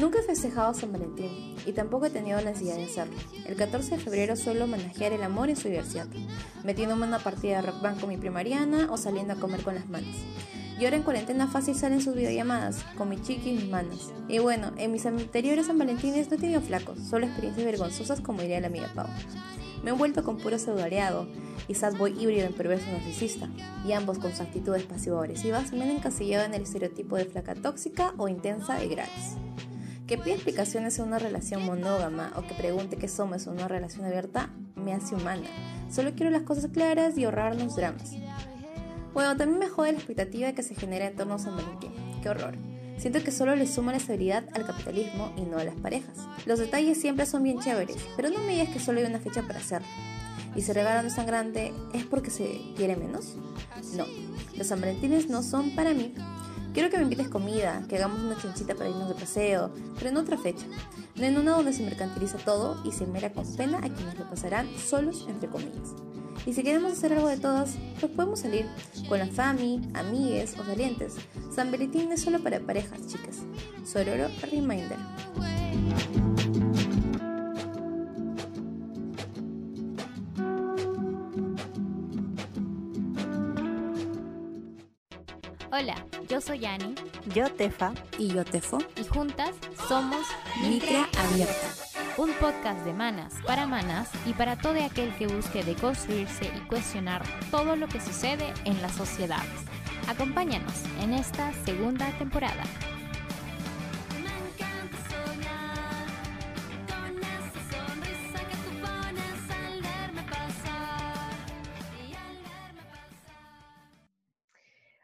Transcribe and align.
Nunca 0.00 0.18
he 0.18 0.22
festejado 0.22 0.72
San 0.72 0.92
Valentín 0.92 1.56
y 1.66 1.72
tampoco 1.72 2.06
he 2.06 2.10
tenido 2.10 2.38
la 2.40 2.52
necesidad 2.52 2.76
de 2.76 2.84
hacerlo. 2.84 3.12
El 3.44 3.54
14 3.54 3.96
de 3.96 4.02
febrero 4.02 4.34
suelo 4.34 4.66
manejar 4.66 5.12
el 5.12 5.22
amor 5.22 5.50
en 5.50 5.56
su 5.56 5.68
diversidad, 5.68 6.06
metiéndome 6.64 7.06
una 7.06 7.18
partida 7.18 7.56
de 7.56 7.70
rock 7.70 7.82
band 7.82 8.00
con 8.00 8.08
mi 8.08 8.16
primariana 8.16 8.88
o 8.90 8.96
saliendo 8.96 9.34
a 9.34 9.36
comer 9.36 9.62
con 9.62 9.74
las 9.74 9.90
manos. 9.90 10.16
Y 10.78 10.86
ahora 10.86 10.96
en 10.96 11.02
cuarentena 11.02 11.48
fácil 11.48 11.74
salen 11.74 12.00
sus 12.00 12.14
videollamadas 12.14 12.82
con 12.96 13.10
mi 13.10 13.20
chiqui 13.20 13.50
y 13.50 13.56
mis 13.56 13.68
manos. 13.68 14.10
Y 14.26 14.38
bueno, 14.38 14.72
en 14.78 14.90
mis 14.90 15.04
anteriores 15.04 15.66
San 15.66 15.76
Valentines 15.76 16.30
no 16.30 16.36
he 16.36 16.40
tenido 16.40 16.62
flacos, 16.62 16.98
solo 17.00 17.26
experiencias 17.26 17.66
vergonzosas 17.66 18.22
como 18.22 18.40
diría 18.40 18.58
la 18.60 18.68
amiga 18.68 18.90
Pau. 18.94 19.06
Me 19.84 19.90
he 19.90 19.94
vuelto 19.94 20.24
con 20.24 20.38
puro 20.38 20.58
pseudoareado 20.58 21.26
y 21.68 21.74
boy 21.98 22.12
híbrido 22.18 22.46
en 22.46 22.54
perverso 22.54 22.90
narcisista, 22.90 23.50
y 23.86 23.92
ambos 23.92 24.18
con 24.18 24.30
sus 24.30 24.40
actitudes 24.40 24.84
pasivo-agresivas 24.84 25.72
me 25.72 25.82
han 25.82 25.90
encasillado 25.90 26.46
en 26.46 26.54
el 26.54 26.62
estereotipo 26.62 27.16
de 27.16 27.26
flaca 27.26 27.54
tóxica 27.54 28.14
o 28.16 28.28
intensa 28.28 28.78
de 28.78 28.88
gratis. 28.88 29.36
Que 30.10 30.18
pida 30.18 30.34
explicaciones 30.34 30.98
en 30.98 31.04
una 31.04 31.20
relación 31.20 31.64
monógama 31.64 32.32
o 32.34 32.42
que 32.42 32.52
pregunte 32.54 32.96
qué 32.96 33.06
somos 33.06 33.46
en 33.46 33.52
una 33.52 33.68
relación 33.68 34.04
abierta 34.04 34.50
me 34.74 34.92
hace 34.92 35.14
humana. 35.14 35.46
Solo 35.88 36.16
quiero 36.16 36.32
las 36.32 36.42
cosas 36.42 36.68
claras 36.72 37.16
y 37.16 37.22
ahorrarnos 37.22 37.76
dramas. 37.76 38.10
Bueno, 39.14 39.36
también 39.36 39.60
me 39.60 39.68
jode 39.68 39.92
la 39.92 39.98
expectativa 39.98 40.50
que 40.50 40.64
se 40.64 40.74
genera 40.74 41.06
en 41.06 41.14
torno 41.14 41.34
a 41.34 41.38
San 41.38 41.54
Valentín. 41.54 41.92
¡Qué 42.24 42.28
horror! 42.28 42.56
Siento 42.98 43.22
que 43.22 43.30
solo 43.30 43.54
le 43.54 43.68
suma 43.68 43.92
la 43.92 43.98
estabilidad 43.98 44.48
al 44.52 44.66
capitalismo 44.66 45.32
y 45.36 45.42
no 45.42 45.58
a 45.58 45.64
las 45.64 45.76
parejas. 45.76 46.18
Los 46.44 46.58
detalles 46.58 47.00
siempre 47.00 47.24
son 47.24 47.44
bien 47.44 47.60
chéveres, 47.60 47.98
pero 48.16 48.30
no 48.30 48.40
me 48.40 48.54
digas 48.54 48.70
que 48.70 48.80
solo 48.80 48.98
hay 48.98 49.06
una 49.06 49.20
fecha 49.20 49.42
para 49.42 49.60
hacerlo. 49.60 49.86
Y 50.56 50.62
si 50.62 50.72
regalo 50.72 51.08
no 51.08 51.14
tan 51.14 51.26
grande, 51.26 51.72
¿es 51.94 52.04
porque 52.04 52.32
se 52.32 52.60
quiere 52.76 52.96
menos? 52.96 53.36
No, 53.94 54.06
los 54.56 54.66
San 54.66 54.80
Valentines 54.80 55.28
no 55.28 55.44
son 55.44 55.70
para 55.76 55.94
mí. 55.94 56.12
Quiero 56.72 56.88
que 56.88 56.96
me 56.98 57.02
invites 57.02 57.28
comida, 57.28 57.82
que 57.88 57.96
hagamos 57.96 58.22
una 58.22 58.40
chanchita 58.40 58.74
para 58.74 58.90
irnos 58.90 59.08
de 59.08 59.14
paseo, 59.14 59.70
pero 59.98 60.10
en 60.10 60.16
otra 60.16 60.38
fecha. 60.38 60.66
No 61.16 61.24
en 61.24 61.36
una 61.36 61.52
donde 61.52 61.72
se 61.72 61.82
mercantiliza 61.82 62.38
todo 62.38 62.80
y 62.84 62.92
se 62.92 63.06
mera 63.06 63.32
con 63.32 63.44
pena 63.56 63.78
a 63.78 63.88
quienes 63.88 64.16
lo 64.16 64.28
pasarán 64.30 64.68
solos, 64.78 65.26
entre 65.28 65.48
comillas. 65.48 65.94
Y 66.46 66.54
si 66.54 66.62
queremos 66.62 66.92
hacer 66.92 67.12
algo 67.12 67.28
de 67.28 67.38
todas, 67.38 67.76
pues 67.98 68.12
podemos 68.12 68.40
salir 68.40 68.66
con 69.08 69.18
la 69.18 69.26
fami, 69.26 69.80
amigues 69.94 70.56
o 70.58 70.64
salientes. 70.64 71.16
San 71.54 71.70
Valentín 71.72 72.12
es 72.12 72.22
solo 72.22 72.38
para 72.40 72.60
parejas, 72.60 73.06
chicas. 73.08 73.38
Sororo 73.84 74.28
Reminder. 74.50 74.98
Hola, 85.72 85.94
yo 86.28 86.40
soy 86.40 86.66
Ani. 86.66 86.96
Yo 87.32 87.48
Tefa. 87.48 87.92
Y 88.18 88.26
yo 88.34 88.44
Tefo. 88.44 88.78
Y 88.96 89.04
juntas 89.04 89.50
somos 89.88 90.26
Micra 90.62 91.06
Abierta. 91.16 91.68
Un 92.16 92.32
podcast 92.40 92.84
de 92.84 92.92
manas 92.92 93.34
para 93.46 93.68
manas 93.68 94.10
y 94.26 94.32
para 94.32 94.56
todo 94.56 94.84
aquel 94.84 95.14
que 95.14 95.28
busque 95.28 95.62
deconstruirse 95.62 96.46
y 96.56 96.60
cuestionar 96.66 97.22
todo 97.52 97.76
lo 97.76 97.86
que 97.86 98.00
sucede 98.00 98.52
en 98.64 98.82
las 98.82 98.92
sociedades. 98.92 99.64
Acompáñanos 100.08 100.74
en 101.00 101.12
esta 101.14 101.52
segunda 101.64 102.10
temporada. 102.18 102.64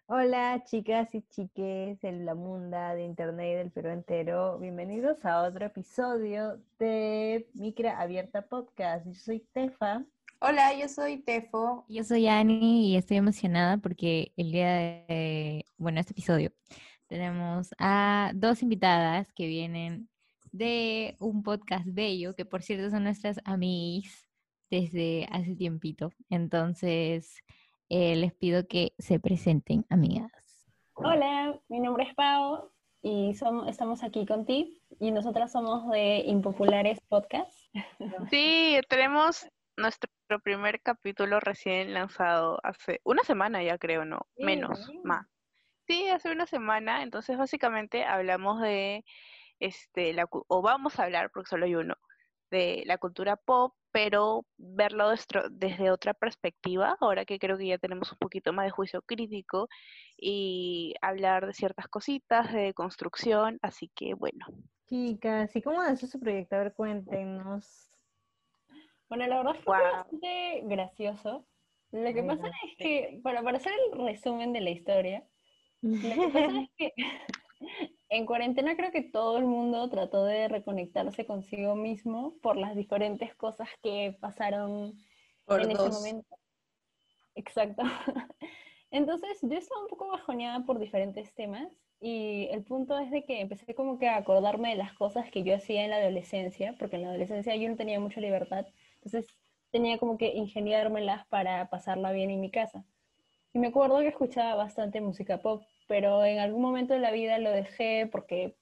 Hola 0.08 0.62
chicas 0.64 1.12
y 1.16 1.22
chiques 1.22 2.00
de 2.00 2.12
la 2.12 2.36
munda, 2.36 2.94
de 2.94 3.04
internet 3.04 3.50
y 3.50 3.56
del 3.56 3.72
Perú 3.72 3.88
entero. 3.88 4.56
Bienvenidos 4.60 5.24
a 5.24 5.42
otro 5.42 5.66
episodio 5.66 6.62
de 6.78 7.48
Micra 7.54 8.00
Abierta 8.00 8.42
Podcast. 8.47 9.04
Yo 9.04 9.14
soy 9.14 9.41
Tefa. 9.53 10.04
Hola, 10.38 10.78
yo 10.78 10.88
soy 10.88 11.16
Tefo. 11.16 11.84
Yo 11.88 12.04
soy 12.04 12.28
Ani 12.28 12.92
y 12.92 12.97
estoy 12.97 13.16
emocionada 13.16 13.78
porque 13.78 14.32
el 14.36 14.53
día 14.53 14.75
de, 15.08 15.64
bueno, 15.76 15.98
este 15.98 16.12
episodio 16.12 16.52
tenemos 17.08 17.75
a 17.81 18.31
dos 18.32 18.62
invitadas 18.62 19.32
que 19.32 19.48
vienen 19.48 20.08
de 20.52 21.16
un 21.19 21.42
podcast 21.42 21.84
bello, 21.84 22.36
que 22.36 22.44
por 22.44 22.62
cierto 22.62 22.91
son 22.91 23.02
nuestras 23.02 23.41
amigas 23.44 24.28
desde 24.70 25.26
hace 25.32 25.56
tiempito. 25.56 26.12
Entonces, 26.31 27.42
eh, 27.88 28.16
les 28.16 28.32
pido 28.34 28.66
que 28.66 28.92
se 28.98 29.19
presenten, 29.20 29.86
amigas. 29.88 30.30
Hola, 30.94 31.60
mi 31.69 31.80
nombre 31.80 32.04
es 32.04 32.14
Pau 32.14 32.72
y 33.02 33.34
somos, 33.34 33.69
estamos 33.69 34.02
aquí 34.02 34.26
con 34.26 34.47
ti 34.47 34.82
y 34.98 35.10
nosotras 35.10 35.52
somos 35.52 35.91
de 35.91 36.19
Impopulares 36.26 37.00
Podcast. 37.08 37.52
Sí, 38.30 38.80
tenemos 38.88 39.46
nuestro 39.76 40.10
primer 40.42 40.80
capítulo 40.80 41.38
recién 41.38 41.92
lanzado 41.92 42.58
hace 42.62 43.00
una 43.04 43.22
semana 43.22 43.62
ya 43.62 43.78
creo, 43.78 44.04
¿no? 44.04 44.26
Sí, 44.36 44.44
Menos, 44.44 44.86
sí. 44.86 44.98
más. 45.04 45.26
Sí, 45.86 46.08
hace 46.08 46.32
una 46.32 46.46
semana, 46.46 47.02
entonces 47.02 47.38
básicamente 47.38 48.04
hablamos 48.04 48.60
de, 48.60 49.04
este, 49.60 50.12
la, 50.14 50.26
o 50.30 50.62
vamos 50.62 50.98
a 50.98 51.04
hablar, 51.04 51.30
porque 51.30 51.48
solo 51.48 51.66
hay 51.66 51.76
uno, 51.76 51.94
de 52.50 52.82
la 52.86 52.98
cultura 52.98 53.36
pop, 53.36 53.75
pero 53.96 54.44
verlo 54.58 55.10
destro- 55.10 55.48
desde 55.50 55.90
otra 55.90 56.12
perspectiva, 56.12 56.98
ahora 57.00 57.24
que 57.24 57.38
creo 57.38 57.56
que 57.56 57.66
ya 57.66 57.78
tenemos 57.78 58.12
un 58.12 58.18
poquito 58.18 58.52
más 58.52 58.66
de 58.66 58.70
juicio 58.70 59.00
crítico 59.00 59.68
y 60.18 60.92
hablar 61.00 61.46
de 61.46 61.54
ciertas 61.54 61.88
cositas, 61.88 62.52
de 62.52 62.74
construcción, 62.74 63.58
así 63.62 63.90
que 63.94 64.12
bueno. 64.12 64.44
Chicas, 64.86 65.56
¿y 65.56 65.62
cómo 65.62 65.82
nació 65.82 66.08
su 66.08 66.20
proyecto? 66.20 66.56
A 66.56 66.58
ver, 66.58 66.74
cuéntenos. 66.74 67.90
Bueno, 69.08 69.26
la 69.28 69.38
verdad 69.38 69.54
fue 69.54 69.64
Guau. 69.64 69.82
bastante 69.94 70.60
gracioso. 70.64 71.46
Lo 71.90 72.12
que 72.12 72.20
Ay, 72.20 72.26
pasa 72.26 72.42
no 72.42 72.48
es 72.70 72.76
que, 72.76 73.18
bueno, 73.22 73.42
para 73.44 73.56
hacer 73.56 73.72
el 73.94 73.98
resumen 73.98 74.52
de 74.52 74.60
la 74.60 74.70
historia, 74.70 75.24
lo 75.80 76.00
que 76.00 76.28
pasa 76.28 76.60
es 76.60 76.70
que 76.76 76.92
en 78.09 78.27
cuarentena 78.27 78.77
creo 78.77 78.93
que 78.93 79.03
todo 79.03 79.39
el 79.39 79.44
mundo 79.44 79.89
trató 79.91 80.25
de 80.25 80.49
reconectarse 80.49 81.27
consigo 81.27 81.75
mismo 81.75 82.34
por 82.43 82.56
las 82.56 82.77
diferentes 82.77 83.34
cosas 83.34 83.69
que 83.83 84.17
pasaron 84.21 84.99
Por 85.44 85.62
en 85.62 85.71
ese 85.71 85.83
dos. 85.83 85.94
momento. 85.94 86.37
Exacto. 87.34 87.83
Entonces 88.91 89.39
yo 89.43 89.56
estaba 89.59 89.83
un 89.83 89.89
poco 89.89 90.09
bajoneada 90.09 90.65
por 90.65 90.78
diferentes 90.78 91.34
temas 91.34 91.69
y 92.00 92.49
el 92.50 92.65
punto 92.65 92.99
es 92.99 93.11
de 93.11 93.25
que 93.25 93.41
empecé 93.41 93.75
como 93.75 93.99
que 93.99 94.09
a 94.09 94.17
acordarme 94.17 94.71
de 94.71 94.77
las 94.77 94.93
cosas 94.94 95.31
que 95.31 95.43
yo 95.43 95.55
hacía 95.55 95.84
en 95.84 95.91
la 95.91 95.97
adolescencia, 95.97 96.77
porque 96.78 96.97
en 96.97 97.03
la 97.03 97.09
adolescencia 97.09 97.56
yo 97.56 97.69
no 97.69 97.77
tenía 97.77 98.00
mucha 98.00 98.21
libertad, 98.21 98.67
entonces 98.97 99.27
tenía 99.71 99.99
como 99.99 100.17
que 100.19 100.28
ingeniármelas 100.34 101.27
para 101.27 101.69
pasarla 101.71 102.12
bien 102.12 102.31
en 102.31 102.41
mi 102.41 102.50
casa. 102.50 102.84
Y 103.53 103.59
me 103.59 103.69
acuerdo 103.69 103.99
que 104.00 104.09
escuchaba 104.09 104.55
bastante 104.55 105.00
música 105.00 105.38
pop, 105.43 105.65
pero 105.86 106.24
en 106.24 106.38
algún 106.38 106.62
momento 106.62 106.94
de 106.94 107.00
la 107.00 107.12
vida 107.12 107.38
lo 107.38 107.50
dejé 107.50 108.08
porque 108.10 108.56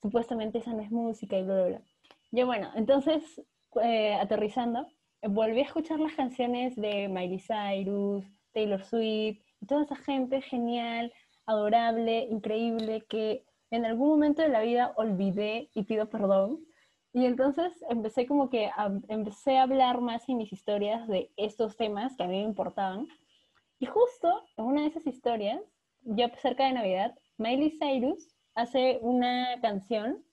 supuestamente 0.00 0.58
esa 0.58 0.72
no 0.72 0.82
es 0.82 0.90
música 0.90 1.38
y 1.38 1.44
bla, 1.44 1.54
bla, 1.54 1.66
bla. 1.66 1.82
Y 2.30 2.42
bueno, 2.44 2.70
entonces, 2.74 3.42
eh, 3.82 4.14
aterrizando, 4.14 4.86
volví 5.22 5.60
a 5.60 5.64
escuchar 5.64 6.00
las 6.00 6.14
canciones 6.14 6.74
de 6.76 7.08
Miley 7.08 7.38
Cyrus, 7.38 8.24
Taylor 8.52 8.82
Swift, 8.82 9.40
y 9.60 9.66
toda 9.66 9.82
esa 9.82 9.96
gente 9.96 10.40
genial, 10.42 11.12
adorable, 11.46 12.26
increíble, 12.30 13.04
que 13.08 13.44
en 13.70 13.84
algún 13.84 14.08
momento 14.08 14.42
de 14.42 14.48
la 14.48 14.60
vida 14.60 14.92
olvidé 14.96 15.70
y 15.74 15.84
pido 15.84 16.08
perdón. 16.08 16.64
Y 17.12 17.26
entonces 17.26 17.72
empecé 17.88 18.26
como 18.26 18.48
que 18.48 18.66
a, 18.66 18.90
empecé 19.08 19.58
a 19.58 19.62
hablar 19.62 20.00
más 20.00 20.28
en 20.28 20.38
mis 20.38 20.52
historias 20.52 21.06
de 21.08 21.30
estos 21.36 21.76
temas 21.76 22.16
que 22.16 22.22
a 22.22 22.26
mí 22.26 22.38
me 22.38 22.44
importaban. 22.44 23.06
Y 23.78 23.86
justo 23.86 24.44
en 24.56 24.64
una 24.64 24.82
de 24.82 24.88
esas 24.88 25.06
historias, 25.06 25.60
ya 26.04 26.30
cerca 26.36 26.66
de 26.66 26.72
Navidad, 26.72 27.14
Miley 27.38 27.78
Cyrus 27.78 28.28
hace 28.54 28.98
una 29.02 29.60
canción 29.60 30.24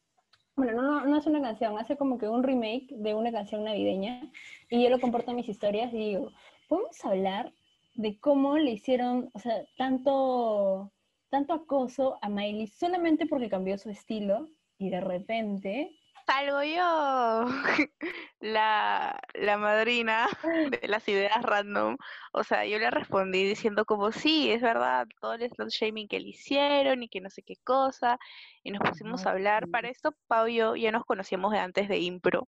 bueno, 0.60 0.82
no, 0.82 1.00
no, 1.00 1.06
no 1.06 1.18
es 1.18 1.26
una 1.26 1.42
canción, 1.42 1.80
hace 1.80 1.96
como 1.96 2.18
que 2.18 2.28
un 2.28 2.44
remake 2.44 2.88
de 2.98 3.16
una 3.16 3.32
canción 3.32 3.64
navideña 3.64 4.30
y 4.70 4.84
yo 4.84 4.90
lo 4.90 5.00
comparto 5.00 5.32
en 5.32 5.38
mis 5.38 5.48
historias 5.48 5.94
y 5.94 5.98
digo, 5.98 6.34
¿podemos 6.68 7.06
hablar 7.06 7.54
de 7.96 8.20
cómo 8.20 8.58
le 8.58 8.72
hicieron, 8.72 9.30
o 9.34 9.40
sea, 9.40 9.64
tanto, 9.78 10.92
tanto 11.30 11.54
acoso 11.54 12.20
a 12.22 12.28
Miley 12.28 12.68
solamente 12.68 13.26
porque 13.26 13.50
cambió 13.50 13.78
su 13.78 13.90
estilo 13.90 14.50
y 14.78 14.90
de 14.90 15.00
repente... 15.00 15.99
Salgo 16.30 16.62
yo, 16.62 17.46
la, 18.40 19.20
la 19.34 19.58
madrina 19.58 20.28
de 20.82 20.88
las 20.88 21.08
ideas 21.08 21.42
random. 21.42 21.98
O 22.34 22.44
sea, 22.44 22.66
yo 22.68 22.78
le 22.78 22.92
respondí 22.92 23.44
diciendo 23.46 23.84
como, 23.84 24.12
sí, 24.12 24.52
es 24.52 24.62
verdad, 24.62 25.08
todo 25.22 25.34
el 25.34 25.50
slut 25.50 25.70
shaming 25.70 26.08
que 26.08 26.20
le 26.20 26.30
hicieron 26.30 27.02
y 27.02 27.10
que 27.10 27.20
no 27.20 27.32
sé 27.32 27.42
qué 27.42 27.56
cosa. 27.64 28.20
Y 28.64 28.70
nos 28.70 28.88
pusimos 28.88 29.26
a 29.26 29.32
hablar. 29.32 29.70
Para 29.70 29.90
esto, 29.90 30.16
Pau 30.28 30.48
y 30.48 30.58
yo 30.58 30.76
ya 30.76 30.92
nos 30.92 31.04
conocíamos 31.04 31.52
de 31.52 31.58
antes 31.58 31.90
de 31.90 31.98
impro, 31.98 32.48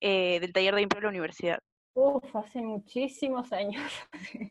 eh, 0.00 0.38
del 0.38 0.52
taller 0.52 0.76
de 0.76 0.82
impro 0.82 0.98
de 1.00 1.02
la 1.02 1.08
universidad. 1.10 1.58
Uf, 1.94 2.36
hace 2.36 2.62
muchísimos 2.62 3.52
años. 3.52 3.92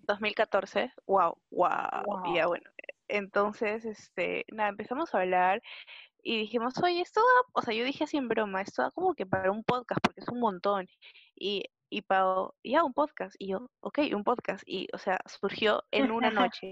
2014, 0.08 0.92
wow, 1.08 1.38
wow, 1.52 1.72
Wow. 2.06 2.36
ya 2.36 2.48
bueno, 2.48 2.70
Entonces, 3.08 3.86
este, 3.86 4.46
nada, 4.52 4.70
empezamos 4.70 5.14
a 5.16 5.20
hablar 5.22 5.62
y 6.24 6.40
dijimos, 6.40 6.74
oye, 6.84 7.02
esto 7.02 7.22
da, 7.22 7.50
o 7.54 7.62
sea, 7.62 7.74
yo 7.74 7.84
dije 7.86 8.04
así 8.06 8.18
en 8.18 8.28
broma, 8.28 8.62
esto 8.62 8.82
da 8.84 8.92
como 8.92 9.14
que 9.16 9.26
para 9.26 9.52
un 9.52 9.64
podcast, 9.64 10.02
porque 10.04 10.22
es 10.22 10.28
un 10.30 10.40
montón. 10.40 10.88
Y, 11.36 11.66
y 11.90 12.02
Pau, 12.04 12.54
ya, 12.64 12.84
un 12.84 12.94
podcast. 12.94 13.36
Y 13.40 13.50
yo, 13.50 13.70
ok, 13.82 14.00
un 14.16 14.24
podcast. 14.24 14.64
Y, 14.68 14.88
o 14.94 14.98
sea, 14.98 15.20
surgió 15.26 15.84
en 15.92 16.12
una 16.12 16.30
noche. 16.32 16.72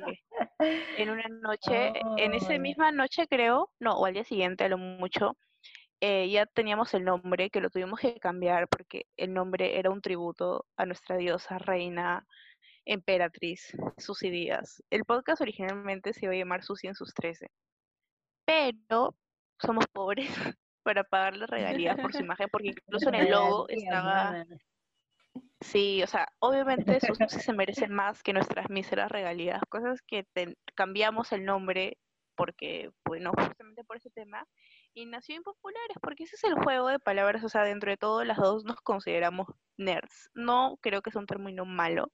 en 0.97 1.09
una 1.09 1.27
noche, 1.29 1.93
en 2.17 2.33
esa 2.33 2.55
Oh. 2.55 2.59
misma 2.59 2.91
noche 2.91 3.27
creo, 3.27 3.71
no, 3.79 3.97
o 3.97 4.05
al 4.05 4.13
día 4.13 4.23
siguiente 4.23 4.63
a 4.65 4.69
lo 4.69 4.77
mucho, 4.77 5.37
eh, 6.01 6.29
ya 6.29 6.45
teníamos 6.45 6.93
el 6.93 7.03
nombre, 7.05 7.49
que 7.49 7.59
lo 7.61 7.69
tuvimos 7.69 7.99
que 7.99 8.19
cambiar 8.19 8.67
porque 8.69 9.07
el 9.17 9.33
nombre 9.33 9.77
era 9.79 9.89
un 9.89 10.01
tributo 10.01 10.65
a 10.77 10.85
nuestra 10.85 11.17
diosa, 11.17 11.57
reina, 11.59 12.25
emperatriz, 12.85 13.75
Susy 13.97 14.29
Díaz. 14.29 14.81
El 14.89 15.05
podcast 15.05 15.41
originalmente 15.41 16.13
se 16.13 16.25
iba 16.25 16.33
a 16.33 16.37
llamar 16.37 16.63
Susy 16.63 16.87
en 16.87 16.95
sus 16.95 17.13
13, 17.13 17.51
pero 18.45 19.15
somos 19.59 19.85
pobres 19.87 20.27
para 20.83 21.03
pagarle 21.03 21.45
regalías 21.47 21.97
por 21.99 22.13
su 22.13 22.19
imagen, 22.19 22.47
porque 22.51 22.69
incluso 22.77 23.09
en 23.09 23.15
el 23.15 23.31
logo 23.31 23.67
estaba... 23.69 24.45
Sí, 25.61 26.01
o 26.03 26.07
sea, 26.07 26.27
obviamente 26.39 26.99
Susi 27.01 27.39
se 27.41 27.53
merece 27.53 27.87
más 27.87 28.23
que 28.23 28.31
nuestras 28.31 28.69
míseras 28.69 29.11
regalías, 29.11 29.61
cosas 29.67 30.01
que 30.01 30.25
cambiamos 30.73 31.33
el 31.33 31.43
nombre 31.43 31.97
porque, 32.39 32.89
bueno, 33.03 33.33
justamente 33.37 33.83
por 33.83 33.97
ese 33.97 34.09
tema, 34.11 34.47
y 34.93 35.05
nació 35.05 35.35
Impopulares, 35.35 35.97
porque 36.01 36.23
ese 36.23 36.37
es 36.37 36.43
el 36.45 36.53
juego 36.53 36.87
de 36.87 36.97
palabras, 36.97 37.43
o 37.43 37.49
sea, 37.49 37.65
dentro 37.65 37.91
de 37.91 37.97
todo 37.97 38.23
las 38.23 38.37
dos 38.37 38.63
nos 38.63 38.79
consideramos 38.79 39.47
nerds. 39.75 40.29
No 40.33 40.77
creo 40.79 41.01
que 41.01 41.11
sea 41.11 41.19
un 41.19 41.27
término 41.27 41.65
malo, 41.65 42.09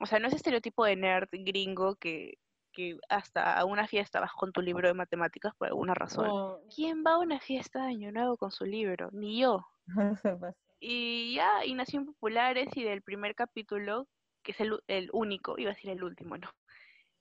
o 0.00 0.06
sea, 0.06 0.18
no 0.18 0.26
es 0.26 0.34
estereotipo 0.34 0.84
de 0.84 0.96
nerd 0.96 1.28
gringo 1.30 1.94
que, 1.94 2.34
que 2.74 2.98
hasta 3.08 3.58
a 3.58 3.64
una 3.64 3.86
fiesta 3.86 4.20
vas 4.20 4.32
con 4.32 4.52
tu 4.52 4.60
libro 4.60 4.88
de 4.88 4.94
matemáticas 4.94 5.54
por 5.54 5.68
alguna 5.68 5.94
razón. 5.94 6.26
No, 6.26 6.58
¿Quién 6.74 7.04
va 7.06 7.12
a 7.12 7.18
una 7.18 7.40
fiesta 7.40 7.82
de 7.82 7.88
Año 7.88 8.12
Nuevo 8.12 8.36
con 8.36 8.50
su 8.50 8.64
libro? 8.64 9.10
Ni 9.12 9.40
yo. 9.40 9.66
Y 10.86 11.36
ya, 11.36 11.64
y 11.64 11.72
nació 11.72 12.00
en 12.00 12.06
Populares 12.06 12.68
y 12.74 12.82
del 12.82 13.00
primer 13.00 13.34
capítulo, 13.34 14.06
que 14.42 14.52
es 14.52 14.60
el, 14.60 15.08
único, 15.14 15.54
iba 15.56 15.70
a 15.70 15.74
decir 15.74 15.90
el 15.90 16.04
último, 16.04 16.36
¿no? 16.36 16.50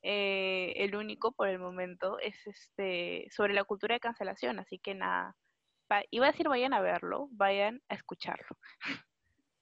Eh, 0.02 0.74
el 0.76 0.98
único 0.98 1.32
por 1.32 1.48
el 1.48 1.60
momento 1.60 2.20
es 2.20 2.36
este 2.46 3.26
sobre 3.32 3.54
la 3.54 3.64
cultura 3.64 3.94
de 3.94 4.02
cancelación, 4.02 4.60
así 4.60 4.80
que 4.80 4.96
nada, 4.96 5.38
iba 6.12 6.26
a 6.26 6.32
decir 6.32 6.50
vayan 6.50 6.74
a 6.74 6.82
verlo, 6.82 7.30
vayan 7.32 7.82
a 7.88 7.94
escucharlo. 7.96 8.58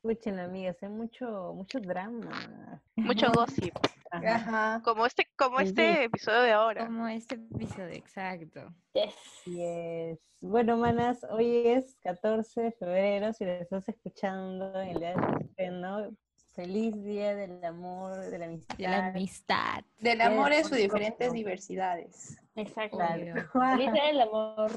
Escuchen, 0.03 0.39
amigas, 0.39 0.77
hay 0.81 0.89
mucho, 0.89 1.53
mucho 1.53 1.79
drama. 1.79 2.81
Mucho 2.95 3.27
gossip, 3.35 3.75
Ajá. 4.09 4.35
Ajá. 4.35 4.81
como 4.83 5.05
este, 5.05 5.27
como 5.35 5.59
Sí, 5.59 5.65
este 5.65 5.95
sí. 5.95 6.01
episodio 6.05 6.41
de 6.41 6.51
ahora. 6.53 6.85
Como 6.87 7.07
este 7.07 7.35
episodio, 7.35 7.89
exacto. 7.93 8.61
yes. 8.93 9.13
Así 9.41 9.63
es. 9.63 10.19
Bueno, 10.39 10.75
manas, 10.77 11.23
hoy 11.29 11.67
es 11.67 11.97
14 12.01 12.61
de 12.61 12.71
febrero, 12.71 13.31
si 13.33 13.45
lo 13.45 13.51
estás 13.51 13.87
escuchando 13.89 14.81
en 14.81 14.89
el 14.89 14.99
día 14.99 15.09
de 15.15 15.21
su 15.21 15.43
estreno, 15.45 16.09
feliz 16.55 17.03
día 17.03 17.35
del 17.35 17.63
amor, 17.63 18.17
de 18.21 18.39
la 18.39 18.45
amistad. 18.45 18.75
De 18.77 18.83
la 18.87 19.05
amistad. 19.05 19.83
Del 19.99 20.21
amor 20.21 20.51
en 20.51 20.63
sus 20.65 20.77
diferentes 20.77 21.31
diversidades. 21.31 22.41
Exacto. 22.55 22.97
Feliz 22.97 23.93
día 23.93 24.05
del 24.07 24.21
amor 24.21 24.71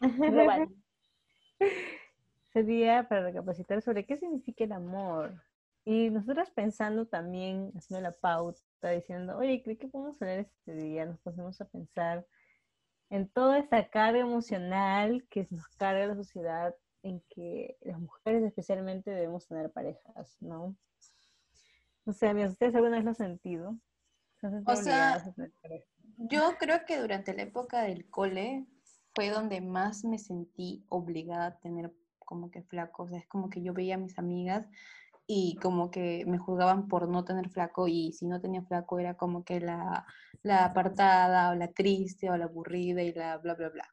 global. 0.18 0.68
Ese 2.54 2.62
día 2.62 3.08
para 3.08 3.24
recapacitar 3.24 3.82
sobre 3.82 4.06
qué 4.06 4.16
significa 4.16 4.62
el 4.62 4.70
amor. 4.70 5.42
Y 5.84 6.10
nosotras 6.10 6.52
pensando 6.52 7.04
también, 7.04 7.72
haciendo 7.76 8.00
la 8.00 8.12
pauta, 8.12 8.90
diciendo, 8.90 9.36
oye, 9.36 9.60
¿de 9.66 9.76
qué 9.76 9.88
podemos 9.88 10.22
hablar 10.22 10.38
este 10.38 10.72
día? 10.72 11.04
Nos 11.04 11.18
pusimos 11.18 11.60
a 11.60 11.64
pensar 11.64 12.24
en 13.10 13.28
toda 13.28 13.58
esta 13.58 13.90
carga 13.90 14.20
emocional 14.20 15.26
que 15.30 15.48
nos 15.50 15.66
carga 15.78 16.06
la 16.06 16.14
sociedad, 16.14 16.76
en 17.02 17.24
que 17.28 17.76
las 17.80 17.98
mujeres 17.98 18.44
especialmente 18.44 19.10
debemos 19.10 19.48
tener 19.48 19.72
parejas, 19.72 20.36
¿no? 20.38 20.76
No 22.04 22.12
sé, 22.12 22.28
amigos, 22.28 22.52
¿ustedes 22.52 22.76
alguna 22.76 22.98
vez 22.98 23.04
lo 23.04 23.10
han 23.10 23.16
sentido? 23.16 23.76
¿Se 24.40 24.46
han 24.46 24.52
sentido 24.52 24.78
O 24.78 24.80
sea? 24.80 25.34
Yo 26.18 26.54
creo 26.56 26.84
que 26.86 27.00
durante 27.00 27.34
la 27.34 27.42
época 27.42 27.82
del 27.82 28.08
cole 28.08 28.64
fue 29.12 29.30
donde 29.30 29.60
más 29.60 30.04
me 30.04 30.18
sentí 30.18 30.86
obligada 30.88 31.46
a 31.46 31.58
tener 31.58 31.92
como 32.34 32.50
que 32.50 32.62
flaco. 32.62 33.04
O 33.04 33.08
sea, 33.08 33.18
es 33.18 33.28
como 33.28 33.48
que 33.48 33.62
yo 33.62 33.72
veía 33.72 33.94
a 33.94 33.98
mis 33.98 34.18
amigas 34.18 34.66
y 35.26 35.56
como 35.62 35.90
que 35.90 36.24
me 36.26 36.38
juzgaban 36.38 36.88
por 36.88 37.08
no 37.08 37.24
tener 37.24 37.48
flaco 37.48 37.86
y 37.88 38.12
si 38.12 38.26
no 38.26 38.40
tenía 38.40 38.62
flaco 38.62 38.98
era 38.98 39.16
como 39.16 39.44
que 39.44 39.60
la, 39.60 40.04
la 40.42 40.64
apartada 40.66 41.50
o 41.50 41.54
la 41.54 41.68
triste 41.68 42.28
o 42.28 42.36
la 42.36 42.46
aburrida 42.46 43.02
y 43.02 43.12
la 43.12 43.38
bla, 43.38 43.54
bla, 43.54 43.68
bla. 43.70 43.88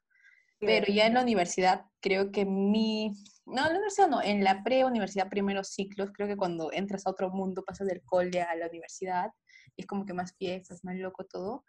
Pero 0.58 0.92
ya 0.92 1.06
en 1.06 1.14
la 1.14 1.22
universidad 1.22 1.86
creo 2.00 2.30
que 2.30 2.44
mi... 2.44 3.12
No, 3.46 3.62
en 3.66 3.72
la 3.72 3.78
universidad 3.78 4.08
no, 4.08 4.22
en 4.22 4.44
la 4.44 4.62
pre-universidad, 4.62 5.28
primeros 5.28 5.68
ciclos, 5.68 6.10
creo 6.12 6.28
que 6.28 6.36
cuando 6.36 6.72
entras 6.72 7.06
a 7.06 7.10
otro 7.10 7.30
mundo, 7.30 7.64
pasas 7.64 7.88
del 7.88 8.02
cole 8.04 8.42
a 8.42 8.54
la 8.54 8.68
universidad, 8.68 9.30
es 9.76 9.86
como 9.86 10.04
que 10.04 10.14
más 10.14 10.34
fiestas, 10.36 10.84
más 10.84 10.96
loco 10.96 11.24
todo. 11.24 11.64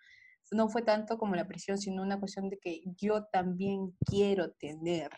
No 0.52 0.70
fue 0.70 0.84
tanto 0.84 1.18
como 1.18 1.36
la 1.36 1.48
presión, 1.48 1.80
sino 1.80 2.04
una 2.04 2.20
cuestión 2.20 2.50
de 2.50 2.60
que 2.60 2.82
yo 2.98 3.26
también 3.32 3.96
quiero 4.06 4.52
tener, 4.52 5.10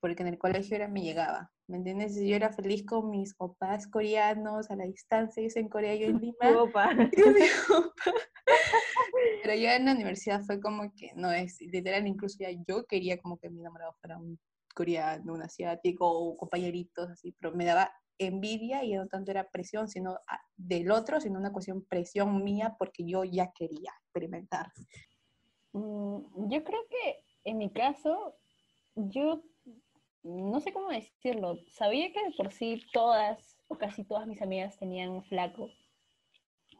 porque 0.00 0.22
en 0.22 0.28
el 0.28 0.38
colegio 0.38 0.76
era 0.76 0.88
me 0.88 1.02
llegaba, 1.02 1.50
¿me 1.66 1.76
entiendes? 1.78 2.14
Yo 2.16 2.34
era 2.36 2.52
feliz 2.52 2.84
con 2.84 3.10
mis 3.10 3.34
opas 3.38 3.86
coreanos 3.86 4.70
a 4.70 4.76
la 4.76 4.84
distancia, 4.84 5.40
ellos 5.40 5.56
en 5.56 5.68
Corea, 5.68 5.94
yo 5.96 6.06
en 6.06 6.18
Lima. 6.20 6.62
Opa. 6.62 6.90
Yo 7.16 7.32
mi 7.32 7.42
opa. 7.76 8.12
Pero 9.42 9.54
ya 9.54 9.76
en 9.76 9.84
la 9.86 9.92
universidad 9.92 10.42
fue 10.42 10.60
como 10.60 10.92
que, 10.94 11.10
no 11.14 11.30
es, 11.32 11.60
literal, 11.60 12.06
incluso 12.06 12.36
ya 12.40 12.50
yo 12.66 12.84
quería 12.86 13.18
como 13.18 13.38
que 13.38 13.50
mi 13.50 13.60
enamorado 13.60 13.92
fuera 14.00 14.18
un 14.18 14.38
coreano, 14.74 15.32
un 15.32 15.42
asiático 15.42 16.08
o 16.10 16.36
compañeritos 16.36 17.08
así, 17.10 17.32
pero 17.40 17.54
me 17.54 17.64
daba 17.64 17.90
envidia 18.18 18.84
y 18.84 18.94
no 18.94 19.06
tanto 19.06 19.30
era 19.30 19.48
presión 19.48 19.88
sino 19.88 20.12
a- 20.26 20.40
del 20.56 20.90
otro, 20.90 21.20
sino 21.20 21.38
una 21.38 21.52
cuestión 21.52 21.84
presión 21.84 22.42
mía 22.42 22.74
porque 22.78 23.04
yo 23.06 23.24
ya 23.24 23.50
quería 23.52 23.92
experimentar. 24.04 24.70
Mm, 25.72 26.48
Yo 26.50 26.64
creo 26.64 26.80
que 26.90 27.24
en 27.44 27.58
mi 27.58 27.70
caso, 27.72 28.36
yo 28.94 29.42
no 30.22 30.60
sé 30.60 30.72
cómo 30.72 30.88
decirlo. 30.88 31.58
Sabía 31.70 32.12
que 32.12 32.24
de 32.24 32.32
por 32.36 32.52
sí 32.52 32.82
todas 32.92 33.56
o 33.68 33.76
casi 33.76 34.04
todas 34.04 34.26
mis 34.26 34.42
amigas 34.42 34.78
tenían 34.78 35.10
un 35.10 35.22
flaco. 35.24 35.70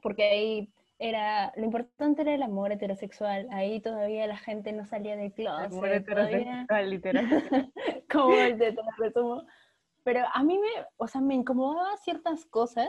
Porque 0.03 0.25
ahí 0.25 0.73
era, 0.99 1.53
lo 1.57 1.65
importante 1.65 2.23
era 2.23 2.35
el 2.35 2.43
amor 2.43 2.73
heterosexual. 2.73 3.47
Ahí 3.51 3.81
todavía 3.81 4.27
la 4.27 4.37
gente 4.37 4.73
no 4.73 4.85
salía 4.87 5.17
del 5.17 5.33
closet. 5.33 5.73
Amor 5.73 6.05
todavía- 6.05 6.37
heterosexual, 6.67 6.91
literal. 6.91 7.73
como 8.11 8.35
te 8.37 8.73
lo 8.73 8.83
resumo. 8.97 9.47
Pero 10.05 10.25
a 10.33 10.43
mí 10.43 10.59
me, 10.59 10.85
o 10.97 11.07
sea, 11.07 11.21
me 11.21 11.35
incomodaba 11.35 11.97
ciertas 11.99 12.47
cosas 12.47 12.89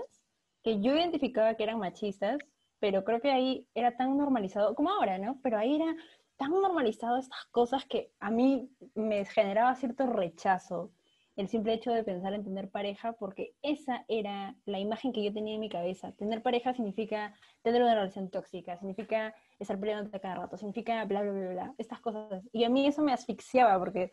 que 0.64 0.82
yo 0.82 0.96
identificaba 0.96 1.56
que 1.56 1.64
eran 1.64 1.80
machistas, 1.80 2.38
pero 2.80 3.04
creo 3.04 3.20
que 3.20 3.32
ahí 3.32 3.68
era 3.74 3.98
tan 3.98 4.18
normalizado, 4.18 4.74
como 4.76 4.90
ahora, 4.90 5.18
¿no? 5.18 5.40
Pero 5.44 5.58
ahí 5.58 5.76
era 5.76 5.96
tan 6.40 6.52
normalizado 6.52 7.18
estas 7.18 7.46
cosas 7.52 7.86
que 7.86 8.14
a 8.20 8.32
mí 8.32 8.72
me 8.96 9.26
generaba 9.26 9.76
cierto 9.76 10.08
rechazo 10.08 10.92
el 11.36 11.48
simple 11.48 11.74
hecho 11.74 11.92
de 11.92 12.04
pensar 12.04 12.34
en 12.34 12.44
tener 12.44 12.70
pareja, 12.70 13.14
porque 13.14 13.56
esa 13.62 14.04
era 14.08 14.56
la 14.66 14.80
imagen 14.80 15.14
que 15.14 15.24
yo 15.24 15.32
tenía 15.32 15.56
en 15.56 15.62
mi 15.62 15.70
cabeza. 15.70 16.12
Tener 16.14 16.42
pareja 16.42 16.74
significa 16.74 17.34
tener 17.62 17.82
una 17.82 17.96
relación 17.96 18.30
tóxica, 18.30 18.78
significa 18.78 19.34
estar 19.58 19.80
peleándote 19.80 20.20
cada 20.20 20.36
rato, 20.36 20.58
significa 20.58 21.06
bla, 21.06 21.22
bla, 21.22 21.32
bla, 21.32 21.50
bla, 21.52 21.74
estas 21.78 22.02
cosas. 22.02 22.44
Y 22.52 22.64
a 22.66 22.70
mí 22.70 22.88
eso 22.88 23.02
me 23.04 23.14
asfixiaba, 23.14 23.78
porque, 23.80 24.12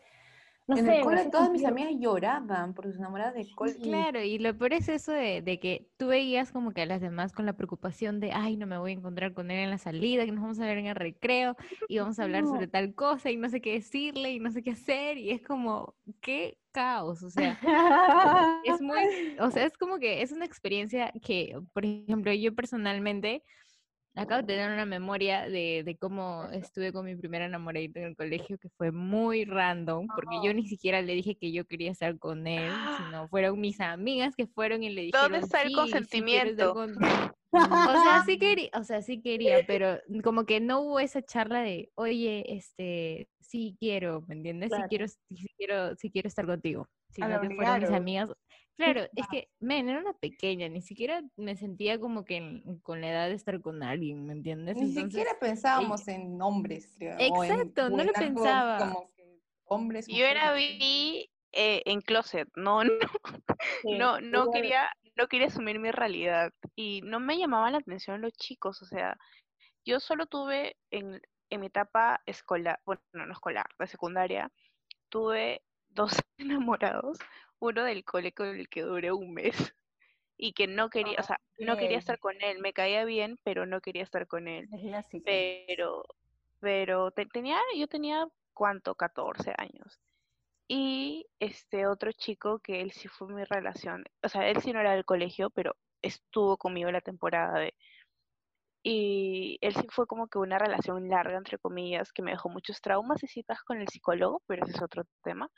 no 0.67 0.75
en 0.75 0.85
sé, 0.85 0.97
el 0.97 1.03
cole 1.03 1.25
todas 1.31 1.49
mis 1.51 1.65
amigas 1.65 1.93
lloraban 1.99 2.73
por 2.73 2.85
sus 2.85 2.97
enamoradas 2.97 3.33
del 3.35 3.49
cole. 3.55 3.73
Claro, 3.81 4.21
y 4.21 4.37
lo 4.39 4.57
peor 4.57 4.73
es 4.73 4.87
eso 4.89 5.11
de, 5.11 5.41
de 5.41 5.59
que 5.59 5.89
tú 5.97 6.07
veías 6.07 6.51
como 6.51 6.73
que 6.73 6.81
a 6.81 6.85
las 6.85 7.01
demás 7.01 7.31
con 7.33 7.45
la 7.45 7.53
preocupación 7.53 8.19
de, 8.19 8.31
ay, 8.31 8.57
no 8.57 8.67
me 8.67 8.77
voy 8.77 8.91
a 8.91 8.93
encontrar 8.95 9.33
con 9.33 9.49
él 9.51 9.59
en 9.59 9.69
la 9.69 9.77
salida, 9.77 10.25
que 10.25 10.31
nos 10.31 10.41
vamos 10.41 10.59
a 10.59 10.65
ver 10.65 10.77
en 10.77 10.87
el 10.87 10.95
recreo 10.95 11.55
y 11.87 11.97
vamos 11.99 12.19
a 12.19 12.23
hablar 12.23 12.43
No. 12.43 12.49
sobre 12.49 12.67
tal 12.67 12.93
cosa 12.95 13.29
y 13.31 13.37
no 13.37 13.49
sé 13.49 13.61
qué 13.61 13.73
decirle 13.73 14.31
y 14.33 14.39
no 14.39 14.51
sé 14.51 14.61
qué 14.63 14.71
hacer 14.71 15.17
y 15.17 15.31
es 15.31 15.41
como, 15.41 15.95
qué 16.21 16.59
caos, 16.71 17.23
o 17.23 17.29
sea, 17.29 17.57
es 18.61 18.81
muy, 18.81 19.09
o 19.39 19.51
sea, 19.51 19.65
es 19.65 19.77
como 19.77 19.99
que 19.99 20.21
es 20.21 20.31
una 20.31 20.45
experiencia 20.45 21.11
que, 21.21 21.55
por 21.73 21.85
ejemplo, 21.85 22.33
yo 22.33 22.55
personalmente 22.55 23.43
acabo 24.17 24.41
de 24.41 24.47
tener 24.47 24.71
una 24.71 24.85
memoria 24.85 25.47
de, 25.47 25.83
de 25.85 25.97
cómo 25.97 26.49
estuve 26.51 26.91
con 26.91 27.05
mi 27.05 27.15
primera 27.15 27.45
enamoradito 27.45 27.99
en 27.99 28.05
el 28.05 28.15
colegio, 28.15 28.57
que 28.57 28.69
fue 28.69 28.91
muy 28.91 29.45
random, 29.45 30.07
porque 30.07 30.41
yo 30.41 30.53
ni 30.53 30.67
siquiera 30.67 31.01
le 31.01 31.13
dije 31.13 31.35
que 31.37 31.51
yo 31.51 31.65
quería 31.65 31.91
estar 31.91 32.17
con 32.17 32.47
él, 32.47 32.73
sino 32.97 33.27
fueron 33.29 33.59
mis 33.61 33.79
amigas 33.79 34.35
que 34.35 34.47
fueron 34.47 34.83
y 34.83 34.89
le 34.89 35.03
dijeron, 35.03 35.31
¿Dónde 35.31 35.45
está 35.45 35.61
el 35.61 35.67
"Sí, 35.69 35.73
sí 35.73 35.75
consentimiento?" 35.75 36.73
con- 36.73 36.95
O 37.51 38.01
sea, 38.01 38.23
sí 38.25 38.37
quería, 38.37 38.69
o 38.73 38.83
sea, 38.83 39.01
sí 39.01 39.21
quería, 39.21 39.63
pero 39.65 39.99
como 40.23 40.45
que 40.45 40.59
no 40.59 40.81
hubo 40.81 40.99
esa 40.99 41.21
charla 41.21 41.61
de, 41.61 41.91
oye, 41.95 42.43
este, 42.55 43.29
sí 43.39 43.77
quiero, 43.79 44.21
¿me 44.27 44.35
entiendes? 44.35 44.69
Sí 44.69 44.75
Claro. 44.75 44.89
quiero, 44.89 45.07
sí 45.07 45.47
quiero, 45.57 45.95
sí 45.95 46.11
quiero 46.11 46.27
estar 46.27 46.45
contigo. 46.45 46.87
Sino 47.09 47.39
que 47.39 47.49
fueron 47.55 47.79
mis 47.79 47.89
amigas, 47.91 48.31
Claro, 48.77 49.07
es 49.15 49.27
que, 49.31 49.49
men, 49.59 49.89
era 49.89 49.99
una 49.99 50.13
pequeña, 50.13 50.69
ni 50.69 50.81
siquiera 50.81 51.23
me 51.35 51.55
sentía 51.55 51.99
como 51.99 52.23
que 52.25 52.37
en- 52.37 52.79
con 52.79 53.01
la 53.01 53.09
edad 53.09 53.27
de 53.27 53.33
estar 53.35 53.59
con 53.61 53.81
alguien, 53.81 54.25
¿me 54.25 54.33
entiendes? 54.33 54.77
Ni 54.77 54.83
Entonces, 54.83 55.13
siquiera 55.13 55.39
pensábamos 55.39 56.07
en 56.07 56.41
hombres, 56.41 56.93
creo. 56.97 57.17
en- 57.19 57.25
Exacto, 57.33 57.89
no 57.89 58.03
lo 58.03 58.13
pensaba. 58.13 58.93
Como 58.93 59.11
que 59.15 59.39
hombres. 59.65 60.07
Yo 60.07 60.25
era 60.25 60.53
vi 60.53 61.29
eh, 61.53 61.81
en 61.85 62.01
closet, 62.01 62.47
no, 62.55 62.83
no, 62.83 62.91
Sí, 63.81 63.89
no, 63.97 64.21
no 64.21 64.51
quería, 64.51 64.89
no 65.15 65.27
quería 65.27 65.47
asumir 65.47 65.79
mi 65.79 65.91
realidad 65.91 66.51
y 66.75 67.01
no 67.01 67.19
me 67.19 67.37
llamaban 67.37 67.71
la 67.71 67.79
atención 67.79 68.21
los 68.21 68.33
chicos, 68.33 68.81
o 68.81 68.85
sea, 68.85 69.17
yo 69.85 69.99
solo 69.99 70.27
tuve 70.27 70.77
en, 70.91 71.21
en 71.49 71.61
mi 71.61 71.67
etapa 71.67 72.21
escolar, 72.25 72.79
bueno, 72.85 73.01
no 73.13 73.31
escolar, 73.31 73.65
de 73.79 73.87
secundaria, 73.87 74.51
tuve 75.09 75.61
dos 75.89 76.11
enamorados, 76.37 77.17
uno 77.59 77.83
del 77.83 78.03
cole 78.05 78.33
con 78.33 78.47
el 78.49 78.69
que 78.69 78.81
duré 78.83 79.11
un 79.11 79.33
mes 79.33 79.53
y 80.37 80.53
que 80.53 80.67
no 80.67 80.89
quería, 80.89 81.19
o 81.19 81.23
sea, 81.23 81.39
no 81.57 81.77
quería 81.77 81.97
estar 81.99 82.19
con 82.19 82.35
él, 82.41 82.59
me 82.59 82.73
caía 82.73 83.05
bien, 83.05 83.37
pero 83.43 83.65
no 83.65 83.81
quería 83.81 84.03
estar 84.03 84.27
con 84.27 84.47
él, 84.47 84.65
Es 84.65 84.81
pero, 85.23 86.05
pero 86.59 87.11
te- 87.11 87.25
tenía, 87.27 87.59
yo 87.77 87.87
tenía, 87.87 88.27
¿cuánto? 88.53 88.95
14 88.95 89.53
años. 89.57 89.99
Y 90.67 91.27
este 91.39 91.87
otro 91.87 92.11
chico 92.13 92.59
que 92.59 92.81
él 92.81 92.91
sí 92.91 93.07
fue 93.07 93.29
mi 93.33 93.43
relación, 93.45 94.03
o 94.23 94.29
sea, 94.29 94.49
él 94.49 94.61
sí 94.61 94.73
no 94.73 94.81
era 94.81 94.93
del 94.93 95.05
colegio, 95.05 95.49
pero 95.51 95.75
estuvo 96.01 96.57
conmigo 96.57 96.91
la 96.91 97.01
temporada 97.01 97.59
de... 97.59 97.75
Y 98.83 99.57
él 99.61 99.73
sí 99.75 99.87
fue 99.91 100.07
como 100.07 100.27
que 100.29 100.37
una 100.39 100.57
relación 100.59 101.09
larga, 101.09 101.37
entre 101.37 101.57
comillas, 101.59 102.13
que 102.13 102.21
me 102.21 102.31
dejó 102.31 102.49
muchos 102.49 102.79
traumas 102.81 103.21
y 103.23 103.27
citas 103.27 103.61
con 103.63 103.81
el 103.81 103.87
psicólogo, 103.89 104.41
pero 104.47 104.63
ese 104.65 104.77
es 104.77 104.81
otro 104.81 105.03
tema. 105.23 105.49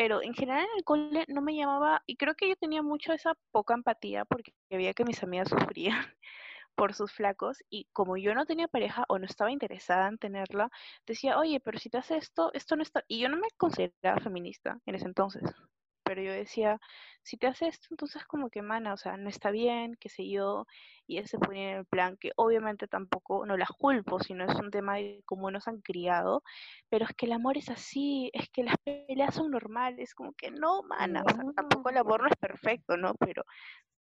Pero 0.00 0.22
en 0.22 0.32
general 0.32 0.64
en 0.64 0.78
el 0.78 0.84
cole 0.84 1.26
no 1.28 1.42
me 1.42 1.54
llamaba, 1.54 2.02
y 2.06 2.16
creo 2.16 2.34
que 2.34 2.48
yo 2.48 2.56
tenía 2.56 2.80
mucho 2.80 3.12
esa 3.12 3.34
poca 3.50 3.74
empatía 3.74 4.24
porque 4.24 4.54
veía 4.70 4.94
que 4.94 5.04
mis 5.04 5.22
amigas 5.22 5.50
sufrían 5.74 6.06
por 6.74 6.94
sus 6.94 7.12
flacos 7.12 7.58
y 7.68 7.86
como 7.92 8.16
yo 8.16 8.34
no 8.34 8.46
tenía 8.46 8.66
pareja 8.66 9.04
o 9.10 9.18
no 9.18 9.26
estaba 9.26 9.50
interesada 9.52 10.08
en 10.08 10.16
tenerla, 10.16 10.70
decía, 11.06 11.38
oye, 11.38 11.60
pero 11.60 11.78
si 11.78 11.90
te 11.90 11.98
hace 11.98 12.16
esto, 12.16 12.50
esto 12.54 12.76
no 12.76 12.82
está... 12.82 13.04
Y 13.08 13.20
yo 13.20 13.28
no 13.28 13.36
me 13.36 13.48
consideraba 13.58 14.22
feminista 14.22 14.80
en 14.86 14.94
ese 14.94 15.04
entonces, 15.04 15.42
pero 16.10 16.22
yo 16.22 16.32
decía, 16.32 16.80
si 17.22 17.36
te 17.36 17.46
hace 17.46 17.68
esto, 17.68 17.86
entonces 17.92 18.24
como 18.24 18.50
que, 18.50 18.62
mana, 18.62 18.94
o 18.94 18.96
sea, 18.96 19.16
no 19.16 19.28
está 19.28 19.52
bien, 19.52 19.94
qué 20.00 20.08
sé 20.08 20.28
yo, 20.28 20.66
y 21.06 21.18
él 21.18 21.28
se 21.28 21.38
ponía 21.38 21.70
en 21.70 21.76
el 21.78 21.86
plan 21.86 22.16
que 22.16 22.32
obviamente 22.34 22.88
tampoco, 22.88 23.46
no 23.46 23.56
las 23.56 23.68
culpo, 23.68 24.18
sino 24.18 24.44
es 24.44 24.56
un 24.56 24.72
tema 24.72 24.96
de 24.96 25.22
cómo 25.24 25.52
nos 25.52 25.68
han 25.68 25.80
criado, 25.80 26.42
pero 26.88 27.04
es 27.04 27.14
que 27.14 27.26
el 27.26 27.32
amor 27.32 27.58
es 27.58 27.68
así, 27.68 28.28
es 28.34 28.48
que 28.50 28.64
las 28.64 28.74
peleas 28.78 29.36
son 29.36 29.52
normales, 29.52 30.12
como 30.12 30.32
que 30.32 30.50
no, 30.50 30.82
mana, 30.82 31.22
o 31.24 31.28
sea, 31.32 31.44
tampoco 31.54 31.90
el 31.90 31.98
amor 31.98 32.22
no 32.22 32.28
es 32.28 32.36
perfecto, 32.36 32.96
¿no? 32.96 33.14
Pero 33.14 33.44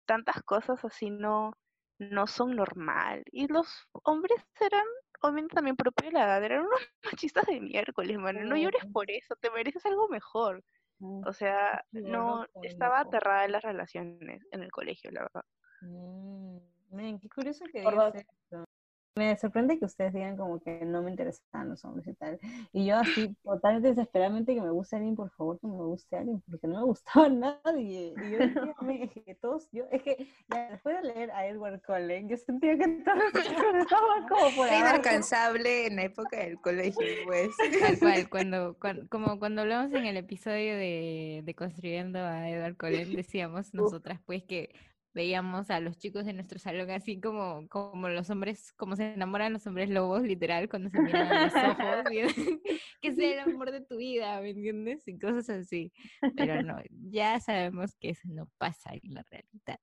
tantas 0.04 0.42
cosas 0.42 0.84
así 0.84 1.08
no, 1.08 1.52
no 1.98 2.26
son 2.26 2.54
normal. 2.54 3.22
Y 3.32 3.48
los 3.48 3.66
hombres 4.02 4.44
eran, 4.60 4.84
obviamente 5.22 5.54
también 5.54 5.76
propio 5.76 6.08
de 6.08 6.12
la 6.12 6.24
edad, 6.24 6.44
eran 6.44 6.66
unos 6.66 6.80
machistas 7.02 7.46
de 7.46 7.62
miércoles, 7.62 8.18
mano. 8.18 8.44
No 8.44 8.58
llores 8.58 8.84
por 8.92 9.10
eso, 9.10 9.36
te 9.36 9.50
mereces 9.50 9.86
algo 9.86 10.06
mejor. 10.10 10.62
O 11.00 11.32
sea, 11.32 11.84
no, 11.92 12.46
estaba 12.62 13.00
aterrada 13.00 13.42
de 13.42 13.48
las 13.48 13.62
relaciones 13.62 14.42
en 14.50 14.62
el 14.62 14.70
colegio, 14.70 15.10
la 15.10 15.22
verdad. 15.22 15.44
Mm, 15.82 16.58
men, 16.90 17.18
qué 17.18 17.28
curioso 17.28 17.64
que 17.70 17.80
digas 17.80 18.24
dos. 18.50 18.66
Me 19.16 19.36
sorprende 19.36 19.78
que 19.78 19.84
ustedes 19.84 20.12
digan 20.12 20.36
como 20.36 20.58
que 20.60 20.84
no 20.84 21.00
me 21.00 21.10
interesan 21.12 21.68
los 21.68 21.84
hombres 21.84 22.08
y 22.08 22.14
tal. 22.14 22.36
Y 22.72 22.84
yo 22.86 22.96
así, 22.98 23.36
totalmente 23.44 23.88
desesperadamente 23.90 24.54
que 24.56 24.60
me 24.60 24.70
guste 24.70 24.96
alguien, 24.96 25.14
por 25.14 25.30
favor, 25.30 25.60
que 25.60 25.68
me 25.68 25.74
guste 25.74 26.16
alguien, 26.16 26.42
porque 26.50 26.66
no 26.66 26.80
me 26.80 26.84
gustaba 26.84 27.28
nadie. 27.64 28.12
Y 28.16 28.30
yo 28.32 28.38
decía, 28.38 28.74
"Men, 28.82 29.02
es 29.04 29.10
que 29.12 29.34
todos, 29.36 29.68
yo, 29.70 29.84
es 29.92 30.02
que 30.02 30.26
ya 30.52 30.70
después 30.72 31.00
de 31.00 31.12
leer 31.14 31.30
a 31.30 31.46
Edward 31.46 31.80
Cullen, 31.86 32.28
yo 32.28 32.36
sentía 32.36 32.76
que 32.76 32.88
todos 33.04 33.18
los 33.18 33.34
estaban 33.84 34.28
como 34.28 34.50
por 34.56 34.66
Era 34.66 34.78
abajo. 34.78 34.94
inalcanzable 34.94 35.86
en 35.86 35.96
la 35.96 36.02
época 36.04 36.36
del 36.38 36.60
colegio, 36.60 37.00
pues. 37.24 37.50
Tal 37.80 37.98
cual, 38.00 38.28
cuando, 38.28 38.76
cuan- 38.80 39.06
como 39.06 39.38
cuando 39.38 39.62
hablamos 39.62 39.92
en 39.92 40.06
el 40.06 40.16
episodio 40.16 40.74
de, 40.74 41.42
de 41.44 41.54
Construyendo 41.54 42.18
a 42.18 42.50
Edward 42.50 42.76
Cullen, 42.76 43.12
decíamos 43.14 43.72
nosotras 43.74 44.20
pues 44.26 44.42
que 44.42 44.74
veíamos 45.14 45.70
a 45.70 45.80
los 45.80 45.96
chicos 45.98 46.26
de 46.26 46.32
nuestro 46.32 46.58
salón 46.58 46.90
así 46.90 47.20
como, 47.20 47.66
como 47.68 48.08
los 48.08 48.28
hombres, 48.30 48.72
como 48.74 48.96
se 48.96 49.14
enamoran 49.14 49.52
los 49.52 49.66
hombres 49.66 49.88
lobos, 49.90 50.22
literal, 50.22 50.68
cuando 50.68 50.90
se 50.90 51.00
miran 51.00 51.28
a 51.28 51.44
los 51.44 51.54
ojos, 51.54 52.10
y- 52.10 52.22
que 53.00 53.14
sea 53.14 53.32
el 53.32 53.38
amor 53.40 53.70
de 53.70 53.80
tu 53.82 53.96
vida, 53.96 54.40
¿me 54.40 54.50
entiendes? 54.50 55.06
Y 55.08 55.18
cosas 55.18 55.48
así. 55.50 55.92
Pero 56.36 56.62
no, 56.62 56.76
ya 57.10 57.38
sabemos 57.40 57.94
que 57.96 58.10
eso 58.10 58.28
no 58.28 58.48
pasa 58.58 58.90
en 58.94 59.14
la 59.14 59.24
realidad. 59.30 59.80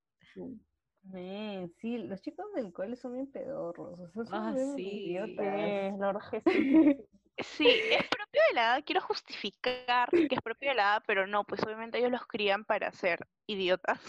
Sí, 1.79 1.97
los 1.97 2.21
chicos 2.21 2.45
del 2.53 2.71
cole 2.71 2.95
son 2.95 3.13
bien 3.13 3.31
pedorros, 3.31 4.00
o 4.00 4.07
sea, 4.09 4.25
son 4.25 4.33
Ah, 4.33 4.53
bien 4.53 4.75
sí. 4.75 4.83
idiotas. 5.07 5.93
Sí. 6.45 6.97
Sí, 7.39 7.67
es 7.89 8.07
propio 8.09 8.41
de 8.50 8.55
la 8.55 8.61
edad, 8.75 8.83
quiero 8.85 9.01
justificar 9.01 10.09
que 10.11 10.35
es 10.35 10.41
propio 10.41 10.69
de 10.69 10.75
la 10.75 10.83
edad, 10.83 11.03
pero 11.07 11.25
no, 11.25 11.43
pues 11.43 11.63
obviamente 11.63 11.97
ellos 11.97 12.11
los 12.11 12.27
crían 12.27 12.65
para 12.65 12.91
ser 12.91 13.27
idiotas. 13.47 14.00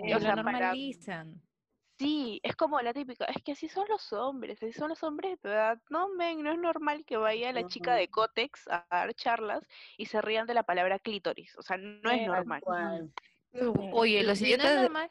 O 0.00 0.06
lo 0.08 0.20
sea, 0.20 0.36
para- 0.36 0.52
normalizan. 0.52 1.40
Sí, 1.98 2.40
es 2.42 2.54
como 2.56 2.78
la 2.82 2.92
típica, 2.92 3.24
es 3.24 3.42
que 3.42 3.52
así 3.52 3.68
son 3.68 3.88
los 3.88 4.12
hombres, 4.12 4.62
así 4.62 4.72
son 4.74 4.90
los 4.90 5.02
hombres 5.02 5.30
de 5.32 5.36
tu 5.38 5.48
edad. 5.48 5.80
No, 5.88 6.08
men, 6.10 6.42
no 6.42 6.52
es 6.52 6.58
normal 6.58 7.06
que 7.06 7.16
vaya 7.16 7.52
la 7.52 7.66
chica 7.66 7.94
de 7.94 8.08
Cotex 8.08 8.68
a 8.68 8.86
dar 8.90 9.14
charlas 9.14 9.66
y 9.96 10.04
se 10.04 10.20
rían 10.20 10.46
de 10.46 10.52
la 10.52 10.62
palabra 10.64 10.98
clítoris, 10.98 11.56
o 11.56 11.62
sea, 11.62 11.78
no 11.78 12.10
es 12.10 12.26
normal. 12.26 12.60
Cual. 12.60 13.10
Oye, 13.92 14.22
los 14.24 14.26
no 14.26 14.32
es 14.32 14.42
idiotas. 14.42 14.74
de- 14.74 14.82
normal. 14.82 15.10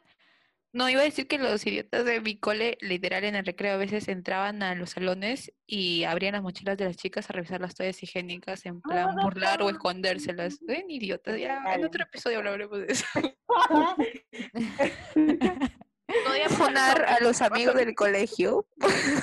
No, 0.76 0.90
iba 0.90 1.00
a 1.00 1.04
decir 1.04 1.26
que 1.26 1.38
los 1.38 1.66
idiotas 1.66 2.04
de 2.04 2.20
mi 2.20 2.36
cole, 2.36 2.76
literal, 2.82 3.24
en 3.24 3.34
el 3.34 3.46
recreo 3.46 3.72
a 3.72 3.76
veces 3.78 4.08
entraban 4.08 4.62
a 4.62 4.74
los 4.74 4.90
salones 4.90 5.50
y 5.66 6.04
abrían 6.04 6.34
las 6.34 6.42
mochilas 6.42 6.76
de 6.76 6.84
las 6.84 6.98
chicas 6.98 7.30
a 7.30 7.32
revisar 7.32 7.62
las 7.62 7.74
toallas 7.74 8.02
higiénicas 8.02 8.66
en 8.66 8.82
plan 8.82 9.16
burlar 9.16 9.62
o 9.62 9.70
escondérselas. 9.70 10.58
Ven, 10.60 10.90
idiotas, 10.90 11.40
ya 11.40 11.62
en 11.74 11.82
otro 11.82 12.02
episodio 12.02 12.36
hablaremos 12.36 12.78
de 12.78 12.92
eso. 12.92 13.06
No 16.24 16.30
odiamos 16.30 16.60
a 16.60 16.92
a 16.92 17.20
los 17.20 17.42
amigos 17.42 17.74
del 17.74 17.94
colegio. 17.94 18.66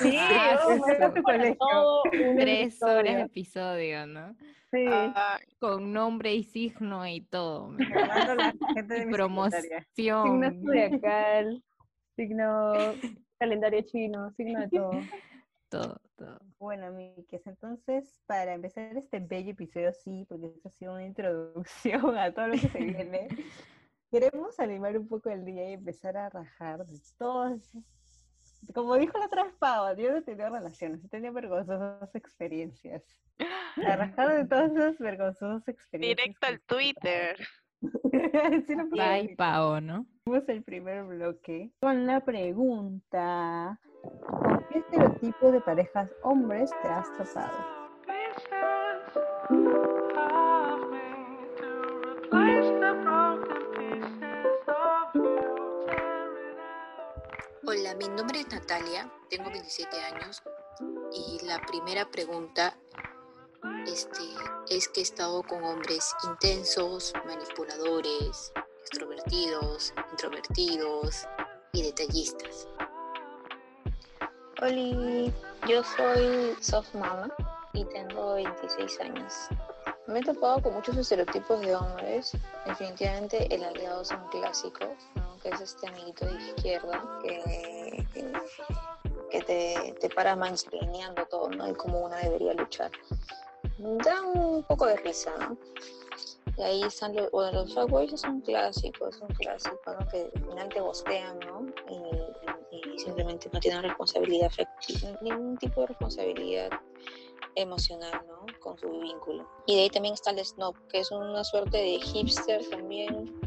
Sí, 0.02 0.16
Ah, 0.20 0.58
todo 0.60 2.02
un 2.02 2.36
Tres 2.36 2.82
horas 2.82 3.14
de 3.14 3.22
episodio, 3.22 4.06
¿no? 4.06 4.36
Sí. 4.74 4.86
Ah, 4.88 5.38
Con 5.60 5.92
nombre 5.92 6.34
y 6.34 6.42
signo 6.42 7.06
y 7.06 7.20
todo. 7.20 7.76
Y 8.76 8.82
mi 9.04 9.16
secundaria. 9.18 9.86
Signo 9.92 10.30
promoción. 10.32 10.62
zodiacal, 10.64 11.62
signo 12.16 12.72
calendario 13.38 13.82
chino, 13.82 14.32
signo 14.32 14.60
de 14.60 14.68
todo. 14.68 14.90
Todo, 15.70 16.00
todo. 16.16 16.38
Bueno, 16.60 16.92
Miques, 16.92 17.44
entonces, 17.48 18.20
para 18.26 18.54
empezar 18.54 18.96
este 18.96 19.18
bello 19.18 19.50
episodio, 19.52 19.92
sí, 19.92 20.24
porque 20.28 20.46
esta 20.46 20.68
ha 20.68 20.72
sido 20.72 20.92
una 20.92 21.04
introducción 21.04 22.16
a 22.16 22.32
todo 22.32 22.46
lo 22.46 22.52
que 22.52 22.68
se 22.68 22.78
viene, 22.78 23.26
queremos 24.08 24.60
animar 24.60 24.96
un 24.96 25.08
poco 25.08 25.30
el 25.30 25.44
día 25.44 25.70
y 25.70 25.72
empezar 25.72 26.16
a 26.16 26.28
rajar 26.30 26.86
de 26.86 27.00
todas 27.18 27.72
Como 28.72 28.96
dijo 28.96 29.18
la 29.18 29.26
otra 29.26 29.44
vez 29.44 29.54
Pau, 29.58 29.94
yo 29.96 30.12
no 30.12 30.22
tenía 30.22 30.48
relaciones, 30.48 31.04
he 31.04 31.08
tenido 31.08 31.32
vergonzosas 31.32 32.14
experiencias. 32.14 33.02
A 33.86 33.96
rajar 33.96 34.32
de 34.36 34.44
todas 34.46 34.70
esas 34.72 34.98
vergonzosas 34.98 35.66
experiencias. 35.68 36.16
directo 36.24 36.46
al 36.46 36.60
Twitter. 36.60 37.36
Sí 38.66 38.76
puedo 38.76 38.88
Bye. 38.90 39.36
Pao, 39.36 39.78
¿no? 39.80 40.06
Vamos 40.24 40.48
el 40.48 40.62
primer 40.62 41.04
bloque 41.04 41.70
con 41.80 42.06
la 42.06 42.24
pregunta: 42.24 43.78
¿Con 44.02 44.64
qué 44.70 44.78
estereotipo 44.78 45.52
de 45.52 45.60
parejas 45.60 46.10
hombres 46.22 46.70
te 46.82 46.88
has 46.88 47.06
topado? 47.18 47.84
Hola, 57.76 57.92
mi 57.96 58.06
nombre 58.06 58.38
es 58.38 58.48
Natalia, 58.52 59.10
tengo 59.28 59.50
27 59.50 59.96
años 60.04 60.40
y 61.12 61.44
la 61.44 61.60
primera 61.66 62.08
pregunta 62.08 62.76
este, 63.88 64.20
es 64.68 64.86
que 64.88 65.00
he 65.00 65.02
estado 65.02 65.42
con 65.42 65.64
hombres 65.64 66.14
intensos, 66.22 67.12
manipuladores, 67.26 68.52
extrovertidos, 68.82 69.92
introvertidos 70.12 71.26
y 71.72 71.82
detallistas. 71.82 72.68
Hola, 74.62 75.32
yo 75.68 75.82
soy 75.96 76.54
soft 76.60 76.94
mama 76.94 77.28
y 77.72 77.84
tengo 77.86 78.34
26 78.34 79.00
años. 79.00 79.34
Me 80.06 80.20
he 80.20 80.22
topado 80.22 80.62
con 80.62 80.74
muchos 80.74 80.96
estereotipos 80.96 81.60
de 81.60 81.74
hombres. 81.74 82.36
Definitivamente 82.66 83.52
el 83.52 83.64
aliado 83.64 84.02
es 84.02 84.12
un 84.12 84.28
clásico. 84.28 84.94
Que 85.44 85.50
es 85.50 85.60
este 85.60 85.86
amiguito 85.86 86.24
de 86.24 86.42
izquierda 86.42 87.20
que, 87.22 88.06
que, 88.14 88.32
que 89.30 89.40
te, 89.42 89.94
te 90.00 90.08
para 90.08 90.34
mansplaneando 90.34 91.26
todo, 91.26 91.50
¿no? 91.50 91.68
Y 91.68 91.74
cómo 91.74 92.00
una 92.06 92.16
debería 92.16 92.54
luchar. 92.54 92.90
Da 93.78 94.22
un 94.22 94.62
poco 94.62 94.86
de 94.86 94.96
risa, 94.96 95.32
¿no? 95.38 95.58
Y 96.56 96.62
ahí 96.62 96.82
están 96.82 97.14
los, 97.14 97.30
bueno, 97.30 97.52
los 97.62 97.74
fuckboys 97.74 98.14
es 98.14 98.24
un 98.24 98.40
clásico, 98.40 99.08
es 99.08 99.20
un 99.20 99.28
clásico, 99.28 99.78
¿no? 99.86 100.06
Que 100.08 100.30
al 100.34 100.44
final 100.44 100.68
te 100.70 100.80
bostean, 100.80 101.38
¿no? 101.40 101.66
Y, 101.90 102.94
y 102.94 102.98
simplemente 102.98 103.50
no 103.52 103.60
tienen 103.60 103.82
responsabilidad 103.82 104.46
afectiva, 104.46 105.18
ningún 105.20 105.58
tipo 105.58 105.82
de 105.82 105.88
responsabilidad 105.88 106.70
emocional, 107.56 108.24
¿no? 108.26 108.46
Con 108.60 108.78
su 108.78 108.88
vínculo. 108.88 109.46
Y 109.66 109.76
de 109.76 109.82
ahí 109.82 109.90
también 109.90 110.14
está 110.14 110.30
el 110.30 110.42
snob, 110.42 110.74
que 110.88 111.00
es 111.00 111.10
una 111.10 111.44
suerte 111.44 111.76
de 111.76 112.00
hipster 112.00 112.66
también, 112.70 113.38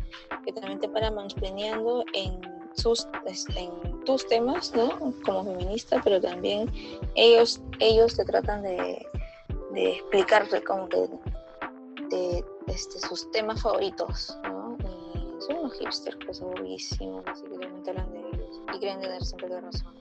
que 0.45 0.53
también 0.53 0.79
te 0.79 0.89
para 0.89 1.11
mansplaneando 1.11 2.03
en 2.13 2.39
sus 2.75 3.07
este, 3.25 3.59
en 3.59 4.03
tus 4.05 4.27
temas, 4.27 4.73
¿no? 4.75 4.99
Como 5.23 5.43
feminista, 5.43 6.01
pero 6.03 6.21
también 6.21 6.71
ellos 7.15 7.61
ellos 7.79 8.15
te 8.15 8.25
tratan 8.25 8.63
de, 8.63 9.05
de 9.71 9.91
explicarte 9.93 10.63
como 10.63 10.87
que 10.87 11.09
de, 12.09 12.45
este, 12.67 12.99
sus 12.99 13.29
temas 13.31 13.61
favoritos, 13.61 14.37
¿no? 14.43 14.77
Y 14.79 15.41
son 15.41 15.57
unos 15.57 15.73
hipsters 15.79 16.17
pues 16.25 16.41
aburridísimos, 16.41 17.23
así 17.27 17.43
que 17.43 17.57
realmente 17.57 17.89
hablan 17.89 18.11
de 18.11 18.19
ellos 18.19 18.61
y 18.73 18.79
creen 18.79 18.99
tener 18.99 19.23
siempre 19.23 19.49
la 19.49 19.61
razón. 19.61 19.95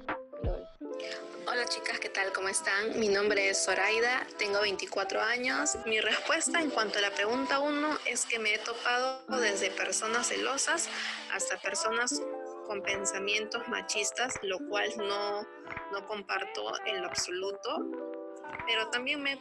Hola 1.48 1.64
chicas, 1.66 2.00
¿qué 2.00 2.08
tal? 2.08 2.32
¿Cómo 2.32 2.48
están? 2.48 2.98
Mi 2.98 3.08
nombre 3.08 3.48
es 3.48 3.64
Zoraida, 3.64 4.26
tengo 4.36 4.60
24 4.62 5.22
años. 5.22 5.76
Mi 5.86 6.00
respuesta 6.00 6.60
en 6.60 6.70
cuanto 6.70 6.98
a 6.98 7.02
la 7.02 7.12
pregunta 7.12 7.60
1 7.60 7.98
es 8.06 8.26
que 8.26 8.40
me 8.40 8.54
he 8.54 8.58
topado 8.58 9.22
desde 9.40 9.70
personas 9.70 10.26
celosas 10.26 10.88
hasta 11.32 11.56
personas 11.58 12.20
con 12.66 12.82
pensamientos 12.82 13.62
machistas, 13.68 14.34
lo 14.42 14.58
cual 14.68 14.92
no, 14.96 15.42
no 15.92 16.06
comparto 16.08 16.72
en 16.84 17.04
absoluto. 17.04 17.86
Pero 18.66 18.90
también 18.90 19.22
me 19.22 19.34
he, 19.34 19.38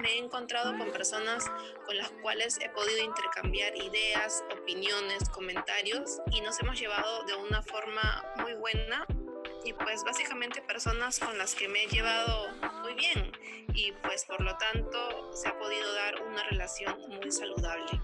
me 0.00 0.12
he 0.12 0.18
encontrado 0.18 0.78
con 0.78 0.92
personas 0.92 1.44
con 1.84 1.96
las 1.96 2.10
cuales 2.22 2.58
he 2.60 2.68
podido 2.68 3.02
intercambiar 3.02 3.76
ideas, 3.76 4.44
opiniones, 4.52 5.28
comentarios 5.30 6.20
y 6.30 6.40
nos 6.42 6.60
hemos 6.60 6.78
llevado 6.78 7.24
de 7.24 7.34
una 7.34 7.60
forma 7.62 8.24
muy 8.36 8.54
buena 8.54 9.04
y 9.64 9.72
pues 9.72 10.04
básicamente 10.04 10.62
personas 10.62 11.18
con 11.18 11.36
las 11.38 11.54
que 11.54 11.68
me 11.68 11.84
he 11.84 11.86
llevado 11.88 12.48
muy 12.82 12.94
bien 12.94 13.32
y 13.74 13.92
pues 14.02 14.24
por 14.24 14.40
lo 14.40 14.56
tanto 14.56 15.32
se 15.34 15.48
ha 15.48 15.58
podido 15.58 15.92
dar 15.94 16.22
una 16.22 16.42
relación 16.44 16.96
muy 17.08 17.30
saludable. 17.30 18.00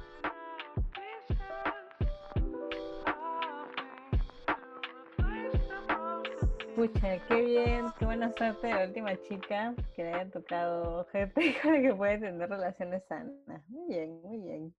Pucha, 6.76 7.26
qué 7.26 7.40
bien, 7.40 7.86
qué 7.98 8.04
buena 8.04 8.30
suerte 8.36 8.66
de 8.66 8.74
la 8.74 8.84
última 8.84 9.16
chica 9.22 9.74
que 9.94 10.02
le 10.02 10.12
haya 10.12 10.30
tocado 10.30 11.06
gente 11.06 11.56
con 11.62 11.72
la 11.72 11.80
que 11.80 11.94
puede 11.94 12.18
tener 12.18 12.50
relaciones 12.50 13.02
sanas. 13.08 13.62
Muy 13.68 13.88
bien, 13.88 14.20
muy 14.20 14.38
bien. 14.38 14.74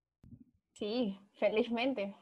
Sí, 0.73 1.19
felizmente. 1.39 2.15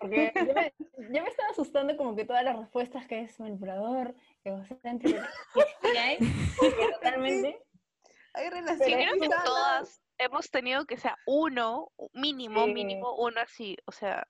Porque 0.00 0.32
yo 0.34 0.54
me, 0.54 0.74
yo 0.78 1.22
me 1.22 1.28
estaba 1.28 1.50
asustando 1.50 1.96
como 1.96 2.16
que 2.16 2.24
todas 2.24 2.44
las 2.44 2.56
respuestas 2.56 3.06
que 3.06 3.20
es 3.20 3.38
manipulador, 3.40 4.14
egocéntrico, 4.44 5.18
que 5.54 5.90
que 5.92 5.98
hay, 5.98 6.18
que 6.18 6.92
totalmente. 6.92 7.62
Hay 8.34 8.44
Sí, 8.44 8.50
relaciones 8.50 9.08
creo 9.08 9.20
que 9.22 9.28
todas 9.44 10.02
hemos 10.18 10.50
tenido 10.50 10.84
que 10.84 10.98
sea 10.98 11.16
uno, 11.26 11.90
mínimo, 12.12 12.66
Sí. 12.66 12.72
mínimo, 12.74 13.14
uno 13.16 13.40
así. 13.40 13.78
O 13.86 13.92
sea, 13.92 14.28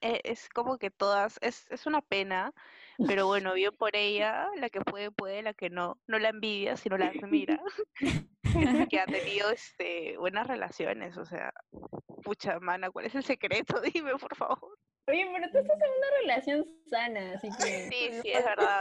e- 0.00 0.20
es 0.24 0.48
como 0.48 0.78
que 0.78 0.90
todas, 0.90 1.38
es, 1.42 1.70
es 1.70 1.84
una 1.86 2.00
pena, 2.00 2.52
pero 3.06 3.26
bueno, 3.26 3.54
bien 3.54 3.72
por 3.76 3.94
ella, 3.96 4.48
la 4.56 4.68
que 4.70 4.80
puede, 4.80 5.10
puede, 5.10 5.42
la 5.42 5.54
que 5.54 5.70
no, 5.70 6.00
no 6.06 6.18
la 6.18 6.30
envidia, 6.30 6.76
sino 6.76 6.96
la 6.98 7.06
admira, 7.06 7.60
que 8.90 9.00
ha 9.00 9.06
tenido 9.06 9.50
este, 9.50 10.16
buenas 10.18 10.46
relaciones, 10.46 11.16
o 11.16 11.24
sea, 11.24 11.52
pucha, 12.22 12.58
mana, 12.60 12.90
¿cuál 12.90 13.06
es 13.06 13.14
el 13.14 13.24
secreto? 13.24 13.80
Dime, 13.94 14.12
por 14.16 14.34
favor. 14.36 14.78
Oye, 15.06 15.26
pero 15.34 15.50
tú 15.52 15.58
estás 15.58 15.76
en 15.82 15.90
una 15.98 16.20
relación 16.22 16.64
sana, 16.88 17.32
así 17.34 17.48
que. 17.58 17.88
Sí, 17.90 18.22
sí, 18.22 18.30
es 18.32 18.42
verdad. 18.42 18.80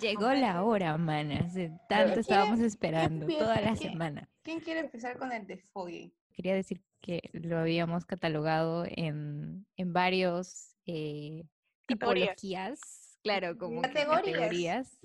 Llegó 0.00 0.32
la 0.32 0.62
hora, 0.62 0.96
mana. 0.96 1.40
Tanto 1.40 2.14
¿quién- 2.14 2.20
estábamos 2.20 2.60
esperando, 2.60 3.26
toda 3.26 3.60
la 3.60 3.76
¿Quién? 3.76 3.92
semana. 3.92 4.30
¿Quién 4.42 4.60
quiere 4.60 4.80
empezar 4.80 5.18
con 5.18 5.30
el 5.30 5.46
desfogue? 5.46 6.10
Quería 6.34 6.54
decir 6.54 6.80
que 7.02 7.20
lo 7.34 7.58
habíamos 7.58 8.06
catalogado 8.06 8.84
en, 8.88 9.66
en 9.76 9.92
varios 9.92 10.74
eh, 10.86 11.44
tipologías, 11.86 12.97
claro, 13.22 13.56
como 13.58 13.82
que 13.82 13.88
Categorías. 13.92 14.98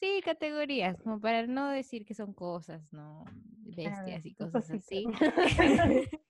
Sí, 0.00 0.20
categorías, 0.22 1.00
como 1.02 1.20
para 1.20 1.46
no 1.46 1.70
decir 1.70 2.04
que 2.04 2.14
son 2.14 2.34
cosas, 2.34 2.92
¿no? 2.92 3.24
Bestias 3.62 4.26
y 4.26 4.34
cosas 4.34 4.70
así. 4.70 5.06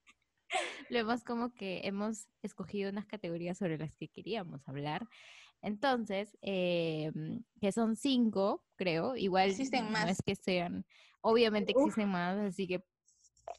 Lo 0.88 0.98
hemos 0.98 1.24
como 1.24 1.52
que 1.52 1.80
hemos 1.84 2.28
escogido 2.42 2.90
unas 2.90 3.06
categorías 3.06 3.58
sobre 3.58 3.78
las 3.78 3.92
que 3.96 4.08
queríamos 4.08 4.66
hablar. 4.68 5.08
Entonces, 5.62 6.36
eh, 6.42 7.10
que 7.60 7.72
son 7.72 7.96
cinco, 7.96 8.64
creo. 8.76 9.16
Igual 9.16 9.50
Existen 9.50 9.86
no 9.86 9.90
más. 9.92 10.10
es 10.10 10.22
que 10.24 10.36
sean, 10.36 10.86
obviamente 11.20 11.72
Uf. 11.74 11.86
existen 11.86 12.08
más, 12.08 12.38
así 12.38 12.68
que 12.68 12.84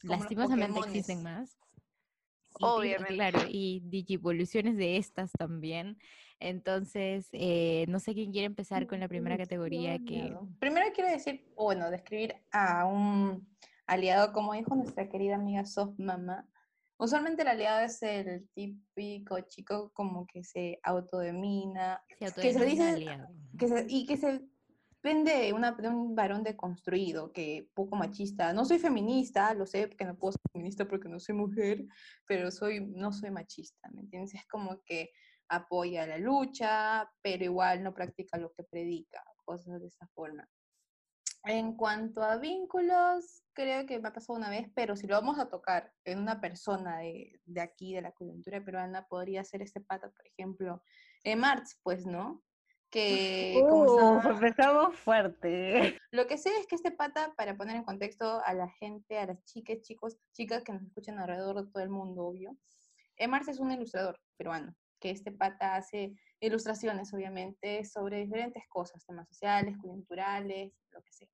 lastimosamente 0.03 0.79
existen 0.79 1.23
más. 1.23 1.57
Y 2.59 2.63
Obviamente. 2.63 3.13
Claro, 3.13 3.41
y 3.49 3.81
digivoluciones 3.85 4.77
de 4.77 4.97
estas 4.97 5.31
también. 5.33 5.97
Entonces, 6.39 7.27
eh, 7.33 7.85
no 7.87 7.99
sé 7.99 8.13
quién 8.13 8.31
quiere 8.31 8.45
empezar 8.45 8.85
con 8.87 8.99
la 8.99 9.07
primera 9.07 9.37
categoría 9.37 9.97
que... 9.99 10.35
Primero 10.59 10.85
quiero 10.93 11.09
decir, 11.09 11.45
bueno, 11.55 11.89
describir 11.89 12.35
a 12.51 12.85
un 12.85 13.47
aliado, 13.87 14.33
como 14.33 14.53
dijo 14.53 14.75
nuestra 14.75 15.09
querida 15.09 15.35
amiga 15.35 15.65
Soft 15.65 15.97
Mama. 15.97 16.47
Usualmente 16.99 17.41
el 17.43 17.47
aliado 17.47 17.81
es 17.85 18.01
el 18.03 18.47
típico 18.53 19.39
chico 19.41 19.91
como 19.93 20.25
que 20.27 20.43
se 20.43 20.79
autodomina, 20.83 22.01
se 22.19 22.41
que 22.41 22.53
se 22.53 22.65
dice 22.65 22.83
aliado. 22.83 23.27
que 23.57 23.67
se- 23.67 23.85
y 23.87 24.05
que 24.05 24.17
se 24.17 24.41
vende 25.03 25.31
de, 25.31 25.53
una, 25.53 25.71
de 25.73 25.87
un 25.87 26.15
varón 26.15 26.43
deconstruido, 26.43 27.31
que 27.31 27.69
poco 27.73 27.95
machista. 27.95 28.51
No 28.51 28.65
soy 28.65 28.79
feminista, 28.79 29.53
lo 29.53 29.65
sé, 29.65 29.89
que 29.91 30.05
no 30.05 30.17
puedo 30.17 30.33
ser 30.33 30.41
feminista 30.51 30.87
porque 30.87 31.07
no 31.07 31.19
soy 31.19 31.35
mujer, 31.35 31.85
pero 32.25 32.51
soy, 32.51 32.81
no 32.85 33.11
soy 33.13 33.31
machista, 33.31 33.89
¿me 33.91 34.01
entiendes? 34.01 34.33
Es 34.33 34.45
como 34.47 34.81
que 34.83 35.11
apoya 35.49 36.05
la 36.05 36.17
lucha, 36.17 37.09
pero 37.21 37.43
igual 37.43 37.83
no 37.83 37.93
practica 37.93 38.37
lo 38.37 38.51
que 38.53 38.63
predica, 38.63 39.23
cosas 39.45 39.81
de 39.81 39.87
esa 39.87 40.07
forma. 40.13 40.47
En 41.43 41.77
cuanto 41.77 42.23
a 42.23 42.37
vínculos, 42.37 43.43
creo 43.53 43.85
que 43.85 43.99
me 43.99 44.09
ha 44.09 44.13
pasado 44.13 44.37
una 44.37 44.49
vez, 44.49 44.69
pero 44.75 44.95
si 44.97 45.07
lo 45.07 45.15
vamos 45.15 45.39
a 45.39 45.49
tocar 45.49 45.93
en 46.03 46.19
una 46.19 46.41
persona 46.41 46.99
de, 46.99 47.39
de 47.45 47.61
aquí, 47.61 47.93
de 47.93 48.01
la 48.01 48.11
coyuntura 48.11 48.63
peruana, 48.63 49.07
podría 49.07 49.43
ser 49.43 49.61
este 49.61 49.79
pata, 49.79 50.09
por 50.09 50.27
ejemplo, 50.27 50.83
eh, 51.23 51.35
Marx, 51.35 51.79
pues, 51.83 52.05
¿no? 52.05 52.43
Que 52.89 53.61
Uh, 53.63 54.19
empezamos 54.27 54.95
fuerte. 54.97 55.97
lo 56.11 56.27
que 56.27 56.37
sé 56.37 56.49
es 56.57 56.67
que 56.67 56.75
este 56.75 56.91
pata, 56.91 57.33
para 57.37 57.55
poner 57.55 57.75
en 57.75 57.83
contexto 57.83 58.41
a 58.45 58.53
la 58.53 58.69
gente, 58.69 59.17
a 59.17 59.25
las 59.25 59.43
chicas, 59.45 59.81
chicos, 59.81 60.17
chicas 60.33 60.63
que 60.63 60.73
nos 60.73 60.83
escuchan 60.83 61.19
alrededor 61.19 61.63
de 61.63 61.71
todo 61.71 61.83
el 61.83 61.89
mundo, 61.89 62.25
obvio, 62.25 62.57
Emars 63.17 63.47
es 63.47 63.59
un 63.59 63.71
ilustrador 63.71 64.19
peruano, 64.37 64.75
que 64.99 65.11
este 65.11 65.31
pata 65.31 65.75
hace 65.75 66.13
ilustraciones, 66.39 67.13
obviamente, 67.13 67.83
sobre 67.85 68.25
diferentes 68.25 68.63
cosas, 68.69 69.05
temas 69.05 69.27
sociales, 69.27 69.77
coyunturales, 69.77 70.73
lo 70.91 71.01
que 71.01 71.13
sea. 71.13 71.29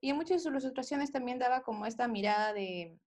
Y 0.00 0.10
en 0.10 0.16
muchas 0.16 0.36
de 0.36 0.38
sus 0.40 0.62
ilustraciones 0.62 1.12
también 1.12 1.38
daba 1.38 1.62
como 1.62 1.86
esta 1.86 2.06
mirada 2.08 2.52
de, 2.52 2.98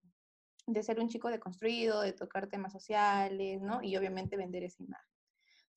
de 0.67 0.83
ser 0.83 0.99
un 0.99 1.09
chico 1.09 1.29
deconstruido, 1.29 2.01
de 2.01 2.13
tocar 2.13 2.47
temas 2.47 2.73
sociales, 2.73 3.62
¿no? 3.62 3.81
Y 3.81 3.95
obviamente 3.97 4.38
vender 4.38 4.63
esa 4.63 4.83
imagen. 4.83 5.09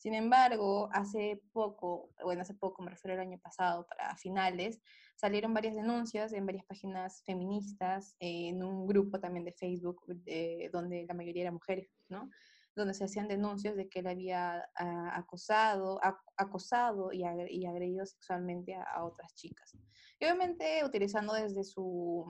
Sin 0.02 0.14
embargo, 0.14 0.88
hace 0.92 1.40
poco, 1.52 2.10
bueno, 2.24 2.42
hace 2.42 2.54
poco, 2.54 2.82
me 2.82 2.90
refiero 2.90 3.14
al 3.14 3.28
año 3.28 3.38
pasado, 3.38 3.86
para 3.86 4.16
finales, 4.16 4.80
salieron 5.14 5.54
varias 5.54 5.76
denuncias 5.76 6.32
en 6.32 6.44
varias 6.44 6.64
páginas 6.64 7.22
feministas, 7.24 8.16
en 8.18 8.64
un 8.64 8.84
grupo 8.84 9.20
también 9.20 9.44
de 9.44 9.52
Facebook, 9.52 10.02
eh, 10.26 10.70
donde 10.72 11.06
la 11.06 11.14
mayoría 11.14 11.42
eran 11.42 11.54
mujeres, 11.54 11.88
¿no? 12.08 12.28
Donde 12.74 12.94
se 12.94 13.04
hacían 13.04 13.28
denuncias 13.28 13.76
de 13.76 13.88
que 13.88 13.98
él 14.00 14.06
había 14.06 14.68
ah, 14.76 15.12
acosado, 15.14 16.00
ac- 16.00 16.22
acosado 16.36 17.12
y 17.12 17.24
agredido 17.24 18.06
sexualmente 18.06 18.74
a, 18.74 18.82
a 18.82 19.04
otras 19.04 19.34
chicas. 19.34 19.76
Y 20.18 20.24
obviamente 20.24 20.84
utilizando 20.84 21.34
desde 21.34 21.64
su, 21.64 22.24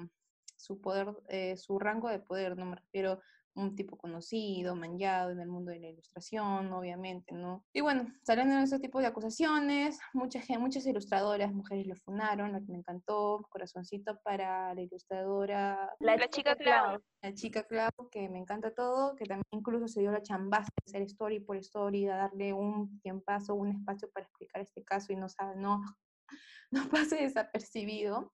su 0.57 0.81
poder, 0.81 1.09
eh, 1.29 1.57
su 1.57 1.79
rango 1.79 2.09
de 2.09 2.19
poder, 2.21 2.57
no 2.57 2.67
me 2.67 2.77
refiero 2.77 3.21
un 3.55 3.77
tipo 3.77 3.97
conocido, 3.97 4.75
manchado 4.75 5.31
en 5.31 5.41
el 5.41 5.49
mundo 5.49 5.71
de 5.73 5.81
la 5.81 5.89
ilustración, 5.89 6.73
obviamente, 6.73 7.35
¿no? 7.35 7.65
Y 7.73 7.81
bueno, 7.81 8.07
saliendo 8.23 8.57
de 8.57 8.63
ese 8.63 8.79
tipo 8.79 9.01
de 9.01 9.07
acusaciones, 9.07 9.99
mucha 10.15 10.41
gente, 10.41 10.59
muchas 10.59 10.87
ilustradoras, 10.87 11.53
mujeres 11.53 11.87
lo 11.87 11.97
funaron, 11.97 12.53
lo 12.53 12.61
que 12.61 12.73
me 12.73 12.79
encantó, 12.79 13.47
corazoncito 13.51 14.19
para 14.23 14.75
la 14.75 14.81
ilustradora, 14.81 15.91
La 16.01 16.29
chica 16.29 16.57
Clau. 16.57 16.99
la 17.23 17.35
chica 17.35 17.65
Clau, 17.65 17.91
que 18.11 18.29
me 18.29 18.39
encanta 18.39 18.75
todo, 18.75 19.15
que 19.17 19.25
también 19.25 19.45
incluso 19.51 19.89
se 19.89 20.01
dio 20.01 20.11
la 20.11 20.23
chambaza 20.23 20.71
de 20.85 20.91
hacer 20.91 21.03
story 21.03 21.41
por 21.41 21.57
story, 21.59 22.07
de 22.07 22.13
darle 22.13 22.53
un 22.53 23.01
tiempazo, 23.01 23.55
un 23.55 23.69
espacio 23.69 24.11
para 24.13 24.25
explicar 24.25 24.63
este 24.63 24.83
caso 24.83 25.13
y 25.13 25.17
no 25.17 25.29
sabe, 25.29 25.57
no, 25.57 25.83
no 26.71 26.89
pase 26.89 27.17
desapercibido. 27.17 28.33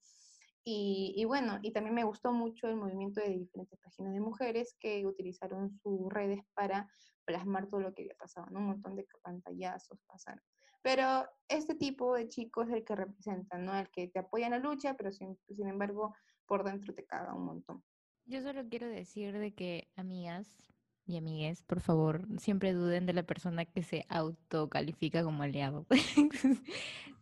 Y, 0.70 1.14
y 1.16 1.24
bueno, 1.24 1.58
y 1.62 1.72
también 1.72 1.94
me 1.94 2.04
gustó 2.04 2.30
mucho 2.30 2.68
el 2.68 2.76
movimiento 2.76 3.22
de 3.22 3.38
diferentes 3.38 3.78
páginas 3.78 4.12
de 4.12 4.20
mujeres 4.20 4.76
que 4.78 5.06
utilizaron 5.06 5.70
sus 5.70 6.12
redes 6.12 6.40
para 6.52 6.86
plasmar 7.24 7.68
todo 7.68 7.80
lo 7.80 7.94
que 7.94 8.02
había 8.02 8.14
pasado, 8.16 8.48
¿no? 8.50 8.58
Un 8.58 8.66
montón 8.66 8.94
de 8.94 9.06
pantallazos 9.22 9.98
pasaron. 10.06 10.44
Pero 10.82 11.26
este 11.48 11.74
tipo 11.74 12.14
de 12.14 12.28
chicos 12.28 12.68
es 12.68 12.74
el 12.74 12.84
que 12.84 12.96
representa, 12.96 13.56
¿no? 13.56 13.74
El 13.78 13.88
que 13.88 14.08
te 14.08 14.18
apoya 14.18 14.44
en 14.44 14.52
la 14.52 14.58
lucha, 14.58 14.94
pero 14.94 15.10
sin, 15.10 15.38
sin 15.48 15.68
embargo 15.68 16.14
por 16.44 16.64
dentro 16.64 16.92
te 16.92 17.06
caga 17.06 17.34
un 17.34 17.46
montón. 17.46 17.82
Yo 18.26 18.42
solo 18.42 18.68
quiero 18.68 18.88
decir 18.88 19.38
de 19.38 19.54
que, 19.54 19.88
amigas 19.96 20.70
y 21.06 21.16
amigues, 21.16 21.62
por 21.62 21.80
favor, 21.80 22.26
siempre 22.38 22.74
duden 22.74 23.06
de 23.06 23.14
la 23.14 23.22
persona 23.22 23.64
que 23.64 23.82
se 23.82 24.04
autocalifica 24.10 25.24
como 25.24 25.44
aliado. 25.44 25.86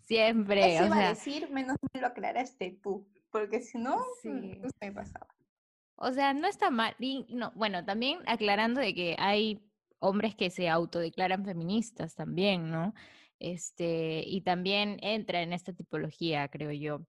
siempre, 0.03 0.75
Eso 0.75 0.83
o 0.83 0.87
iba 0.87 0.97
a 0.97 0.99
sea, 0.99 1.09
decir, 1.11 1.49
menos 1.53 1.77
me 1.95 2.01
lo 2.01 2.09
aclaraste 2.09 2.81
tú, 2.83 3.07
porque 3.41 3.61
si 3.61 3.79
no, 3.79 3.99
Sí. 4.23 4.29
mm, 4.31 4.63
no 4.63 4.69
se 4.71 4.87
me 4.87 4.93
pasaba. 4.93 5.27
o 5.99 6.13
sea, 6.13 6.35
no 6.35 6.47
está 6.49 6.71
mal. 6.71 6.95
y 6.99 7.27
no, 7.31 7.53
bueno, 7.55 7.85
también 7.85 8.19
aclarando 8.27 8.81
de 8.81 8.95
que 8.95 9.17
hay 9.19 9.63
hombres 9.99 10.35
que 10.35 10.51
se 10.51 10.69
autodeclaran 10.69 11.45
feministas 11.45 12.15
también, 12.15 12.71
¿no? 12.71 12.93
Este, 13.39 14.23
y 14.27 14.43
también 14.43 14.99
entra 15.03 15.43
en 15.43 15.53
esta 15.53 15.73
tipología, 15.73 16.49
creo 16.49 16.73
yo. 16.73 17.07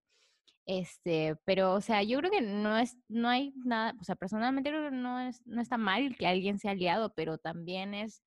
Este, 0.65 1.35
pero, 1.45 1.73
o 1.75 1.81
sea, 1.81 2.03
yo 2.03 2.17
creo 2.19 2.29
que 2.31 2.41
no 2.41 2.77
es, 2.77 2.97
no 3.07 3.29
hay 3.29 3.53
nada, 3.63 3.95
o 4.01 4.03
sea, 4.03 4.15
personalmente 4.15 4.69
creo 4.69 4.89
que 4.89 4.95
no 4.95 5.19
es, 5.21 5.41
no 5.45 5.61
está 5.61 5.77
mal 5.77 6.15
que 6.17 6.27
alguien 6.27 6.59
sea 6.59 6.71
aliado, 6.71 7.13
pero 7.15 7.37
también 7.37 7.93
es 7.93 8.21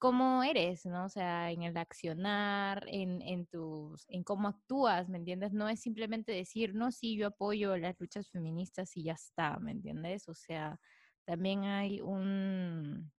cómo 0.00 0.42
eres, 0.44 0.86
¿no? 0.86 1.04
O 1.06 1.08
sea, 1.10 1.52
en 1.52 1.62
el 1.62 1.76
accionar, 1.76 2.84
en, 2.88 3.22
en 3.22 3.46
tus, 3.46 4.06
en 4.08 4.24
cómo 4.24 4.48
actúas, 4.48 5.08
¿me 5.10 5.18
entiendes? 5.18 5.52
No 5.52 5.68
es 5.68 5.80
simplemente 5.80 6.32
decir, 6.32 6.74
no, 6.74 6.90
sí, 6.92 7.16
yo 7.18 7.28
apoyo 7.28 7.76
las 7.76 8.00
luchas 8.00 8.30
feministas 8.30 8.96
y 8.96 9.04
ya 9.04 9.12
está, 9.14 9.58
¿me 9.60 9.72
entiendes? 9.72 10.28
O 10.28 10.34
sea, 10.34 10.80
también 11.26 11.64
hay 11.64 12.00
un, 12.00 13.12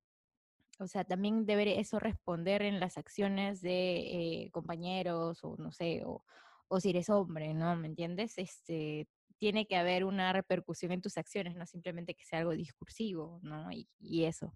o 0.80 0.88
sea, 0.88 1.04
también 1.06 1.46
debe 1.46 1.80
eso 1.80 2.00
responder 2.00 2.64
en 2.64 2.80
las 2.80 2.98
acciones 2.98 3.62
de 3.62 4.46
eh, 4.46 4.52
compañeros 4.52 5.44
o 5.44 5.56
no 5.58 5.72
sé, 5.72 6.04
o, 6.06 6.26
o 6.68 6.80
si 6.80 6.90
eres 6.90 7.10
hombre, 7.12 7.54
¿no? 7.54 7.76
¿Me 7.76 7.88
entiendes? 7.88 8.38
Este, 8.38 9.08
tiene 9.38 9.68
que 9.68 9.76
haber 9.78 10.04
una 10.06 10.34
repercusión 10.34 10.92
en 10.92 11.02
tus 11.02 11.18
acciones, 11.18 11.56
no 11.56 11.66
simplemente 11.68 12.16
que 12.16 12.26
sea 12.26 12.40
algo 12.40 12.52
discursivo, 12.54 13.40
¿no? 13.44 13.72
Y, 13.72 13.88
y 14.00 14.26
eso. 14.26 14.56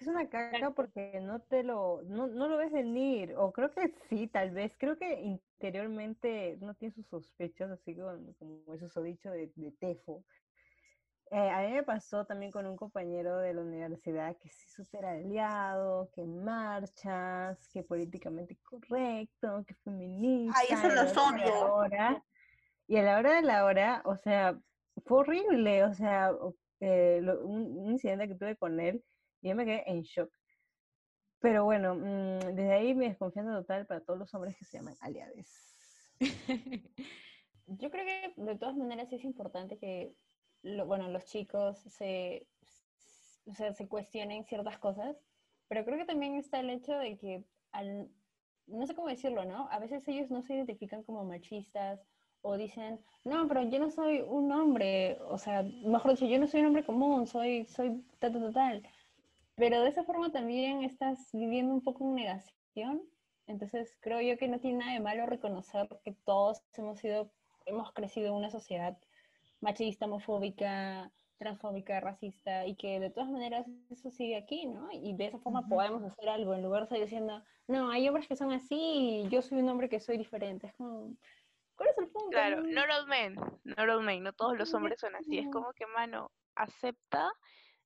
Que 0.00 0.04
es 0.04 0.08
una 0.08 0.28
caca 0.30 0.70
porque 0.70 1.20
no 1.20 1.40
te 1.42 1.62
lo, 1.62 2.00
no, 2.02 2.26
no 2.26 2.48
lo 2.48 2.56
ves 2.56 2.72
venir, 2.72 3.34
o 3.36 3.52
creo 3.52 3.70
que 3.70 3.92
sí, 4.08 4.28
tal 4.28 4.50
vez, 4.50 4.72
creo 4.78 4.96
que 4.96 5.20
interiormente 5.20 6.56
no 6.60 6.74
tiene 6.74 6.94
sus 6.94 7.06
sospechas, 7.06 7.70
así 7.70 7.94
como, 7.94 8.34
como 8.38 8.74
eso 8.74 9.02
dicho 9.02 9.30
de, 9.30 9.52
de 9.54 9.72
Tefo. 9.72 10.24
Eh, 11.32 11.50
a 11.50 11.60
mí 11.60 11.72
me 11.74 11.82
pasó 11.84 12.24
también 12.24 12.50
con 12.50 12.66
un 12.66 12.76
compañero 12.76 13.36
de 13.38 13.52
la 13.54 13.60
universidad 13.60 14.36
que 14.38 14.48
sí 14.48 14.68
súper 14.68 15.04
aliado, 15.04 16.10
que 16.14 16.24
marchas, 16.24 17.68
que 17.72 17.82
políticamente 17.82 18.56
correcto, 18.62 19.62
que 19.66 19.74
feminista. 19.84 20.58
Ay, 20.60 20.68
eso 20.70 20.88
los 20.88 21.16
odio. 21.16 21.74
hora- 21.74 22.24
y 22.88 22.96
a 22.96 23.02
la 23.02 23.18
hora 23.18 23.36
de 23.36 23.42
la 23.42 23.64
hora, 23.66 24.02
o 24.06 24.16
sea, 24.16 24.58
fue 25.04 25.18
horrible, 25.18 25.84
o 25.84 25.94
sea, 25.94 26.32
eh, 26.80 27.20
lo- 27.22 27.46
un, 27.46 27.76
un 27.78 27.90
incidente 27.92 28.26
que 28.26 28.34
tuve 28.34 28.56
con 28.56 28.80
él, 28.80 29.04
yo 29.42 29.54
me 29.56 29.64
quedé 29.64 29.90
en 29.90 30.02
shock. 30.02 30.30
Pero 31.40 31.64
bueno, 31.64 31.94
mm, 31.94 32.38
desde 32.54 32.72
ahí 32.72 32.94
mi 32.94 33.08
desconfianza 33.08 33.52
total 33.54 33.86
para 33.86 34.00
todos 34.04 34.18
los 34.18 34.32
hombres 34.34 34.56
que 34.58 34.64
se 34.64 34.76
llaman 34.78 34.96
aliades. 35.00 35.48
Yo 37.66 37.90
creo 37.90 38.04
que 38.04 38.34
de 38.36 38.56
todas 38.58 38.76
maneras 38.76 39.12
es 39.12 39.24
importante 39.24 39.78
que, 39.78 40.16
lo- 40.62 40.86
bueno, 40.86 41.08
los 41.08 41.24
chicos 41.26 41.78
se, 41.78 42.48
o 43.46 43.52
se 43.54 43.88
cuestionen 43.88 44.44
ciertas 44.44 44.78
cosas, 44.78 45.16
pero 45.68 45.84
creo 45.84 45.98
que 45.98 46.04
también 46.04 46.34
está 46.36 46.60
el 46.60 46.70
hecho 46.70 46.94
de 46.94 47.18
que, 47.18 47.44
al, 47.72 48.10
no 48.66 48.86
sé 48.86 48.94
cómo 48.94 49.08
decirlo, 49.08 49.44
¿no? 49.44 49.68
A 49.70 49.78
veces 49.78 50.06
ellos 50.08 50.30
no 50.30 50.42
se 50.42 50.54
identifican 50.54 51.02
como 51.04 51.24
machistas 51.24 52.00
o 52.42 52.56
dicen, 52.56 53.04
no, 53.24 53.46
pero 53.48 53.62
yo 53.68 53.78
no 53.78 53.90
soy 53.90 54.20
un 54.22 54.50
hombre, 54.52 55.18
o 55.22 55.38
sea, 55.38 55.62
mejor 55.62 56.12
dicho, 56.12 56.26
yo 56.26 56.38
no 56.38 56.46
soy 56.46 56.60
un 56.60 56.66
hombre 56.68 56.84
común, 56.84 57.26
soy, 57.26 57.66
soy 57.66 58.04
tal. 58.18 58.82
Pero 59.60 59.82
de 59.82 59.90
esa 59.90 60.04
forma 60.04 60.32
también 60.32 60.84
estás 60.84 61.28
viviendo 61.34 61.74
un 61.74 61.82
poco 61.82 62.02
en 62.04 62.14
negación. 62.14 63.02
Entonces 63.46 63.94
creo 64.00 64.22
yo 64.22 64.38
que 64.38 64.48
no 64.48 64.58
tiene 64.58 64.78
nada 64.78 64.94
de 64.94 65.00
malo 65.00 65.26
reconocer 65.26 65.86
que 66.02 66.12
todos 66.24 66.62
hemos 66.78 66.98
sido, 66.98 67.30
hemos 67.66 67.92
crecido 67.92 68.28
en 68.28 68.34
una 68.36 68.48
sociedad 68.48 68.96
machista, 69.60 70.06
homofóbica, 70.06 71.12
transfóbica, 71.36 72.00
racista, 72.00 72.64
y 72.66 72.74
que 72.74 73.00
de 73.00 73.10
todas 73.10 73.28
maneras 73.28 73.66
eso 73.90 74.10
sigue 74.10 74.38
aquí, 74.38 74.64
¿no? 74.64 74.88
Y 74.92 75.14
de 75.14 75.26
esa 75.26 75.38
forma 75.38 75.68
podemos 75.68 76.02
hacer 76.04 76.30
algo, 76.30 76.54
en 76.54 76.62
lugar 76.62 76.80
de 76.80 76.84
estar 76.84 76.98
diciendo, 76.98 77.44
no, 77.68 77.90
hay 77.90 78.08
hombres 78.08 78.28
que 78.28 78.36
son 78.36 78.52
así 78.52 78.76
y 78.78 79.28
yo 79.28 79.42
soy 79.42 79.58
un 79.58 79.68
hombre 79.68 79.90
que 79.90 80.00
soy 80.00 80.16
diferente. 80.16 80.68
Es 80.68 80.74
como, 80.74 81.14
¿cuál 81.76 81.90
es 81.90 81.98
el 81.98 82.08
punto? 82.08 82.30
Claro, 82.30 82.62
no? 82.62 82.80
all 82.80 83.06
men, 83.06 83.34
not 83.64 83.90
all 83.90 84.02
men, 84.02 84.22
no 84.22 84.32
todos 84.32 84.56
los 84.56 84.72
hombres 84.72 85.00
son 85.00 85.14
así. 85.16 85.38
Es 85.38 85.50
como 85.50 85.70
que, 85.74 85.86
mano, 85.86 86.30
acepta 86.54 87.30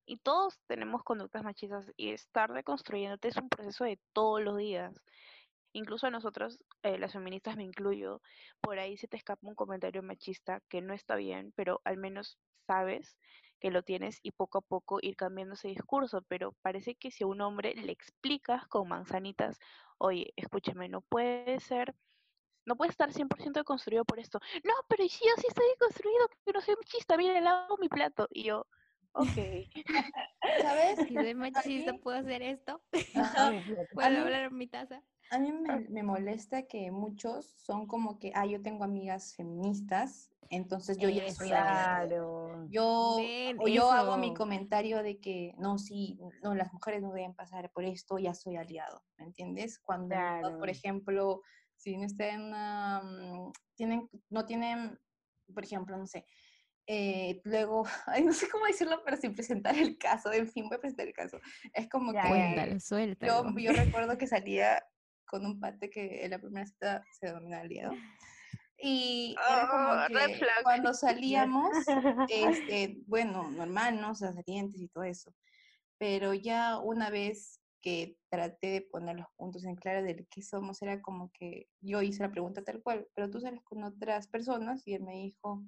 y 0.06 0.18
todos 0.18 0.58
tenemos 0.66 1.02
conductas 1.02 1.44
machistas 1.44 1.90
y 1.96 2.10
estar 2.10 2.50
reconstruyéndote 2.50 3.28
es 3.28 3.36
un 3.36 3.48
proceso 3.48 3.84
de 3.84 3.98
todos 4.12 4.42
los 4.42 4.56
días. 4.56 4.94
Incluso 5.72 6.06
a 6.06 6.10
nosotros, 6.10 6.58
eh, 6.82 6.98
las 6.98 7.12
feministas 7.12 7.56
me 7.56 7.64
incluyo, 7.64 8.22
por 8.60 8.78
ahí 8.78 8.96
se 8.96 9.08
te 9.08 9.16
escapa 9.16 9.46
un 9.48 9.54
comentario 9.54 10.02
machista 10.02 10.60
que 10.68 10.80
no 10.80 10.94
está 10.94 11.16
bien, 11.16 11.52
pero 11.56 11.80
al 11.84 11.96
menos 11.96 12.38
sabes 12.66 13.16
que 13.60 13.70
lo 13.70 13.82
tienes 13.82 14.20
y 14.22 14.30
poco 14.30 14.58
a 14.58 14.60
poco 14.60 14.98
ir 15.00 15.16
cambiando 15.16 15.54
ese 15.54 15.68
discurso. 15.68 16.22
Pero 16.28 16.52
parece 16.62 16.94
que 16.94 17.10
si 17.10 17.24
a 17.24 17.26
un 17.26 17.40
hombre 17.40 17.74
le 17.74 17.92
explicas 17.92 18.66
con 18.68 18.88
manzanitas, 18.88 19.58
oye, 19.98 20.32
escúchame, 20.36 20.88
no 20.88 21.00
puede 21.00 21.58
ser 21.60 21.94
no 22.66 22.76
puede 22.76 22.90
estar 22.90 23.12
100% 23.12 23.60
deconstruido 23.60 24.04
por 24.04 24.18
esto. 24.18 24.40
No, 24.64 24.72
pero 24.88 25.04
yo 25.04 25.10
sí 25.10 25.46
estoy 25.48 25.66
deconstruido, 25.68 26.28
que 26.46 26.52
no 26.52 26.60
soy 26.60 26.76
machista, 26.76 27.16
mira, 27.16 27.40
lavo 27.40 27.76
mi 27.78 27.88
plato. 27.88 28.26
Y 28.30 28.44
yo, 28.44 28.66
ok. 29.14 29.38
¿Sabes? 30.62 30.98
Si 31.09 31.14
soy 31.14 31.35
machista, 31.35 31.92
mí- 31.92 31.98
¿puedo 31.98 32.18
hacer 32.18 32.42
esto? 32.42 32.83
¿Puedo 33.94 34.11
mí- 34.11 34.16
hablar 34.16 34.44
en 34.44 34.57
mi 34.57 34.66
taza? 34.66 35.03
A 35.31 35.38
mí 35.38 35.50
me, 35.53 35.81
me 35.88 36.03
molesta 36.03 36.66
que 36.66 36.90
muchos 36.90 37.46
son 37.57 37.87
como 37.87 38.18
que, 38.18 38.31
ah, 38.35 38.46
yo 38.46 38.62
tengo 38.62 38.85
amigas 38.85 39.35
feministas, 39.35 40.33
entonces 40.50 40.98
yo 40.98 41.09
ya 41.09 41.29
soy 41.31 41.50
aliado. 41.50 42.46
Claro. 42.48 42.66
Yo, 42.68 43.16
Ven, 43.18 43.57
o 43.59 43.66
yo 43.68 43.90
hago 43.90 44.16
mi 44.16 44.35
comentario 44.35 45.03
de 45.03 45.18
que, 45.18 45.55
no, 45.59 45.79
sí, 45.79 46.18
no, 46.42 46.55
las 46.55 46.72
mujeres 46.72 47.03
no 47.03 47.12
deben 47.12 47.35
pasar 47.35 47.70
por 47.72 47.85
esto, 47.85 48.18
ya 48.18 48.35
soy 48.35 48.57
aliado, 48.57 49.03
¿me 49.16 49.24
entiendes? 49.24 49.79
Cuando, 49.79 50.14
por 50.59 50.68
ejemplo, 50.68 51.40
si 51.77 51.96
no 51.96 52.07
una, 52.38 53.03
mm, 53.03 53.53
tienen, 53.74 54.09
no 54.29 54.44
tienen, 54.46 54.98
por 55.53 55.64
ejemplo, 55.64 55.96
no 55.96 56.07
sé, 56.07 56.27
eh, 56.86 57.40
luego, 57.44 57.84
ay, 58.06 58.24
no 58.24 58.32
sé 58.32 58.48
cómo 58.48 58.66
decirlo, 58.66 59.02
pero 59.04 59.16
sin 59.16 59.34
presentar 59.34 59.76
el 59.76 59.96
caso, 59.98 60.32
en 60.32 60.48
fin, 60.48 60.68
voy 60.68 60.76
a 60.76 60.80
presentar 60.80 61.06
el 61.06 61.14
caso. 61.14 61.40
Es 61.72 61.88
como 61.88 62.12
Ya, 62.12 62.22
que... 62.22 62.28
Cuéntalo, 62.28 62.72
Yo, 62.72 62.80
suéltalo. 62.80 63.58
yo 63.58 63.72
recuerdo 63.72 64.18
que 64.18 64.26
salía 64.26 64.82
con 65.26 65.46
un 65.46 65.58
pate 65.60 65.90
que 65.90 66.24
en 66.24 66.30
la 66.30 66.38
primera 66.38 66.66
cita 66.66 67.04
se 67.18 67.26
denomina 67.26 67.60
aliado. 67.60 67.92
Y 68.76 69.34
era 69.50 69.68
como 69.68 69.88
Ah, 69.88 70.08
que 70.08 70.40
cuando 70.62 70.92
salíamos, 70.94 71.70
este, 72.28 72.98
bueno, 73.06 73.50
normal, 73.50 74.00
¿no? 74.00 74.10
O 74.10 74.14
sea, 74.14 74.32
salientes 74.32 74.80
y 74.80 74.88
todo 74.88 75.04
eso. 75.04 75.32
Pero 75.98 76.34
ya 76.34 76.78
una 76.78 77.08
vez 77.08 77.60
que 77.80 78.16
traté 78.30 78.68
de 78.68 78.80
poner 78.82 79.16
los 79.16 79.26
puntos 79.36 79.64
en 79.64 79.76
claro 79.76 80.02
de 80.02 80.26
qué 80.30 80.42
somos, 80.42 80.82
era 80.82 81.00
como 81.02 81.30
que 81.32 81.68
yo 81.80 82.02
hice 82.02 82.22
la 82.22 82.30
pregunta 82.32 82.64
tal 82.64 82.82
cual, 82.82 83.06
pero 83.14 83.30
tú 83.30 83.40
sales 83.40 83.62
con 83.62 83.84
otras 83.84 84.26
personas 84.28 84.86
y 84.86 84.94
él 84.94 85.02
me 85.02 85.12
dijo, 85.12 85.62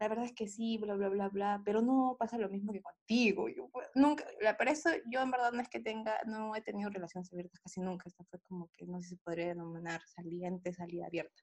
la 0.00 0.08
verdad 0.08 0.24
es 0.24 0.32
que 0.32 0.48
sí, 0.48 0.78
bla, 0.78 0.94
bla, 0.94 1.10
bla, 1.10 1.28
bla, 1.28 1.62
pero 1.64 1.82
no 1.82 2.16
pasa 2.18 2.38
lo 2.38 2.48
mismo 2.48 2.72
que 2.72 2.80
contigo. 2.80 3.48
Yo, 3.50 3.68
pues, 3.70 3.86
nunca, 3.94 4.24
la, 4.40 4.56
para 4.56 4.70
eso 4.70 4.88
yo 5.10 5.20
en 5.20 5.30
verdad 5.30 5.52
no 5.52 5.60
es 5.60 5.68
que 5.68 5.80
tenga, 5.80 6.18
no 6.26 6.56
he 6.56 6.62
tenido 6.62 6.88
relaciones 6.90 7.30
abiertas 7.32 7.60
casi 7.60 7.80
nunca, 7.82 8.08
esta 8.08 8.24
fue 8.24 8.40
como 8.40 8.70
que 8.76 8.86
no 8.86 8.98
sé 9.00 9.08
si 9.10 9.16
se 9.16 9.22
podría 9.22 9.48
denominar 9.48 10.00
saliente, 10.08 10.72
salida 10.72 11.06
abierta. 11.06 11.42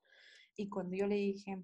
Y 0.56 0.70
cuando 0.70 0.96
yo 0.96 1.06
le 1.06 1.15
dije, 1.15 1.63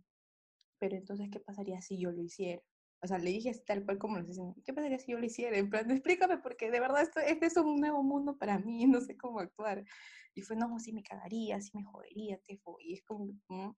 pero 0.79 0.95
entonces, 0.95 1.29
¿qué 1.31 1.39
pasaría 1.39 1.81
si 1.81 1.99
yo 1.99 2.11
lo 2.11 2.21
hiciera? 2.21 2.61
O 3.01 3.07
sea, 3.07 3.17
le 3.17 3.31
dije 3.31 3.51
tal 3.65 3.83
cual 3.85 3.97
como 3.97 4.19
lo 4.19 4.25
dicen, 4.25 4.53
¿qué 4.63 4.73
pasaría 4.73 4.99
si 4.99 5.11
yo 5.13 5.19
lo 5.19 5.25
hiciera? 5.25 5.57
En 5.57 5.69
plan, 5.69 5.89
explícame, 5.91 6.37
porque 6.37 6.71
de 6.71 6.79
verdad 6.79 7.01
esto, 7.01 7.19
este 7.19 7.47
es 7.47 7.57
un 7.57 7.77
nuevo 7.81 8.03
mundo 8.03 8.37
para 8.37 8.59
mí, 8.59 8.85
no 8.87 9.01
sé 9.01 9.17
cómo 9.17 9.39
actuar. 9.39 9.83
Y 10.35 10.41
fue, 10.41 10.55
no, 10.55 10.79
sí 10.79 10.93
me 10.93 11.03
cagaría, 11.03 11.59
sí 11.59 11.71
me 11.75 11.83
jodería, 11.83 12.37
tefo. 12.45 12.77
Y 12.79 12.93
es 12.93 13.03
como, 13.03 13.33
¿mm? 13.49 13.71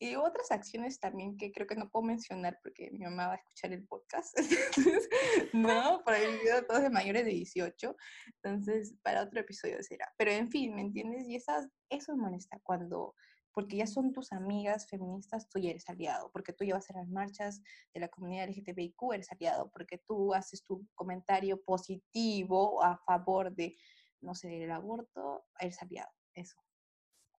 Y 0.00 0.14
otras 0.14 0.50
acciones 0.52 1.00
también 1.00 1.36
que 1.36 1.50
creo 1.50 1.66
que 1.66 1.74
no 1.74 1.90
puedo 1.90 2.04
mencionar 2.04 2.58
porque 2.62 2.90
mi 2.92 3.00
mamá 3.00 3.28
va 3.28 3.32
a 3.32 3.36
escuchar 3.36 3.72
el 3.72 3.84
podcast. 3.86 4.36
Entonces, 4.38 5.08
no, 5.52 6.02
por 6.04 6.14
el 6.14 6.38
video 6.38 6.64
todos 6.66 6.82
de 6.82 6.90
mayores 6.90 7.24
de 7.24 7.32
18. 7.32 7.96
Entonces, 8.42 8.94
para 9.02 9.22
otro 9.22 9.40
episodio 9.40 9.82
será. 9.82 10.12
Pero 10.16 10.30
en 10.30 10.48
fin, 10.48 10.74
¿me 10.76 10.82
entiendes? 10.82 11.26
Y 11.28 11.34
esas, 11.34 11.68
eso 11.88 12.14
me 12.14 12.22
molesta 12.22 12.60
cuando 12.62 13.14
porque 13.58 13.76
ya 13.76 13.88
son 13.88 14.12
tus 14.12 14.32
amigas 14.32 14.86
feministas, 14.86 15.48
tú 15.48 15.58
ya 15.58 15.70
eres 15.70 15.88
aliado, 15.88 16.30
porque 16.30 16.52
tú 16.52 16.64
ya 16.64 16.74
vas 16.74 16.88
a 16.90 16.98
las 16.98 17.08
marchas 17.08 17.60
de 17.92 17.98
la 17.98 18.06
comunidad 18.06 18.48
LGTBIQ, 18.48 19.14
eres 19.14 19.32
aliado, 19.32 19.68
porque 19.72 19.98
tú 19.98 20.32
haces 20.32 20.62
tu 20.62 20.86
comentario 20.94 21.60
positivo 21.60 22.80
a 22.84 22.96
favor 22.98 23.52
de, 23.52 23.76
no 24.20 24.36
sé, 24.36 24.46
del 24.46 24.70
aborto, 24.70 25.44
eres 25.58 25.82
aliado, 25.82 26.08
eso. 26.34 26.56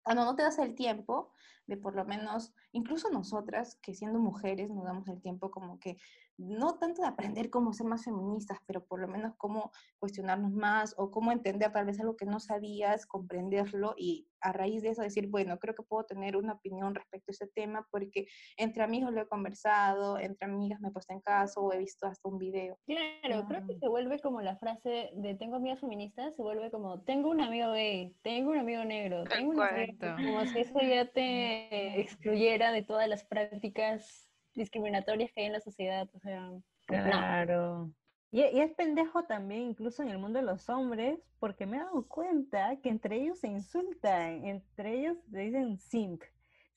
Cuando 0.02 0.26
no 0.26 0.36
te 0.36 0.44
das 0.44 0.60
el 0.60 0.76
tiempo 0.76 1.34
de 1.68 1.78
por 1.78 1.96
lo 1.96 2.06
menos, 2.06 2.54
incluso 2.72 3.10
nosotras, 3.10 3.78
que 3.82 3.94
siendo 3.94 4.20
mujeres 4.20 4.70
nos 4.70 4.84
damos 4.84 5.08
el 5.08 5.22
tiempo 5.22 5.52
como 5.52 5.80
que 5.80 5.98
no 6.40 6.78
tanto 6.78 7.02
de 7.02 7.08
aprender 7.10 7.50
cómo 7.50 7.74
ser 7.74 7.86
más 7.86 8.06
feministas, 8.06 8.58
pero 8.66 8.86
por 8.86 9.02
lo 9.02 9.08
menos 9.08 9.34
cómo 9.38 9.72
cuestionarnos 10.00 10.54
más 10.54 10.96
o 10.98 11.12
cómo 11.12 11.32
entender 11.32 11.72
tal 11.72 11.86
vez 11.86 12.00
algo 12.00 12.16
que 12.16 12.26
no 12.26 12.40
sabías, 12.40 13.06
comprenderlo 13.06 13.94
y 13.98 14.28
a 14.42 14.54
raíz 14.54 14.82
de 14.82 14.90
eso 14.90 15.02
decir, 15.02 15.28
bueno, 15.28 15.60
creo 15.60 15.76
que 15.76 15.84
puedo 15.84 16.06
tener 16.06 16.38
una 16.38 16.54
opinión 16.54 16.96
respecto 16.96 17.32
a 17.32 17.34
ese 17.34 17.48
tema 17.48 17.86
porque 17.92 18.28
entre 18.56 18.84
amigos 18.84 19.12
lo 19.12 19.22
he 19.22 19.28
conversado, 19.28 20.18
entre 20.18 20.48
amigas 20.48 20.80
me 20.80 20.88
he 20.88 20.92
puesto 20.92 21.14
en 21.14 21.20
caso 21.20 21.62
o 21.62 21.74
he 21.74 21.78
visto 21.78 22.08
hasta 22.08 22.30
un 22.30 22.38
video. 22.38 22.78
Claro, 22.86 23.46
creo 23.48 23.68
que 23.68 23.78
se 23.78 23.88
vuelve 23.90 24.20
como 24.20 24.42
la 24.42 24.56
frase 24.56 25.10
de 25.14 25.36
tengo 25.36 25.58
amigas 25.58 25.82
feministas, 25.82 26.36
se 26.38 26.42
vuelve 26.42 26.72
como 26.72 27.02
tengo 27.02 27.30
un 27.30 27.42
amigo 27.42 27.74
gay, 27.74 28.16
tengo 28.22 28.52
un 28.52 28.60
amigo 28.60 28.86
negro, 28.86 29.26
tengo 29.26 29.52
un 29.52 29.62
amigo... 29.62 29.98
Como 30.00 30.46
si 30.46 30.60
eso 30.60 30.80
ya 30.80 31.06
te 31.12 32.00
excluyera 32.00 32.72
de 32.72 32.84
todas 32.84 33.10
las 33.10 33.26
prácticas 33.26 34.29
discriminatorias 34.60 35.32
que 35.32 35.42
hay 35.42 35.48
en 35.48 35.54
la 35.54 35.62
sociedad. 35.62 36.08
O 36.14 36.20
sea, 36.20 36.52
claro. 36.86 37.92
Y, 38.32 38.42
y, 38.42 38.60
es 38.60 38.72
pendejo 38.74 39.24
también, 39.24 39.62
incluso 39.62 40.04
en 40.04 40.10
el 40.10 40.20
mundo 40.20 40.38
de 40.38 40.46
los 40.46 40.70
hombres, 40.70 41.20
porque 41.40 41.66
me 41.66 41.78
he 41.78 41.80
dado 41.80 42.08
cuenta 42.08 42.78
que 42.82 42.90
entre 42.90 43.16
ellos 43.16 43.40
se 43.40 43.48
insultan, 43.48 44.46
entre 44.46 45.00
ellos 45.00 45.18
se 45.32 45.40
dicen 45.40 45.80
simp, 45.80 46.22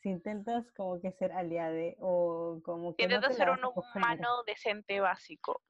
si 0.00 0.08
intentas 0.08 0.70
como 0.72 1.00
que 1.00 1.12
ser 1.12 1.32
aliade 1.32 1.96
o 2.00 2.60
como 2.64 2.96
que... 2.96 3.02
Intentas 3.02 3.36
ser 3.36 3.50
un 3.50 3.60
humano 3.64 4.42
decente 4.46 5.00
básico. 5.00 5.60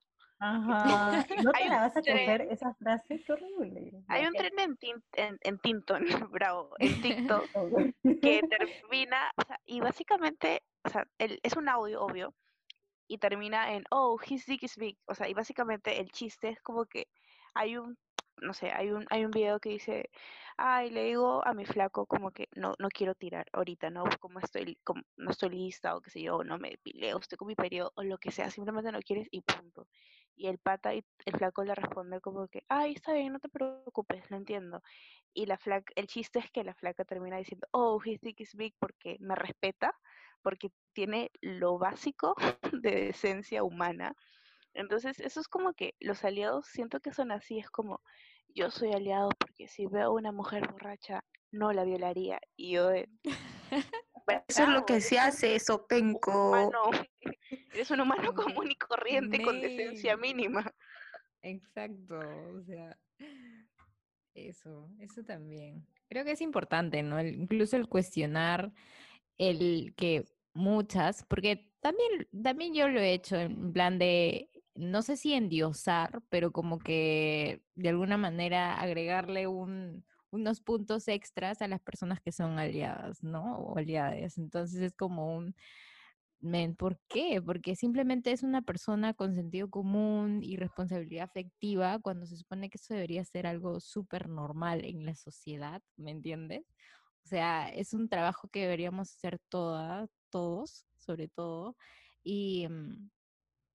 Ajá. 0.44 1.24
¿No 1.42 1.52
te 1.52 1.68
la 1.68 1.80
vas 1.82 1.96
a 1.96 2.00
coger 2.00 2.40
esa 2.50 2.74
frase? 2.74 3.22
Qué 3.24 3.32
horrible. 3.32 3.92
Hay 4.08 4.26
un 4.26 4.32
tren 4.32 4.52
en, 4.58 4.76
en, 5.12 5.38
en 5.40 5.58
Tinton, 5.60 6.04
bravo, 6.32 6.74
en 6.78 7.00
TikTok, 7.02 7.48
que 8.20 8.40
termina, 8.50 9.30
o 9.36 9.42
sea, 9.46 9.60
y 9.64 9.80
básicamente 9.80 10.62
o 10.84 10.90
sea, 10.90 11.06
el, 11.18 11.38
es 11.42 11.56
un 11.56 11.68
audio, 11.68 12.02
obvio, 12.02 12.34
y 13.06 13.18
termina 13.18 13.74
en, 13.74 13.84
oh, 13.90 14.18
his 14.26 14.46
dick 14.46 14.62
is 14.62 14.76
big. 14.76 14.98
O 15.06 15.14
sea, 15.14 15.28
y 15.28 15.34
básicamente 15.34 16.00
el 16.00 16.10
chiste 16.10 16.48
es 16.48 16.60
como 16.62 16.86
que 16.86 17.06
hay 17.54 17.76
un, 17.76 17.96
no 18.42 18.54
sé, 18.54 18.70
hay 18.72 18.90
un, 18.90 19.06
hay 19.10 19.24
un 19.24 19.30
video 19.30 19.60
que 19.60 19.70
dice, 19.70 20.10
ay, 20.56 20.90
le 20.90 21.04
digo 21.04 21.46
a 21.46 21.54
mi 21.54 21.64
flaco 21.64 22.06
como 22.06 22.30
que 22.32 22.48
no, 22.54 22.74
no 22.78 22.88
quiero 22.88 23.14
tirar 23.14 23.46
ahorita, 23.52 23.90
¿no? 23.90 24.04
Como 24.20 24.40
estoy, 24.40 24.78
como, 24.84 25.02
no 25.16 25.30
estoy 25.30 25.50
lista 25.50 25.96
o 25.96 26.00
qué 26.00 26.10
sé 26.10 26.22
yo, 26.22 26.44
no 26.44 26.58
me 26.58 26.78
pileo, 26.82 27.18
estoy 27.18 27.38
con 27.38 27.48
mi 27.48 27.54
periodo 27.54 27.92
o 27.96 28.02
lo 28.02 28.18
que 28.18 28.30
sea, 28.30 28.50
simplemente 28.50 28.92
no 28.92 29.00
quieres 29.00 29.28
y 29.30 29.40
punto. 29.42 29.88
Y 30.34 30.46
el 30.48 30.58
pata 30.58 30.94
y 30.94 31.04
el 31.26 31.36
flaco 31.36 31.64
le 31.64 31.74
responde 31.74 32.20
como 32.20 32.48
que, 32.48 32.64
ay, 32.68 32.94
está 32.94 33.12
bien, 33.12 33.32
no 33.32 33.38
te 33.38 33.48
preocupes, 33.48 34.30
lo 34.30 34.36
entiendo. 34.36 34.82
Y 35.34 35.46
la 35.46 35.58
flaca, 35.58 35.92
el 35.96 36.06
chiste 36.06 36.38
es 36.38 36.50
que 36.50 36.64
la 36.64 36.74
flaca 36.74 37.04
termina 37.04 37.36
diciendo, 37.38 37.66
oh, 37.72 38.00
his 38.04 38.20
dick 38.20 38.40
is 38.40 38.54
big 38.54 38.74
porque 38.78 39.16
me 39.20 39.34
respeta, 39.34 39.94
porque 40.42 40.70
tiene 40.92 41.30
lo 41.40 41.78
básico 41.78 42.34
de 42.82 43.06
decencia 43.06 43.62
humana. 43.62 44.14
Entonces, 44.74 45.20
eso 45.20 45.40
es 45.40 45.48
como 45.48 45.74
que 45.74 45.94
los 46.00 46.24
aliados 46.24 46.66
siento 46.66 47.00
que 47.00 47.12
son 47.12 47.30
así, 47.30 47.58
es 47.58 47.70
como 47.70 48.00
yo 48.54 48.70
soy 48.70 48.92
aliado 48.92 49.30
porque 49.38 49.68
si 49.68 49.86
veo 49.86 50.06
a 50.06 50.10
una 50.10 50.32
mujer 50.32 50.70
borracha 50.70 51.24
no 51.50 51.72
la 51.72 51.84
violaría 51.84 52.40
y 52.56 52.72
yo 52.72 52.90
eso 54.48 54.62
es 54.62 54.68
lo 54.68 54.84
que 54.86 55.00
se 55.00 55.18
hace, 55.18 55.54
eso 55.54 55.86
penco. 55.86 56.70
eres 57.72 57.90
un 57.90 58.00
humano 58.00 58.34
común 58.34 58.70
y 58.70 58.76
corriente 58.76 59.42
con 59.42 59.60
decencia 59.60 60.16
mínima. 60.16 60.72
Exacto, 61.42 62.18
o 62.18 62.62
sea, 62.62 62.96
eso, 64.34 64.88
eso 65.00 65.24
también. 65.24 65.86
Creo 66.08 66.24
que 66.24 66.32
es 66.32 66.40
importante, 66.40 67.02
¿no? 67.02 67.20
incluso 67.20 67.76
el 67.76 67.88
cuestionar 67.88 68.72
el 69.38 69.94
que 69.96 70.24
muchas, 70.52 71.24
porque 71.24 71.72
también, 71.80 72.28
también 72.42 72.74
yo 72.74 72.88
lo 72.88 73.00
he 73.00 73.12
hecho 73.12 73.36
en 73.36 73.72
plan 73.72 73.98
de, 73.98 74.50
no 74.74 75.02
sé 75.02 75.16
si 75.16 75.34
endiosar, 75.34 76.22
pero 76.30 76.52
como 76.52 76.78
que 76.78 77.62
de 77.74 77.88
alguna 77.90 78.16
manera 78.16 78.74
agregarle 78.80 79.46
un, 79.46 80.04
unos 80.30 80.60
puntos 80.60 81.08
extras 81.08 81.62
a 81.62 81.68
las 81.68 81.80
personas 81.80 82.20
que 82.20 82.32
son 82.32 82.58
aliadas, 82.58 83.22
¿no? 83.22 83.56
O 83.58 83.78
aliadas. 83.78 84.38
Entonces 84.38 84.80
es 84.80 84.94
como 84.94 85.36
un, 85.36 85.54
¿por 86.76 86.98
qué? 87.08 87.40
Porque 87.44 87.76
simplemente 87.76 88.32
es 88.32 88.42
una 88.42 88.62
persona 88.62 89.14
con 89.14 89.34
sentido 89.34 89.70
común 89.70 90.40
y 90.42 90.56
responsabilidad 90.56 91.24
afectiva 91.24 91.98
cuando 92.00 92.26
se 92.26 92.36
supone 92.36 92.68
que 92.68 92.78
eso 92.78 92.94
debería 92.94 93.24
ser 93.24 93.46
algo 93.46 93.78
súper 93.80 94.28
normal 94.28 94.84
en 94.84 95.06
la 95.06 95.14
sociedad, 95.14 95.82
¿me 95.96 96.10
entiendes? 96.10 96.64
O 97.24 97.28
sea, 97.28 97.68
es 97.68 97.94
un 97.94 98.08
trabajo 98.08 98.48
que 98.48 98.62
deberíamos 98.62 99.12
hacer 99.14 99.38
todas, 99.48 100.10
todos, 100.30 100.86
sobre 100.96 101.28
todo. 101.28 101.76
Y, 102.24 102.66
mm, 102.68 103.10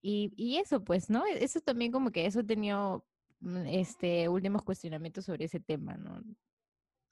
y, 0.02 0.34
y, 0.36 0.58
eso, 0.58 0.84
pues, 0.84 1.10
¿no? 1.10 1.26
E, 1.26 1.44
eso 1.44 1.60
también 1.62 1.92
como 1.92 2.12
que 2.12 2.26
eso 2.26 2.42
he 2.42 2.44
tenido 2.44 3.06
mm, 3.40 3.66
este, 3.68 4.30
últimos 4.30 4.64
cuestionamientos 4.64 5.26
sobre 5.26 5.46
ese 5.46 5.60
tema, 5.60 5.96
¿no? 5.96 6.22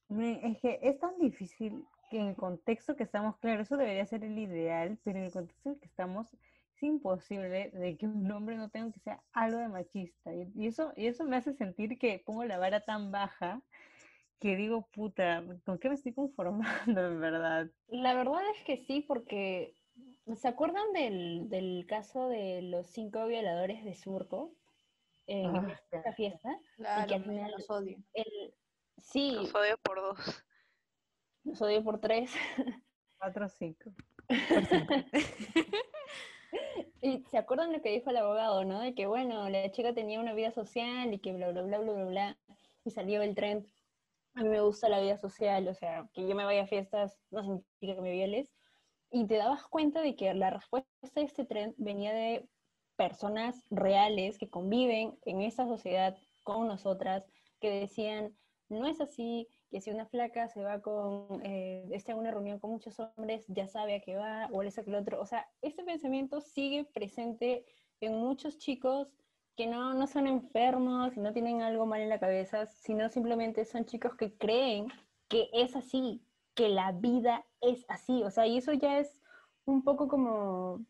Es 0.09 0.59
que 0.59 0.79
es 0.83 0.99
tan 0.99 1.17
difícil 1.19 1.83
que 2.09 2.19
en 2.19 2.27
el 2.27 2.35
contexto 2.35 2.95
que 2.95 3.03
estamos, 3.03 3.37
claro, 3.37 3.63
eso 3.63 3.75
debería 3.75 4.05
ser 4.05 4.23
el 4.23 4.37
ideal, 4.37 4.99
pero 5.03 5.17
en 5.17 5.25
el 5.25 5.31
contexto 5.31 5.69
en 5.69 5.75
el 5.75 5.81
que 5.81 5.87
estamos 5.87 6.33
es 6.75 6.83
imposible 6.83 7.71
de 7.71 7.97
que 7.97 8.05
un 8.05 8.29
hombre 8.31 8.57
no 8.57 8.69
tenga 8.69 8.91
que 8.91 8.99
ser 8.99 9.17
algo 9.31 9.57
de 9.57 9.69
machista. 9.69 10.31
Y, 10.33 10.67
eso, 10.67 10.91
y 10.95 11.07
eso 11.07 11.23
me 11.23 11.37
hace 11.37 11.53
sentir 11.53 11.97
que 11.97 12.21
pongo 12.25 12.43
la 12.43 12.57
vara 12.57 12.81
tan 12.81 13.11
baja 13.11 13.61
que 14.39 14.55
digo, 14.55 14.87
puta, 14.91 15.43
¿con 15.65 15.79
qué 15.79 15.89
me 15.89 15.95
estoy 15.95 16.13
conformando 16.13 16.65
en 17.07 17.19
verdad? 17.19 17.69
La 17.87 18.13
verdad 18.13 18.41
es 18.55 18.63
que 18.65 18.85
sí, 18.85 19.01
porque 19.01 19.73
¿se 20.35 20.47
acuerdan 20.47 20.91
del, 20.93 21.49
del 21.49 21.85
caso 21.87 22.27
de 22.29 22.61
los 22.61 22.87
cinco 22.87 23.25
violadores 23.27 23.83
de 23.83 23.93
Surco 23.95 24.55
en 25.27 25.55
Ah, 25.55 25.79
esta 25.91 26.13
fiesta? 26.13 26.59
Claro, 26.75 27.05
y 27.05 27.07
que 27.07 27.15
al 27.15 27.23
final 27.23 27.51
los 27.51 27.69
odio. 27.69 27.97
el, 28.13 28.53
sí, 28.97 29.31
Los 29.31 29.53
odio 29.55 29.77
por 29.83 29.97
dos. 30.01 30.43
los 31.43 31.61
odio 31.61 31.83
por 31.83 31.99
tres. 31.99 32.33
Cuatro 33.19 33.45
o 33.45 33.49
cinco. 33.49 33.91
Y 37.01 37.23
se 37.25 37.37
acuerdan 37.37 37.71
lo 37.73 37.81
que 37.81 37.89
dijo 37.91 38.09
el 38.09 38.17
abogado, 38.17 38.63
¿no? 38.65 38.79
De 38.79 38.95
que, 38.95 39.05
bueno, 39.07 39.47
la 39.49 39.69
chica 39.71 39.93
tenía 39.93 40.19
una 40.19 40.33
vida 40.33 40.51
social 40.51 41.13
y 41.13 41.19
que 41.19 41.33
bla, 41.33 41.51
bla, 41.51 41.61
bla, 41.63 41.79
bla, 41.79 41.93
bla, 41.93 42.05
bla. 42.05 42.39
Y 42.83 42.91
salió 42.91 43.21
el 43.21 43.35
tren. 43.35 43.67
A 44.33 44.43
mí 44.43 44.49
me 44.49 44.61
gusta 44.61 44.89
la 44.89 44.99
vida 44.99 45.17
social, 45.17 45.67
o 45.67 45.73
sea, 45.73 46.09
que 46.13 46.27
yo 46.27 46.35
me 46.35 46.45
vaya 46.45 46.63
a 46.63 46.67
fiestas 46.67 47.21
no 47.29 47.43
significa 47.43 47.95
que 47.95 48.01
me 48.01 48.11
violes. 48.11 48.53
Y 49.15 49.27
te 49.27 49.37
dabas 49.37 49.65
cuenta 49.67 50.01
de 50.01 50.13
que 50.17 50.33
la 50.33 50.49
respuesta 50.49 50.89
de 51.15 51.23
este 51.23 51.45
tren 51.45 51.73
venía 51.77 52.13
de 52.13 52.49
personas 52.97 53.63
reales 53.69 54.37
que 54.37 54.49
conviven 54.49 55.17
en 55.23 55.41
esta 55.41 55.65
sociedad 55.65 56.17
con 56.43 56.67
nosotras, 56.67 57.25
que 57.61 57.69
decían, 57.69 58.35
no 58.67 58.85
es 58.87 58.99
así, 58.99 59.47
que 59.71 59.79
si 59.79 59.89
una 59.89 60.05
flaca 60.05 60.49
se 60.49 60.61
va 60.61 60.81
con, 60.81 61.39
eh, 61.45 61.87
está 61.91 62.11
en 62.11 62.17
una 62.17 62.31
reunión 62.31 62.59
con 62.59 62.71
muchos 62.71 62.99
hombres, 62.99 63.45
ya 63.47 63.69
sabe 63.69 63.95
a 63.95 64.01
qué 64.01 64.17
va, 64.17 64.49
o 64.51 64.63
eso 64.63 64.83
que 64.83 64.89
el 64.89 64.97
otro. 64.97 65.21
O 65.21 65.25
sea, 65.25 65.47
este 65.61 65.85
pensamiento 65.85 66.41
sigue 66.41 66.83
presente 66.83 67.63
en 68.01 68.17
muchos 68.17 68.57
chicos 68.57 69.15
que 69.55 69.65
no, 69.65 69.93
no 69.93 70.07
son 70.07 70.27
enfermos 70.27 71.15
no 71.15 71.31
tienen 71.31 71.61
algo 71.61 71.85
mal 71.85 72.01
en 72.01 72.09
la 72.09 72.19
cabeza, 72.19 72.65
sino 72.65 73.07
simplemente 73.07 73.63
son 73.63 73.85
chicos 73.85 74.13
que 74.17 74.37
creen 74.37 74.87
que 75.29 75.47
es 75.53 75.73
así, 75.77 76.21
que 76.55 76.69
la 76.69 76.91
vida 76.93 77.45
es 77.61 77.85
así. 77.89 78.23
O 78.23 78.31
sea, 78.31 78.47
y 78.47 78.57
eso 78.57 78.73
ya 78.73 78.99
es 78.99 79.21
un 79.65 79.83
poco 79.83 80.07
como 80.07 80.85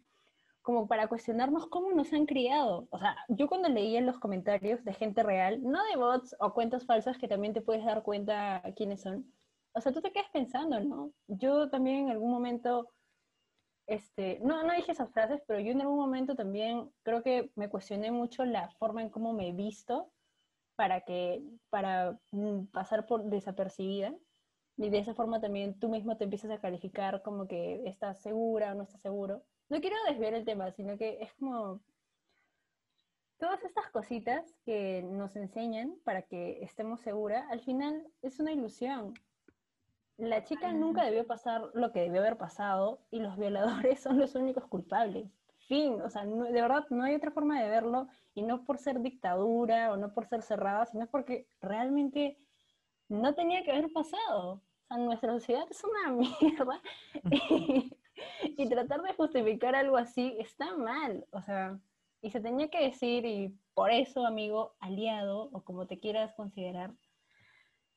como 0.65 0.87
para 0.87 1.07
cuestionarnos 1.07 1.67
cómo 1.67 1.91
nos 1.91 2.11
han 2.11 2.25
criado. 2.25 2.87
O 2.89 2.97
sea, 2.97 3.15
yo 3.29 3.47
cuando 3.47 3.69
leí 3.69 3.97
en 3.97 4.07
los 4.07 4.17
comentarios 4.17 4.83
de 4.83 4.93
gente 4.95 5.21
real, 5.21 5.61
no 5.61 5.83
de 5.85 5.95
bots 5.95 6.35
o 6.39 6.55
cuentas 6.55 6.85
falsas 6.87 7.19
que 7.19 7.27
también 7.27 7.53
te 7.53 7.61
puedes 7.61 7.85
dar 7.85 8.01
cuenta 8.01 8.63
quiénes 8.75 9.01
son, 9.01 9.31
o 9.73 9.81
sea, 9.81 9.91
tú 9.91 10.01
te 10.01 10.11
quedas 10.11 10.29
pensando, 10.33 10.79
¿no? 10.79 11.13
Yo 11.27 11.69
también 11.69 12.05
en 12.05 12.09
algún 12.09 12.31
momento, 12.31 12.89
este, 13.85 14.39
no, 14.41 14.63
no 14.63 14.73
dije 14.73 14.91
esas 14.91 15.11
frases, 15.11 15.43
pero 15.47 15.59
yo 15.59 15.71
en 15.71 15.81
algún 15.81 15.97
momento 15.97 16.35
también 16.35 16.89
creo 17.03 17.21
que 17.21 17.51
me 17.55 17.69
cuestioné 17.69 18.11
mucho 18.11 18.43
la 18.43 18.69
forma 18.79 19.03
en 19.03 19.11
cómo 19.11 19.33
me 19.33 19.49
he 19.49 19.53
visto 19.53 20.11
para 20.75 21.01
que, 21.01 21.43
para 21.69 22.17
mm, 22.31 22.65
pasar 22.71 23.05
por 23.05 23.25
desapercibida. 23.25 24.15
Y 24.77 24.89
de 24.89 24.99
esa 24.99 25.13
forma 25.15 25.39
también 25.41 25.79
tú 25.79 25.89
mismo 25.89 26.17
te 26.17 26.25
empiezas 26.25 26.51
a 26.51 26.59
calificar 26.61 27.21
como 27.23 27.47
que 27.47 27.87
estás 27.87 28.21
segura 28.21 28.71
o 28.71 28.75
no 28.75 28.83
estás 28.83 29.01
seguro 29.01 29.43
no 29.69 29.81
quiero 29.81 29.95
desviar 30.07 30.33
el 30.35 30.45
tema, 30.45 30.71
sino 30.71 30.97
que 30.97 31.17
es 31.21 31.33
como 31.33 31.81
todas 33.37 33.63
estas 33.63 33.89
cositas 33.89 34.59
que 34.65 35.01
nos 35.03 35.35
enseñan 35.35 35.99
para 36.03 36.23
que 36.23 36.63
estemos 36.63 37.01
seguras, 37.01 37.45
al 37.49 37.61
final 37.61 38.11
es 38.21 38.39
una 38.39 38.51
ilusión. 38.51 39.13
la 40.17 40.43
chica 40.43 40.71
nunca 40.73 41.03
debió 41.03 41.25
pasar 41.27 41.71
lo 41.73 41.91
que 41.91 42.01
debió 42.01 42.21
haber 42.21 42.37
pasado 42.37 43.07
y 43.11 43.19
los 43.19 43.37
violadores 43.37 43.99
son 44.01 44.19
los 44.19 44.35
únicos 44.35 44.65
culpables. 44.67 45.29
Fin, 45.67 46.01
o 46.01 46.09
sea, 46.09 46.25
no- 46.25 46.45
de 46.45 46.61
verdad 46.61 46.85
no 46.89 47.03
hay 47.03 47.15
otra 47.15 47.31
forma 47.31 47.61
de 47.61 47.69
verlo 47.69 48.07
y 48.33 48.43
no 48.43 48.63
por 48.65 48.77
ser 48.77 49.01
dictadura 49.01 49.91
o 49.91 49.97
no 49.97 50.13
por 50.13 50.25
ser 50.25 50.41
cerrada, 50.41 50.85
sino 50.85 51.07
porque 51.07 51.47
realmente 51.61 52.37
no 53.09 53.35
tenía 53.35 53.63
que 53.63 53.71
haber 53.71 53.91
pasado. 53.93 54.64
O 54.87 54.95
sea, 54.95 54.97
nuestra 54.97 55.33
sociedad 55.33 55.65
es 55.69 55.83
una 55.83 56.11
mierda 56.41 56.81
y, 57.31 57.91
y 58.57 58.69
tratar 58.69 59.01
de 59.01 59.13
justificar 59.13 59.75
algo 59.75 59.97
así 59.97 60.35
está 60.39 60.75
mal. 60.77 61.25
O 61.31 61.41
sea, 61.41 61.79
y 62.21 62.29
se 62.31 62.39
tenía 62.39 62.69
que 62.69 62.81
decir 62.83 63.25
y 63.25 63.57
por 63.73 63.91
eso, 63.91 64.25
amigo, 64.25 64.75
aliado 64.79 65.49
o 65.51 65.63
como 65.63 65.87
te 65.87 65.99
quieras 65.99 66.33
considerar, 66.33 66.91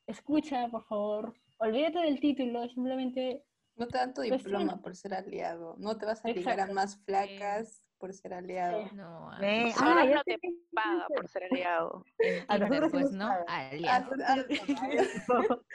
escucha, 0.07 0.69
por 0.69 0.85
favor, 0.85 1.35
olvídate 1.59 1.99
del 2.01 2.21
título, 2.21 2.67
simplemente 2.69 3.45
No 3.77 3.87
te 3.87 3.99
dan 3.99 4.15
tu 4.15 4.23
Pues 4.27 4.43
diploma 4.43 4.75
sí. 4.75 4.79
por 4.83 4.97
ser 4.97 5.15
aliado. 5.15 5.77
No 5.79 5.97
te 5.99 6.07
vas 6.07 6.25
a 6.25 6.29
ligar 6.29 6.59
a 6.61 6.67
más 6.73 6.97
flacas 7.05 7.83
por 7.99 8.13
ser 8.13 8.33
aliado. 8.35 8.89
Sí. 8.89 8.95
No, 8.97 9.31
a- 9.31 9.37
Solo 9.39 9.91
ah, 10.01 10.05
ya 10.07 10.15
no 10.17 10.23
te 10.25 10.39
paga 10.73 11.07
por 11.09 11.29
ser 11.29 11.45
aliado. 11.45 12.05
a 12.49 12.59
nosotros 12.59 12.91
pues, 12.93 13.13
¿no? 13.13 13.31
Aliado. 13.47 14.11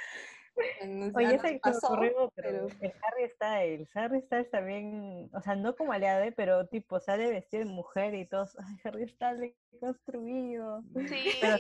Oye, 1.16 1.40
ocurrió, 1.84 2.32
pero 2.36 2.68
pero 2.68 2.68
el 2.82 2.94
Harry 3.04 3.30
Styles, 3.36 3.90
Harry 3.96 4.22
Styles 4.22 4.50
también, 4.52 5.30
o 5.34 5.42
sea, 5.42 5.56
no 5.56 5.76
como 5.76 5.94
aliado, 5.94 6.26
pero 6.36 6.68
tipo 6.68 7.00
sale 7.00 7.32
vestido 7.32 7.64
de 7.66 7.72
mujer 7.72 8.14
y 8.14 8.28
todos, 8.28 8.56
ay, 8.60 8.76
Harry 8.84 9.08
Styles 9.10 9.56
construido. 9.80 10.82
Sí. 11.08 11.32
Pero- 11.42 11.58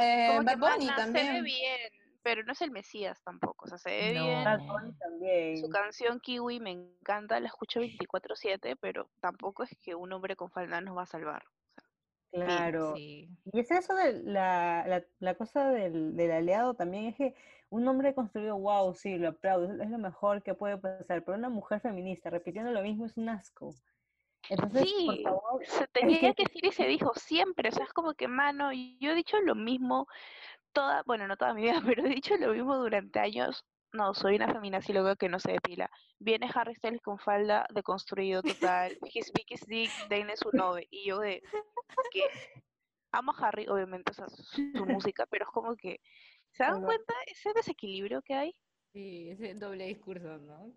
eh, 0.00 0.40
Bad 0.44 0.58
Bunny 0.58 0.86
mana, 0.86 1.06
se 1.06 1.12
ve 1.12 1.18
también. 1.20 1.44
bien, 1.44 1.78
pero 2.22 2.42
no 2.44 2.52
es 2.52 2.62
el 2.62 2.70
Mesías 2.70 3.22
tampoco. 3.22 3.66
O 3.66 3.68
sea, 3.68 3.78
se 3.78 3.90
ve 3.90 4.14
No. 4.14 4.24
bien. 4.24 4.44
Bad 4.44 4.60
Bunny 4.60 4.92
también. 4.98 5.58
Su 5.58 5.68
canción 5.68 6.20
Kiwi 6.20 6.58
me 6.60 6.70
encanta, 6.70 7.38
la 7.40 7.48
escucho 7.48 7.80
24/7, 7.80 8.76
pero 8.80 9.10
tampoco 9.20 9.62
es 9.62 9.76
que 9.82 9.94
un 9.94 10.12
hombre 10.12 10.36
con 10.36 10.50
falda 10.50 10.80
nos 10.80 10.96
va 10.96 11.02
a 11.02 11.06
salvar. 11.06 11.42
Claro. 12.34 12.94
Sí. 12.94 13.28
Y 13.44 13.60
es 13.60 13.70
eso 13.70 13.94
de 13.94 14.22
la, 14.24 14.84
la, 14.88 15.04
la 15.20 15.34
cosa 15.36 15.70
del, 15.70 16.16
del 16.16 16.32
aliado 16.32 16.74
también, 16.74 17.06
es 17.06 17.16
que 17.16 17.34
un 17.70 17.86
hombre 17.88 18.14
construido, 18.14 18.58
wow, 18.58 18.94
sí, 18.94 19.18
lo 19.18 19.28
aplaudo, 19.28 19.82
es 19.82 19.90
lo 19.90 19.98
mejor 19.98 20.42
que 20.42 20.54
puede 20.54 20.78
pasar, 20.78 21.24
pero 21.24 21.36
una 21.38 21.48
mujer 21.50 21.80
feminista 21.80 22.30
repitiendo 22.30 22.72
lo 22.72 22.82
mismo 22.82 23.06
es 23.06 23.16
un 23.16 23.28
asco. 23.28 23.76
Entonces, 24.48 24.88
por 25.04 25.18
Sí, 25.18 25.22
favor, 25.22 25.66
se 25.66 25.86
es 26.00 26.18
tenía 26.18 26.32
que 26.34 26.34
que 26.34 26.44
decir 26.44 26.64
y 26.64 26.72
se 26.72 26.86
dijo 26.86 27.12
siempre, 27.14 27.68
o 27.68 27.72
sea, 27.72 27.84
es 27.84 27.92
como 27.92 28.14
que, 28.14 28.28
mano, 28.28 28.72
y 28.72 28.98
yo 29.00 29.10
he 29.12 29.14
dicho 29.14 29.40
lo 29.40 29.54
mismo 29.54 30.06
toda, 30.72 31.02
bueno, 31.06 31.28
no 31.28 31.36
toda 31.36 31.54
mi 31.54 31.62
vida, 31.62 31.82
pero 31.86 32.04
he 32.06 32.10
dicho 32.10 32.36
lo 32.38 32.52
mismo 32.54 32.76
durante 32.78 33.20
años. 33.20 33.66
No, 33.94 34.12
soy 34.12 34.34
una 34.34 34.52
feminazi 34.52 34.92
luego 34.92 35.14
que 35.14 35.28
no 35.28 35.38
se 35.38 35.52
depila. 35.52 35.88
Viene 36.18 36.50
Harry 36.52 36.74
Styles 36.74 37.00
con 37.00 37.16
falda 37.16 37.64
deconstruido 37.72 38.42
total, 38.42 38.98
his 39.14 39.32
biggest 39.32 39.68
dick, 39.68 39.88
Dane 40.10 40.36
su 40.36 40.50
nove, 40.52 40.88
y 40.90 41.06
yo 41.06 41.20
de 41.20 41.40
que 42.10 42.24
amo 43.12 43.32
a 43.32 43.46
Harry, 43.46 43.68
obviamente, 43.68 44.10
o 44.10 44.14
sea, 44.14 44.28
su, 44.28 44.42
su 44.42 44.84
música, 45.12 45.26
pero 45.26 45.44
es 45.44 45.50
como 45.52 45.76
que, 45.76 46.00
¿se 46.50 46.64
dan 46.64 46.82
cuenta 46.82 47.14
ese 47.28 47.52
desequilibrio 47.54 48.20
que 48.22 48.34
hay? 48.34 48.56
Sí, 48.92 49.30
ese 49.30 49.54
doble 49.54 49.86
discurso, 49.86 50.38
¿no? 50.38 50.72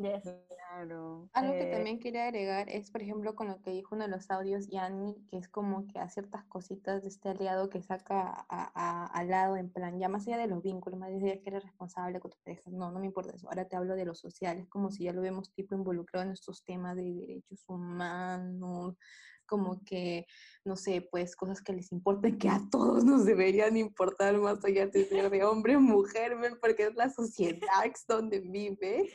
Yes. 0.00 0.22
claro. 0.48 1.28
Algo 1.32 1.52
que 1.52 1.68
eh, 1.68 1.70
también 1.72 1.98
quería 1.98 2.24
agregar 2.24 2.68
es, 2.68 2.90
por 2.90 3.02
ejemplo, 3.02 3.34
con 3.34 3.48
lo 3.48 3.60
que 3.60 3.70
dijo 3.70 3.94
uno 3.94 4.04
de 4.04 4.10
los 4.10 4.30
audios, 4.30 4.68
Yanni, 4.68 5.16
que 5.28 5.36
es 5.38 5.48
como 5.48 5.86
que 5.86 5.98
a 5.98 6.08
ciertas 6.08 6.44
cositas 6.46 7.02
de 7.02 7.08
este 7.08 7.28
aliado 7.28 7.68
que 7.68 7.82
saca 7.82 8.20
a- 8.48 8.70
a- 8.74 9.06
al 9.06 9.28
lado, 9.28 9.56
en 9.56 9.70
plan, 9.70 9.98
ya 9.98 10.08
más 10.08 10.26
allá 10.26 10.38
de 10.38 10.46
los 10.46 10.62
vínculos, 10.62 10.98
más 10.98 11.08
allá 11.10 11.18
de 11.18 11.40
que 11.42 11.50
eres 11.50 11.64
responsable 11.64 12.20
con 12.20 12.30
tu 12.30 12.38
pareja, 12.44 12.62
no, 12.70 12.90
no 12.92 13.00
me 13.00 13.06
importa 13.06 13.34
eso. 13.34 13.48
Ahora 13.48 13.66
te 13.68 13.76
hablo 13.76 13.94
de 13.96 14.04
lo 14.04 14.14
social, 14.14 14.58
es 14.58 14.68
como 14.68 14.90
si 14.90 15.04
ya 15.04 15.12
lo 15.12 15.22
vemos 15.22 15.52
tipo 15.52 15.74
involucrado 15.74 16.24
en 16.26 16.32
estos 16.32 16.64
temas 16.64 16.96
de 16.96 17.12
derechos 17.14 17.64
humanos, 17.68 18.96
como 19.46 19.82
que, 19.84 20.26
no 20.64 20.76
sé, 20.76 21.02
pues 21.10 21.34
cosas 21.34 21.60
que 21.60 21.72
les 21.72 21.90
importan, 21.90 22.38
que 22.38 22.48
a 22.48 22.60
todos 22.70 23.04
nos 23.04 23.24
deberían 23.24 23.76
importar 23.76 24.38
más 24.38 24.64
allá 24.64 24.86
de 24.86 25.04
ser 25.04 25.28
de 25.28 25.44
hombre 25.44 25.76
mujer, 25.76 26.36
porque 26.60 26.84
es 26.84 26.94
la 26.94 27.10
sociedad 27.10 27.58
donde 28.08 28.38
vive 28.40 29.10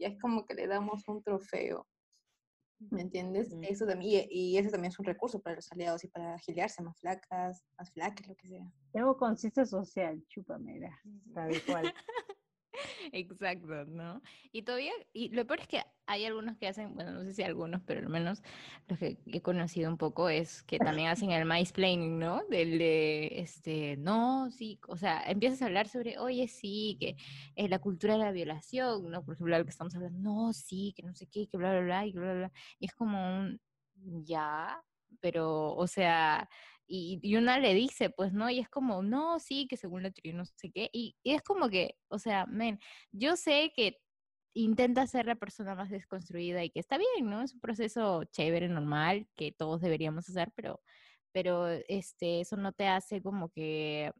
ya 0.00 0.08
es 0.08 0.18
como 0.20 0.46
que 0.46 0.54
le 0.54 0.66
damos 0.66 1.06
un 1.08 1.22
trofeo. 1.22 1.86
¿Me 2.90 3.02
entiendes? 3.02 3.54
Eso 3.60 3.86
también, 3.86 4.26
y, 4.30 4.52
y 4.54 4.56
eso 4.56 4.70
también 4.70 4.90
es 4.90 4.98
un 4.98 5.04
recurso 5.04 5.40
para 5.40 5.56
los 5.56 5.70
aliados 5.70 6.02
y 6.02 6.08
para 6.08 6.34
agiliarse 6.34 6.82
más 6.82 6.98
flacas, 6.98 7.62
más 7.78 7.92
flacas, 7.92 8.26
lo 8.26 8.34
que 8.34 8.48
sea. 8.48 8.72
Tengo 8.92 9.18
conciencia 9.18 9.66
social, 9.66 10.24
chúpamela, 10.28 10.90
tal 11.34 11.52
cual. 11.66 11.92
Exacto, 13.12 13.84
¿no? 13.86 14.22
Y 14.52 14.62
todavía, 14.62 14.92
y 15.12 15.28
lo 15.30 15.46
peor 15.46 15.60
es 15.60 15.68
que 15.68 15.82
hay 16.06 16.24
algunos 16.24 16.56
que 16.56 16.68
hacen, 16.68 16.94
bueno, 16.94 17.12
no 17.12 17.22
sé 17.22 17.32
si 17.32 17.42
algunos, 17.42 17.82
pero 17.86 18.00
al 18.00 18.08
menos 18.08 18.42
los 18.88 18.98
que 18.98 19.18
he 19.26 19.40
conocido 19.42 19.90
un 19.90 19.96
poco 19.98 20.28
es 20.28 20.62
que 20.62 20.78
también 20.78 21.08
hacen 21.08 21.30
el 21.30 21.44
mansplaining, 21.44 22.18
¿no? 22.18 22.42
Del 22.48 22.78
de, 22.78 23.40
este, 23.40 23.96
no, 23.96 24.50
sí, 24.50 24.80
o 24.88 24.96
sea, 24.96 25.22
empiezas 25.26 25.62
a 25.62 25.66
hablar 25.66 25.88
sobre, 25.88 26.18
oye, 26.18 26.48
sí, 26.48 26.96
que 27.00 27.16
es 27.54 27.70
la 27.70 27.78
cultura 27.78 28.14
de 28.14 28.20
la 28.20 28.32
violación, 28.32 29.10
¿no? 29.10 29.24
Por 29.24 29.34
ejemplo, 29.34 29.56
lo 29.58 29.64
que 29.64 29.70
estamos 29.70 29.94
hablando, 29.94 30.18
no, 30.20 30.52
sí, 30.52 30.92
que 30.96 31.02
no 31.02 31.14
sé 31.14 31.26
qué, 31.28 31.48
que 31.48 31.56
bla, 31.56 31.70
bla, 31.72 31.80
bla, 31.82 32.06
y 32.06 32.12
bla, 32.12 32.22
bla, 32.22 32.34
bla. 32.34 32.52
Y 32.78 32.86
es 32.86 32.94
como 32.94 33.40
un, 33.40 33.60
ya, 34.24 34.82
pero, 35.20 35.74
o 35.74 35.86
sea, 35.86 36.48
y, 36.90 37.20
y 37.22 37.36
una 37.36 37.58
le 37.60 37.74
dice, 37.74 38.10
pues, 38.10 38.32
¿no? 38.34 38.50
Y 38.50 38.58
es 38.60 38.68
como, 38.68 39.02
no, 39.02 39.38
sí, 39.40 39.66
que 39.68 39.76
según 39.78 40.02
la 40.04 40.10
teoría 40.12 40.34
no 40.38 40.44
sé 40.46 40.70
qué, 40.72 40.90
y, 40.92 41.16
y 41.22 41.34
es 41.34 41.42
como 41.42 41.70
que, 41.70 41.96
o 42.08 42.18
sea, 42.18 42.46
men, 42.46 42.80
yo 43.12 43.36
sé 43.36 43.72
que 43.76 43.98
intenta 44.54 45.06
ser 45.06 45.26
la 45.26 45.36
persona 45.36 45.74
más 45.74 45.90
desconstruida 45.90 46.64
y 46.64 46.70
que 46.70 46.80
está 46.80 46.98
bien, 46.98 47.30
¿no? 47.30 47.42
Es 47.42 47.54
un 47.54 47.60
proceso 47.60 48.24
chévere, 48.24 48.68
normal, 48.68 49.28
que 49.36 49.52
todos 49.52 49.80
deberíamos 49.80 50.28
hacer, 50.28 50.52
pero, 50.56 50.82
pero 51.32 51.68
este, 51.68 52.40
eso 52.40 52.56
no 52.56 52.72
te 52.72 52.88
hace 52.88 53.22
como 53.22 53.50
que 53.50 54.12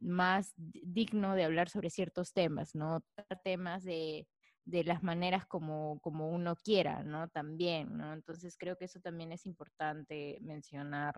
más 0.00 0.52
di- 0.56 0.82
digno 0.86 1.34
de 1.34 1.44
hablar 1.44 1.68
sobre 1.70 1.90
ciertos 1.90 2.32
temas, 2.32 2.74
¿no? 2.74 3.04
Temas 3.44 3.84
de, 3.84 4.28
de 4.64 4.84
las 4.84 5.02
maneras 5.02 5.46
como, 5.46 6.00
como 6.00 6.28
uno 6.30 6.56
quiera, 6.56 7.02
¿no? 7.04 7.28
También, 7.28 7.96
¿no? 7.96 8.12
Entonces 8.12 8.56
creo 8.58 8.76
que 8.76 8.86
eso 8.86 9.00
también 9.00 9.32
es 9.32 9.46
importante 9.46 10.38
mencionar 10.42 11.14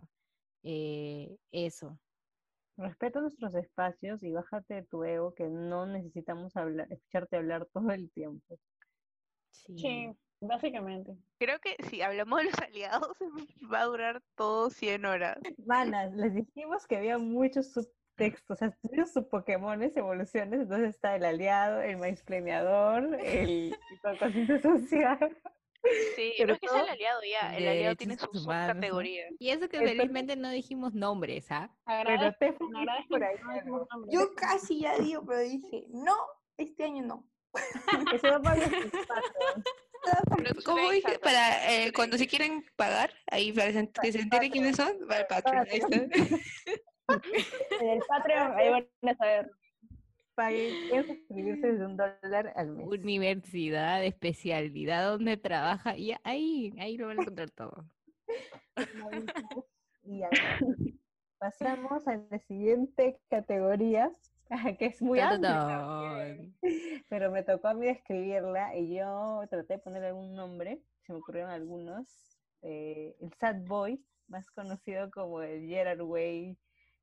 eh, 0.64 1.36
eso. 1.52 1.98
Respeta 2.76 3.20
nuestros 3.20 3.54
espacios 3.54 4.22
y 4.22 4.32
bájate 4.32 4.74
de 4.74 4.82
tu 4.82 5.04
ego 5.04 5.32
que 5.34 5.48
no 5.48 5.86
necesitamos 5.86 6.56
hablar, 6.56 6.90
escucharte 6.90 7.36
hablar 7.36 7.66
todo 7.72 7.90
el 7.90 8.10
tiempo. 8.10 8.58
Sí, 9.50 10.10
básicamente. 10.40 11.16
Creo 11.38 11.60
que 11.60 11.76
si 11.88 12.02
hablamos 12.02 12.40
de 12.40 12.44
los 12.46 12.58
aliados 12.58 13.16
va 13.72 13.82
a 13.82 13.84
durar 13.84 14.22
todo 14.34 14.70
100 14.70 15.04
horas. 15.04 15.38
Manas, 15.64 16.12
les 16.14 16.34
dijimos 16.34 16.86
que 16.86 16.96
había 16.96 17.18
muchos 17.18 17.72
subtextos, 17.72 18.56
o 18.56 18.56
sea, 18.56 18.70
tuvieron 18.82 19.06
sus 19.06 19.24
Pokémones, 19.26 19.96
evoluciones, 19.96 20.60
entonces 20.60 20.90
está 20.90 21.14
el 21.14 21.24
aliado, 21.24 21.80
el 21.80 21.98
maíz-planeador, 21.98 23.20
el 23.22 23.76
con 24.02 24.16
conciencia 24.16 24.60
social. 24.60 25.36
Sí, 26.16 26.32
Pero 26.38 26.48
no 26.48 26.54
es 26.54 26.60
que 26.60 26.68
sea 26.68 26.82
el 26.82 26.88
aliado 26.88 27.20
ya, 27.30 27.56
el 27.56 27.68
aliado 27.68 27.96
tiene 27.96 28.16
su 28.16 28.26
subcategoría. 28.32 29.26
Y 29.38 29.50
eso 29.50 29.68
que 29.68 29.76
Entonces- 29.76 29.96
felizmente 29.98 30.36
no 30.36 30.50
dijimos 30.50 30.94
nombres, 30.94 31.50
¿ah? 31.50 31.70
Pero 31.84 31.98
Agradezco, 31.98 32.38
te 32.38 32.52
fuiste 32.54 32.78
agradezco 32.78 33.08
por 33.08 33.24
ahí, 33.24 33.36
no. 33.66 33.86
Yo 34.10 34.34
casi 34.34 34.80
ya 34.80 34.96
digo, 34.98 35.24
pero 35.26 35.40
dije, 35.40 35.84
no, 35.90 36.16
este 36.56 36.84
año 36.84 37.02
no. 37.04 37.28
Se 38.20 38.30
va 38.30 38.40
para. 38.40 38.60
Pero 40.36 40.54
¿Cómo 40.64 40.90
dije? 40.90 41.18
Para 41.18 41.72
eh, 41.72 41.92
cuando 41.92 42.18
se 42.18 42.26
quieren 42.26 42.64
pagar, 42.76 43.10
ahí 43.30 43.52
para 43.52 43.72
que 44.02 44.12
se 44.12 44.20
entere 44.20 44.50
quiénes 44.50 44.76
son, 44.76 44.92
para 45.06 45.20
el 45.20 45.26
Patreon. 45.26 45.66
ahí 45.70 45.78
está. 45.78 45.96
En 47.80 47.88
el 47.88 48.02
Patreon, 48.08 48.52
ahí 48.58 48.70
van 48.70 48.88
a 49.02 49.14
saber. 49.16 49.50
Pueden 50.34 51.06
suscribirse 51.06 51.72
desde 51.72 51.86
un 51.86 51.96
dólar 51.96 52.52
al 52.56 52.70
mes. 52.72 52.86
Universidad, 52.88 54.04
especialidad, 54.04 55.10
donde 55.10 55.36
trabaja, 55.36 55.96
y 55.96 56.14
ahí, 56.24 56.72
ahí 56.78 56.96
lo 56.96 57.06
van 57.06 57.18
a 57.18 57.22
encontrar 57.22 57.50
todo. 57.50 57.88
Y 60.06 60.18
ya. 60.18 60.28
Pasamos 61.38 62.06
a 62.08 62.16
la 62.16 62.38
siguiente 62.40 63.18
categoría, 63.28 64.10
que 64.78 64.86
es 64.86 65.00
muy 65.02 65.20
amplia 65.20 66.36
pero 67.08 67.30
me 67.30 67.42
tocó 67.42 67.68
a 67.68 67.74
mí 67.74 67.88
escribirla 67.88 68.76
y 68.76 68.94
yo 68.96 69.42
traté 69.50 69.74
de 69.74 69.78
ponerle 69.78 70.08
algún 70.08 70.34
nombre, 70.34 70.82
se 71.06 71.12
me 71.12 71.18
ocurrieron 71.18 71.50
algunos. 71.50 72.06
eh, 72.62 73.14
el 73.20 73.32
Sad 73.34 73.56
Boy, 73.66 74.04
más 74.28 74.50
conocido 74.50 75.10
como 75.10 75.42
el 75.42 75.66
Gerard 75.68 76.00
Way, 76.02 76.56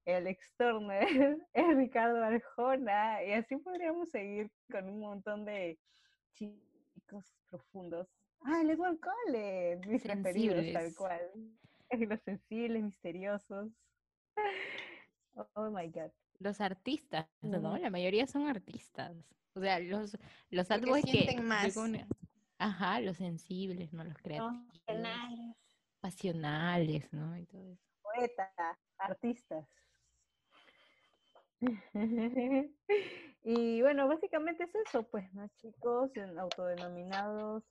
el 0.06 0.16
Alex 0.16 0.54
Turner, 0.58 1.08
el 1.54 1.78
Ricardo 1.78 2.24
Arjona, 2.24 3.24
y 3.24 3.34
así 3.34 3.58
podríamos 3.58 4.10
seguir 4.10 4.52
con 4.72 4.90
un 4.90 5.00
montón 5.00 5.46
de 5.46 5.80
chicos 6.34 7.26
profundos. 7.50 8.08
Ah, 8.44 8.62
el 8.62 8.72
Edward 8.72 8.98
Cullen, 9.00 9.82
mis 9.88 10.02
preferidos, 10.02 10.66
tal 10.74 10.96
cual. 10.96 11.22
Los 12.10 12.22
sensibles, 12.22 12.84
misteriosos. 12.84 13.70
Oh 15.54 15.70
my 15.70 15.88
god. 15.90 16.12
los 16.40 16.60
artistas, 16.62 17.28
¿no? 17.42 17.78
La 17.78 17.90
mayoría 17.90 18.26
son 18.28 18.48
artistas. 18.48 19.14
O 19.54 19.60
sea, 19.60 19.80
los, 19.80 20.18
los 20.50 20.68
que... 20.68 21.02
sienten 21.12 21.46
más. 21.46 21.74
según- 21.74 22.06
Ajá, 22.58 23.00
los 23.02 23.18
sensibles, 23.18 23.92
¿no? 23.94 24.04
Los 24.04 24.18
creativos, 24.18 24.54
Penales. 24.86 25.56
pasionales, 26.00 27.12
¿no? 27.12 27.38
Y 27.38 27.46
todo 27.46 27.72
eso. 27.72 27.84
Poetas, 28.02 28.78
artistas. 28.98 29.68
Y 33.44 33.82
bueno, 33.82 34.08
básicamente 34.08 34.66
es 34.66 34.76
eso, 34.88 35.02
pues, 35.10 35.34
¿no, 35.34 35.48
chicos? 35.58 36.16
En 36.16 36.38
autodenominados. 36.38 37.64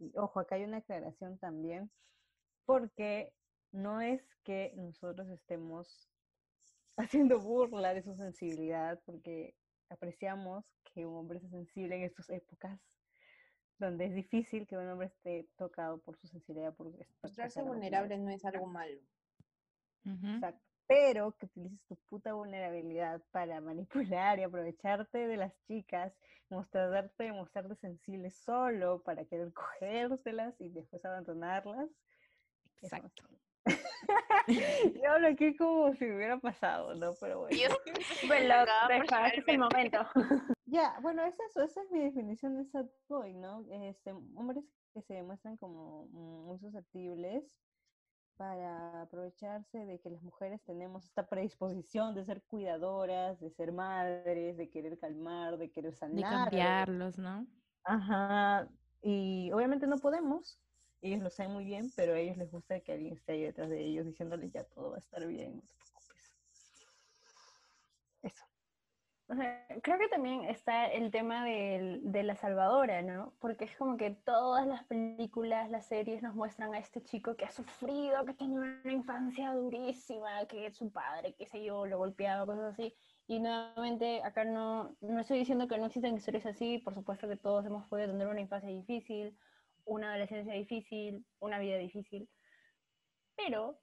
Y 0.00 0.12
ojo, 0.16 0.40
acá 0.40 0.56
hay 0.56 0.64
una 0.64 0.78
aclaración 0.78 1.38
también, 1.38 1.92
porque 2.64 3.32
no 3.70 4.00
es 4.00 4.20
que 4.42 4.72
nosotros 4.74 5.28
estemos 5.30 6.10
haciendo 6.96 7.38
burla 7.40 7.94
de 7.94 8.02
su 8.02 8.16
sensibilidad, 8.16 9.00
porque 9.06 9.54
apreciamos 9.90 10.64
que 10.92 11.06
un 11.06 11.14
hombre 11.14 11.38
sea 11.38 11.50
sensible 11.50 11.96
en 11.96 12.02
estas 12.02 12.28
épocas 12.30 12.80
donde 13.78 14.06
es 14.06 14.14
difícil 14.14 14.66
que 14.66 14.76
un 14.76 14.88
hombre 14.88 15.08
esté 15.08 15.48
tocado 15.56 15.98
por 16.00 16.16
su 16.16 16.28
sensibilidad. 16.28 16.74
Por 16.74 16.92
Mostrarse 17.22 17.62
vulnerable 17.62 18.16
no 18.18 18.30
es 18.30 18.44
algo 18.44 18.66
malo. 18.66 19.00
Exacto. 20.04 20.71
Pero 20.86 21.32
que 21.32 21.46
utilices 21.46 21.80
tu 21.88 21.96
puta 22.08 22.34
vulnerabilidad 22.34 23.22
para 23.30 23.60
manipular 23.60 24.38
y 24.38 24.42
aprovecharte 24.42 25.26
de 25.26 25.36
las 25.36 25.52
chicas, 25.66 26.12
mostrarte, 26.50 27.32
mostrarte 27.32 27.76
sensible 27.76 28.30
solo 28.30 29.02
para 29.02 29.24
querer 29.24 29.52
cogérselas 29.52 30.60
y 30.60 30.68
después 30.68 31.04
abandonarlas. 31.04 31.88
Exacto. 32.82 33.22
Yo 35.02 35.10
hablo 35.10 35.28
aquí 35.28 35.54
como 35.56 35.94
si 35.94 36.04
hubiera 36.10 36.38
pasado, 36.38 36.94
¿no? 36.94 37.12
Pero 37.20 37.40
bueno. 37.40 37.56
Yo 37.56 37.68
Bueno, 38.26 38.54
deja, 38.88 39.28
este 39.28 39.40
es 39.40 39.48
el 39.48 39.58
momento. 39.58 39.98
Ya, 40.66 40.98
bueno, 41.02 41.22
es 41.22 41.34
eso, 41.50 41.62
esa 41.62 41.82
es 41.82 41.90
mi 41.90 42.00
definición 42.00 42.56
de 42.56 42.64
sad 42.70 42.86
boy, 43.06 43.34
¿no? 43.34 43.62
Este, 43.70 44.10
hombres 44.10 44.64
que 44.94 45.02
se 45.02 45.12
demuestran 45.12 45.58
como 45.58 46.06
muy 46.06 46.58
susceptibles 46.60 47.44
para 48.42 49.02
aprovecharse 49.02 49.86
de 49.86 50.00
que 50.00 50.10
las 50.10 50.20
mujeres 50.20 50.60
tenemos 50.64 51.04
esta 51.04 51.28
predisposición 51.28 52.12
de 52.12 52.24
ser 52.24 52.42
cuidadoras, 52.42 53.38
de 53.38 53.50
ser 53.52 53.70
madres, 53.70 54.56
de 54.56 54.68
querer 54.68 54.98
calmar, 54.98 55.58
de 55.58 55.70
querer 55.70 55.94
De 56.10 56.24
sanar. 56.24 56.50
cambiarlos, 56.50 57.18
¿no? 57.18 57.46
Ajá, 57.84 58.68
y 59.00 59.52
obviamente 59.52 59.86
no 59.86 60.00
podemos, 60.00 60.60
ellos 61.02 61.22
lo 61.22 61.30
saben 61.30 61.52
muy 61.52 61.64
bien, 61.64 61.92
pero 61.94 62.14
a 62.14 62.18
ellos 62.18 62.36
les 62.36 62.50
gusta 62.50 62.80
que 62.80 62.92
alguien 62.92 63.14
esté 63.14 63.34
ahí 63.34 63.42
detrás 63.42 63.68
de 63.70 63.80
ellos 63.80 64.06
diciéndoles 64.06 64.50
ya 64.52 64.64
todo 64.64 64.90
va 64.90 64.96
a 64.96 64.98
estar 64.98 65.24
bien, 65.28 65.54
no 65.54 65.62
te 65.62 65.74
preocupes. 65.76 66.34
Eso. 68.22 68.44
Creo 69.82 69.98
que 69.98 70.08
también 70.08 70.44
está 70.44 70.86
el 70.86 71.10
tema 71.10 71.44
del- 71.44 72.00
de 72.12 72.22
la 72.22 72.36
salvadora, 72.36 73.00
¿no? 73.02 73.34
Porque 73.40 73.64
es 73.64 73.76
como 73.76 73.96
que 73.96 74.10
todas 74.10 74.66
las 74.66 74.84
películas, 74.84 75.70
las 75.70 75.86
series 75.86 76.22
nos 76.22 76.34
muestran 76.34 76.74
a 76.74 76.78
este 76.78 77.02
chico 77.02 77.34
que 77.36 77.44
ha 77.46 77.50
sufrido, 77.50 78.24
que 78.26 78.34
tiene 78.34 78.58
una 78.58 78.92
infancia 78.92 79.52
durísima, 79.54 80.46
que 80.46 80.70
su 80.72 80.92
padre, 80.92 81.34
qué 81.38 81.46
sé 81.46 81.64
yo, 81.64 81.86
lo 81.86 81.98
golpeaba, 81.98 82.44
cosas 82.46 82.74
así. 82.74 82.94
Y 83.26 83.40
nuevamente, 83.40 84.22
acá 84.22 84.44
no, 84.44 84.96
no 85.00 85.20
estoy 85.20 85.38
diciendo 85.38 85.66
que 85.68 85.78
no 85.78 85.86
existen 85.86 86.14
historias 86.16 86.46
así, 86.46 86.78
por 86.78 86.94
supuesto 86.94 87.28
que 87.28 87.36
todos 87.36 87.64
hemos 87.64 87.86
podido 87.88 88.08
tener 88.10 88.26
una 88.28 88.40
infancia 88.40 88.68
difícil, 88.70 89.38
una 89.84 90.10
adolescencia 90.10 90.52
difícil, 90.54 91.24
una 91.40 91.58
vida 91.58 91.78
difícil. 91.78 92.28
Pero 93.36 93.80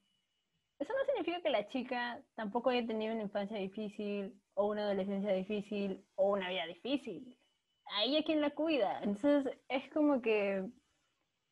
eso 0.80 0.94
no 0.94 1.06
significa 1.06 1.42
que 1.42 1.50
la 1.50 1.68
chica 1.68 2.22
tampoco 2.36 2.70
haya 2.70 2.88
tenido 2.88 3.14
una 3.14 3.24
infancia 3.24 3.58
difícil 3.58 4.42
o 4.54 4.68
una 4.68 4.84
adolescencia 4.84 5.34
difícil 5.34 6.06
o 6.16 6.32
una 6.32 6.50
vida 6.50 6.66
difícil. 6.66 7.38
A 7.98 8.04
ella 8.04 8.24
quien 8.24 8.40
la 8.42 8.52
cuida. 8.52 9.00
Entonces 9.02 9.60
es 9.68 9.90
como 9.92 10.22
que 10.22 10.66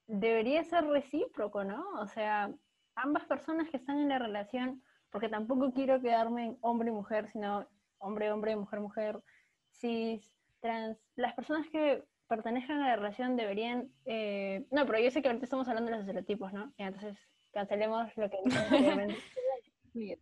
debería 0.07 0.63
ser 0.63 0.86
recíproco, 0.86 1.63
¿no? 1.63 1.84
O 1.99 2.07
sea, 2.07 2.53
ambas 2.95 3.25
personas 3.25 3.69
que 3.69 3.78
están 3.78 3.99
en 3.99 4.09
la 4.09 4.19
relación, 4.19 4.82
porque 5.11 5.30
tampoco 5.30 5.73
quiero 5.73 6.01
quedarme 6.01 6.45
en 6.45 6.57
hombre 6.61 6.89
y 6.89 6.93
mujer, 6.93 7.28
sino 7.28 7.67
hombre, 7.97 8.32
hombre, 8.32 8.55
mujer, 8.55 8.80
mujer, 8.80 9.21
cis, 9.71 10.34
trans. 10.61 10.97
Las 11.15 11.34
personas 11.34 11.67
que 11.69 12.05
pertenezcan 12.28 12.82
a 12.82 12.89
la 12.89 12.95
relación 12.95 13.36
deberían... 13.36 13.91
eh, 14.05 14.65
No, 14.71 14.86
pero 14.86 14.99
yo 14.99 15.11
sé 15.11 15.21
que 15.21 15.28
ahorita 15.28 15.45
estamos 15.45 15.67
hablando 15.67 15.89
de 15.91 15.97
los 15.97 16.05
estereotipos, 16.05 16.53
¿no? 16.53 16.73
Y 16.78 16.84
entonces 16.84 17.17
cancelemos 17.57 18.15
lo 18.15 18.29
que. 18.29 18.37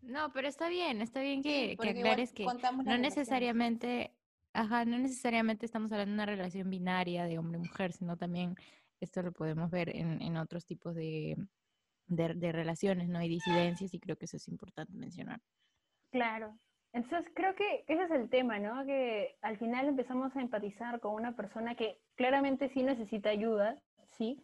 No, 0.03 0.31
pero 0.31 0.47
está 0.47 0.69
bien, 0.69 1.01
está 1.01 1.19
bien 1.19 1.43
que, 1.43 1.73
aclares 1.77 2.31
que 2.31 2.45
no 2.45 2.97
necesariamente, 2.97 4.15
ajá, 4.53 4.85
no 4.85 4.97
necesariamente 4.97 5.65
estamos 5.65 5.91
hablando 5.91 6.11
de 6.11 6.15
una 6.15 6.25
relación 6.25 6.69
binaria 6.69 7.25
de 7.25 7.37
hombre-mujer, 7.37 7.91
sino 7.91 8.15
también 8.15 8.55
esto 9.01 9.21
lo 9.21 9.33
podemos 9.33 9.69
ver 9.69 9.93
en, 9.93 10.21
en 10.21 10.37
otros 10.37 10.65
tipos 10.65 10.95
de, 10.95 11.35
de, 12.07 12.35
de 12.35 12.51
relaciones, 12.53 13.09
¿no? 13.09 13.21
Y 13.21 13.27
disidencias, 13.27 13.93
y 13.93 13.99
creo 13.99 14.15
que 14.15 14.25
eso 14.25 14.37
es 14.37 14.47
importante 14.47 14.93
mencionar. 14.93 15.41
Claro. 16.09 16.57
Entonces 16.93 17.29
creo 17.35 17.53
que 17.55 17.83
ese 17.87 18.03
es 18.05 18.11
el 18.11 18.29
tema, 18.29 18.59
¿no? 18.59 18.85
Que 18.85 19.35
al 19.41 19.57
final 19.57 19.89
empezamos 19.89 20.33
a 20.37 20.39
empatizar 20.39 21.01
con 21.01 21.15
una 21.15 21.35
persona 21.35 21.75
que 21.75 21.99
claramente 22.15 22.69
sí 22.69 22.81
necesita 22.81 23.29
ayuda, 23.29 23.77
sí, 24.17 24.41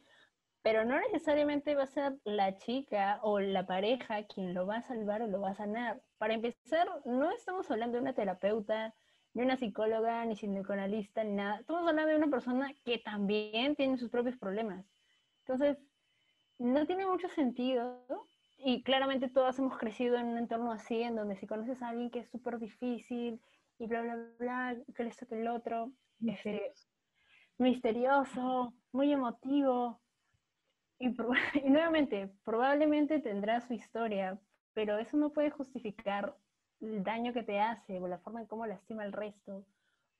pero 0.61 0.85
no 0.85 0.99
necesariamente 0.99 1.75
va 1.75 1.83
a 1.83 1.87
ser 1.87 2.17
la 2.23 2.57
chica 2.57 3.19
o 3.23 3.39
la 3.39 3.65
pareja 3.65 4.23
quien 4.27 4.53
lo 4.53 4.67
va 4.67 4.77
a 4.77 4.81
salvar 4.83 5.21
o 5.21 5.27
lo 5.27 5.41
va 5.41 5.51
a 5.51 5.55
sanar. 5.55 6.01
Para 6.17 6.33
empezar, 6.33 6.87
no 7.05 7.31
estamos 7.31 7.69
hablando 7.71 7.97
de 7.97 8.01
una 8.01 8.13
terapeuta, 8.13 8.93
ni 9.33 9.43
una 9.43 9.57
psicóloga, 9.57 10.25
ni 10.25 10.35
psicoanalista, 10.35 11.23
ni 11.23 11.33
nada. 11.33 11.59
Estamos 11.59 11.87
hablando 11.87 12.11
de 12.11 12.17
una 12.17 12.29
persona 12.29 12.71
que 12.83 12.99
también 12.99 13.75
tiene 13.75 13.97
sus 13.97 14.09
propios 14.09 14.37
problemas. 14.37 14.85
Entonces, 15.45 15.77
no 16.59 16.85
tiene 16.85 17.07
mucho 17.07 17.27
sentido 17.29 18.05
y 18.57 18.83
claramente 18.83 19.29
todas 19.29 19.57
hemos 19.57 19.77
crecido 19.77 20.17
en 20.17 20.27
un 20.27 20.37
entorno 20.37 20.71
así, 20.71 21.01
en 21.01 21.15
donde 21.15 21.35
si 21.37 21.47
conoces 21.47 21.81
a 21.81 21.89
alguien 21.89 22.11
que 22.11 22.19
es 22.19 22.29
súper 22.29 22.59
difícil 22.59 23.41
y 23.79 23.87
bla, 23.87 24.01
bla, 24.01 24.15
bla, 24.37 24.77
que 24.95 25.03
esto, 25.03 25.25
que 25.25 25.41
el 25.41 25.47
otro, 25.47 25.91
este, 26.19 26.71
misterioso, 27.57 28.75
muy 28.91 29.11
emotivo. 29.11 30.00
Y, 31.63 31.69
nuevamente, 31.69 32.31
probablemente 32.43 33.19
tendrá 33.19 33.61
su 33.61 33.73
historia, 33.73 34.39
pero 34.73 34.97
eso 34.97 35.17
no 35.17 35.31
puede 35.31 35.49
justificar 35.49 36.37
el 36.79 37.03
daño 37.03 37.33
que 37.33 37.43
te 37.43 37.59
hace 37.59 37.99
o 37.99 38.07
la 38.07 38.19
forma 38.19 38.41
en 38.41 38.47
cómo 38.47 38.65
lastima 38.65 39.03
al 39.03 39.13
resto 39.13 39.65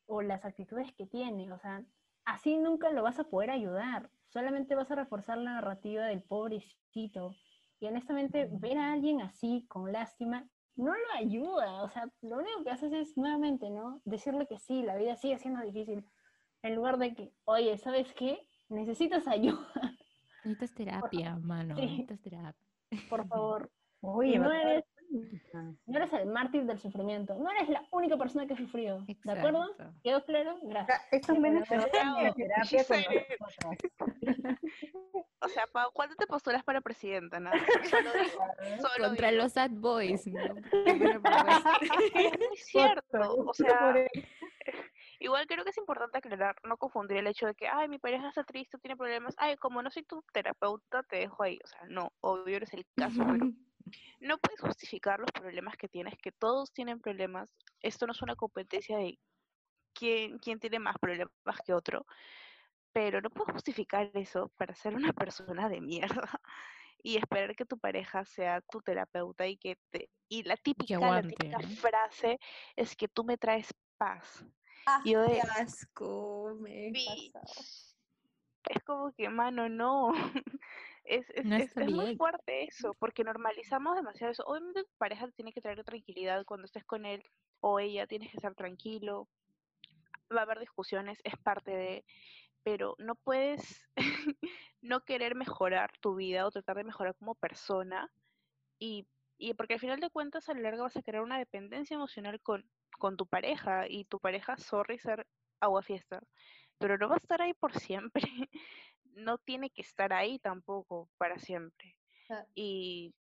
o 0.07 0.21
las 0.21 0.45
actitudes 0.45 0.91
que 0.93 1.05
tiene. 1.05 1.51
O 1.51 1.59
sea, 1.59 1.83
así 2.25 2.57
nunca 2.57 2.91
lo 2.91 3.03
vas 3.03 3.19
a 3.19 3.25
poder 3.25 3.51
ayudar. 3.51 4.09
Solamente 4.29 4.75
vas 4.75 4.91
a 4.91 4.95
reforzar 4.95 5.37
la 5.37 5.53
narrativa 5.53 6.05
del 6.05 6.23
pobrecito. 6.23 7.35
Y 7.79 7.87
honestamente, 7.87 8.47
ver 8.51 8.77
a 8.77 8.93
alguien 8.93 9.21
así, 9.21 9.65
con 9.67 9.91
lástima, 9.91 10.47
no 10.75 10.93
lo 10.93 11.13
ayuda. 11.17 11.83
O 11.83 11.89
sea, 11.89 12.09
lo 12.21 12.37
único 12.37 12.63
que 12.63 12.71
haces 12.71 12.93
es 12.93 13.17
nuevamente, 13.17 13.69
¿no? 13.69 14.01
Decirle 14.05 14.47
que 14.47 14.59
sí, 14.59 14.83
la 14.83 14.95
vida 14.97 15.15
sigue 15.15 15.37
siendo 15.37 15.61
difícil. 15.61 16.05
En 16.63 16.75
lugar 16.75 16.97
de 16.97 17.15
que, 17.15 17.33
oye, 17.45 17.77
¿sabes 17.77 18.13
qué? 18.13 18.47
Necesitas 18.69 19.27
ayuda, 19.27 19.90
Necesitas 20.43 20.73
terapia, 20.73 21.35
mano, 21.37 21.75
Sí. 21.75 21.81
necesitas 21.81 22.19
terapia. 22.21 22.67
por 23.09 23.27
favor. 23.27 23.69
Oye, 24.03 24.39
no 24.39 24.51
eres, 24.51 24.83
no 25.85 25.97
eres 25.97 26.11
el 26.13 26.25
mártir 26.25 26.65
del 26.65 26.79
sufrimiento. 26.79 27.35
No 27.35 27.51
eres 27.51 27.69
la 27.69 27.85
única 27.91 28.17
persona 28.17 28.47
que 28.47 28.53
ha 28.55 28.57
sufrido. 28.57 29.05
¿De 29.05 29.31
acuerdo? 29.31 29.69
Exacto. 29.71 29.93
¿Quedó 30.03 30.25
claro? 30.25 30.57
Gracias. 30.63 31.01
Se 31.11 31.31
bravo. 31.33 32.17
hacen 32.17 32.33
terapia 32.33 32.85
con. 32.87 33.75
O 35.43 35.47
sea, 35.47 35.65
Pau, 35.71 35.91
¿cuándo 35.93 36.15
te 36.15 36.27
postulas 36.27 36.63
para 36.63 36.81
presidenta? 36.81 37.39
Nada. 37.39 37.57
Solo 37.89 38.09
digo. 38.13 38.43
Solo 38.81 39.07
Contra 39.07 39.29
digo. 39.31 39.43
los 39.43 39.53
sad 39.53 39.71
boys, 39.71 40.25
¿no? 40.27 40.41
Es 42.15 42.39
muy 42.39 42.57
cierto. 42.57 43.35
O 43.47 43.53
sea, 43.53 43.79
Por 43.79 43.97
eso. 43.97 44.27
Igual 45.21 45.45
creo 45.45 45.63
que 45.63 45.69
es 45.69 45.77
importante 45.77 46.17
aclarar, 46.17 46.55
no 46.63 46.77
confundir 46.77 47.17
el 47.17 47.27
hecho 47.27 47.45
de 47.45 47.55
que, 47.55 47.67
ay, 47.67 47.87
mi 47.87 47.99
pareja 47.99 48.27
está 48.27 48.43
triste, 48.43 48.77
tiene 48.79 48.97
problemas. 48.97 49.35
Ay, 49.37 49.55
como 49.57 49.81
no 49.81 49.89
soy 49.91 50.03
tu 50.03 50.23
terapeuta, 50.33 51.03
te 51.03 51.17
dejo 51.17 51.43
ahí. 51.43 51.59
O 51.63 51.67
sea, 51.67 51.81
no, 51.87 52.11
obvio 52.21 52.57
eres 52.57 52.73
el 52.73 52.85
caso, 52.95 53.23
pero 53.23 53.45
no 54.19 54.37
puedes 54.39 54.59
justificar 54.59 55.19
los 55.19 55.31
problemas 55.31 55.77
que 55.77 55.87
tienes, 55.87 56.17
que 56.17 56.31
todos 56.31 56.73
tienen 56.73 56.99
problemas. 56.99 57.55
Esto 57.81 58.07
no 58.07 58.13
es 58.13 58.21
una 58.21 58.35
competencia 58.35 58.97
de 58.97 59.19
quién, 59.93 60.39
quién 60.39 60.59
tiene 60.59 60.79
más 60.79 60.97
problemas 60.99 61.31
que 61.63 61.73
otro. 61.73 62.05
Pero 62.91 63.21
no 63.21 63.29
puedes 63.29 63.53
justificar 63.53 64.09
eso 64.15 64.51
para 64.57 64.73
ser 64.73 64.95
una 64.95 65.13
persona 65.29 65.69
de 65.69 65.81
mierda 65.81 66.41
y 67.03 67.17
esperar 67.17 67.55
que 67.55 67.65
tu 67.65 67.77
pareja 67.77 68.25
sea 68.25 68.61
tu 68.61 68.81
terapeuta 68.81 69.47
y 69.47 69.57
que 69.57 69.77
te... 69.91 70.09
Y 70.27 70.43
la 70.43 70.57
típica, 70.57 70.99
la 70.99 71.21
típica 71.21 71.57
¿no? 71.57 71.69
frase 71.75 72.39
es 72.75 72.95
que 72.95 73.07
tú 73.07 73.23
me 73.23 73.37
traes 73.37 73.73
paz. 73.97 74.45
Ah, 74.85 75.01
Yo 75.05 75.21
de- 75.21 75.29
qué 75.35 75.41
asco, 75.41 76.55
me 76.59 76.87
he 76.87 76.91
Bitch. 76.91 77.31
pasado. 77.31 77.53
Es 78.69 78.83
como 78.85 79.11
que, 79.13 79.29
mano, 79.29 79.69
no. 79.69 80.11
Es, 81.03 81.29
es, 81.31 81.45
No 81.45 81.55
es- 81.57 81.75
muy 81.75 82.15
fuerte 82.15 82.63
eso, 82.65 82.93
porque 82.93 83.23
normalizamos 83.23 83.95
demasiado 83.95 84.31
eso. 84.31 84.43
Obviamente 84.45 84.83
tu 84.83 84.93
pareja 84.97 85.25
te 85.25 85.33
tiene 85.33 85.51
que 85.51 85.59
traer 85.59 85.83
tranquilidad 85.83 86.45
cuando 86.45 86.65
estés 86.65 86.85
con 86.85 87.05
él, 87.05 87.23
o 87.59 87.79
ella, 87.79 88.05
tienes 88.07 88.29
que 88.29 88.37
estar 88.37 88.53
tranquilo. 88.53 89.27
Va 90.33 90.41
a 90.41 90.43
haber 90.43 90.59
discusiones, 90.59 91.19
es 91.23 91.35
parte 91.37 91.71
de, 91.71 92.05
pero 92.63 92.95
no 92.99 93.15
puedes 93.15 93.89
no 94.81 95.01
querer 95.03 95.35
mejorar 95.35 95.91
tu 95.99 96.15
vida 96.15 96.45
o 96.45 96.51
tratar 96.51 96.77
de 96.77 96.83
mejorar 96.85 97.15
como 97.15 97.35
persona 97.35 98.13
y, 98.79 99.07
y 99.37 99.53
porque 99.55 99.73
al 99.73 99.79
final 99.79 99.99
de 99.99 100.11
cuentas 100.11 100.47
a 100.49 100.53
lo 100.53 100.61
largo 100.61 100.83
vas 100.83 100.95
a 100.97 101.01
crear 101.01 101.23
una 101.23 101.39
dependencia 101.39 101.95
emocional 101.95 102.39
con, 102.41 102.69
con 102.99 103.17
tu 103.17 103.27
pareja 103.27 103.87
y 103.89 104.05
tu 104.05 104.19
pareja, 104.19 104.57
sorry, 104.57 104.99
ser 104.99 105.27
agua 105.59 105.81
fiesta, 105.83 106.21
pero 106.79 106.97
no 106.97 107.09
va 107.09 107.15
a 107.15 107.19
estar 107.19 107.41
ahí 107.41 107.53
por 107.53 107.77
siempre, 107.79 108.23
no 109.05 109.37
tiene 109.39 109.69
que 109.71 109.81
estar 109.81 110.13
ahí 110.13 110.39
tampoco 110.39 111.09
para 111.17 111.39
siempre 111.39 111.97
Ah. 112.29 112.45
y 112.55 113.15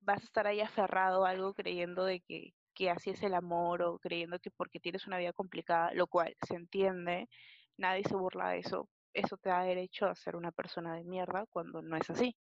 vas 0.00 0.22
a 0.22 0.24
estar 0.26 0.46
ahí 0.46 0.60
aferrado 0.60 1.24
a 1.24 1.30
algo 1.30 1.54
creyendo 1.54 2.04
de 2.04 2.20
que, 2.20 2.54
que 2.74 2.90
así 2.90 3.10
es 3.10 3.22
el 3.22 3.34
amor 3.34 3.82
o 3.82 3.98
creyendo 3.98 4.38
que 4.40 4.50
porque 4.50 4.80
tienes 4.80 5.06
una 5.06 5.18
vida 5.18 5.32
complicada, 5.32 5.92
lo 5.94 6.06
cual 6.08 6.36
se 6.46 6.54
entiende, 6.56 7.28
nadie 7.76 8.04
se 8.04 8.16
burla 8.16 8.50
de 8.50 8.60
eso, 8.60 8.90
eso 9.12 9.36
te 9.38 9.50
da 9.50 9.62
derecho 9.62 10.06
a 10.06 10.14
ser 10.14 10.36
una 10.36 10.52
persona 10.52 10.96
de 10.96 11.04
mierda 11.04 11.46
cuando 11.50 11.82
no 11.82 11.96
es 11.96 12.10
así. 12.10 12.36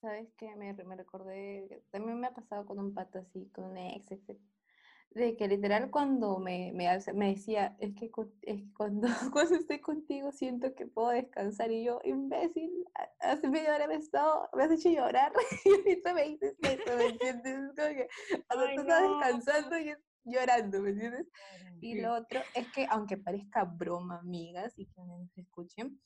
¿Sabes 0.00 0.32
qué? 0.36 0.54
Me, 0.56 0.72
me 0.74 0.96
recordé, 0.96 1.66
que 1.68 1.80
también 1.90 2.18
me 2.20 2.26
ha 2.26 2.34
pasado 2.34 2.66
con 2.66 2.78
un 2.78 2.92
pato 2.94 3.18
así, 3.20 3.50
con 3.50 3.64
un 3.64 3.78
ex, 3.78 4.10
ex, 4.10 4.28
ex, 4.28 4.40
de 5.14 5.36
que 5.36 5.48
literal 5.48 5.90
cuando 5.90 6.38
me, 6.38 6.72
me, 6.72 6.88
me 7.14 7.28
decía, 7.28 7.76
es 7.78 7.94
que, 7.94 8.10
es 8.42 8.56
que 8.60 8.72
cuando, 8.74 9.08
cuando 9.32 9.56
estoy 9.56 9.80
contigo 9.80 10.32
siento 10.32 10.74
que 10.74 10.86
puedo 10.86 11.10
descansar 11.10 11.70
y 11.70 11.84
yo, 11.84 12.00
imbécil, 12.04 12.70
hace 13.20 13.48
media 13.48 13.74
hora 13.74 13.86
me, 13.86 13.94
he 13.94 13.98
estado, 13.98 14.48
me 14.54 14.64
has 14.64 14.70
hecho 14.72 14.90
llorar 14.90 15.32
y 15.64 15.70
ahorita 15.70 16.14
me 16.14 16.24
dices 16.24 16.56
eso, 16.62 16.96
¿me 16.96 17.06
entiendes? 17.06 17.54
Es 17.54 17.74
como 17.76 17.88
que 17.94 18.08
cuando 18.46 18.66
Ay, 18.66 18.76
tú 18.76 18.80
estás 18.82 19.02
descansando 19.02 19.78
y 19.78 19.94
llorando, 20.24 20.80
¿me 20.80 20.90
entiendes? 20.90 21.26
Y 21.80 22.00
lo 22.00 22.14
otro 22.14 22.40
es 22.54 22.70
que 22.72 22.86
aunque 22.88 23.16
parezca 23.16 23.64
broma, 23.64 24.18
amigas, 24.20 24.72
y 24.76 24.86
quienes 24.86 25.18
nos 25.18 25.36
escuchen, 25.36 26.00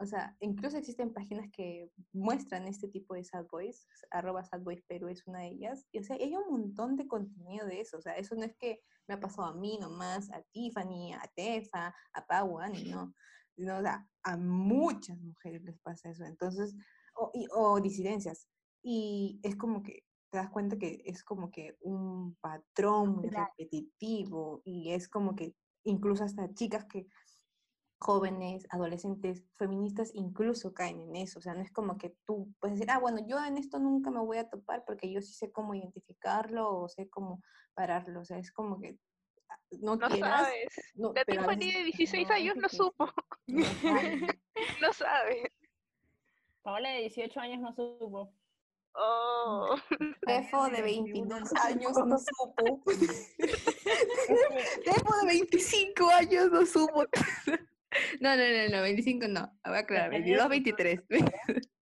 o 0.00 0.06
sea, 0.06 0.36
incluso 0.40 0.76
existen 0.76 1.12
páginas 1.12 1.50
que 1.50 1.90
muestran 2.12 2.66
este 2.68 2.88
tipo 2.88 3.14
de 3.14 3.24
sad 3.24 3.46
boys, 3.50 3.86
arroba 4.10 4.44
sad 4.44 4.60
boys 4.62 4.82
Perú 4.82 5.08
es 5.08 5.26
una 5.26 5.40
de 5.40 5.48
ellas, 5.48 5.86
y 5.92 5.98
o 5.98 6.02
sea, 6.04 6.16
hay 6.16 6.34
un 6.36 6.50
montón 6.50 6.96
de 6.96 7.08
contenido 7.08 7.66
de 7.66 7.80
eso, 7.80 7.98
o 7.98 8.00
sea, 8.00 8.16
eso 8.16 8.34
no 8.36 8.44
es 8.44 8.56
que 8.56 8.80
me 9.08 9.14
ha 9.14 9.20
pasado 9.20 9.48
a 9.48 9.54
mí 9.54 9.76
nomás, 9.80 10.30
a 10.30 10.42
Tiffany, 10.52 11.12
a 11.14 11.26
Tefa, 11.34 11.94
a 12.12 12.26
Ani, 12.62 12.84
no, 12.84 13.14
sino, 13.56 13.78
o 13.78 13.82
sea, 13.82 14.08
a 14.22 14.36
muchas 14.36 15.18
mujeres 15.20 15.62
les 15.64 15.78
pasa 15.80 16.10
eso, 16.10 16.24
entonces, 16.24 16.76
o, 17.14 17.30
y- 17.34 17.48
o 17.52 17.80
disidencias, 17.80 18.48
y 18.82 19.40
es 19.42 19.56
como 19.56 19.82
que 19.82 20.04
te 20.30 20.38
das 20.38 20.50
cuenta 20.50 20.76
que 20.78 21.02
es 21.06 21.24
como 21.24 21.50
que 21.50 21.76
un 21.80 22.36
patrón 22.36 23.16
muy 23.16 23.28
Claro. 23.30 23.48
repetitivo, 23.56 24.62
y 24.64 24.92
es 24.92 25.08
como 25.08 25.34
que 25.34 25.56
incluso 25.84 26.22
hasta 26.22 26.52
chicas 26.54 26.84
que 26.84 27.06
jóvenes, 28.00 28.66
adolescentes, 28.70 29.44
feministas 29.56 30.10
incluso 30.14 30.72
caen 30.72 31.00
en 31.00 31.16
eso. 31.16 31.38
O 31.38 31.42
sea, 31.42 31.54
no 31.54 31.62
es 31.62 31.72
como 31.72 31.98
que 31.98 32.14
tú 32.24 32.52
puedes 32.60 32.78
decir, 32.78 32.90
ah, 32.90 32.98
bueno, 32.98 33.18
yo 33.26 33.42
en 33.44 33.58
esto 33.58 33.78
nunca 33.78 34.10
me 34.10 34.20
voy 34.20 34.38
a 34.38 34.48
topar 34.48 34.84
porque 34.86 35.10
yo 35.12 35.20
sí 35.20 35.32
sé 35.34 35.50
cómo 35.50 35.74
identificarlo 35.74 36.76
o 36.78 36.88
sé 36.88 37.08
cómo 37.08 37.42
pararlo. 37.74 38.20
O 38.20 38.24
sea, 38.24 38.38
es 38.38 38.52
como 38.52 38.80
que 38.80 38.96
ah, 39.48 39.58
no, 39.80 39.96
No 39.96 40.08
quieras. 40.08 40.42
sabes. 40.42 40.68
no, 40.94 41.12
La 41.12 41.24
Tiffany 41.24 41.72
de 41.72 41.84
16 41.84 42.28
no, 42.28 42.34
es 42.34 42.40
años 42.40 42.56
no 42.56 42.68
supo, 42.68 43.08
No 43.48 43.64
sabes. 43.64 44.20
no 44.80 44.92
sabe. 44.92 45.52
Paola 46.62 46.90
de 46.90 47.00
18 47.00 47.40
años 47.40 47.60
no 47.60 47.72
supo. 47.74 48.32
Oh. 48.94 49.76
Tefo 50.26 50.68
de 50.70 50.82
22 50.82 51.52
años 51.64 51.92
no 52.04 52.16
supo. 52.18 52.82
Tefo 54.84 55.16
de 55.20 55.26
25 55.26 56.10
años 56.10 56.50
no 56.50 56.66
supo. 56.66 57.04
No, 58.20 58.36
no, 58.36 58.42
no, 58.42 58.76
no, 58.76 58.82
25 58.82 59.28
no. 59.28 59.52
Voy 59.64 59.76
a 59.76 59.80
aclarar, 59.80 60.10
22, 60.10 60.48
23. 60.48 61.00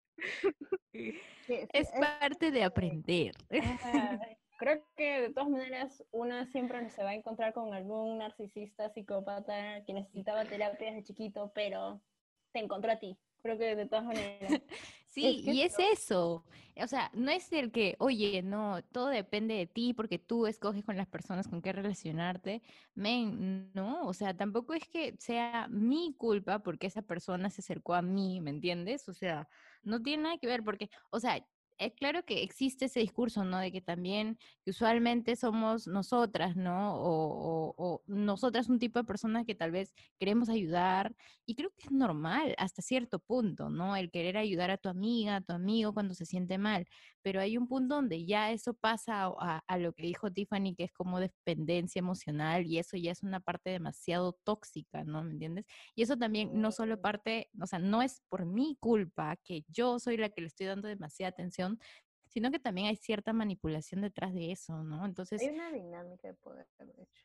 Sí, 0.93 1.13
sí, 1.47 1.59
Es 1.73 1.91
parte 1.91 2.51
de 2.51 2.65
aprender. 2.65 3.35
Creo 4.59 4.83
que 4.97 5.21
de 5.21 5.31
todas 5.31 5.51
maneras 5.51 6.03
una 6.11 6.47
siempre 6.47 6.89
se 6.89 7.03
va 7.03 7.11
a 7.11 7.15
encontrar 7.15 7.53
con 7.53 7.75
algún 7.75 8.19
narcisista, 8.19 8.89
psicópata 8.89 9.85
que 9.85 9.93
necesitaba 9.93 10.47
terapia 10.47 10.89
desde 10.89 11.05
chiquito, 11.05 11.53
pero 11.55 12.01
te 12.53 12.61
encontró 12.61 12.93
a 12.93 12.99
ti. 12.99 13.19
Creo 13.43 13.59
que 13.59 13.77
de 13.77 13.87
todas 13.87 14.05
maneras. 14.07 14.51
Sí, 15.17 15.43
que 15.45 15.55
y 15.55 15.63
es 15.63 15.77
eso. 15.79 16.45
O 16.79 16.87
sea, 16.87 17.11
no 17.15 17.31
es 17.31 17.51
el 17.53 17.73
que, 17.73 17.97
oye, 17.99 18.43
no, 18.43 18.83
todo 18.93 19.09
depende 19.09 19.55
de 19.55 19.67
ti 19.67 19.95
porque 19.95 20.19
tú 20.19 20.47
escoges 20.47 20.85
con 20.85 20.99
las 20.99 21.07
personas 21.07 21.49
con 21.49 21.63
qué 21.63 21.73
relacionarte. 21.73 22.63
Men, 22.95 23.73
no, 23.73 24.07
o 24.07 24.13
sea, 24.13 24.37
tampoco 24.37 24.75
es 24.75 24.87
que 24.87 25.17
sea 25.19 25.69
mi 25.71 26.15
culpa 26.19 26.59
porque 26.59 26.87
esa 26.87 27.01
persona 27.01 27.49
se 27.49 27.63
acercó 27.63 27.95
a 27.95 28.03
mí, 28.03 28.43
¿me 28.43 28.51
entiendes? 28.51 29.09
O 29.09 29.15
sea, 29.15 29.49
no 29.83 30.03
tiene 30.03 30.25
nada 30.25 30.39
que 30.39 30.49
ver 30.49 30.63
porque, 30.63 30.91
o 31.11 31.19
sea, 31.19 31.47
es 31.79 31.93
claro 31.95 32.25
que 32.25 32.43
existe 32.43 32.87
ese 32.87 33.01
discurso, 33.01 33.45
¿no? 33.45 33.59
De 33.59 33.71
que 33.73 33.81
también, 33.83 34.39
que 34.65 34.71
usualmente 34.71 35.37
somos 35.37 35.87
nosotras, 35.87 36.57
¿no? 36.57 36.95
O, 36.97 37.75
o, 37.75 37.75
o 37.77 38.03
nosotras 38.07 38.69
un 38.69 38.79
tipo 38.79 38.99
de 38.99 39.05
personas 39.05 39.45
que 39.47 39.55
tal 39.55 39.71
vez 39.73 39.95
queremos 40.19 40.49
ayudar 40.49 41.15
y 41.45 41.55
creo 41.55 41.71
que 41.77 41.85
es 41.87 41.91
normal 41.93 42.55
hasta 42.59 42.83
cierto 42.83 43.19
punto, 43.19 43.69
¿no? 43.71 43.97
El 43.97 44.11
querer 44.11 44.37
ayudar 44.37 44.71
a 44.71 44.79
tu 44.79 44.89
amiga, 44.89 45.37
a 45.37 45.41
tu 45.43 45.53
amigo 45.53 45.93
cuando 45.93 46.15
se 46.15 46.25
siente 46.27 46.59
mal, 46.59 46.87
pero 47.23 47.41
hay 47.41 47.57
un 47.57 47.69
punto 47.69 47.97
donde 47.97 48.25
ya 48.27 48.51
eso 48.53 48.75
pasa 48.75 49.25
a, 49.25 49.35
a- 49.41 49.63
a 49.67 49.79
lo 49.79 49.93
que 49.93 50.03
dijo 50.05 50.31
Tiffany, 50.33 50.75
que 50.77 50.85
es 50.85 50.93
como 50.93 51.21
dependencia 51.21 51.99
emocional 51.99 52.67
y 52.67 52.79
eso 52.79 52.97
ya 52.97 53.13
es 53.13 53.23
una 53.23 53.41
parte 53.41 53.71
demasiado 53.71 54.33
tóxica, 54.45 55.05
¿no? 55.05 55.23
¿Me 55.25 55.33
entiendes? 55.33 55.67
Y 55.95 56.03
eso 56.03 56.17
también 56.17 56.51
no 56.61 56.73
solo 56.73 57.01
parte, 57.01 57.51
o 57.61 57.67
sea, 57.67 57.79
no 57.79 58.03
es 58.03 58.23
por 58.29 58.47
mi 58.47 58.77
culpa 58.81 59.37
que 59.45 59.65
yo 59.69 59.99
soy 59.99 60.17
la 60.17 60.29
que 60.31 60.41
le 60.43 60.47
estoy 60.49 60.67
dando 60.67 60.89
demasiada 60.89 61.31
atención, 61.31 61.66
sino 62.27 62.51
que 62.51 62.59
también 62.59 62.89
hay 62.89 62.97
cierta 62.97 63.33
manipulación 63.33 64.01
detrás 64.03 64.35
de 64.35 64.53
eso, 64.53 64.83
¿no? 64.83 65.07
Entonces, 65.07 65.41
Hay 65.43 65.49
una 65.49 65.73
dinámica 65.73 66.29
de 66.29 66.35
poder, 66.35 66.67
de 66.79 67.03
hecho. 67.03 67.25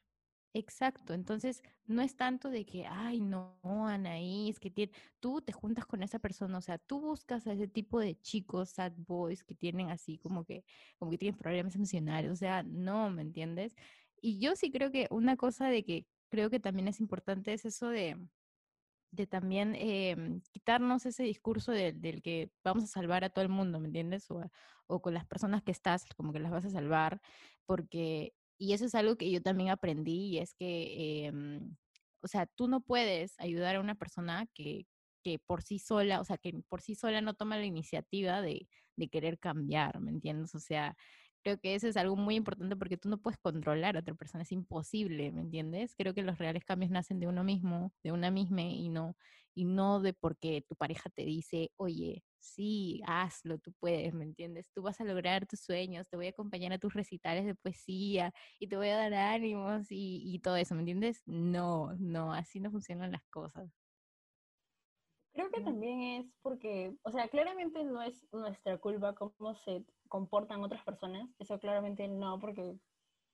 Exacto, 0.53 1.13
entonces 1.13 1.63
no 1.85 2.01
es 2.01 2.17
tanto 2.17 2.49
de 2.49 2.65
que, 2.65 2.85
ay, 2.85 3.21
no, 3.21 3.57
Anaí, 3.63 4.49
es 4.49 4.59
que 4.59 4.69
tiene, 4.69 4.91
tú 5.21 5.41
te 5.41 5.53
juntas 5.53 5.85
con 5.85 6.03
esa 6.03 6.19
persona, 6.19 6.57
o 6.57 6.61
sea, 6.61 6.77
tú 6.77 6.99
buscas 6.99 7.47
a 7.47 7.53
ese 7.53 7.69
tipo 7.69 8.01
de 8.01 8.19
chicos, 8.19 8.71
sad 8.71 8.91
boys, 8.97 9.45
que 9.45 9.55
tienen 9.55 9.89
así 9.89 10.17
como 10.17 10.43
que, 10.43 10.65
como 10.99 11.09
que 11.09 11.17
tienen 11.17 11.37
problemas 11.37 11.75
emocionales, 11.75 12.31
o 12.31 12.35
sea, 12.35 12.63
no, 12.63 13.09
¿me 13.11 13.21
entiendes? 13.21 13.75
Y 14.21 14.39
yo 14.39 14.57
sí 14.57 14.71
creo 14.71 14.91
que 14.91 15.07
una 15.09 15.37
cosa 15.37 15.67
de 15.67 15.85
que 15.85 16.05
creo 16.29 16.49
que 16.49 16.59
también 16.59 16.89
es 16.89 16.99
importante 16.99 17.53
es 17.53 17.63
eso 17.63 17.87
de, 17.87 18.17
de 19.11 19.27
también 19.27 19.75
em, 19.75 20.41
quitarnos 20.51 21.05
ese 21.05 21.23
discurso 21.23 21.71
de- 21.71 21.93
del 21.93 22.21
que 22.21 22.51
vamos 22.63 22.85
a 22.85 22.87
salvar 22.87 23.23
a 23.23 23.29
todo 23.29 23.43
el 23.43 23.49
mundo, 23.49 23.79
¿me 23.79 23.87
entiendes? 23.87 24.27
O, 24.87 25.01
con 25.01 25.13
las 25.13 25.25
personas 25.25 25.63
que 25.63 25.71
estás, 25.71 26.05
como 26.15 26.33
que 26.33 26.39
las 26.39 26.51
vas 26.51 26.65
a 26.65 26.69
salvar, 26.69 27.21
porque, 27.65 28.33
y 28.57 28.73
eso 28.73 28.85
es 28.85 28.95
algo 28.95 29.15
que 29.17 29.31
yo 29.31 29.41
también 29.41 29.69
aprendí, 29.69 30.29
y 30.35 30.37
es 30.39 30.53
que, 30.53 31.25
em, 31.27 31.77
o 32.21 32.27
sea, 32.27 32.45
tú 32.45 32.67
no 32.67 32.81
puedes 32.81 33.35
ayudar 33.39 33.75
a 33.75 33.79
una 33.81 33.95
persona 33.95 34.47
que, 34.53 34.87
que 35.23 35.39
por 35.39 35.61
sí 35.63 35.79
sola, 35.79 36.19
o 36.21 36.25
sea, 36.25 36.37
que 36.37 36.53
por 36.67 36.81
sí 36.81 36.95
sola 36.95 37.21
no 37.21 37.33
toma 37.35 37.57
la 37.57 37.65
iniciativa 37.65 38.41
de, 38.41 38.67
de 38.95 39.09
querer 39.09 39.39
cambiar, 39.39 39.99
¿me 40.01 40.11
entiendes? 40.11 40.55
O 40.55 40.59
sea, 40.59 40.95
creo 41.43 41.59
que 41.59 41.75
eso 41.75 41.87
es 41.87 41.97
algo 41.97 42.15
muy 42.15 42.35
importante 42.35 42.75
porque 42.75 42.97
tú 42.97 43.09
no 43.09 43.19
puedes 43.21 43.39
controlar 43.39 43.95
a 43.97 43.99
otra 44.01 44.15
persona, 44.15 44.43
es 44.43 44.51
imposible, 44.51 45.31
¿me 45.31 45.41
entiendes? 45.41 45.95
Creo 45.97 46.13
que 46.13 46.23
los 46.23 46.37
reales 46.37 46.63
cambios 46.65 46.91
nacen 46.91 47.19
de 47.19 47.27
uno 47.27 47.43
mismo, 47.43 47.93
de 48.03 48.11
una 48.11 48.31
misma 48.31 48.61
y 48.63 48.89
no, 48.89 49.15
y 49.53 49.65
no 49.65 49.99
de 50.01 50.13
porque 50.13 50.63
tu 50.67 50.75
pareja 50.75 51.09
te 51.09 51.23
dice, 51.25 51.71
oye, 51.77 52.23
sí, 52.39 53.01
hazlo, 53.05 53.57
tú 53.59 53.73
puedes, 53.79 54.13
¿me 54.13 54.23
entiendes? 54.23 54.71
Tú 54.73 54.81
vas 54.81 54.99
a 55.01 55.03
lograr 55.05 55.45
tus 55.47 55.61
sueños, 55.61 56.07
te 56.09 56.17
voy 56.17 56.27
a 56.27 56.29
acompañar 56.31 56.73
a 56.73 56.79
tus 56.79 56.93
recitales 56.93 57.45
de 57.45 57.55
poesía 57.55 58.31
y 58.59 58.67
te 58.67 58.77
voy 58.77 58.89
a 58.89 58.97
dar 58.97 59.13
ánimos 59.13 59.91
y, 59.91 60.21
y 60.33 60.39
todo 60.39 60.55
eso, 60.57 60.75
¿me 60.75 60.81
entiendes? 60.81 61.21
No, 61.25 61.93
no, 61.99 62.33
así 62.33 62.59
no 62.59 62.71
funcionan 62.71 63.11
las 63.11 63.23
cosas. 63.29 63.80
Creo 65.33 65.49
que 65.49 65.61
también 65.61 66.01
es 66.01 66.33
porque, 66.41 66.97
o 67.03 67.11
sea, 67.11 67.29
claramente 67.29 67.83
no 67.85 68.01
es 68.01 68.27
nuestra 68.33 68.77
culpa 68.79 69.15
cómo 69.15 69.55
se 69.55 69.85
comportan 70.09 70.61
otras 70.61 70.83
personas, 70.83 71.29
eso 71.39 71.57
claramente 71.59 72.07
no, 72.09 72.37
porque 72.39 72.75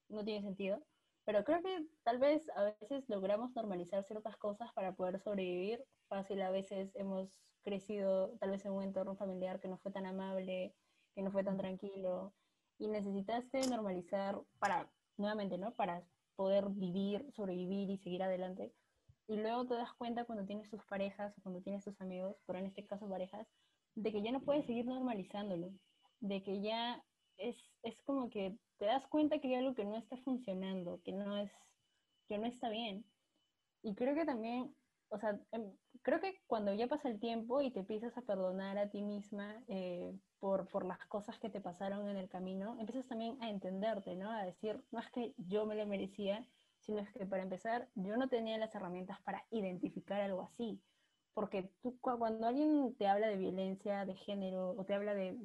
no 0.10 0.24
tiene 0.24 0.44
sentido, 0.44 0.86
pero 1.26 1.44
creo 1.44 1.62
que 1.64 1.88
tal 2.04 2.20
vez 2.20 2.50
a 2.56 2.64
veces 2.64 3.10
logramos 3.10 3.56
normalizar 3.56 4.04
ciertas 4.06 4.38
cosas 4.38 4.72
para 4.74 4.96
poder 4.96 5.20
sobrevivir. 5.20 5.84
Fácil, 6.08 6.42
a 6.42 6.52
veces 6.52 6.96
hemos 6.96 7.42
crecido 7.64 8.38
tal 8.40 8.52
vez 8.52 8.66
en 8.66 8.74
un 8.74 8.84
entorno 8.84 9.16
familiar 9.18 9.60
que 9.60 9.68
no 9.68 9.78
fue 9.80 9.92
tan 9.92 10.06
amable, 10.06 10.76
que 11.16 11.24
no 11.24 11.32
fue 11.32 11.44
tan 11.44 11.58
tranquilo, 11.58 12.36
y 12.78 12.88
necesitaste 12.88 13.68
normalizar 13.68 14.40
para, 14.60 14.94
nuevamente, 15.18 15.58
¿no? 15.58 15.76
Para 15.76 16.08
poder 16.36 16.70
vivir, 16.70 17.26
sobrevivir 17.34 17.90
y 17.90 17.98
seguir 17.98 18.24
adelante. 18.24 18.77
Y 19.28 19.36
luego 19.38 19.66
te 19.66 19.76
das 19.76 19.94
cuenta 19.94 20.26
cuando 20.26 20.46
tienes 20.46 20.70
tus 20.70 20.84
parejas 20.86 21.38
o 21.38 21.42
cuando 21.42 21.62
tienes 21.62 21.84
tus 21.84 22.00
amigos, 22.00 22.38
pero 22.46 22.60
en 22.60 22.66
este 22.66 22.86
caso 22.86 23.10
parejas, 23.10 23.48
de 23.96 24.12
que 24.12 24.22
ya 24.22 24.32
no 24.32 24.42
puedes 24.42 24.66
seguir 24.66 24.86
normalizándolo, 24.86 25.72
de 26.22 26.44
que 26.44 26.62
ya 26.62 27.04
es, 27.38 27.58
es 27.84 28.02
como 28.04 28.30
que 28.30 28.58
te 28.78 28.86
das 28.86 29.08
cuenta 29.08 29.40
que 29.40 29.50
hay 29.50 29.56
algo 29.56 29.76
que 29.76 29.86
no 29.86 29.98
está 29.98 30.18
funcionando, 30.18 31.02
que 31.04 31.12
no 31.12 31.38
es, 31.38 31.52
que 32.28 32.38
no 32.38 32.46
está 32.46 32.70
bien. 32.70 33.06
Y 33.82 33.96
creo 33.96 34.16
que 34.16 34.26
también, 34.26 34.76
o 35.10 35.18
sea, 35.18 35.40
em, 35.52 35.76
creo 36.04 36.22
que 36.22 36.42
cuando 36.48 36.74
ya 36.74 36.88
pasa 36.88 37.10
el 37.10 37.20
tiempo 37.20 37.62
y 37.62 37.72
te 37.72 37.80
empiezas 37.82 38.18
a 38.18 38.22
perdonar 38.22 38.78
a 38.78 38.90
ti 38.90 39.02
misma 39.02 39.64
eh, 39.68 40.18
por, 40.40 40.68
por 40.70 40.86
las 40.86 41.00
cosas 41.08 41.40
que 41.40 41.50
te 41.50 41.62
pasaron 41.62 42.08
en 42.08 42.18
el 42.18 42.30
camino, 42.30 42.78
empiezas 42.80 43.08
también 43.08 43.38
a 43.42 43.50
entenderte, 43.50 44.16
¿no? 44.16 44.32
A 44.32 44.44
decir, 44.44 44.84
no 44.92 45.00
es 45.00 45.10
que 45.12 45.34
yo 45.38 45.66
me 45.66 45.76
lo 45.76 45.86
merecía, 45.86 46.48
sino 46.88 47.00
es 47.02 47.14
que 47.14 47.28
para 47.28 47.44
empezar, 47.44 47.92
yo 47.96 48.18
no 48.18 48.30
tenía 48.30 48.60
las 48.60 48.76
herramientas 48.76 49.22
para 49.24 49.48
identificar 49.52 50.22
algo 50.22 50.44
así. 50.44 50.84
Porque 51.34 51.76
tú, 51.84 52.00
cu- 52.02 52.20
cuando 52.20 52.48
alguien 52.48 52.96
te 52.98 53.08
habla 53.08 53.30
de 53.30 53.38
violencia 53.38 54.06
de 54.06 54.16
género 54.16 54.72
o 54.72 54.86
te 54.86 54.96
habla 54.96 55.16
de, 55.16 55.38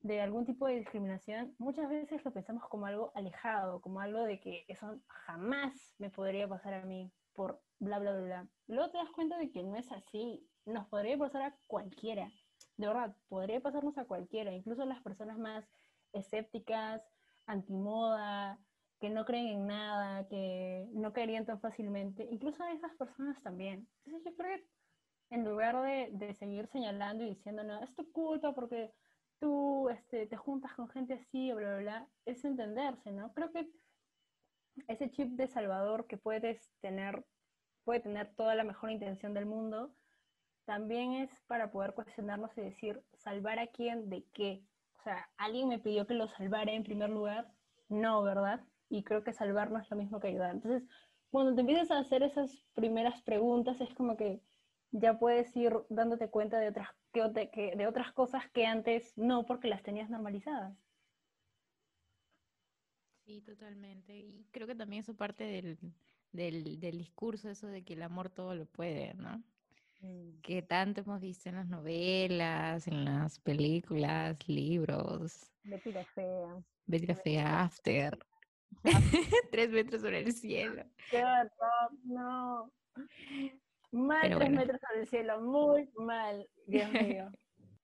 de, 0.00 0.20
algún 0.20 0.44
tipo 0.46 0.66
de 0.66 0.76
discriminación, 0.76 1.54
muchas 1.58 1.88
veces 1.88 2.24
lo 2.24 2.32
pensamos 2.32 2.64
como 2.68 2.86
algo 2.86 3.12
alejado, 3.14 3.80
como 3.80 4.00
algo 4.00 4.22
de 4.24 4.40
que 4.40 4.64
eso 4.68 5.02
jamás 5.08 5.94
me 5.98 6.10
podría 6.10 6.48
pasar 6.48 6.74
a 6.74 6.86
mí 6.86 7.12
por 7.32 7.64
bla, 7.78 7.98
bla, 7.98 8.12
bla, 8.12 8.22
bla. 8.24 8.50
Luego 8.66 8.90
te 8.90 8.98
das 8.98 9.10
cuenta 9.10 9.38
de 9.38 9.50
que 9.50 9.62
no 9.62 9.76
es 9.76 9.90
así. 9.92 10.50
Nos 10.64 10.88
podría 10.88 11.18
pasar 11.18 11.42
a 11.42 11.58
cualquiera. 11.66 12.32
De 12.76 12.86
verdad, 12.86 13.16
podría 13.28 13.60
pasarnos 13.60 13.98
a 13.98 14.06
cualquiera, 14.06 14.52
incluso 14.52 14.84
las 14.84 15.02
personas 15.02 15.38
más 15.38 15.68
escépticas, 16.12 17.02
antimoda, 17.46 18.67
que 19.00 19.10
no 19.10 19.24
creen 19.24 19.48
en 19.48 19.66
nada, 19.66 20.26
que 20.28 20.86
no 20.92 21.12
caerían 21.12 21.46
tan 21.46 21.60
fácilmente, 21.60 22.26
incluso 22.30 22.62
a 22.62 22.72
esas 22.72 22.94
personas 22.96 23.40
también. 23.42 23.88
Entonces 24.04 24.32
yo 24.32 24.36
creo 24.36 24.58
que 24.58 24.66
en 25.30 25.44
lugar 25.44 25.80
de, 25.82 26.34
seguir 26.34 26.66
señalando 26.68 27.24
y 27.24 27.30
diciendo, 27.30 27.62
no, 27.62 27.82
es 27.82 27.94
tu 27.94 28.10
culpa 28.12 28.54
porque 28.54 28.92
tú 29.38 29.88
este, 29.90 30.26
te 30.26 30.36
juntas 30.36 30.74
con 30.74 30.88
gente 30.88 31.14
así, 31.14 31.52
bla, 31.52 31.68
bla, 31.68 31.78
bla, 31.78 32.08
es 32.24 32.44
entenderse, 32.44 33.12
¿no? 33.12 33.32
Creo 33.34 33.52
que 33.52 33.70
ese 34.88 35.10
chip 35.10 35.30
de 35.32 35.48
Salvador 35.48 36.06
que 36.06 36.16
puedes 36.16 36.72
tener, 36.80 37.24
puede 37.84 38.00
tener 38.00 38.34
toda 38.34 38.54
la 38.54 38.64
mejor 38.64 38.90
intención 38.90 39.34
del 39.34 39.46
mundo, 39.46 39.94
también 40.64 41.14
es 41.14 41.30
para 41.46 41.70
poder 41.70 41.94
cuestionarnos 41.94 42.56
y 42.58 42.62
decir, 42.62 43.02
¿salvar 43.14 43.58
a 43.58 43.68
quién 43.68 44.10
de 44.10 44.24
qué? 44.34 44.62
O 44.98 45.02
sea, 45.02 45.30
¿alguien 45.36 45.68
me 45.68 45.78
pidió 45.78 46.06
que 46.06 46.14
lo 46.14 46.28
salvara 46.28 46.72
en 46.72 46.82
primer 46.82 47.10
lugar? 47.10 47.50
No, 47.88 48.22
¿verdad? 48.22 48.60
Y 48.88 49.02
creo 49.02 49.22
que 49.22 49.32
salvar 49.32 49.70
no 49.70 49.78
es 49.78 49.90
lo 49.90 49.96
mismo 49.96 50.20
que 50.20 50.28
ayudar. 50.28 50.54
Entonces, 50.54 50.88
cuando 51.30 51.54
te 51.54 51.60
empiezas 51.60 51.90
a 51.90 51.98
hacer 51.98 52.22
esas 52.22 52.50
primeras 52.74 53.20
preguntas, 53.22 53.80
es 53.80 53.92
como 53.94 54.16
que 54.16 54.40
ya 54.90 55.18
puedes 55.18 55.54
ir 55.56 55.74
dándote 55.90 56.30
cuenta 56.30 56.58
de 56.58 56.68
otras, 56.68 56.88
que, 57.12 57.74
de 57.76 57.86
otras 57.86 58.12
cosas 58.12 58.48
que 58.50 58.66
antes 58.66 59.16
no, 59.16 59.44
porque 59.44 59.68
las 59.68 59.82
tenías 59.82 60.08
normalizadas. 60.08 60.76
Sí, 63.26 63.42
totalmente. 63.42 64.16
Y 64.16 64.46
creo 64.50 64.66
que 64.66 64.74
también 64.74 65.00
eso 65.00 65.14
parte 65.14 65.44
del, 65.44 65.78
del, 66.32 66.80
del 66.80 66.96
discurso, 66.96 67.50
eso 67.50 67.66
de 67.66 67.84
que 67.84 67.92
el 67.92 68.02
amor 68.02 68.30
todo 68.30 68.54
lo 68.54 68.64
puede, 68.64 69.12
¿no? 69.14 69.42
Mm. 70.00 70.40
Que 70.40 70.62
tanto 70.62 71.02
hemos 71.02 71.20
visto 71.20 71.50
en 71.50 71.56
las 71.56 71.68
novelas, 71.68 72.86
en 72.86 73.04
las 73.04 73.38
películas, 73.40 74.48
libros, 74.48 75.52
Betty 75.62 75.92
la 75.92 76.04
fea. 76.04 76.64
Betty 76.86 77.06
la 77.06 77.14
Fea, 77.14 77.62
After, 77.64 78.18
Tres 79.50 79.70
metros 79.70 80.02
sobre 80.02 80.20
el 80.20 80.32
cielo. 80.32 80.84
¡Qué 81.10 81.24
horror! 81.24 81.92
No. 82.04 82.72
Mal 83.90 84.20
Pero 84.22 84.38
tres 84.38 84.50
bueno. 84.50 84.60
metros 84.60 84.80
sobre 84.80 85.00
el 85.00 85.08
cielo, 85.08 85.40
muy 85.40 85.90
mal, 85.96 86.48
Dios 86.66 86.90
mío. 86.92 87.30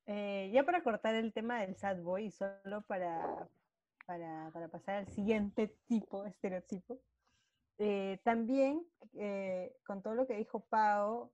Eh, 0.07 0.51
ya 0.53 0.65
para 0.65 0.83
cortar 0.83 1.15
el 1.15 1.33
tema 1.33 1.63
del 1.63 1.77
sad 1.77 1.97
boy 2.03 2.31
solo 2.31 2.83
para, 2.87 3.49
para, 4.05 4.51
para 4.53 4.69
pasar 4.69 4.97
al 4.97 5.09
siguiente 5.09 5.75
tipo, 5.87 6.27
estereotipo, 6.27 7.01
eh, 7.79 8.21
también 8.23 8.87
eh, 9.15 9.75
con 9.87 10.03
todo 10.03 10.15
lo 10.15 10.27
que 10.27 10.37
dijo 10.37 10.61
Pau, 10.61 11.33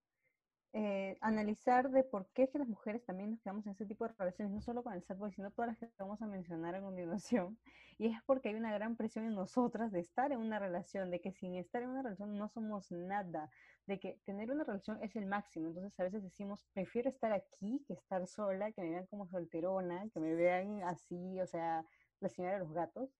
eh, 0.72 1.18
analizar 1.20 1.90
de 1.90 2.04
por 2.04 2.28
qué 2.32 2.44
es 2.44 2.50
que 2.50 2.60
las 2.60 2.68
mujeres 2.68 3.04
también 3.04 3.30
nos 3.30 3.40
quedamos 3.40 3.66
en 3.66 3.72
ese 3.72 3.86
tipo 3.86 4.06
de 4.06 4.14
relaciones, 4.16 4.54
no 4.54 4.60
solo 4.60 4.84
con 4.84 4.92
el 4.92 5.02
sad 5.02 5.16
boy, 5.16 5.32
sino 5.32 5.50
todas 5.50 5.70
las 5.70 5.78
que 5.78 5.88
vamos 5.98 6.22
a 6.22 6.26
mencionar 6.26 6.74
a 6.74 6.80
continuación. 6.80 7.58
Y 7.98 8.06
es 8.06 8.22
porque 8.24 8.48
hay 8.48 8.54
una 8.54 8.72
gran 8.72 8.96
presión 8.96 9.26
en 9.26 9.34
nosotras 9.34 9.92
de 9.92 10.00
estar 10.00 10.32
en 10.32 10.38
una 10.38 10.58
relación, 10.58 11.10
de 11.10 11.20
que 11.20 11.32
sin 11.32 11.56
estar 11.56 11.82
en 11.82 11.90
una 11.90 12.02
relación 12.02 12.34
no 12.34 12.48
somos 12.48 12.90
nada, 12.90 13.50
de 13.86 14.00
que 14.00 14.18
tener 14.24 14.50
una 14.50 14.64
relación 14.64 15.02
es 15.02 15.16
el 15.16 15.26
máximo. 15.26 15.68
Entonces 15.68 16.00
a 16.00 16.04
veces 16.04 16.22
decimos, 16.22 16.64
prefiero 16.72 17.10
estar 17.10 17.32
aquí 17.32 17.84
que 17.86 17.92
estar 17.92 18.26
sola, 18.26 18.72
que 18.72 18.80
me 18.80 18.90
vean 18.90 19.06
como 19.06 19.26
solterona, 19.26 20.08
que 20.14 20.20
me 20.20 20.34
vean 20.34 20.82
así, 20.84 21.40
o 21.42 21.46
sea, 21.46 21.84
la 22.20 22.28
señora 22.30 22.54
de 22.54 22.60
los 22.60 22.72
gatos. 22.72 23.10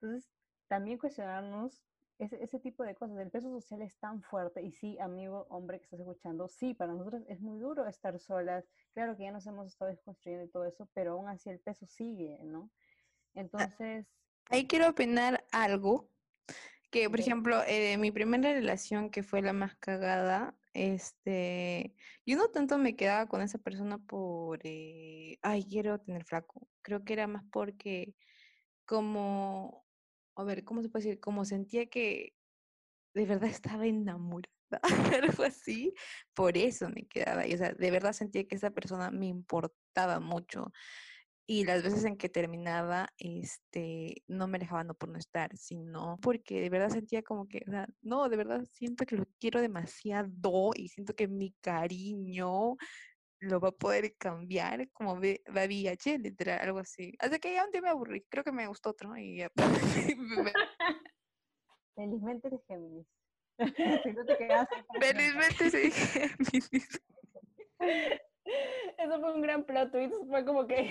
Entonces 0.00 0.30
también 0.68 0.96
cuestionarnos 0.96 1.84
ese, 2.20 2.42
ese 2.42 2.60
tipo 2.60 2.84
de 2.84 2.94
cosas. 2.94 3.18
El 3.18 3.30
peso 3.30 3.50
social 3.50 3.82
es 3.82 3.98
tan 3.98 4.22
fuerte 4.22 4.62
y 4.62 4.72
sí, 4.72 4.98
amigo, 4.98 5.46
hombre 5.50 5.78
que 5.78 5.84
estás 5.84 6.00
escuchando, 6.00 6.48
sí, 6.48 6.74
para 6.74 6.92
nosotros 6.92 7.22
es 7.28 7.40
muy 7.40 7.58
duro 7.58 7.86
estar 7.86 8.18
solas. 8.18 8.64
Claro 8.94 9.16
que 9.16 9.24
ya 9.24 9.32
nos 9.32 9.46
hemos 9.46 9.66
estado 9.66 9.90
desconstruyendo 9.90 10.44
y 10.46 10.50
todo 10.50 10.64
eso, 10.66 10.88
pero 10.94 11.12
aún 11.12 11.28
así 11.28 11.50
el 11.50 11.60
peso 11.60 11.86
sigue, 11.86 12.38
¿no? 12.44 12.70
Entonces, 13.34 14.06
Ahí 14.50 14.66
quiero 14.66 14.88
opinar 14.88 15.44
algo. 15.52 16.10
Que, 16.90 17.08
por 17.08 17.20
ejemplo, 17.20 17.62
eh, 17.68 17.96
mi 17.98 18.10
primera 18.10 18.52
relación, 18.52 19.10
que 19.10 19.22
fue 19.22 19.42
la 19.42 19.52
más 19.52 19.76
cagada, 19.76 20.56
este, 20.74 21.94
yo 22.26 22.36
no 22.36 22.48
tanto 22.48 22.78
me 22.78 22.96
quedaba 22.96 23.28
con 23.28 23.42
esa 23.42 23.58
persona 23.58 23.98
por, 23.98 24.58
eh, 24.64 25.38
ay, 25.42 25.64
quiero 25.64 26.00
tener 26.00 26.24
flaco. 26.24 26.66
Creo 26.82 27.04
que 27.04 27.12
era 27.12 27.28
más 27.28 27.44
porque, 27.52 28.16
como, 28.86 29.86
a 30.40 30.44
ver, 30.44 30.64
¿cómo 30.64 30.82
se 30.82 30.88
puede 30.88 31.04
decir? 31.04 31.20
Como 31.20 31.44
sentía 31.44 31.86
que 31.86 32.34
de 33.14 33.26
verdad 33.26 33.50
estaba 33.78 33.86
enamorada, 33.86 34.50
algo 35.22 35.42
así, 35.44 35.94
por 36.34 36.56
eso 36.56 36.88
me 36.88 37.06
quedaba. 37.06 37.46
Y, 37.46 37.54
o 37.54 37.58
sea, 37.58 37.72
de 37.72 37.90
verdad 37.90 38.12
sentía 38.12 38.46
que 38.46 38.56
esa 38.56 38.70
persona 38.70 39.10
me 39.10 39.26
importaba 39.26 40.20
mucho. 40.20 40.72
Y 41.46 41.64
las 41.64 41.82
veces 41.82 42.04
en 42.04 42.16
que 42.16 42.28
terminaba, 42.28 43.12
este, 43.18 44.22
no 44.28 44.46
me 44.46 44.60
dejaba 44.60 44.84
no 44.84 44.94
por 44.94 45.08
no 45.08 45.18
estar, 45.18 45.56
sino 45.56 46.16
porque 46.22 46.60
de 46.60 46.70
verdad 46.70 46.90
sentía 46.90 47.22
como 47.24 47.48
que, 47.48 47.64
o 47.66 47.70
sea, 47.72 47.88
no, 48.02 48.28
de 48.28 48.36
verdad 48.36 48.64
siento 48.70 49.04
que 49.04 49.16
lo 49.16 49.26
quiero 49.40 49.60
demasiado 49.60 50.70
y 50.76 50.88
siento 50.88 51.16
que 51.16 51.26
mi 51.26 51.50
cariño 51.60 52.76
lo 53.40 53.58
va 53.60 53.68
a 53.68 53.72
poder 53.72 54.14
cambiar 54.16 54.88
como 54.92 55.14
va 55.16 55.64
VIH, 55.66 56.18
literal, 56.18 56.60
algo 56.60 56.78
así. 56.78 57.14
Hasta 57.18 57.38
que 57.38 57.54
ya 57.54 57.64
un 57.64 57.70
día 57.70 57.80
me 57.82 57.88
aburrí, 57.88 58.22
creo 58.28 58.44
que 58.44 58.52
me 58.52 58.66
gustó 58.66 58.90
otro 58.90 59.16
y 59.16 59.38
ya. 59.38 59.50
me- 60.16 60.52
felizmente 61.94 62.48
eres 62.48 62.60
Géminis. 62.66 63.06
si 64.04 64.12
no 64.12 64.24
te 64.24 64.36
quedaste 64.38 64.84
con- 64.86 65.00
felizmente 65.02 65.70
sí 65.70 65.78
dije, 65.78 66.30
Eso 68.98 69.20
fue 69.20 69.34
un 69.34 69.40
gran 69.42 69.64
plot 69.64 69.90
twist, 69.92 70.14
fue 70.28 70.44
como 70.44 70.66
que... 70.66 70.88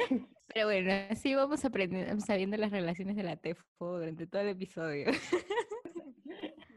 Pero 0.51 0.65
bueno, 0.67 0.91
así 1.11 1.35
vamos 1.35 1.63
aprendiendo, 1.65 2.19
sabiendo 2.21 2.57
las 2.57 2.71
relaciones 2.71 3.15
de 3.15 3.23
la 3.23 3.35
TEFO 3.37 3.65
durante 3.99 4.25
todo 4.25 4.41
el 4.41 4.49
episodio. 4.49 5.11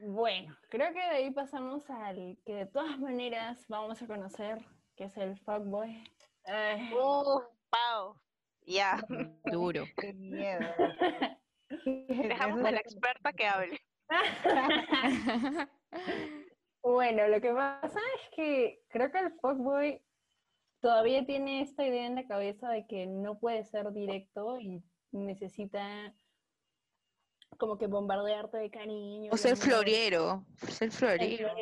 Bueno, 0.04 0.54
creo 0.68 0.88
que 0.92 0.98
de 0.98 1.04
ahí 1.04 1.30
pasamos 1.30 1.88
al 1.88 2.36
que 2.44 2.54
de 2.54 2.66
todas 2.66 2.98
maneras 2.98 3.64
vamos 3.68 4.02
a 4.02 4.06
conocer, 4.06 4.58
que 4.96 5.04
es 5.04 5.16
el 5.16 5.38
fuckboy. 5.40 6.02
Ay, 6.44 6.90
Uh, 6.92 7.40
Pau. 7.70 8.20
Ya. 8.66 9.00
Duro. 9.44 9.84
Qué 9.96 10.12
miedo. 10.12 10.60
Dejamos 11.86 12.64
a 12.64 12.70
la 12.70 12.78
experta 12.80 13.32
que 13.32 13.46
hable. 13.46 13.80
Bueno, 16.84 17.28
lo 17.28 17.40
que 17.40 17.52
pasa 17.52 18.00
es 18.16 18.30
que 18.34 18.82
creo 18.88 19.12
que 19.12 19.18
el 19.20 19.32
fuckboy 19.40 20.02
todavía 20.80 21.24
tiene 21.24 21.62
esta 21.62 21.86
idea 21.86 22.06
en 22.06 22.16
la 22.16 22.26
cabeza 22.26 22.70
de 22.70 22.86
que 22.88 23.06
no 23.06 23.38
puede 23.38 23.64
ser 23.64 23.92
directo 23.92 24.58
y 24.58 24.82
necesita 25.12 26.12
como 27.58 27.78
que 27.78 27.86
bombardearte 27.86 28.56
de 28.56 28.70
cariño. 28.70 29.30
O 29.32 29.36
ser 29.36 29.52
amor. 29.52 29.64
floriero, 29.64 30.44
ser 30.68 30.90
florero, 30.90 31.54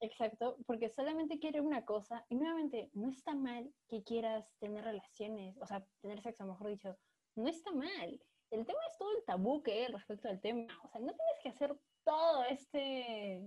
Exacto, 0.00 0.56
porque 0.66 0.88
solamente 0.88 1.38
quiere 1.38 1.60
una 1.60 1.84
cosa. 1.84 2.24
Y 2.30 2.36
nuevamente, 2.36 2.90
no 2.94 3.10
está 3.10 3.34
mal 3.34 3.70
que 3.88 4.02
quieras 4.02 4.50
tener 4.58 4.84
relaciones, 4.84 5.56
o 5.60 5.66
sea, 5.66 5.86
tener 6.00 6.20
sexo, 6.22 6.46
mejor 6.46 6.68
dicho. 6.68 6.96
No 7.36 7.48
está 7.48 7.70
mal. 7.72 8.20
El 8.50 8.66
tema 8.66 8.80
es 8.90 8.98
todo 8.98 9.16
el 9.16 9.24
tabú 9.24 9.62
que 9.62 9.72
hay 9.72 9.86
respecto 9.86 10.28
al 10.28 10.40
tema. 10.40 10.66
O 10.82 10.88
sea, 10.88 11.00
no 11.00 11.12
tienes 11.12 11.38
que 11.42 11.48
hacer 11.50 11.78
todo 12.04 12.44
este 12.44 13.42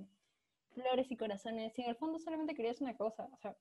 flores 0.73 1.11
y 1.11 1.17
corazones. 1.17 1.73
Si 1.73 1.81
en 1.81 1.89
el 1.89 1.95
fondo 1.95 2.19
solamente 2.19 2.53
querías 2.55 2.81
una 2.81 2.95
cosa, 2.95 3.29
o 3.31 3.37
sea, 3.37 3.55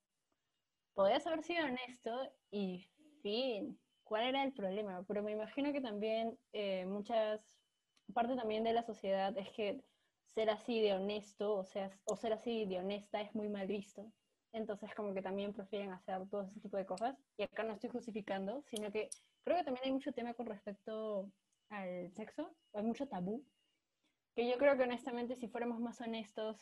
podías 0.94 1.26
haber 1.26 1.42
sido 1.42 1.64
honesto 1.64 2.32
y 2.50 2.86
fin. 3.22 3.78
¿Cuál 4.04 4.24
era 4.24 4.44
el 4.44 4.52
problema? 4.52 5.04
Pero 5.08 5.22
me 5.22 5.32
imagino 5.32 5.72
que 5.72 5.80
también 5.80 6.38
eh, 6.52 6.84
muchas, 6.86 7.40
parte 8.12 8.36
también 8.36 8.64
de 8.64 8.74
la 8.74 8.82
sociedad 8.82 9.36
es 9.38 9.50
que 9.50 9.82
ser 10.34 10.50
así 10.50 10.80
de 10.80 10.94
honesto, 10.94 11.54
o 11.54 11.64
sea, 11.64 11.90
o 12.04 12.16
ser 12.16 12.32
así 12.32 12.64
de 12.66 12.78
honesta 12.78 13.20
es 13.20 13.34
muy 13.34 13.48
mal 13.48 13.66
visto. 13.66 14.12
Entonces 14.52 14.94
como 14.94 15.14
que 15.14 15.22
también 15.22 15.52
prefieren 15.52 15.92
hacer 15.92 16.28
todo 16.28 16.42
ese 16.42 16.60
tipo 16.60 16.76
de 16.76 16.86
cosas. 16.86 17.16
Y 17.36 17.42
acá 17.42 17.62
no 17.62 17.72
estoy 17.72 17.90
justificando, 17.90 18.62
sino 18.68 18.90
que 18.90 19.08
creo 19.44 19.58
que 19.58 19.64
también 19.64 19.84
hay 19.86 19.92
mucho 19.92 20.12
tema 20.12 20.34
con 20.34 20.46
respecto 20.46 21.30
al 21.70 22.12
sexo, 22.12 22.54
hay 22.74 22.82
mucho 22.82 23.08
tabú, 23.08 23.44
que 24.34 24.48
yo 24.48 24.58
creo 24.58 24.76
que 24.76 24.82
honestamente 24.82 25.36
si 25.36 25.48
fuéramos 25.48 25.80
más 25.80 26.00
honestos 26.00 26.58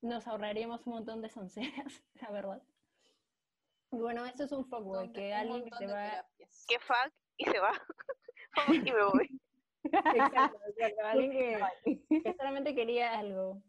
nos 0.00 0.26
ahorraríamos 0.26 0.84
un 0.86 0.94
montón 0.94 1.22
de 1.22 1.28
sonceras, 1.28 2.02
la 2.20 2.30
verdad. 2.30 2.62
Y 3.92 3.98
bueno, 3.98 4.24
esto 4.26 4.44
es 4.44 4.52
un 4.52 4.64
fuckboy, 4.64 5.12
que 5.12 5.34
alguien 5.34 5.64
que 5.64 5.76
se 5.76 5.86
va... 5.86 6.10
terapias. 6.10 6.64
Que 6.66 6.78
fuck 6.78 7.12
y 7.36 7.44
se 7.44 7.58
va. 7.60 7.72
Vamos 8.56 8.76
y 8.76 8.92
me 8.92 9.04
voy. 9.04 9.41
Exacto, 9.92 10.58
exacto, 10.68 11.06
alguien 11.06 11.32
que, 11.84 12.22
que 12.22 12.34
solamente 12.34 12.74
quería 12.74 13.18
algo. 13.18 13.62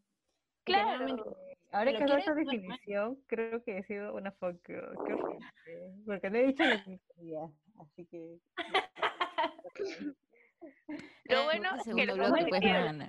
Que 0.66 0.74
Claro. 0.74 1.38
Ahora 1.72 1.92
que 1.92 2.04
hago 2.04 2.14
bueno, 2.14 2.36
definición, 2.36 3.20
creo 3.28 3.64
que 3.64 3.80
he 3.80 3.84
sido 3.84 4.14
una 4.14 4.32
fuck 4.32 4.56
girl. 4.68 4.96
Porque 6.06 6.30
no 6.30 6.38
he 6.38 6.48
dicho 6.48 6.64
lo 6.64 6.84
que 6.84 7.00
quería. 7.16 7.50
Así 7.80 8.06
que. 8.06 8.38
Lo 11.26 11.44
bueno 11.44 11.76
Este 11.76 11.90
es 11.90 11.96
que 11.98 12.06
lo 12.06 12.16
pues, 12.16 12.46
definiendo 12.46 13.06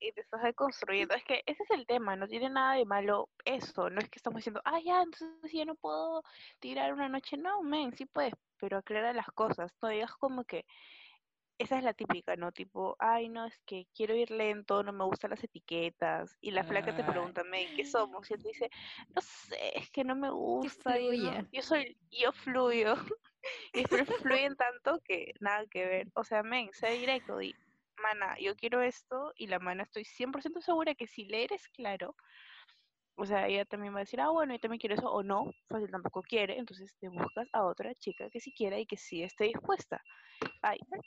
y 0.00 0.12
te 0.12 0.20
estás 0.20 0.42
deconstruyendo. 0.42 1.14
Es 1.14 1.24
que 1.24 1.42
ese 1.46 1.62
es 1.62 1.70
el 1.70 1.86
tema, 1.86 2.16
no 2.16 2.28
tiene 2.28 2.50
nada 2.50 2.74
de 2.74 2.84
malo 2.84 3.28
eso. 3.44 3.90
No 3.90 4.00
es 4.00 4.08
que 4.08 4.18
estamos 4.18 4.38
diciendo, 4.38 4.60
ah, 4.64 4.78
ya, 4.84 5.02
entonces 5.02 5.52
ya 5.52 5.64
no 5.64 5.74
puedo 5.74 6.22
tirar 6.60 6.92
una 6.92 7.08
noche. 7.08 7.36
No, 7.36 7.62
men, 7.62 7.94
sí 7.96 8.06
puedes, 8.06 8.34
pero 8.58 8.78
aclara 8.78 9.12
las 9.12 9.28
cosas. 9.28 9.72
No 9.82 9.88
digas 9.88 10.12
como 10.16 10.44
que 10.44 10.64
esa 11.58 11.78
es 11.78 11.84
la 11.84 11.94
típica, 11.94 12.36
¿no? 12.36 12.52
Tipo, 12.52 12.96
ay, 12.98 13.28
no, 13.28 13.46
es 13.46 13.58
que 13.66 13.86
quiero 13.94 14.14
ir 14.14 14.30
lento, 14.30 14.82
no 14.82 14.92
me 14.92 15.04
gustan 15.04 15.30
las 15.30 15.44
etiquetas. 15.44 16.36
Y 16.40 16.50
la 16.50 16.64
flaca 16.64 16.94
te 16.94 17.02
Ay. 17.02 17.10
pregunta, 17.10 17.42
¿qué 17.76 17.84
somos? 17.84 18.30
Y 18.30 18.34
él 18.34 18.42
te 18.42 18.48
dice, 18.48 18.70
no 19.14 19.20
sé, 19.22 19.78
es 19.78 19.90
que 19.90 20.04
no 20.04 20.16
me 20.16 20.30
gusta. 20.30 20.98
Yo, 20.98 21.04
no- 21.06 21.08
fluya. 21.08 21.46
yo 21.52 21.62
soy, 21.62 21.96
yo 22.10 22.32
fluyo. 22.32 22.94
y 23.72 23.84
después 23.84 24.08
fluyen 24.22 24.56
tanto 24.56 25.00
que 25.04 25.32
nada 25.40 25.64
que 25.70 25.86
ver. 25.86 26.08
O 26.14 26.24
sea, 26.24 26.42
men, 26.42 26.70
sé 26.72 26.90
directo, 26.90 27.38
di, 27.38 27.54
mana, 28.02 28.36
yo 28.40 28.56
quiero 28.56 28.82
esto, 28.82 29.32
y 29.36 29.46
la 29.46 29.58
mana 29.58 29.84
estoy 29.84 30.04
100% 30.04 30.60
segura 30.60 30.94
que 30.94 31.06
si 31.06 31.24
le 31.24 31.44
eres 31.44 31.68
claro, 31.68 32.16
o 33.16 33.26
sea, 33.26 33.46
ella 33.48 33.64
también 33.64 33.94
va 33.94 33.98
a 33.98 34.00
decir, 34.00 34.20
ah, 34.20 34.30
bueno, 34.30 34.54
yo 34.54 34.60
también 34.60 34.80
quiero 34.80 34.94
eso, 34.96 35.10
o 35.10 35.22
no, 35.22 35.50
fácil 35.68 35.90
tampoco 35.90 36.22
quiere, 36.22 36.58
entonces 36.58 36.96
te 37.00 37.08
buscas 37.08 37.48
a 37.52 37.64
otra 37.64 37.94
chica 37.94 38.28
que 38.30 38.40
sí 38.40 38.52
quiera 38.52 38.78
y 38.78 38.86
que 38.86 38.96
sí 38.96 39.22
esté 39.22 39.44
dispuesta. 39.44 40.02
Ay, 40.62 40.78
pues, 40.88 41.02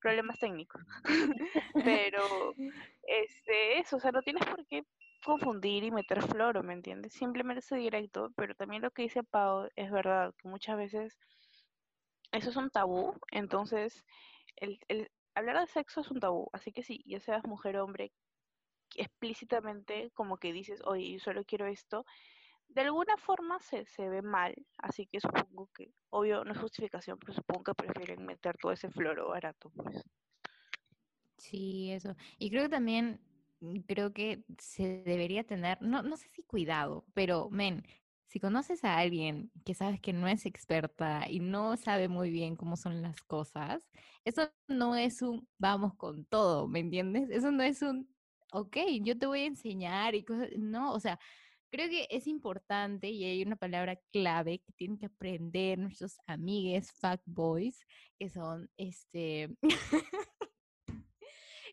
problemas 0.00 0.38
técnicos. 0.38 0.82
Pero, 1.84 2.54
este, 3.02 3.78
eso, 3.78 3.96
o 3.96 4.00
sea, 4.00 4.12
no 4.12 4.22
tienes 4.22 4.46
por 4.46 4.66
qué 4.66 4.82
confundir 5.24 5.84
y 5.84 5.90
meter 5.90 6.22
floro, 6.22 6.62
¿me 6.62 6.72
entiendes? 6.72 7.12
Simplemente 7.12 7.62
sé 7.62 7.76
directo, 7.76 8.30
pero 8.36 8.54
también 8.54 8.82
lo 8.82 8.90
que 8.90 9.02
dice 9.02 9.22
Pau 9.22 9.68
es 9.76 9.90
verdad, 9.90 10.32
que 10.38 10.48
muchas 10.48 10.78
veces 10.78 11.18
eso 12.32 12.50
es 12.50 12.56
un 12.56 12.70
tabú, 12.70 13.14
entonces 13.32 14.04
el, 14.56 14.78
el 14.88 15.10
hablar 15.34 15.60
de 15.60 15.66
sexo 15.66 16.00
es 16.00 16.10
un 16.10 16.20
tabú, 16.20 16.48
así 16.52 16.72
que 16.72 16.82
sí, 16.82 17.02
ya 17.06 17.20
seas 17.20 17.44
mujer 17.44 17.76
o 17.76 17.84
hombre, 17.84 18.12
explícitamente 18.96 20.10
como 20.14 20.36
que 20.38 20.52
dices, 20.52 20.80
oye, 20.84 21.12
yo 21.12 21.18
solo 21.20 21.44
quiero 21.44 21.66
esto, 21.66 22.04
de 22.68 22.82
alguna 22.82 23.16
forma 23.16 23.60
se, 23.60 23.86
se 23.86 24.08
ve 24.08 24.22
mal, 24.22 24.54
así 24.78 25.06
que 25.06 25.20
supongo 25.20 25.68
que, 25.74 25.92
obvio, 26.10 26.44
no 26.44 26.52
es 26.52 26.58
justificación, 26.58 27.18
pero 27.18 27.32
supongo 27.34 27.64
que 27.64 27.74
prefieren 27.74 28.24
meter 28.26 28.56
todo 28.58 28.72
ese 28.72 28.90
floro 28.90 29.28
barato, 29.28 29.70
pues. 29.70 30.04
Sí, 31.38 31.90
eso. 31.92 32.16
Y 32.38 32.50
creo 32.50 32.64
que 32.64 32.68
también, 32.68 33.20
mm, 33.60 33.78
creo 33.80 34.12
que 34.12 34.44
se 34.58 35.02
debería 35.04 35.44
tener, 35.44 35.80
no, 35.82 36.02
no 36.02 36.16
sé 36.16 36.28
si 36.28 36.42
cuidado, 36.42 37.06
pero, 37.14 37.48
men, 37.50 37.82
si 38.26 38.38
conoces 38.40 38.84
a 38.84 38.98
alguien 38.98 39.50
que 39.64 39.74
sabes 39.74 40.00
que 40.00 40.12
no 40.12 40.28
es 40.28 40.46
experta 40.46 41.28
y 41.28 41.40
no 41.40 41.76
sabe 41.76 42.08
muy 42.08 42.30
bien 42.30 42.56
cómo 42.56 42.76
son 42.76 43.02
las 43.02 43.22
cosas, 43.22 43.90
eso 44.24 44.52
no 44.68 44.94
es 44.96 45.22
un 45.22 45.48
vamos 45.58 45.94
con 45.96 46.24
todo, 46.26 46.68
¿me 46.68 46.78
entiendes? 46.80 47.28
Eso 47.30 47.50
no 47.50 47.62
es 47.64 47.82
un, 47.82 48.08
ok, 48.52 48.76
yo 49.02 49.18
te 49.18 49.26
voy 49.26 49.40
a 49.40 49.46
enseñar 49.46 50.14
y 50.14 50.24
cosas, 50.24 50.48
no, 50.58 50.92
o 50.92 51.00
sea, 51.00 51.18
creo 51.70 51.88
que 51.88 52.06
es 52.10 52.26
importante 52.26 53.08
y 53.08 53.24
hay 53.24 53.42
una 53.42 53.56
palabra 53.56 53.98
clave 54.12 54.58
que 54.60 54.72
tienen 54.72 54.98
que 54.98 55.06
aprender 55.06 55.78
nuestros 55.78 56.18
amigues, 56.26 56.92
fuckboys, 56.92 57.86
que 58.18 58.28
son, 58.28 58.68
este, 58.76 59.50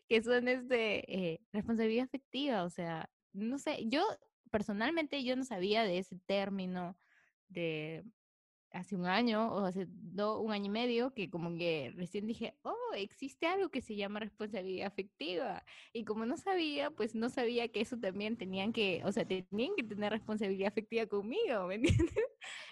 que 0.08 0.22
son 0.22 0.48
este 0.48 1.32
eh, 1.32 1.40
responsabilidad 1.52 2.04
afectiva, 2.04 2.64
o 2.64 2.70
sea, 2.70 3.10
no 3.32 3.58
sé, 3.58 3.86
yo 3.88 4.02
personalmente 4.50 5.22
yo 5.24 5.36
no 5.36 5.44
sabía 5.44 5.82
de 5.84 5.98
ese 5.98 6.18
término 6.26 6.96
de 7.48 8.04
hace 8.72 8.96
un 8.96 9.06
año 9.06 9.52
o 9.54 9.64
hace 9.64 9.86
do- 9.88 10.40
un 10.40 10.52
año 10.52 10.66
y 10.66 10.70
medio 10.70 11.14
que 11.14 11.30
como 11.30 11.56
que 11.56 11.92
recién 11.96 12.26
dije, 12.26 12.56
oh, 12.62 12.74
existe 12.94 13.46
algo 13.46 13.70
que 13.70 13.80
se 13.82 13.96
llama 13.96 14.20
responsabilidad 14.20 14.86
afectiva. 14.88 15.64
Y 15.92 16.04
como 16.04 16.26
no 16.26 16.36
sabía, 16.36 16.90
pues 16.90 17.14
no 17.14 17.28
sabía 17.30 17.68
que 17.68 17.80
eso 17.80 17.98
también 17.98 18.36
tenían 18.36 18.72
que, 18.72 19.02
o 19.04 19.12
sea, 19.12 19.26
tenían 19.26 19.74
que 19.76 19.84
tener 19.84 20.12
responsabilidad 20.12 20.68
afectiva 20.68 21.06
conmigo, 21.06 21.66
¿me 21.66 21.74
entiendes? 22.08 22.14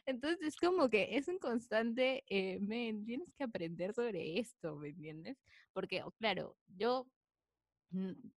Entonces 0.06 0.40
es 0.48 0.56
como 0.56 0.88
que 0.90 1.16
es 1.16 1.28
un 1.28 1.38
constante, 1.38 2.24
eh, 2.28 2.58
men, 2.60 3.04
tienes 3.04 3.32
que 3.34 3.44
aprender 3.44 3.92
sobre 3.94 4.38
esto, 4.38 4.76
¿me 4.76 4.88
entiendes? 4.90 5.38
Porque, 5.72 6.02
claro, 6.18 6.56
yo 6.66 7.08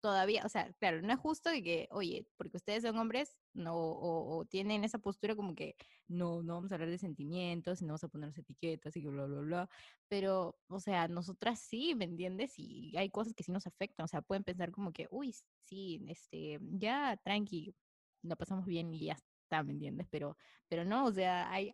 todavía, 0.02 0.44
o 0.46 0.50
sea, 0.50 0.72
claro, 0.74 1.02
no 1.02 1.12
es 1.12 1.20
justo 1.20 1.50
que, 1.52 1.88
oye, 1.92 2.28
porque 2.38 2.58
ustedes 2.58 2.84
son 2.84 2.98
hombres, 2.98 3.38
no, 3.54 3.76
o, 3.76 4.38
o 4.38 4.46
tienen 4.46 4.84
esa 4.84 5.00
postura 5.00 5.36
como 5.36 5.56
que 5.56 5.76
no, 6.08 6.44
no 6.44 6.56
vamos 6.56 6.72
a 6.72 6.76
hablar 6.76 6.90
de 6.90 6.98
sentimientos, 6.98 7.82
no 7.82 7.90
vamos 7.90 8.04
a 8.04 8.08
ponernos 8.10 8.38
etiquetas 8.38 8.96
y 8.96 9.02
que 9.02 9.10
bla, 9.10 9.26
bla, 9.26 9.42
bla. 9.42 9.70
Pero, 10.08 10.60
o 10.68 10.80
sea, 10.80 11.08
nosotras 11.08 11.60
sí, 11.60 11.96
¿me 11.96 12.06
entiendes? 12.06 12.54
Y 12.58 12.96
hay 12.98 13.10
cosas 13.10 13.34
que 13.34 13.44
sí 13.44 13.52
nos 13.52 13.68
afectan, 13.68 14.06
o 14.06 14.08
sea, 14.08 14.22
pueden 14.22 14.44
pensar 14.44 14.72
como 14.72 14.94
que, 14.94 15.08
uy, 15.12 15.34
sí, 15.64 16.04
este, 16.08 16.60
ya, 16.62 17.18
tranqui, 17.24 17.76
lo 18.22 18.36
pasamos 18.36 18.66
bien 18.66 18.94
y 18.94 19.06
ya 19.06 19.14
está, 19.14 19.64
¿me 19.64 19.72
entiendes? 19.74 20.08
Pero, 20.10 20.38
pero 20.68 20.86
no, 20.86 21.06
o 21.06 21.12
sea, 21.12 21.52
hay, 21.52 21.74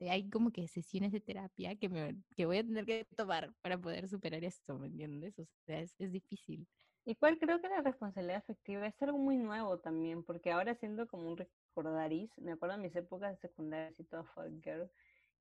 hay 0.00 0.28
como 0.30 0.50
que 0.52 0.68
sesiones 0.68 1.12
de 1.12 1.20
terapia 1.20 1.76
que, 1.76 1.88
me, 1.88 2.16
que 2.36 2.46
voy 2.46 2.58
a 2.58 2.64
tener 2.64 2.84
que 2.86 3.06
tomar 3.16 3.54
para 3.62 3.80
poder 3.80 4.08
superar 4.08 4.44
esto, 4.44 4.78
¿me 4.78 4.88
entiendes? 4.88 5.38
O 5.38 5.46
sea, 5.66 5.80
es, 5.80 5.94
es 5.98 6.12
difícil. 6.12 6.68
Igual 7.04 7.38
creo 7.38 7.60
que 7.60 7.68
la 7.68 7.80
responsabilidad 7.80 8.38
afectiva 8.38 8.86
es 8.86 9.02
algo 9.02 9.18
muy 9.18 9.36
nuevo 9.36 9.78
también, 9.78 10.22
porque 10.22 10.52
ahora 10.52 10.74
siendo 10.76 11.08
como 11.08 11.28
un 11.28 11.36
recordaris, 11.36 12.30
me 12.38 12.52
acuerdo 12.52 12.76
de 12.76 12.82
mis 12.82 12.94
épocas 12.94 13.32
de 13.32 13.48
secundaria 13.48 13.94
y 13.98 14.04
todo 14.04 14.24
fuck 14.24 14.46
girl, 14.62 14.88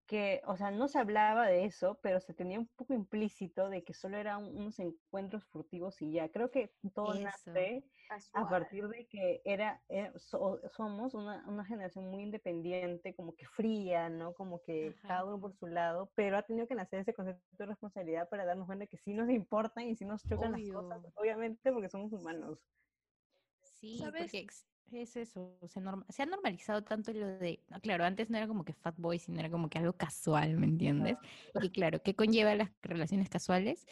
que, 0.05 0.41
o 0.45 0.57
sea, 0.57 0.71
no 0.71 0.87
se 0.87 0.99
hablaba 0.99 1.47
de 1.47 1.65
eso, 1.65 1.99
pero 2.01 2.19
se 2.19 2.33
tenía 2.33 2.59
un 2.59 2.67
poco 2.67 2.93
implícito 2.93 3.69
de 3.69 3.83
que 3.83 3.93
solo 3.93 4.17
eran 4.17 4.43
unos 4.45 4.79
encuentros 4.79 5.45
furtivos 5.45 6.01
y 6.01 6.11
ya. 6.13 6.29
Creo 6.31 6.51
que 6.51 6.75
todo 6.93 7.13
Eso. 7.13 7.51
nace 7.53 7.85
a 8.33 8.49
partir 8.49 8.87
de 8.87 9.07
que 9.07 9.41
era, 9.45 9.83
so- 10.15 10.61
somos 10.69 11.13
una, 11.13 11.47
una 11.47 11.65
generación 11.65 12.09
muy 12.09 12.23
independiente, 12.23 13.15
como 13.15 13.35
que 13.35 13.45
fría, 13.45 14.09
¿no? 14.09 14.33
Como 14.33 14.61
que 14.61 14.97
Ajá. 14.97 15.07
cada 15.07 15.25
uno 15.25 15.39
por 15.41 15.53
su 15.53 15.67
lado, 15.67 16.11
pero 16.15 16.37
ha 16.37 16.43
tenido 16.43 16.67
que 16.67 16.75
nacer 16.75 16.99
ese 17.01 17.13
concepto 17.13 17.43
de 17.57 17.65
responsabilidad 17.65 18.29
para 18.29 18.45
darnos 18.45 18.67
cuenta 18.67 18.87
que 18.87 18.97
sí 18.97 19.13
nos 19.13 19.29
importan 19.29 19.87
y 19.87 19.95
sí 19.95 20.05
nos 20.05 20.25
chocan 20.25 20.51
las 20.53 20.67
cosas, 20.67 20.99
obviamente 21.15 21.71
porque 21.73 21.89
somos 21.89 22.13
humanos. 22.13 22.67
Sí, 23.61 23.97
¿Sabes? 23.97 24.31
porque 24.31 24.47
es 24.93 25.15
eso, 25.15 25.57
se, 25.67 25.79
norma- 25.81 26.05
se 26.09 26.23
ha 26.23 26.25
normalizado 26.25 26.83
tanto 26.83 27.13
lo 27.13 27.25
de, 27.39 27.63
ah, 27.69 27.79
claro, 27.79 28.03
antes 28.05 28.29
no 28.29 28.37
era 28.37 28.47
como 28.47 28.65
que 28.65 28.73
fat 28.73 28.95
boy, 28.97 29.19
sino 29.19 29.39
era 29.39 29.49
como 29.49 29.69
que 29.69 29.77
algo 29.79 29.93
casual, 29.93 30.57
¿me 30.57 30.65
entiendes? 30.65 31.17
Y 31.59 31.69
claro, 31.71 32.01
¿qué 32.03 32.15
conlleva 32.15 32.53
las 32.55 32.71
relaciones 32.81 33.29
casuales? 33.29 33.85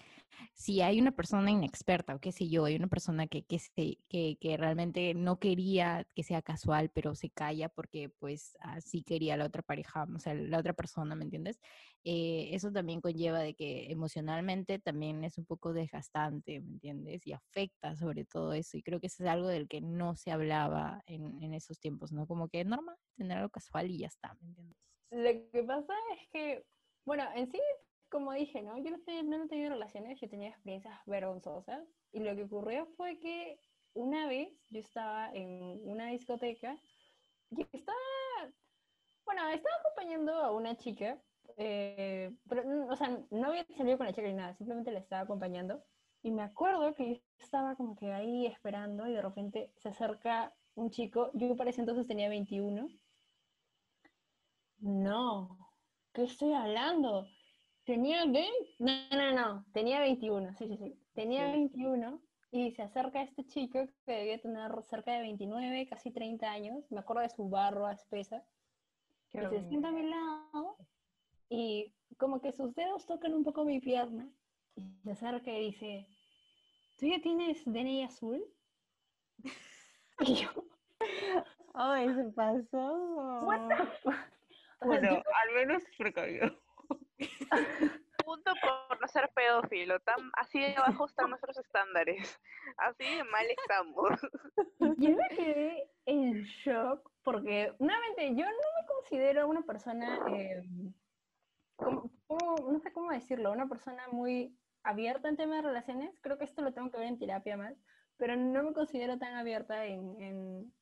Si 0.53 0.81
hay 0.81 0.99
una 1.01 1.11
persona 1.13 1.51
inexperta 1.51 2.15
o 2.15 2.19
qué 2.19 2.31
sé 2.31 2.49
yo, 2.49 2.65
hay 2.65 2.75
una 2.75 2.87
persona 2.87 3.27
que, 3.27 3.43
que, 3.45 3.59
se- 3.59 3.99
que, 4.09 4.37
que 4.39 4.57
realmente 4.57 5.13
no 5.13 5.39
quería 5.39 6.07
que 6.15 6.23
sea 6.23 6.41
casual, 6.41 6.89
pero 6.89 7.15
se 7.15 7.29
calla 7.29 7.69
porque 7.69 8.09
pues 8.09 8.57
así 8.61 9.03
quería 9.03 9.37
la 9.37 9.45
otra 9.45 9.61
pareja, 9.63 10.05
o 10.13 10.19
sea, 10.19 10.33
la 10.33 10.59
otra 10.59 10.73
persona, 10.73 11.15
¿me 11.15 11.23
entiendes? 11.25 11.59
Eh, 12.03 12.49
eso 12.53 12.71
también 12.71 13.01
conlleva 13.01 13.39
de 13.39 13.55
que 13.55 13.91
emocionalmente 13.91 14.79
también 14.79 15.23
es 15.23 15.37
un 15.37 15.45
poco 15.45 15.73
desgastante, 15.73 16.61
¿me 16.61 16.71
entiendes? 16.73 17.25
Y 17.27 17.33
afecta 17.33 17.95
sobre 17.95 18.25
todo 18.25 18.53
eso. 18.53 18.77
Y 18.77 18.83
creo 18.83 18.99
que 18.99 19.07
eso 19.07 19.23
es 19.23 19.29
algo 19.29 19.47
del 19.47 19.67
que 19.67 19.81
no 19.81 20.15
se 20.15 20.31
hablaba 20.31 21.01
en, 21.05 21.41
en 21.43 21.53
esos 21.53 21.79
tiempos, 21.79 22.11
¿no? 22.11 22.27
Como 22.27 22.49
que 22.49 22.61
es 22.61 22.67
normal 22.67 22.97
tener 23.17 23.37
algo 23.37 23.49
casual 23.49 23.89
y 23.91 23.99
ya 23.99 24.07
está, 24.07 24.35
¿me 24.41 24.47
entiendes? 24.47 24.77
Lo 25.11 25.51
que 25.51 25.63
pasa 25.63 25.93
es 26.19 26.29
que, 26.29 26.65
bueno, 27.05 27.23
en 27.35 27.51
sí, 27.51 27.59
como 28.09 28.33
dije, 28.33 28.61
¿no? 28.61 28.77
Yo 28.83 28.91
no, 28.91 28.99
te- 29.03 29.23
no 29.23 29.43
he 29.43 29.47
tenido 29.47 29.71
relaciones, 29.71 30.19
yo 30.19 30.29
tenía 30.29 30.49
experiencias 30.49 30.99
vergonzosas. 31.05 31.87
Y 32.11 32.19
lo 32.21 32.35
que 32.35 32.43
ocurrió 32.43 32.87
fue 32.97 33.19
que 33.19 33.59
una 33.93 34.27
vez 34.27 34.49
yo 34.69 34.79
estaba 34.79 35.31
en 35.33 35.79
una 35.87 36.07
discoteca 36.07 36.77
y 37.51 37.65
estaba, 37.71 37.97
bueno, 39.25 39.47
estaba 39.49 39.75
acompañando 39.79 40.33
a 40.33 40.51
una 40.51 40.75
chica, 40.75 41.21
eh, 41.59 42.31
pero, 42.47 42.63
mm, 42.63 42.89
o 42.89 42.95
sea, 42.95 43.19
no 43.31 43.47
había 43.49 43.65
salido 43.77 43.97
con 43.97 44.07
la 44.07 44.13
chica 44.13 44.27
ni 44.27 44.33
nada, 44.33 44.55
simplemente 44.55 44.91
la 44.91 44.99
estaba 44.99 45.23
acompañando. 45.23 45.83
Y 46.23 46.31
me 46.31 46.41
acuerdo 46.41 46.95
que 46.95 47.15
yo 47.15 47.21
estaba 47.37 47.75
como 47.75 47.95
que 47.95 48.11
ahí 48.13 48.45
esperando 48.45 49.07
y 49.07 49.13
de 49.13 49.21
repente 49.21 49.73
se 49.77 49.89
acerca 49.89 50.55
un 50.75 50.89
chico, 50.89 51.31
yo 51.33 51.55
para 51.55 51.69
ese 51.69 51.81
entonces 51.81 52.07
tenía 52.07 52.29
21. 52.29 52.87
No, 54.79 55.57
¿qué 56.13 56.23
estoy 56.23 56.53
hablando? 56.53 57.27
tenía 57.89 58.25
de... 58.25 58.45
No, 58.77 58.91
no, 59.11 59.31
no, 59.33 59.65
tenía 59.73 59.99
21, 59.99 60.53
sí, 60.53 60.67
sí, 60.67 60.77
sí. 60.77 60.99
Tenía 61.13 61.47
Sí. 61.47 61.51
21 61.53 62.21
y 62.51 62.71
se 62.71 62.83
acerca 62.83 63.23
este 63.23 63.43
chico 63.45 63.79
que 64.05 64.11
debía 64.11 64.39
tener 64.39 64.71
cerca 64.83 65.13
de 65.13 65.21
29, 65.21 65.87
casi 65.89 66.11
30 66.11 66.51
años. 66.51 66.85
Me 66.91 66.99
acuerdo 66.99 67.23
de 67.23 67.29
su 67.29 67.49
barba 67.49 67.91
espesa. 67.91 68.43
Qué 69.31 69.41
y 69.41 69.47
se 69.47 69.67
sienta 69.69 69.89
a 69.89 69.91
mi 69.91 70.03
lado 70.07 70.77
y 71.49 71.93
como 72.17 72.41
que 72.41 72.51
sus 72.53 72.73
dedos 72.75 73.05
tocan 73.05 73.33
un 73.33 73.43
poco 73.43 73.65
mi 73.65 73.79
pierna 73.79 74.29
y 74.75 74.83
se 75.03 75.11
acerca 75.11 75.51
y 75.51 75.71
dice, 75.71 76.07
¿tú 76.99 77.07
ya 77.07 77.19
tienes 77.21 77.63
DNI 77.65 78.03
azul? 78.03 78.43
Y 80.21 80.35
yo, 80.35 80.49
Ay, 81.73 82.13
se 82.13 82.23
pasó. 82.35 83.39
what 83.45 83.67
the 83.69 83.85
fuck? 84.03 84.13
O 84.81 84.85
sea, 84.85 84.87
Bueno, 84.87 85.13
yo- 85.15 85.23
al 85.43 85.55
menos 85.55 85.83
precavido. 85.97 86.59
Punto 88.25 88.51
por 88.61 88.99
no 89.01 89.07
ser 89.07 89.29
pedófilo. 89.33 89.99
Tan, 90.01 90.29
así 90.33 90.59
de 90.59 90.75
abajo 90.75 91.05
están 91.05 91.29
nuestros 91.29 91.57
estándares. 91.57 92.39
Así 92.77 93.03
de 93.03 93.23
mal 93.23 93.45
estamos. 93.49 94.09
Yo 94.97 95.15
me 95.15 95.27
quedé 95.35 95.89
en 96.05 96.43
shock 96.43 97.09
porque, 97.23 97.73
nuevamente, 97.79 98.27
yo 98.35 98.45
no 98.45 98.51
me 98.81 98.87
considero 98.87 99.47
una 99.47 99.61
persona, 99.63 100.19
eh, 100.35 100.61
como- 101.79 102.11
como- 102.27 102.71
no 102.71 102.79
sé 102.79 102.91
cómo 102.93 103.11
decirlo, 103.11 103.51
una 103.51 103.67
persona 103.67 104.07
muy 104.11 104.57
abierta 104.83 105.29
en 105.29 105.37
temas 105.37 105.57
de 105.57 105.69
relaciones. 105.69 106.19
Creo 106.21 106.37
que 106.37 106.45
esto 106.45 106.61
lo 106.61 106.73
tengo 106.73 106.91
que 106.91 106.97
ver 106.99 107.07
en 107.07 107.19
terapia 107.19 107.57
más, 107.57 107.75
pero 108.17 108.35
no 108.35 108.63
me 108.63 108.73
considero 108.73 109.17
tan 109.17 109.35
abierta 109.35 109.85
en, 109.85 110.21
en, 110.21 110.73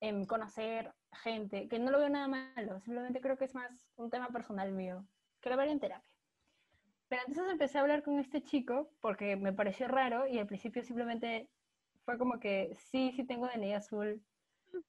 en 0.00 0.24
conocer 0.26 0.94
gente, 1.12 1.68
que 1.68 1.78
no 1.78 1.90
lo 1.90 1.98
veo 1.98 2.08
nada 2.08 2.28
malo, 2.28 2.80
simplemente 2.80 3.20
creo 3.20 3.36
que 3.36 3.44
es 3.44 3.54
más 3.54 3.90
un 3.96 4.10
tema 4.10 4.28
personal 4.28 4.72
mío, 4.72 5.06
que 5.40 5.50
lo 5.50 5.56
ver 5.56 5.68
en 5.68 5.80
terapia. 5.80 6.10
Pero 7.08 7.22
entonces 7.26 7.52
empecé 7.52 7.78
a 7.78 7.80
hablar 7.80 8.04
con 8.04 8.18
este 8.20 8.42
chico 8.42 8.92
porque 9.00 9.36
me 9.36 9.52
pareció 9.52 9.88
raro 9.88 10.28
y 10.28 10.38
al 10.38 10.46
principio 10.46 10.84
simplemente 10.84 11.50
fue 12.04 12.18
como 12.18 12.38
que 12.38 12.76
sí, 12.76 13.12
sí 13.16 13.24
tengo 13.24 13.48
DNI 13.48 13.74
azul. 13.74 14.24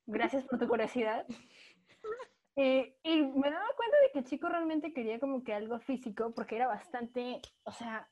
Gracias 0.05 0.45
por 0.45 0.59
tu 0.59 0.67
curiosidad. 0.67 1.25
Eh, 2.55 2.97
y 3.03 3.21
me 3.21 3.49
daba 3.49 3.65
cuenta 3.77 3.97
de 4.03 4.11
que 4.11 4.19
el 4.19 4.25
chico 4.25 4.49
realmente 4.49 4.93
quería 4.93 5.19
como 5.19 5.43
que 5.43 5.53
algo 5.53 5.79
físico 5.79 6.33
porque 6.35 6.57
era 6.57 6.67
bastante, 6.67 7.41
o 7.63 7.71
sea, 7.71 8.09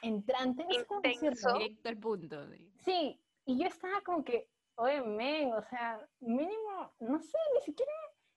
entrante. 0.00 0.64
No 0.64 0.70
sé 0.74 0.86
cómo 0.86 1.00
decirlo. 1.02 1.28
Intenso. 1.28 1.52
Directo 1.58 1.88
al 1.88 1.98
punto. 1.98 2.46
sí. 2.48 2.70
Sí, 2.84 3.20
y 3.44 3.58
yo 3.60 3.66
estaba 3.68 4.00
como 4.02 4.24
que, 4.24 4.48
oye, 4.76 5.00
men, 5.02 5.52
o 5.52 5.62
sea, 5.62 6.00
mínimo, 6.20 6.94
no 7.00 7.20
sé, 7.20 7.36
ni 7.54 7.60
siquiera, 7.60 7.92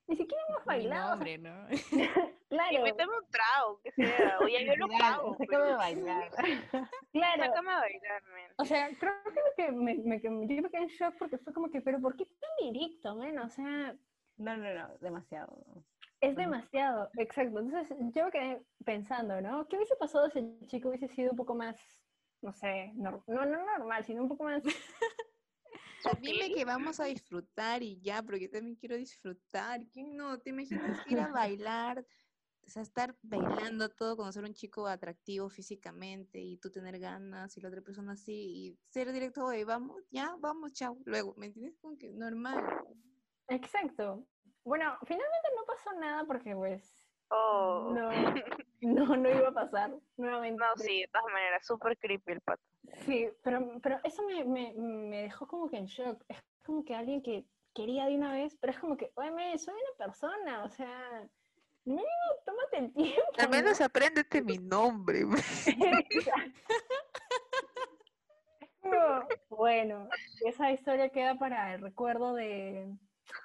ni 0.07 0.15
siquiera 0.15 0.43
hemos 0.49 0.65
bailado. 0.65 1.09
nombre, 1.11 1.37
¿no? 1.37 1.67
claro, 2.49 2.83
un 2.83 3.29
trago, 3.31 3.79
que 3.83 3.91
sea. 3.93 4.37
Oye, 4.41 4.65
yo 4.65 4.75
lo 4.75 4.87
pago. 4.89 5.31
Sácame 5.37 5.47
pero- 5.47 5.65
a 5.73 5.77
bailar. 5.77 6.29
claro. 7.11 7.43
Sácame 7.43 7.71
a 7.71 7.79
bailar, 7.79 8.23
men. 8.33 8.51
O 8.57 8.65
sea, 8.65 8.89
creo 8.99 9.13
que, 9.23 9.39
lo 9.41 9.55
que 9.55 9.71
me, 9.71 9.95
me, 9.95 10.21
que 10.21 10.27
yo 10.27 10.61
me 10.61 10.69
quedé 10.69 10.81
en 10.83 10.87
shock 10.89 11.15
porque 11.17 11.37
fue 11.37 11.53
como 11.53 11.69
que, 11.71 11.81
pero 11.81 11.99
¿por 12.01 12.15
qué 12.17 12.25
tan 12.25 12.71
directo, 12.73 13.15
men? 13.15 13.39
O 13.39 13.49
sea, 13.49 13.95
No, 14.37 14.57
no, 14.57 14.73
no, 14.73 14.97
demasiado. 14.99 15.83
es 16.21 16.35
demasiado, 16.35 17.09
exacto. 17.17 17.59
Entonces 17.59 17.97
yo 18.13 18.25
me 18.25 18.31
quedé 18.31 18.65
pensando, 18.83 19.39
¿no? 19.41 19.67
¿Qué 19.67 19.77
hubiese 19.77 19.95
pasado 19.95 20.29
si 20.29 20.39
el 20.39 20.67
chico 20.67 20.89
hubiese 20.89 21.07
sido 21.07 21.31
un 21.31 21.37
poco 21.37 21.55
más, 21.55 21.77
no 22.41 22.53
sé, 22.53 22.91
no, 22.95 23.23
no 23.27 23.45
normal, 23.45 24.03
sino 24.05 24.23
un 24.23 24.29
poco 24.29 24.43
más... 24.43 24.63
Dime 26.21 26.51
que 26.53 26.65
vamos 26.65 26.99
a 26.99 27.05
disfrutar 27.05 27.81
y 27.81 27.99
ya, 27.99 28.21
porque 28.21 28.41
yo 28.41 28.51
también 28.51 28.75
quiero 28.75 28.95
disfrutar. 28.95 29.81
¿Quién 29.91 30.15
no? 30.15 30.37
¿Te 30.39 30.51
imaginas 30.51 30.99
ir 31.07 31.19
a 31.19 31.29
bailar? 31.29 32.05
O 32.65 32.69
sea, 32.69 32.81
estar 32.81 33.15
bailando 33.21 33.89
todo, 33.89 34.17
conocer 34.17 34.43
a 34.43 34.47
un 34.47 34.53
chico 34.53 34.87
atractivo 34.87 35.49
físicamente 35.49 36.39
y 36.39 36.57
tú 36.57 36.71
tener 36.71 36.99
ganas 36.99 37.55
y 37.57 37.61
la 37.61 37.69
otra 37.69 37.81
persona 37.81 38.13
así 38.13 38.33
y 38.33 38.79
ser 38.89 39.11
directo, 39.11 39.45
oye, 39.45 39.65
vamos, 39.65 40.03
ya, 40.11 40.35
vamos, 40.39 40.73
chao. 40.73 40.97
Luego, 41.05 41.35
¿me 41.37 41.47
entiendes? 41.47 41.77
Como 41.79 41.97
que 41.97 42.11
normal. 42.11 42.63
Exacto. 43.47 44.25
Bueno, 44.63 44.97
finalmente 45.05 45.49
no 45.55 45.65
pasó 45.65 45.93
nada 45.99 46.25
porque 46.25 46.55
pues 46.55 47.05
Oh. 47.29 47.91
no, 47.93 48.09
no, 48.81 49.17
no 49.17 49.29
iba 49.29 49.49
a 49.49 49.53
pasar 49.53 49.91
nuevamente. 50.17 50.63
No, 50.63 50.75
sí, 50.75 51.01
de 51.01 51.07
todas 51.07 51.31
maneras, 51.31 51.65
súper 51.65 51.97
creepy 51.97 52.33
el 52.33 52.41
pato. 52.41 52.61
Sí, 53.05 53.29
pero, 53.43 53.79
pero 53.81 53.99
eso 54.03 54.23
me, 54.23 54.43
me, 54.45 54.73
me 54.73 55.23
dejó 55.23 55.47
como 55.47 55.69
que 55.69 55.77
en 55.77 55.85
shock. 55.85 56.23
Es 56.27 56.37
como 56.63 56.85
que 56.85 56.95
alguien 56.95 57.21
que 57.21 57.45
quería 57.73 58.05
de 58.05 58.15
una 58.15 58.31
vez, 58.31 58.55
pero 58.59 58.71
es 58.71 58.79
como 58.79 58.95
que, 58.95 59.11
oye, 59.15 59.31
me, 59.31 59.57
soy 59.57 59.73
una 59.73 60.05
persona, 60.05 60.63
o 60.63 60.69
sea, 60.69 61.27
mínimo 61.83 62.05
tómate 62.45 62.77
el 62.77 62.93
tiempo. 62.93 63.21
Al 63.37 63.49
menos 63.49 63.79
¿no? 63.79 63.85
apréndete 63.85 64.41
mi 64.41 64.57
nombre. 64.57 65.21
Como, 68.81 69.27
bueno, 69.49 70.07
esa 70.45 70.71
historia 70.71 71.09
queda 71.09 71.39
para 71.39 71.73
el 71.73 71.81
recuerdo 71.81 72.35
de, 72.35 72.95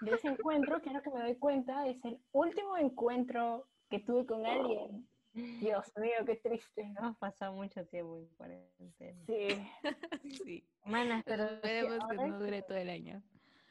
de 0.01 0.15
ese 0.15 0.29
encuentro, 0.29 0.81
que 0.81 0.89
es 0.89 0.95
lo 0.95 1.03
que 1.03 1.11
me 1.11 1.21
doy 1.21 1.37
cuenta, 1.37 1.87
es 1.87 2.05
el 2.05 2.21
último 2.33 2.77
encuentro 2.77 3.69
que 3.89 4.01
tuve 4.01 4.27
con 4.27 4.47
alguien. 4.47 5.09
Dios 5.33 5.93
mío, 5.97 6.15
qué 6.27 6.37
triste. 6.37 6.93
Hemos 6.99 7.17
pasado 7.19 7.55
mucho 7.55 7.87
tiempo 7.87 8.19
en 8.19 8.27
cuarentena. 8.37 9.25
Sí. 9.27 9.49
Sí. 10.45 10.67
Manas, 10.85 11.23
pero 11.25 11.45
es 11.45 11.61
que 11.61 11.79
Esperemos 11.79 11.99
que 11.99 12.17
ahora 12.17 12.27
no 12.29 12.39
dure 12.39 12.63
todo 12.63 12.79
el 12.79 12.91
año. 12.91 13.23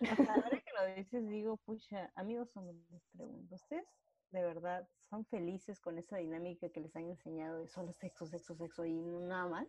O 0.02 0.06
sea, 0.16 0.34
ahora 0.34 0.62
que 0.62 0.72
lo 0.80 0.96
dices, 0.96 1.28
digo, 1.28 1.58
pucha, 1.58 2.12
amigos 2.16 2.56
hombres, 2.56 2.78
les 2.90 3.04
pregunto, 3.08 3.56
¿ustedes 3.56 3.86
de 4.32 4.44
verdad 4.44 4.88
son 5.10 5.26
felices 5.26 5.80
con 5.82 5.98
esa 5.98 6.18
dinámica 6.18 6.70
que 6.70 6.80
les 6.80 6.96
han 6.96 7.10
enseñado 7.10 7.60
de 7.60 7.68
solo 7.68 7.92
sexo, 7.94 8.26
sexo, 8.28 8.56
sexo 8.56 8.86
y 8.86 8.94
no 8.94 9.20
nada 9.20 9.48
más? 9.48 9.68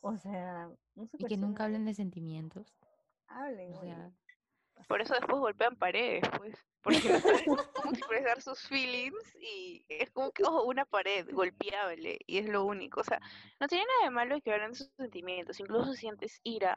O 0.00 0.16
sea, 0.16 0.70
no 0.94 1.06
se 1.06 1.16
Y 1.18 1.24
que 1.24 1.36
nunca 1.36 1.64
hablen 1.64 1.84
de 1.84 1.94
sentimientos. 1.94 2.78
Hablen, 3.26 3.72
O 3.74 3.80
sea, 3.80 4.12
Por 4.88 5.00
eso 5.00 5.14
después 5.14 5.38
golpean 5.38 5.76
paredes, 5.76 6.22
pues. 6.36 6.56
Porque 6.82 7.08
no 7.08 7.18
saben 7.18 7.94
expresar 7.94 8.42
sus 8.42 8.60
feelings 8.68 9.34
y 9.40 9.86
es 9.88 10.10
como 10.10 10.30
que, 10.32 10.42
oh, 10.44 10.64
una 10.64 10.84
pared 10.84 11.26
golpeable 11.32 12.18
y 12.26 12.38
es 12.38 12.48
lo 12.48 12.64
único. 12.64 13.00
O 13.00 13.04
sea, 13.04 13.20
no 13.58 13.66
tiene 13.68 13.86
nada 13.86 14.04
de 14.04 14.10
malo 14.10 14.40
que 14.42 14.52
hablen 14.52 14.74
sus 14.74 14.90
sentimientos. 14.98 15.58
Incluso 15.60 15.92
si 15.92 16.00
sientes 16.00 16.40
ira, 16.42 16.76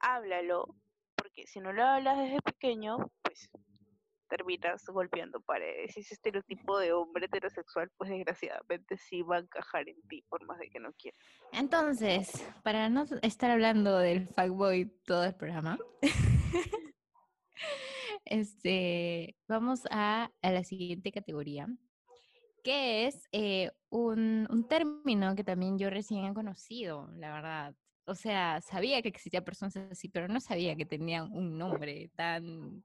háblalo. 0.00 0.74
Porque 1.14 1.46
si 1.46 1.60
no 1.60 1.72
lo 1.72 1.84
hablas 1.84 2.18
desde 2.18 2.42
pequeño, 2.42 2.96
pues 3.22 3.48
terminas 4.28 4.84
golpeando 4.86 5.40
paredes. 5.40 5.96
Y 5.96 6.00
ese 6.00 6.14
estereotipo 6.14 6.78
de 6.78 6.92
hombre 6.92 7.26
heterosexual, 7.26 7.90
pues 7.96 8.10
desgraciadamente 8.10 8.96
sí 8.96 9.22
va 9.22 9.36
a 9.36 9.40
encajar 9.40 9.88
en 9.88 10.00
ti, 10.08 10.22
por 10.28 10.44
más 10.46 10.58
de 10.58 10.68
que 10.68 10.78
no 10.78 10.92
quieras. 10.92 11.20
Entonces, 11.52 12.46
para 12.62 12.88
no 12.88 13.06
estar 13.22 13.50
hablando 13.50 13.98
del 13.98 14.28
fuckboy 14.28 14.86
todo 15.04 15.24
el 15.24 15.34
programa, 15.34 15.78
este, 18.24 19.36
vamos 19.48 19.82
a, 19.90 20.30
a 20.42 20.50
la 20.52 20.64
siguiente 20.64 21.12
categoría, 21.12 21.66
que 22.62 23.06
es 23.06 23.28
eh, 23.32 23.70
un, 23.90 24.46
un 24.50 24.68
término 24.68 25.34
que 25.34 25.44
también 25.44 25.78
yo 25.78 25.90
recién 25.90 26.24
he 26.24 26.34
conocido, 26.34 27.10
la 27.16 27.32
verdad. 27.32 27.74
O 28.06 28.14
sea, 28.14 28.60
sabía 28.62 29.02
que 29.02 29.08
existían 29.08 29.44
personas 29.44 29.76
así, 29.76 30.08
pero 30.08 30.28
no 30.28 30.40
sabía 30.40 30.76
que 30.76 30.86
tenían 30.86 31.30
un 31.32 31.58
nombre 31.58 32.10
tan, 32.14 32.82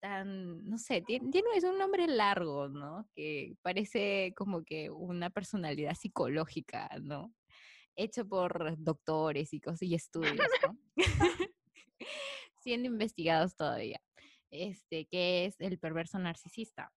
tan, 0.00 0.68
no 0.68 0.78
sé, 0.78 1.02
tiene, 1.02 1.30
tiene 1.30 1.48
es 1.56 1.64
un 1.64 1.78
nombre 1.78 2.06
largo, 2.06 2.68
¿no? 2.68 3.08
Que 3.14 3.54
parece 3.62 4.32
como 4.36 4.64
que 4.64 4.90
una 4.90 5.30
personalidad 5.30 5.94
psicológica, 5.94 6.90
¿no? 7.00 7.32
Hecho 7.94 8.26
por 8.26 8.76
doctores 8.78 9.52
y 9.52 9.60
cosas 9.60 9.82
y 9.82 9.94
estudios, 9.94 10.36
¿no? 10.62 10.76
Siendo 12.62 12.88
investigados 12.88 13.54
todavía. 13.54 14.00
Este, 14.50 15.06
que 15.06 15.46
es 15.46 15.60
el 15.60 15.78
perverso 15.78 16.18
narcisista. 16.18 16.92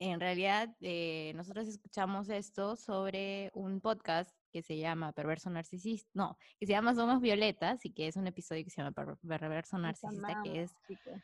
En 0.00 0.20
realidad, 0.20 0.74
eh, 0.80 1.32
nosotros 1.34 1.66
escuchamos 1.66 2.28
esto 2.28 2.76
sobre 2.76 3.50
un 3.52 3.80
podcast 3.80 4.30
que 4.52 4.62
se 4.62 4.78
llama 4.78 5.12
Perverso 5.12 5.50
Narcisista, 5.50 6.08
no, 6.14 6.38
que 6.58 6.66
se 6.66 6.72
llama 6.72 6.94
Somos 6.94 7.20
Violetas 7.20 7.84
y 7.84 7.92
que 7.92 8.06
es 8.06 8.14
un 8.16 8.28
episodio 8.28 8.62
que 8.62 8.70
se 8.70 8.80
llama 8.80 8.92
Per- 8.92 9.16
Perverso 9.26 9.76
Narcisista, 9.76 10.40
que 10.44 10.62
es 10.62 10.72
chicas. 10.86 11.20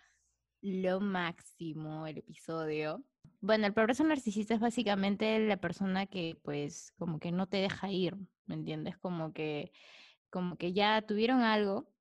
lo 0.60 1.00
máximo 1.00 2.06
el 2.08 2.18
episodio. 2.18 3.04
Bueno, 3.40 3.66
el 3.66 3.74
perverso 3.74 4.02
narcisista 4.04 4.54
es 4.54 4.60
básicamente 4.60 5.38
la 5.38 5.56
persona 5.58 6.06
que 6.06 6.36
pues 6.42 6.92
como 6.98 7.20
que 7.20 7.30
no 7.30 7.46
te 7.46 7.58
deja 7.58 7.90
ir, 7.92 8.16
¿me 8.46 8.54
entiendes? 8.56 8.98
Como 8.98 9.32
que 9.32 9.72
como 10.30 10.56
que 10.56 10.72
ya 10.72 11.00
tuvieron 11.02 11.42
algo 11.42 11.93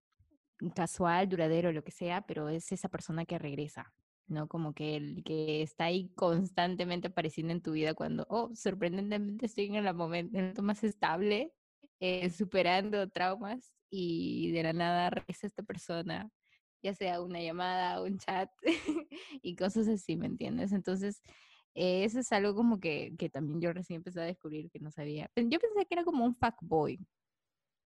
casual, 0.69 1.29
duradero, 1.29 1.71
lo 1.71 1.83
que 1.83 1.91
sea, 1.91 2.21
pero 2.21 2.49
es 2.49 2.71
esa 2.71 2.89
persona 2.89 3.25
que 3.25 3.39
regresa, 3.39 3.93
¿no? 4.27 4.47
Como 4.47 4.73
que 4.73 4.95
el 4.95 5.23
que 5.23 5.61
está 5.61 5.85
ahí 5.85 6.09
constantemente 6.15 7.07
apareciendo 7.07 7.53
en 7.53 7.61
tu 7.61 7.71
vida 7.73 7.93
cuando, 7.93 8.25
oh, 8.29 8.51
sorprendentemente 8.55 9.45
estoy 9.45 9.65
en 9.65 9.75
el 9.75 9.93
momento, 9.93 10.63
más 10.63 10.83
estable, 10.83 11.53
eh, 11.99 12.29
superando 12.29 13.09
traumas 13.09 13.73
y 13.89 14.51
de 14.51 14.63
la 14.63 14.73
nada 14.73 15.09
regresa 15.09 15.47
esta 15.47 15.63
persona 15.63 16.29
ya 16.83 16.93
sea 16.93 17.21
una 17.21 17.41
llamada, 17.41 18.01
un 18.03 18.17
chat 18.19 18.49
y 19.41 19.55
cosas 19.55 19.87
así, 19.87 20.17
¿me 20.17 20.27
entiendes? 20.27 20.73
Entonces, 20.73 21.21
eso 21.73 22.19
es 22.19 22.31
algo 22.31 22.53
como 22.53 22.79
que, 22.79 23.15
que 23.17 23.29
también 23.29 23.61
yo 23.61 23.73
recién 23.73 23.97
empecé 23.97 24.21
a 24.21 24.25
descubrir 24.25 24.69
que 24.69 24.79
no 24.79 24.91
sabía. 24.91 25.31
Yo 25.35 25.59
pensé 25.59 25.85
que 25.87 25.95
era 25.95 26.03
como 26.03 26.25
un 26.25 26.35
fuckboy, 26.35 26.99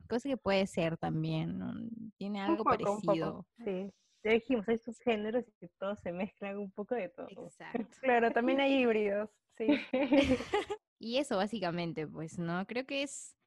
cosa 0.08 0.30
que 0.30 0.38
puede 0.38 0.66
ser 0.68 0.98
también, 0.98 1.58
¿no? 1.58 1.74
tiene 2.18 2.42
algo 2.42 2.64
poco, 2.64 2.70
parecido. 3.02 3.46
Sí. 3.64 3.92
Ya 4.24 4.32
dijimos, 4.32 4.68
hay 4.68 4.78
sus 4.80 5.00
géneros 5.00 5.46
y 5.62 5.68
todos 5.80 6.00
se 6.00 6.12
mezclan 6.12 6.58
un 6.58 6.72
poco 6.72 6.96
de 6.96 7.10
todo. 7.10 7.28
Exacto. 7.30 7.88
Claro, 8.02 8.32
también 8.32 8.60
hay 8.60 8.82
híbridos, 8.82 9.30
sí. 9.58 9.68
Y 11.00 11.18
eso 11.18 11.38
básicamente, 11.38 12.08
pues, 12.08 12.40
¿no? 12.40 12.66
Creo 12.66 12.86
que 12.86 13.04
es 13.04 13.38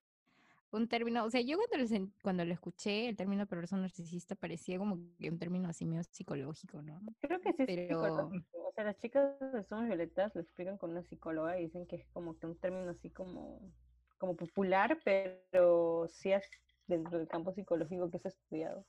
un 0.71 0.89
término, 0.89 1.25
o 1.25 1.31
sea, 1.31 1.41
yo 1.41 1.59
cuando 1.59 1.79
lo, 1.79 2.09
cuando 2.23 2.45
lo 2.45 2.53
escuché, 2.53 3.09
el 3.09 3.17
término 3.17 3.47
perverso 3.47 3.77
narcisista 3.77 4.37
parecía 4.37 4.79
como 4.79 4.99
que 5.19 5.29
un 5.29 5.39
término 5.39 5.69
así 5.69 5.85
medio 5.85 6.05
psicológico, 6.05 6.81
¿no? 6.81 7.01
Creo 7.21 7.41
que 7.41 7.53
sí 7.53 7.65
Pero-. 7.67 8.31
O 8.71 8.73
sea, 8.73 8.85
las 8.85 8.97
chicas 8.99 9.39
de 9.53 9.65
Somos 9.65 9.87
Violetas 9.87 10.33
lo 10.35 10.41
explican 10.41 10.79
con 10.79 10.91
una 10.91 11.03
psicóloga 11.03 11.59
y 11.59 11.65
dicen 11.65 11.87
que 11.87 11.97
es 11.97 12.07
como 12.13 12.39
que 12.39 12.47
un 12.47 12.57
término 12.57 12.91
así 12.91 13.11
como, 13.11 13.73
como 14.21 14.37
popular, 14.37 14.99
pero 15.03 16.07
sí 16.09 16.31
es 16.31 16.49
dentro 16.87 17.19
del 17.19 17.27
campo 17.27 17.53
psicológico 17.53 18.11
que 18.11 18.19
se 18.19 18.29
ha 18.29 18.31
estudiado. 18.31 18.87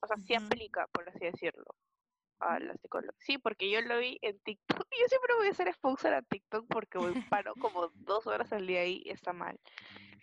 O 0.00 0.06
sea, 0.06 0.16
sí 0.16 0.34
aplica, 0.34 0.88
por 0.88 1.08
así 1.08 1.20
decirlo, 1.20 1.64
a 2.40 2.58
la 2.58 2.76
psicóloga. 2.76 3.14
Sí, 3.18 3.38
porque 3.38 3.70
yo 3.70 3.80
lo 3.80 3.98
vi 3.98 4.18
en 4.20 4.38
TikTok. 4.40 4.86
y 4.90 5.00
Yo 5.02 5.08
siempre 5.08 5.34
voy 5.36 5.48
a 5.48 5.54
ser 5.54 5.72
sponsor 5.72 6.14
a 6.14 6.22
TikTok 6.22 6.66
porque 6.68 6.98
voy, 6.98 7.14
paro 7.38 7.54
como 7.54 7.88
dos 7.94 8.26
horas 8.26 8.52
al 8.52 8.66
día 8.66 8.80
ahí, 8.80 9.02
está 9.06 9.32
mal. 9.32 9.58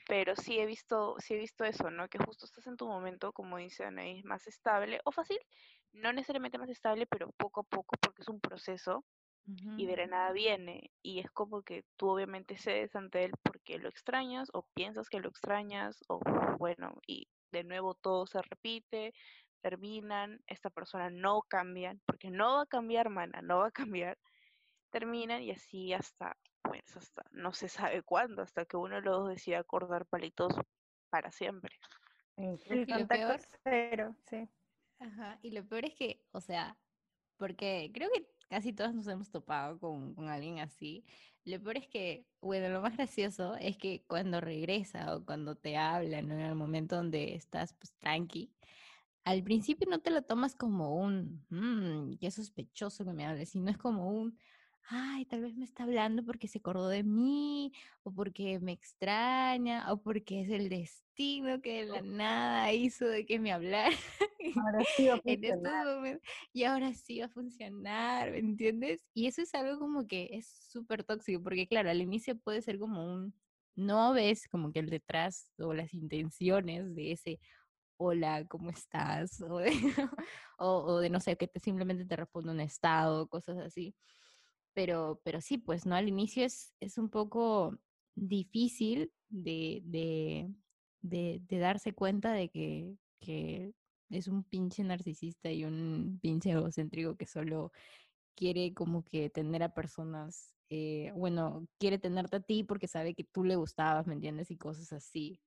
Pero 0.07 0.36
sí 0.36 0.60
he 0.60 0.66
visto, 0.66 1.16
sí 1.20 1.36
he 1.36 1.38
visto 1.38 1.64
eso, 1.64 1.89
¿no? 1.89 2.10
Que 2.10 2.18
justo 2.18 2.45
estás 2.45 2.68
en 2.68 2.76
tu 2.76 2.88
momento, 2.88 3.32
como 3.32 3.57
dice 3.57 3.86
Anaís, 3.86 4.26
más 4.26 4.45
estable 4.47 4.99
o 5.05 5.12
fácil, 5.12 5.39
no 5.93 6.12
necesariamente 6.12 6.57
más 6.57 6.70
estable, 6.70 7.07
pero 7.07 7.32
poco 7.38 7.62
a 7.62 7.64
poco, 7.64 7.95
porque 8.01 8.24
es 8.24 8.28
un 8.28 8.41
proceso 8.41 9.05
y 9.76 9.86
de 9.86 9.98
la 9.98 10.08
nada 10.08 10.32
viene. 10.32 10.92
Y 11.02 11.20
es 11.20 11.32
como 11.32 11.62
que 11.64 11.86
tú 11.98 12.10
obviamente 12.10 12.58
cedes 12.58 12.96
ante 12.96 13.24
él 13.26 13.32
porque 13.44 13.78
lo 13.80 13.90
extrañas 13.90 14.50
o 14.54 14.64
piensas 14.74 15.10
que 15.10 15.20
lo 15.20 15.30
extrañas 15.30 16.04
o 16.10 16.20
bueno, 16.58 16.96
y 17.08 17.28
de 17.52 17.64
nuevo 17.64 17.96
todo 17.96 18.28
se 18.28 18.42
repite, 18.42 19.14
terminan, 19.62 20.40
esta 20.48 20.70
persona 20.70 21.10
no 21.10 21.42
cambia, 21.44 21.96
porque 22.06 22.30
no 22.32 22.56
va 22.58 22.62
a 22.64 22.68
cambiar, 22.68 23.10
mana, 23.10 23.42
no 23.42 23.60
va 23.60 23.68
a 23.68 23.72
cambiar, 23.72 24.18
terminan 24.92 25.42
y 25.42 25.52
así 25.52 25.94
hasta, 25.94 26.38
pues 26.64 26.96
hasta 26.96 27.24
no 27.32 27.54
se 27.54 27.70
sabe 27.70 28.04
cuándo, 28.04 28.42
hasta 28.42 28.66
que 28.66 28.78
uno 28.78 28.96
de 28.96 29.02
los 29.02 29.20
dos 29.20 29.30
decida 29.30 29.60
acordar 29.60 30.06
palitos 30.06 30.54
para 31.10 31.32
siempre. 31.32 31.76
El 32.38 32.60
Y 32.88 32.92
lo 32.92 33.00
contacto 33.00 33.28
peor- 33.28 33.40
cero, 33.64 34.16
sí. 34.30 34.50
Ajá, 35.00 35.40
y 35.42 35.52
lo 35.52 35.66
peor 35.66 35.86
es 35.86 35.96
que, 35.96 36.20
o 36.32 36.42
sea, 36.42 36.78
porque 37.38 37.90
creo 37.94 38.10
que 38.12 38.28
casi 38.50 38.74
todos 38.74 38.93
nos 38.95 39.08
hemos 39.08 39.32
topado 39.32 39.80
con, 39.80 40.16
con 40.16 40.30
alguien 40.30 40.60
así. 40.60 41.06
Lo 41.45 41.62
peor 41.62 41.78
es 41.78 41.88
que, 41.88 42.28
bueno, 42.41 42.70
lo 42.70 42.82
más 42.82 42.95
gracioso 42.97 43.56
es 43.56 43.78
que 43.78 44.06
cuando 44.08 44.41
regresa 44.41 45.16
o 45.16 45.26
cuando 45.26 45.56
te 45.58 45.78
habla. 45.78 46.20
En 46.20 46.32
el 46.32 46.56
momento 46.56 46.95
donde 46.97 47.36
estás, 47.36 47.74
pues, 47.74 47.95
tranqui, 47.97 48.54
al 49.24 49.43
principio 49.43 49.88
no 49.89 50.00
te 50.02 50.12
lo 50.12 50.24
tomas 50.24 50.56
como 50.56 50.95
un, 50.95 51.45
mmm, 51.50 52.18
qué 52.20 52.32
sospechoso 52.32 53.06
que 53.06 53.14
me 53.14 53.26
hable, 53.26 53.45
sino 53.45 53.70
es 53.72 53.78
como 53.78 54.10
un, 54.12 54.38
ay, 54.90 55.26
tal 55.26 55.42
vez 55.42 55.56
me 55.56 55.66
está 55.66 55.84
hablando 55.84 56.24
porque 56.24 56.48
se 56.48 56.60
acordó 56.60 56.88
de 56.90 57.04
mí, 57.04 57.72
o 58.04 58.12
porque 58.14 58.60
me 58.60 58.72
extraña, 58.72 59.92
o 59.92 60.02
porque 60.02 60.42
es 60.42 60.50
el 60.50 60.70
destino 60.70 61.62
que 61.62 61.86
de 61.86 61.86
la 61.86 62.02
nada 62.02 62.72
hizo 62.74 63.06
de 63.06 63.26
que 63.26 63.40
me 63.40 63.52
hablara. 63.52 63.90
Ahora 64.66 64.84
sí 64.96 65.08
va 65.08 65.16
a 65.16 65.22
funcionar. 65.22 66.22
y 66.54 66.64
ahora 66.64 66.94
sí 66.94 67.20
va 67.20 67.26
a 67.26 67.30
funcionar, 67.30 68.32
¿me 68.32 68.40
entiendes? 68.40 69.06
Y 69.14 69.28
eso 69.28 69.42
es 69.42 69.54
algo 69.54 69.80
como 69.80 70.08
que 70.08 70.30
es 70.32 70.48
súper 70.48 71.04
tóxico, 71.04 71.44
porque 71.44 71.68
claro, 71.68 71.90
al 71.90 72.02
inicio 72.02 72.38
puede 72.40 72.62
ser 72.62 72.80
como 72.80 73.06
un, 73.06 73.34
no 73.76 74.14
ves 74.14 74.48
como 74.48 74.72
que 74.72 74.80
el 74.80 74.90
detrás 74.90 75.52
o 75.60 75.74
las 75.74 75.94
intenciones 75.94 76.96
de 76.96 77.12
ese, 77.12 77.40
hola, 77.98 78.46
¿cómo 78.48 78.70
estás? 78.70 79.40
O 79.52 79.60
de, 79.60 79.72
o, 80.58 80.84
o 80.86 81.00
de 81.00 81.10
no 81.10 81.20
sé, 81.20 81.38
que 81.38 81.48
te 81.48 81.60
simplemente 81.60 82.06
te 82.06 82.16
responde 82.16 82.52
un 82.52 82.62
estado, 82.62 83.28
cosas 83.28 83.58
así. 83.60 83.96
Pero, 84.80 85.20
pero 85.26 85.42
sí, 85.42 85.58
pues, 85.58 85.86
¿no? 85.86 85.96
Al 85.96 86.08
inicio 86.08 86.46
es, 86.46 86.74
es 86.80 86.98
un 86.98 87.10
poco 87.10 87.78
difícil 88.16 89.12
de, 89.28 89.82
de, 91.02 91.42
darse 91.60 91.92
cuenta 91.92 92.32
de 92.32 92.48
que, 92.48 92.96
que 93.20 93.74
es 94.10 94.30
un 94.30 94.46
pinche 94.46 94.82
narcisista 94.86 95.52
y 95.52 95.66
un 95.66 96.18
pinche 96.22 96.52
egocéntrico 96.52 97.18
que 97.18 97.26
solo 97.26 97.74
quiere 98.38 98.74
como 98.74 99.04
que 99.04 99.30
tener 99.30 99.64
a 99.64 99.74
personas, 99.74 100.54
eh, 100.70 101.12
bueno, 101.14 101.68
quiere 101.78 102.00
tenerte 102.00 102.38
a 102.38 102.40
ti 102.40 102.64
porque 102.64 102.88
sabe 102.88 103.16
que 103.16 103.26
tú 103.26 103.44
le 103.44 103.58
gustabas, 103.58 104.08
¿me 104.08 104.14
entiendes? 104.14 104.50
Y 104.50 104.56
cosas 104.56 104.94
así. 104.94 105.42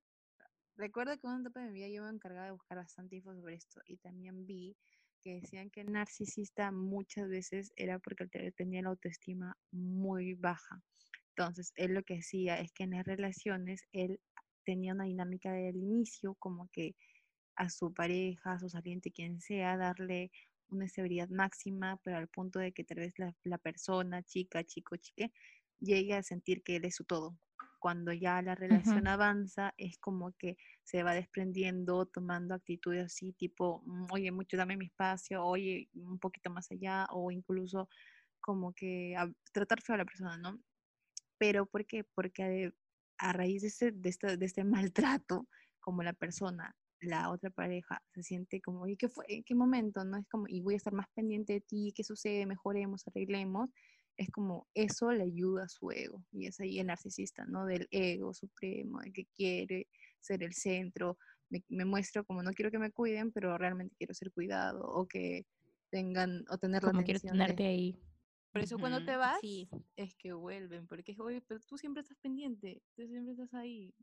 Recuerdo 0.75 1.17
que 1.17 1.25
en 1.25 1.33
una 1.33 1.41
etapa 1.41 1.61
de 1.61 1.71
mi 1.71 1.79
vida 1.79 1.87
yo 1.87 2.03
me 2.03 2.11
encargaba 2.11 2.45
de 2.45 2.51
buscar 2.51 2.77
bastante 2.77 3.15
info 3.15 3.33
sobre 3.33 3.55
esto 3.55 3.81
y 3.87 3.97
también 3.97 4.45
vi 4.45 4.77
que 5.23 5.35
decían 5.41 5.69
que 5.71 5.83
narcisista 5.85 6.71
muchas 6.71 7.29
veces 7.29 7.73
era 7.77 7.99
porque 7.99 8.27
te- 8.27 8.51
tenía 8.51 8.81
la 8.83 8.89
autoestima 8.89 9.57
muy 9.71 10.33
baja. 10.35 10.83
Entonces, 11.29 11.73
él 11.75 11.93
lo 11.93 12.03
que 12.03 12.19
hacía 12.19 12.59
es 12.59 12.71
que 12.73 12.83
en 12.83 12.91
las 12.91 13.05
relaciones 13.05 13.83
él 13.93 14.19
tenía 14.65 14.93
una 14.93 15.05
dinámica 15.05 15.51
del 15.53 15.77
inicio 15.77 16.35
como 16.35 16.69
que 16.71 16.95
a 17.55 17.69
su 17.69 17.93
pareja, 17.93 18.53
a 18.53 18.59
su 18.59 18.69
saliente, 18.69 19.11
quien 19.11 19.39
sea, 19.41 19.77
darle 19.77 20.31
una 20.69 20.85
estabilidad 20.85 21.29
máxima, 21.29 21.99
pero 22.03 22.17
al 22.17 22.27
punto 22.27 22.59
de 22.59 22.73
que 22.73 22.83
tal 22.83 22.99
vez 22.99 23.13
la, 23.17 23.35
la 23.43 23.57
persona, 23.59 24.23
chica, 24.23 24.63
chico, 24.63 24.97
chique, 24.97 25.31
llegue 25.79 26.15
a 26.15 26.23
sentir 26.23 26.63
que 26.63 26.77
él 26.77 26.85
es 26.85 26.95
su 26.95 27.05
todo. 27.05 27.37
Cuando 27.83 28.13
ya 28.13 28.41
la 28.41 28.55
relación 28.55 29.07
avanza, 29.07 29.73
es 29.77 29.97
como 29.99 30.31
que 30.37 30.55
se 30.83 31.03
va 31.03 31.13
desprendiendo, 31.15 32.05
tomando 32.07 32.55
actitudes 32.55 33.05
así, 33.07 33.33
tipo, 33.33 33.83
"Mm, 33.85 34.07
oye, 34.13 34.31
mucho, 34.31 34.55
dame 34.57 34.77
mi 34.77 34.85
espacio, 34.87 35.43
oye, 35.45 35.89
un 35.95 36.17
poquito 36.19 36.49
más 36.49 36.71
allá, 36.71 37.07
o 37.11 37.31
incluso 37.31 37.89
como 38.41 38.73
que 38.73 39.15
a- 39.17 39.31
tratar 39.53 39.81
feo 39.81 39.95
a 39.95 39.99
la 39.99 40.05
persona, 40.05 40.37
¿no? 40.37 40.59
Pero 41.37 41.65
¿por 41.67 41.85
qué? 41.85 42.03
Porque 42.03 42.43
de- 42.45 42.73
a 43.19 43.33
raíz 43.33 43.61
de 43.63 43.67
este, 43.69 43.91
de, 43.91 44.09
este, 44.09 44.37
de 44.37 44.45
este 44.53 44.63
maltrato, 44.63 45.47
como 45.79 46.03
la 46.03 46.13
persona, 46.13 46.75
la 47.01 47.29
otra 47.31 47.49
pareja, 47.51 48.03
se 48.13 48.23
siente 48.23 48.61
como, 48.61 48.81
oye, 48.83 48.95
¿qué 48.97 49.09
fue? 49.09 49.25
¿En 49.29 49.43
qué 49.43 49.55
momento? 49.55 50.05
No 50.05 50.17
es 50.17 50.27
como, 50.29 50.45
y 50.47 50.61
voy 50.61 50.75
a 50.75 50.77
estar 50.77 50.93
más 50.93 51.07
pendiente 51.15 51.53
de 51.53 51.61
ti, 51.61 51.93
¿qué 51.95 52.03
sucede? 52.03 52.45
Mejoremos, 52.45 53.07
arreglemos. 53.07 53.69
Es 54.17 54.29
como, 54.29 54.67
eso 54.73 55.11
le 55.11 55.23
ayuda 55.23 55.63
a 55.63 55.69
su 55.69 55.89
ego. 55.91 56.23
Y 56.31 56.45
es 56.47 56.59
ahí 56.59 56.79
el 56.79 56.87
narcisista, 56.87 57.45
¿no? 57.45 57.65
Del 57.65 57.87
ego 57.91 58.33
supremo, 58.33 58.99
de 59.01 59.11
que 59.11 59.25
quiere 59.35 59.87
ser 60.19 60.43
el 60.43 60.53
centro. 60.53 61.17
Me, 61.49 61.63
me 61.69 61.85
muestro 61.85 62.23
como, 62.25 62.43
no 62.43 62.51
quiero 62.51 62.69
que 62.71 62.79
me 62.79 62.91
cuiden, 62.91 63.31
pero 63.31 63.57
realmente 63.57 63.95
quiero 63.97 64.13
ser 64.13 64.31
cuidado, 64.31 64.83
o 64.85 65.07
que 65.07 65.45
tengan, 65.89 66.45
o 66.49 66.57
tener 66.57 66.83
la 66.83 66.91
Como 66.91 67.03
quiero 67.03 67.17
atención 67.17 67.37
de- 67.37 67.43
tenerte 67.45 67.65
ahí. 67.65 67.99
por 68.51 68.61
eso 68.61 68.77
cuando 68.77 69.03
te 69.03 69.15
vas, 69.17 69.39
Sí. 69.41 69.67
es 69.95 70.15
que 70.15 70.33
vuelven, 70.33 70.87
porque 70.87 71.11
es, 71.13 71.19
oye, 71.19 71.41
pero 71.41 71.59
tú 71.61 71.77
siempre 71.77 72.01
estás 72.01 72.17
pendiente, 72.19 72.81
tú 72.95 73.07
siempre 73.07 73.33
estás 73.33 73.53
ahí. 73.53 73.93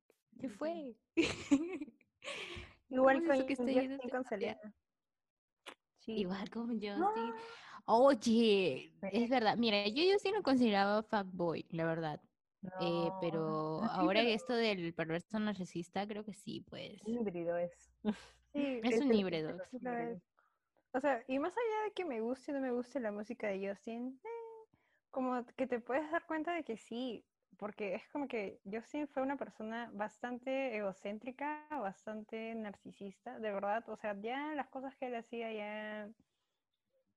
¿Qué 0.40 0.48
no 0.48 0.54
fue? 0.54 0.96
Igual 2.88 3.20
¿Cómo 3.20 3.32
es 3.32 3.38
con 3.38 3.46
que 3.66 3.72
yendo 3.72 3.98
con? 4.10 4.24
Selena. 4.24 4.74
Sí. 5.98 6.12
Igual 6.18 6.50
como 6.50 6.72
Justin. 6.72 7.32
Oye, 7.92 8.92
es 9.12 9.28
verdad. 9.28 9.56
Mira, 9.56 9.86
yo 9.88 10.02
yo 10.04 10.18
sí 10.18 10.30
lo 10.30 10.42
consideraba 10.42 11.02
fuckboy, 11.02 11.66
la 11.70 11.84
verdad. 11.86 12.20
Eh, 12.80 13.10
pero 13.20 13.40
no, 13.80 13.86
ahora 13.90 14.20
pero 14.20 14.30
esto 14.30 14.52
del 14.54 14.94
perverso 14.94 15.38
narcisista, 15.38 16.06
creo 16.06 16.24
que 16.24 16.34
sí, 16.34 16.60
pues. 16.68 17.00
híbrido 17.04 17.56
es. 17.56 17.72
Sí, 18.52 18.80
Es 18.84 18.94
Es 18.94 19.00
un 19.00 19.12
es 19.12 19.18
híbrido. 19.18 19.50
es. 19.82 20.22
O 20.92 21.00
sea, 21.00 21.24
y 21.28 21.38
más 21.38 21.52
allá 21.56 21.84
de 21.84 21.92
que 21.92 22.04
me 22.04 22.20
guste 22.20 22.52
o 22.52 22.54
no 22.54 22.60
me 22.60 22.72
guste 22.72 23.00
la 23.00 23.12
música 23.12 23.48
de 23.48 23.68
Justin, 23.68 24.20
eh, 24.24 24.28
como 25.10 25.44
que 25.56 25.66
te 25.66 25.80
puedes 25.80 26.10
dar 26.10 26.26
cuenta 26.26 26.52
de 26.54 26.64
que 26.64 26.76
sí, 26.76 27.24
porque 27.58 27.94
es 27.94 28.08
como 28.08 28.26
que 28.28 28.60
Justin 28.64 29.06
fue 29.08 29.22
una 29.22 29.36
persona 29.36 29.90
bastante 29.94 30.76
egocéntrica, 30.76 31.66
bastante 31.70 32.54
narcisista, 32.54 33.38
de 33.38 33.52
verdad. 33.52 33.88
O 33.88 33.96
sea, 33.96 34.16
ya 34.20 34.54
las 34.54 34.68
cosas 34.68 34.96
que 34.96 35.06
él 35.06 35.14
hacía 35.14 35.52
ya, 35.52 36.08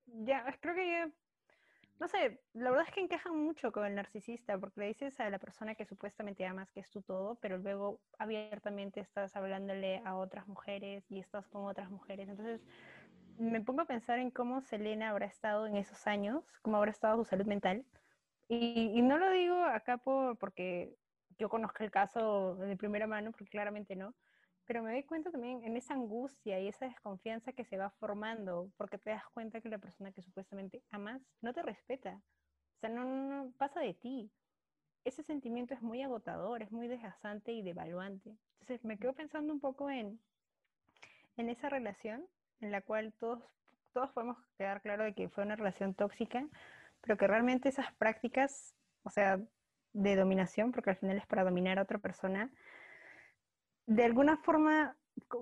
ya, 0.05 0.45
creo 0.59 0.75
que 0.75 0.87
ya, 0.87 1.11
no 1.99 2.07
sé, 2.07 2.41
la 2.53 2.69
verdad 2.69 2.85
es 2.87 2.93
que 2.93 3.01
encajan 3.01 3.37
mucho 3.37 3.71
con 3.71 3.85
el 3.85 3.95
narcisista, 3.95 4.57
porque 4.57 4.81
le 4.81 4.87
dices 4.87 5.19
a 5.19 5.29
la 5.29 5.39
persona 5.39 5.75
que 5.75 5.85
supuestamente 5.85 6.45
amas 6.45 6.71
que 6.71 6.79
es 6.79 6.89
tu 6.89 7.01
todo, 7.01 7.35
pero 7.35 7.57
luego 7.57 7.99
abiertamente 8.17 8.99
estás 8.99 9.35
hablándole 9.35 10.01
a 10.05 10.15
otras 10.15 10.47
mujeres 10.47 11.09
y 11.09 11.19
estás 11.19 11.47
con 11.47 11.65
otras 11.65 11.89
mujeres. 11.89 12.29
Entonces, 12.29 12.61
me 13.37 13.61
pongo 13.61 13.81
a 13.81 13.85
pensar 13.85 14.19
en 14.19 14.31
cómo 14.31 14.61
Selena 14.61 15.09
habrá 15.09 15.25
estado 15.25 15.67
en 15.67 15.75
esos 15.77 16.07
años, 16.07 16.43
cómo 16.61 16.77
habrá 16.77 16.91
estado 16.91 17.17
su 17.17 17.25
salud 17.25 17.45
mental. 17.45 17.85
Y, 18.49 18.91
y 18.93 19.01
no 19.01 19.17
lo 19.17 19.31
digo 19.31 19.55
acá 19.63 19.97
por, 19.97 20.37
porque 20.37 20.95
yo 21.37 21.49
conozco 21.49 21.83
el 21.83 21.91
caso 21.91 22.55
de 22.55 22.75
primera 22.75 23.07
mano, 23.07 23.31
porque 23.31 23.47
claramente 23.47 23.95
no, 23.95 24.13
pero 24.65 24.81
me 24.81 24.91
doy 24.91 25.03
cuenta 25.03 25.31
también 25.31 25.63
en 25.63 25.75
esa 25.75 25.93
angustia 25.93 26.59
y 26.59 26.67
esa 26.67 26.85
desconfianza 26.85 27.51
que 27.53 27.65
se 27.65 27.77
va 27.77 27.89
formando, 27.91 28.71
porque 28.77 28.97
te 28.97 29.09
das 29.09 29.23
cuenta 29.33 29.61
que 29.61 29.69
la 29.69 29.77
persona 29.77 30.11
que 30.11 30.21
supuestamente 30.21 30.83
amas 30.91 31.21
no 31.41 31.53
te 31.53 31.61
respeta. 31.61 32.21
sea, 32.79 32.89
no, 32.89 33.03
no, 33.03 33.45
no 33.45 33.51
pasa 33.57 33.81
de 33.81 33.93
ti. 33.93 34.31
Ese 35.03 35.23
sentimiento 35.23 35.73
es 35.73 35.81
muy 35.81 36.01
agotador, 36.01 36.61
es 36.61 36.71
muy 36.71 36.87
desgastante 36.87 37.51
y 37.51 37.61
devaluante. 37.61 38.37
Entonces 38.61 38.85
me 38.85 38.97
quedo 38.97 39.13
pensando 39.13 39.51
un 39.51 39.59
poco 39.59 39.89
en, 39.89 40.19
en 41.35 41.49
esa 41.49 41.69
relación 41.69 42.25
en 42.61 42.71
la 42.71 42.81
cual 42.81 43.13
todos, 43.19 43.43
todos 43.91 44.11
podemos 44.11 44.37
quedar 44.57 44.81
claro 44.81 45.03
de 45.03 45.13
que 45.13 45.27
fue 45.27 45.43
una 45.43 45.57
relación 45.57 45.93
tóxica, 45.93 46.47
pero 47.01 47.17
que 47.17 47.27
realmente 47.27 47.67
esas 47.67 47.93
prácticas, 47.95 48.73
o 49.03 49.09
sea, 49.09 49.41
de 49.91 50.15
dominación, 50.15 50.71
porque 50.71 50.91
al 50.91 50.95
final 50.95 51.17
es 51.17 51.27
para 51.27 51.43
dominar 51.43 51.77
a 51.77 51.83
otra 51.83 51.99
persona, 51.99 52.49
de 53.85 54.03
alguna 54.03 54.37
forma 54.37 54.97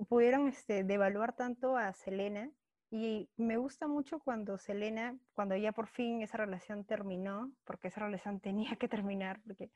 pudieron 0.08 0.48
este, 0.48 0.84
devaluar 0.84 1.34
tanto 1.34 1.76
a 1.76 1.92
Selena 1.92 2.50
y 2.90 3.30
me 3.36 3.56
gusta 3.56 3.86
mucho 3.88 4.20
cuando 4.20 4.58
Selena, 4.58 5.16
cuando 5.32 5.56
ya 5.56 5.72
por 5.72 5.86
fin 5.86 6.20
esa 6.20 6.36
relación 6.36 6.84
terminó, 6.84 7.50
porque 7.64 7.88
esa 7.88 8.00
relación 8.00 8.40
tenía 8.40 8.76
que 8.76 8.88
terminar, 8.88 9.40
porque 9.44 9.70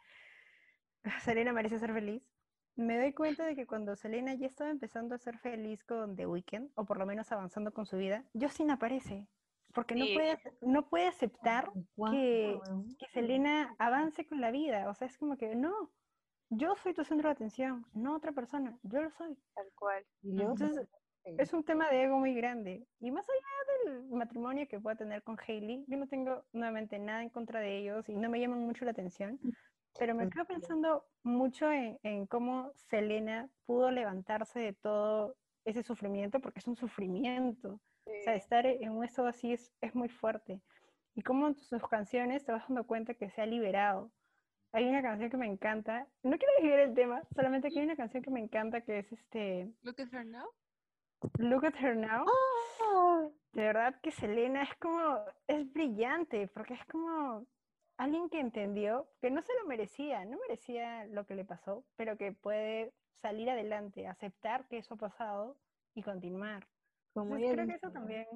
Selena 1.23 1.53
merece 1.53 1.79
ser 1.79 1.93
feliz, 1.93 2.23
me 2.77 2.99
doy 2.99 3.15
cuenta 3.15 3.47
de 3.47 3.57
que 3.57 3.67
cuando 3.67 3.97
Selena 3.97 4.35
ya 4.35 4.47
estaba 4.47 4.71
empezando 4.71 5.15
a 5.15 5.19
ser 5.19 5.39
feliz 5.39 5.83
con 5.85 6.15
The 6.15 6.27
Weeknd, 6.27 6.71
o 6.75 6.85
por 6.85 6.99
lo 6.99 7.07
menos 7.07 7.33
avanzando 7.33 7.73
con 7.73 7.87
su 7.87 7.97
vida, 7.97 8.23
Justin 8.39 8.71
aparece, 8.71 9.27
porque 9.73 9.95
no 9.95 10.05
puede, 10.15 10.39
no 10.61 10.89
puede 10.89 11.07
aceptar 11.07 11.71
que, 12.11 12.59
que 12.99 13.07
Selena 13.15 13.75
avance 13.79 14.27
con 14.27 14.43
la 14.43 14.51
vida, 14.51 14.91
o 14.91 14.95
sea, 14.95 15.09
es 15.09 15.17
como 15.17 15.39
que 15.39 15.55
no, 15.55 15.91
yo 16.51 16.75
soy 16.77 16.95
tu 16.95 17.05
centro 17.05 17.29
de 17.29 17.35
atención, 17.35 17.85
no 17.95 18.15
otra 18.15 18.33
persona, 18.33 18.79
yo 18.83 19.03
lo 19.03 19.11
soy. 19.11 19.37
Tal 19.55 19.67
cual. 19.75 20.05
Y 20.23 20.41
Entonces, 20.41 20.89
es 21.25 21.53
un 21.53 21.65
tema 21.65 21.89
de 21.91 22.05
ego 22.05 22.19
muy 22.19 22.35
grande. 22.35 22.87
Y 23.01 23.11
más 23.11 23.27
allá 23.29 23.91
del 23.93 24.09
matrimonio 24.11 24.69
que 24.69 24.81
pueda 24.81 24.97
tener 24.97 25.23
con 25.23 25.37
Hailey, 25.47 25.85
yo 25.89 25.97
no 25.97 26.07
tengo 26.07 26.45
nuevamente 26.53 26.99
nada 26.99 27.23
en 27.23 27.31
contra 27.31 27.61
de 27.61 27.79
ellos 27.79 28.09
y 28.09 28.15
no 28.15 28.31
me 28.31 28.41
llaman 28.41 28.61
mucho 28.61 28.85
la 28.85 28.93
atención, 28.93 29.41
pero 29.99 30.15
me 30.15 30.29
quedo 30.31 30.45
pensando 30.45 31.05
mucho 31.23 31.71
en, 31.71 31.99
en 32.03 32.27
cómo 32.27 32.71
Selena 32.75 33.49
pudo 33.65 33.91
levantarse 33.91 34.61
de 34.61 34.73
todo 34.73 35.37
ese 35.65 35.83
sufrimiento, 35.83 36.41
porque 36.41 36.61
es 36.61 36.69
un 36.69 36.77
sufrimiento. 36.77 37.81
O 38.07 38.23
sea, 38.23 38.37
estar 38.37 38.65
en 38.67 38.91
un 38.91 39.05
estado 39.05 39.27
así 39.27 39.53
es, 39.53 39.73
es 39.81 39.95
muy 39.95 40.09
fuerte. 40.09 40.61
Y 41.15 41.23
cómo 41.23 41.49
en 41.49 41.57
sus 41.57 41.83
canciones 41.89 42.45
te 42.45 42.53
vas 42.53 42.69
dando 42.69 42.87
cuenta 42.87 43.15
que 43.15 43.31
se 43.31 43.43
ha 43.43 43.47
liberado. 43.47 44.13
Hay 44.77 44.87
una 44.87 45.01
canción 45.01 45.31
que 45.31 45.39
me 45.39 45.47
encanta, 45.47 46.07
no 46.23 46.37
quiero 46.37 46.53
desviar 46.59 46.81
el 46.81 46.95
tema, 46.95 47.23
solamente 47.35 47.71
que 47.71 47.79
hay 47.79 47.87
una 47.87 47.97
canción 47.97 48.23
que 48.23 48.31
me 48.31 48.41
encanta 48.41 48.83
que 48.83 48.99
es 48.99 49.11
este... 49.11 49.73
Look 49.81 49.99
at 50.03 50.13
her 50.13 50.27
now. 50.27 50.45
Look 51.39 51.65
at 51.65 51.75
her 51.81 51.97
now. 51.97 52.27
De 53.53 53.63
verdad 53.63 53.99
que 54.03 54.11
Selena 54.11 54.65
es 54.65 54.75
como, 54.75 55.19
es 55.47 55.73
brillante, 55.73 56.49
porque 56.49 56.75
es 56.75 56.85
como 56.93 57.47
alguien 57.97 58.29
que 58.29 58.39
entendió 58.39 59.09
que 59.23 59.31
no 59.31 59.41
se 59.41 59.55
lo 59.59 59.67
merecía, 59.67 60.27
no 60.27 60.37
merecía 60.47 61.07
lo 61.07 61.25
que 61.25 61.37
le 61.37 61.47
pasó, 61.47 61.87
pero 61.97 62.19
que 62.19 62.33
puede 62.33 62.93
salir 63.23 63.49
adelante, 63.49 64.07
aceptar 64.07 64.69
que 64.69 64.77
eso 64.77 64.93
ha 64.93 64.99
pasado 64.99 65.57
y 65.95 66.03
continuar. 66.03 66.69
Como 67.15 67.37
Entonces, 67.37 67.55
creo 67.55 67.67
que 67.67 67.75
eso 67.77 67.91
también. 67.93 68.27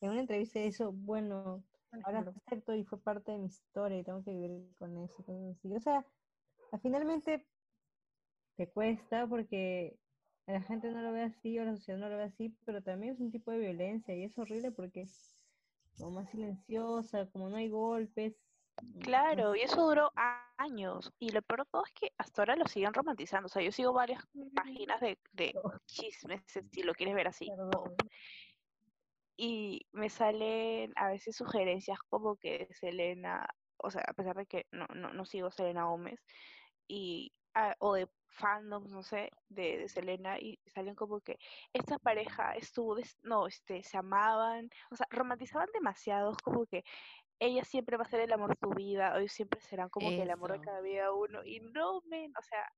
En 0.00 0.12
una 0.12 0.20
entrevista 0.20 0.60
eso, 0.60 0.92
bueno, 0.92 1.62
ahora 2.04 2.32
acepto 2.46 2.74
y 2.74 2.84
fue 2.84 3.00
parte 3.00 3.32
de 3.32 3.38
mi 3.38 3.46
historia 3.46 3.98
y 3.98 4.04
tengo 4.04 4.22
que 4.22 4.32
vivir 4.32 4.74
con 4.78 4.96
eso. 4.98 5.16
cosas 5.24 5.56
así. 5.56 5.74
O 5.74 5.80
sea, 5.80 6.04
finalmente 6.82 7.46
te 8.56 8.68
cuesta 8.68 9.26
porque 9.26 9.98
la 10.46 10.60
gente 10.62 10.90
no 10.90 11.02
lo 11.02 11.12
ve 11.12 11.22
así 11.22 11.58
o 11.58 11.64
la 11.64 11.76
sociedad 11.76 11.98
no 11.98 12.08
lo 12.08 12.16
ve 12.16 12.24
así, 12.24 12.56
pero 12.64 12.82
también 12.82 13.14
es 13.14 13.20
un 13.20 13.30
tipo 13.30 13.50
de 13.50 13.58
violencia 13.58 14.14
y 14.14 14.24
es 14.24 14.36
horrible 14.38 14.72
porque 14.72 15.02
es 15.02 15.36
como 15.98 16.12
más 16.12 16.30
silenciosa, 16.30 17.26
como 17.30 17.48
no 17.48 17.56
hay 17.56 17.68
golpes. 17.68 18.34
Claro, 19.00 19.54
y 19.54 19.60
eso 19.60 19.86
duró 19.86 20.10
años. 20.56 21.12
Y 21.18 21.30
lo 21.30 21.42
peor 21.42 21.60
de 21.60 21.70
todo 21.70 21.84
es 21.84 21.92
que 21.92 22.12
hasta 22.16 22.42
ahora 22.42 22.56
lo 22.56 22.66
siguen 22.66 22.94
romantizando. 22.94 23.46
O 23.46 23.48
sea, 23.48 23.62
yo 23.62 23.72
sigo 23.72 23.92
varias 23.92 24.24
páginas 24.54 25.00
de, 25.00 25.18
de 25.32 25.52
chismes, 25.86 26.42
si 26.70 26.82
lo 26.82 26.94
quieres 26.94 27.14
ver 27.14 27.28
así. 27.28 27.50
Y 29.42 29.86
me 29.92 30.10
salen 30.10 30.92
a 30.96 31.08
veces 31.08 31.36
sugerencias 31.36 31.98
como 32.10 32.36
que 32.36 32.68
Selena, 32.74 33.46
o 33.78 33.90
sea, 33.90 34.02
a 34.06 34.12
pesar 34.14 34.36
de 34.36 34.46
que 34.46 34.66
no, 34.70 34.86
no, 34.94 35.14
no 35.14 35.24
sigo 35.24 35.48
a 35.48 35.50
Selena 35.52 35.84
Gómez, 35.86 36.20
y, 36.88 37.34
ah, 37.54 37.74
o 37.80 37.94
de 37.94 38.08
fandoms, 38.28 38.92
no 38.92 39.02
sé, 39.02 39.30
de, 39.48 39.78
de 39.78 39.88
Selena, 39.88 40.38
y 40.38 40.60
salen 40.66 40.94
como 40.94 41.20
que 41.22 41.38
esta 41.72 41.98
pareja 41.98 42.52
estuvo, 42.54 42.96
des- 42.96 43.18
no, 43.22 43.46
este, 43.46 43.82
se 43.82 43.96
amaban, 43.98 44.68
o 44.90 44.96
sea, 44.96 45.06
romantizaban 45.10 45.68
demasiado, 45.72 46.36
como 46.44 46.66
que 46.66 46.84
ella 47.40 47.64
siempre 47.64 47.96
va 47.96 48.04
a 48.04 48.08
ser 48.10 48.20
el 48.20 48.32
amor 48.32 48.50
de 48.50 48.56
tu 48.60 48.74
vida, 48.74 49.16
ellos 49.18 49.32
siempre 49.32 49.60
serán 49.60 49.90
como 49.90 50.12
que 50.12 50.22
el 50.24 50.30
amor 50.30 50.52
de 50.52 50.60
cada 50.60 50.80
vida 50.82 51.12
uno, 51.14 51.44
y 51.44 51.60
no, 51.60 52.02
men, 52.06 52.32
o 52.38 52.42
sea, 52.42 52.68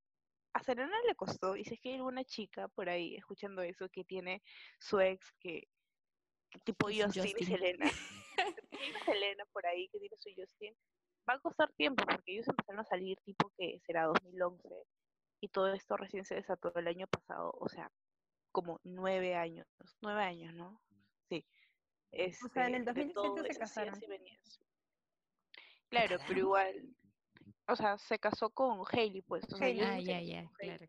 a 0.55 0.63
Selena 0.63 0.97
le 1.09 1.15
costó, 1.17 1.57
y 1.57 1.63
es 1.63 1.81
que 1.81 1.91
hay 1.91 1.97
alguna 1.97 2.25
chica 2.25 2.69
por 2.69 2.89
ahí 2.89 3.17
escuchando 3.17 3.63
eso 3.63 3.89
que 3.91 4.05
tiene 4.05 4.43
su 4.79 5.01
ex 5.01 5.33
que 5.41 5.65
tipo 6.61 6.89
es 6.89 7.05
Justin, 7.05 7.25
y 7.25 7.33
Justin. 7.33 7.47
Selena, 7.47 7.87
tiene 8.71 9.05
Selena 9.05 9.45
por 9.53 9.67
ahí 9.67 9.89
que 9.89 9.99
tiene 9.99 10.17
su 10.19 10.31
Justin, 10.37 10.75
va 11.29 11.35
a 11.35 11.41
costar 11.41 11.73
tiempo 11.73 12.05
porque 12.05 12.33
ellos 12.33 12.49
empezaron 12.49 12.81
a 12.81 12.85
salir 12.85 13.19
tipo 13.25 13.51
que 13.57 13.81
será 13.87 14.05
2011 14.07 14.69
y 15.41 15.49
todo 15.49 15.73
esto 15.73 15.97
recién 15.97 16.25
se 16.25 16.37
desató 16.37 16.73
el 16.75 16.87
año 16.87 17.07
pasado, 17.09 17.53
o 17.59 17.69
sea, 17.69 17.91
como 18.53 18.81
nueve 18.85 19.35
años, 19.35 19.67
nueve 20.01 20.23
años, 20.23 20.55
¿no? 20.55 20.81
Sí. 21.29 21.45
O 22.45 22.49
sea, 22.49 22.67
en 22.69 22.75
Este, 22.75 22.77
el 22.77 22.85
de 22.85 22.93
2017 22.93 23.13
todo 23.15 23.45
se 23.45 23.59
casaron. 23.59 24.03
y 24.03 24.07
venidas. 24.07 24.61
Claro, 25.89 26.17
pero 26.27 26.39
igual, 26.39 26.97
o 27.67 27.77
sea, 27.77 27.99
se 27.99 28.19
casó 28.19 28.51
con 28.51 28.83
Hailey, 28.91 29.23
pues, 29.23 29.45
o 29.53 29.57
sea, 29.57 29.67
Hailey. 29.67 29.83
Ah, 29.83 29.97
Justin 29.97 30.07
ya, 30.07 30.21
ya, 30.21 30.51
claro. 30.59 30.87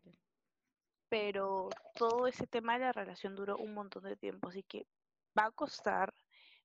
pero 1.08 1.68
todo 1.94 2.26
ese 2.26 2.46
tema 2.46 2.74
de 2.74 2.80
la 2.80 2.92
relación 2.92 3.34
duró 3.34 3.56
un 3.56 3.74
montón 3.74 4.04
de 4.04 4.16
tiempo, 4.16 4.48
así 4.48 4.62
que 4.62 4.86
va 5.38 5.46
a 5.46 5.50
costar, 5.50 6.14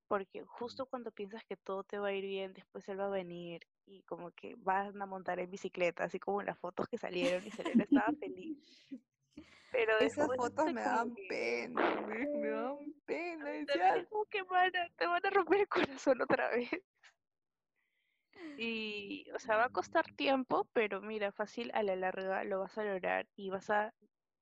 porque 0.07 0.43
justo 0.45 0.85
cuando 0.85 1.11
piensas 1.11 1.43
que 1.45 1.55
todo 1.57 1.83
te 1.83 1.99
va 1.99 2.07
a 2.09 2.13
ir 2.13 2.25
bien, 2.25 2.53
después 2.53 2.87
él 2.89 2.99
va 2.99 3.05
a 3.05 3.09
venir 3.09 3.61
y 3.85 4.03
como 4.03 4.31
que 4.31 4.55
van 4.57 5.01
a 5.01 5.05
montar 5.05 5.39
en 5.39 5.49
bicicleta, 5.49 6.03
así 6.03 6.19
como 6.19 6.41
en 6.41 6.47
las 6.47 6.57
fotos 6.59 6.87
que 6.87 6.97
salieron 6.97 7.45
y 7.45 7.51
Selena 7.51 7.83
estaba 7.83 8.11
feliz. 8.19 8.57
Pero 9.71 9.99
Esas 9.99 10.27
fotos 10.35 10.73
me 10.73 10.81
dan 10.81 11.13
que- 11.13 11.25
pena, 11.27 12.01
me, 12.01 12.25
me 12.25 12.49
dan 12.49 12.77
pena. 13.05 13.49
a 13.49 13.51
mí 13.53 13.59
decía, 13.59 13.65
también 13.67 14.03
es 14.03 14.09
como 14.09 14.25
que 14.25 14.41
van 14.43 14.75
a- 14.75 14.89
te 14.95 15.05
van 15.05 15.25
a 15.25 15.29
romper 15.29 15.59
el 15.61 15.67
corazón 15.67 16.21
otra 16.21 16.49
vez. 16.49 16.69
Y, 18.57 19.25
o 19.33 19.39
sea, 19.39 19.57
va 19.57 19.65
a 19.65 19.69
costar 19.69 20.05
tiempo, 20.15 20.67
pero 20.73 21.01
mira, 21.01 21.31
fácil 21.31 21.71
a 21.73 21.83
la 21.83 21.95
larga 21.95 22.43
lo 22.43 22.59
vas 22.59 22.77
a 22.77 22.83
lograr 22.83 23.27
y 23.35 23.49
vas 23.49 23.69
a 23.69 23.93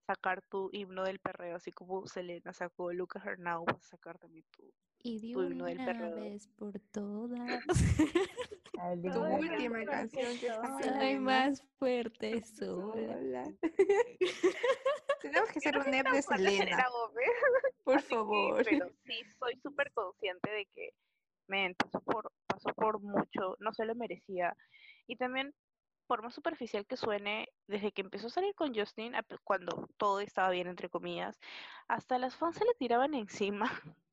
sacar 0.07 0.41
tu 0.43 0.69
himno 0.71 1.03
del 1.03 1.19
perreo, 1.19 1.57
así 1.57 1.71
como 1.71 2.07
Selena 2.07 2.53
sacó 2.53 2.91
Lucas 2.93 3.25
Hernau, 3.25 3.65
vas 3.65 3.75
a 3.77 3.89
sacar 3.89 4.17
también 4.17 4.45
tu, 4.51 4.71
Y 5.03 5.19
de 5.19 5.33
tu 5.33 5.43
himno 5.43 5.65
del 5.65 5.77
una 5.79 5.85
perreo. 5.85 6.15
vez 6.15 6.47
por 6.57 6.79
todas. 6.91 7.63
Tu 8.77 9.19
última 9.19 9.83
canción 9.85 10.37
que 10.37 10.47
está 10.49 10.79
Soy 10.99 11.17
más 11.17 11.63
fuerte 11.79 12.43
sola. 12.43 13.51
Tenemos 15.21 15.49
que 15.51 15.57
hacer 15.59 15.75
no 15.77 15.83
un 15.83 15.93
EP 15.93 16.07
de 16.11 16.21
Selena, 16.21 16.85
Gómez, 16.91 17.27
por 17.83 17.95
así 17.97 18.07
que- 18.07 18.15
favor. 18.15 18.63
pero 18.63 18.89
sí 19.03 19.21
soy 19.39 19.59
súper 19.63 19.91
consciente 19.93 20.49
de 20.51 20.65
que, 20.75 20.89
men, 21.47 21.73
pasó 21.75 21.99
por, 22.01 22.31
pasó 22.45 22.69
por 22.75 23.01
mucho, 23.01 23.55
no 23.59 23.73
se 23.73 23.83
lo 23.85 23.95
merecía. 23.95 24.55
Y 25.07 25.15
también, 25.15 25.53
por 26.07 26.23
más 26.23 26.33
superficial 26.35 26.85
que 26.87 26.97
suene, 26.97 27.49
desde 27.67 27.91
que 27.91 28.01
empezó 28.01 28.27
a 28.27 28.29
salir 28.31 28.55
con 28.55 28.73
Justin, 28.75 29.13
cuando 29.43 29.89
todo 29.97 30.19
estaba 30.21 30.49
bien, 30.51 30.67
entre 30.67 30.89
comillas, 30.89 31.39
hasta 31.87 32.17
las 32.19 32.35
fans 32.37 32.57
se 32.57 32.65
le 32.65 32.73
tiraban 32.79 33.13
encima. 33.13 33.65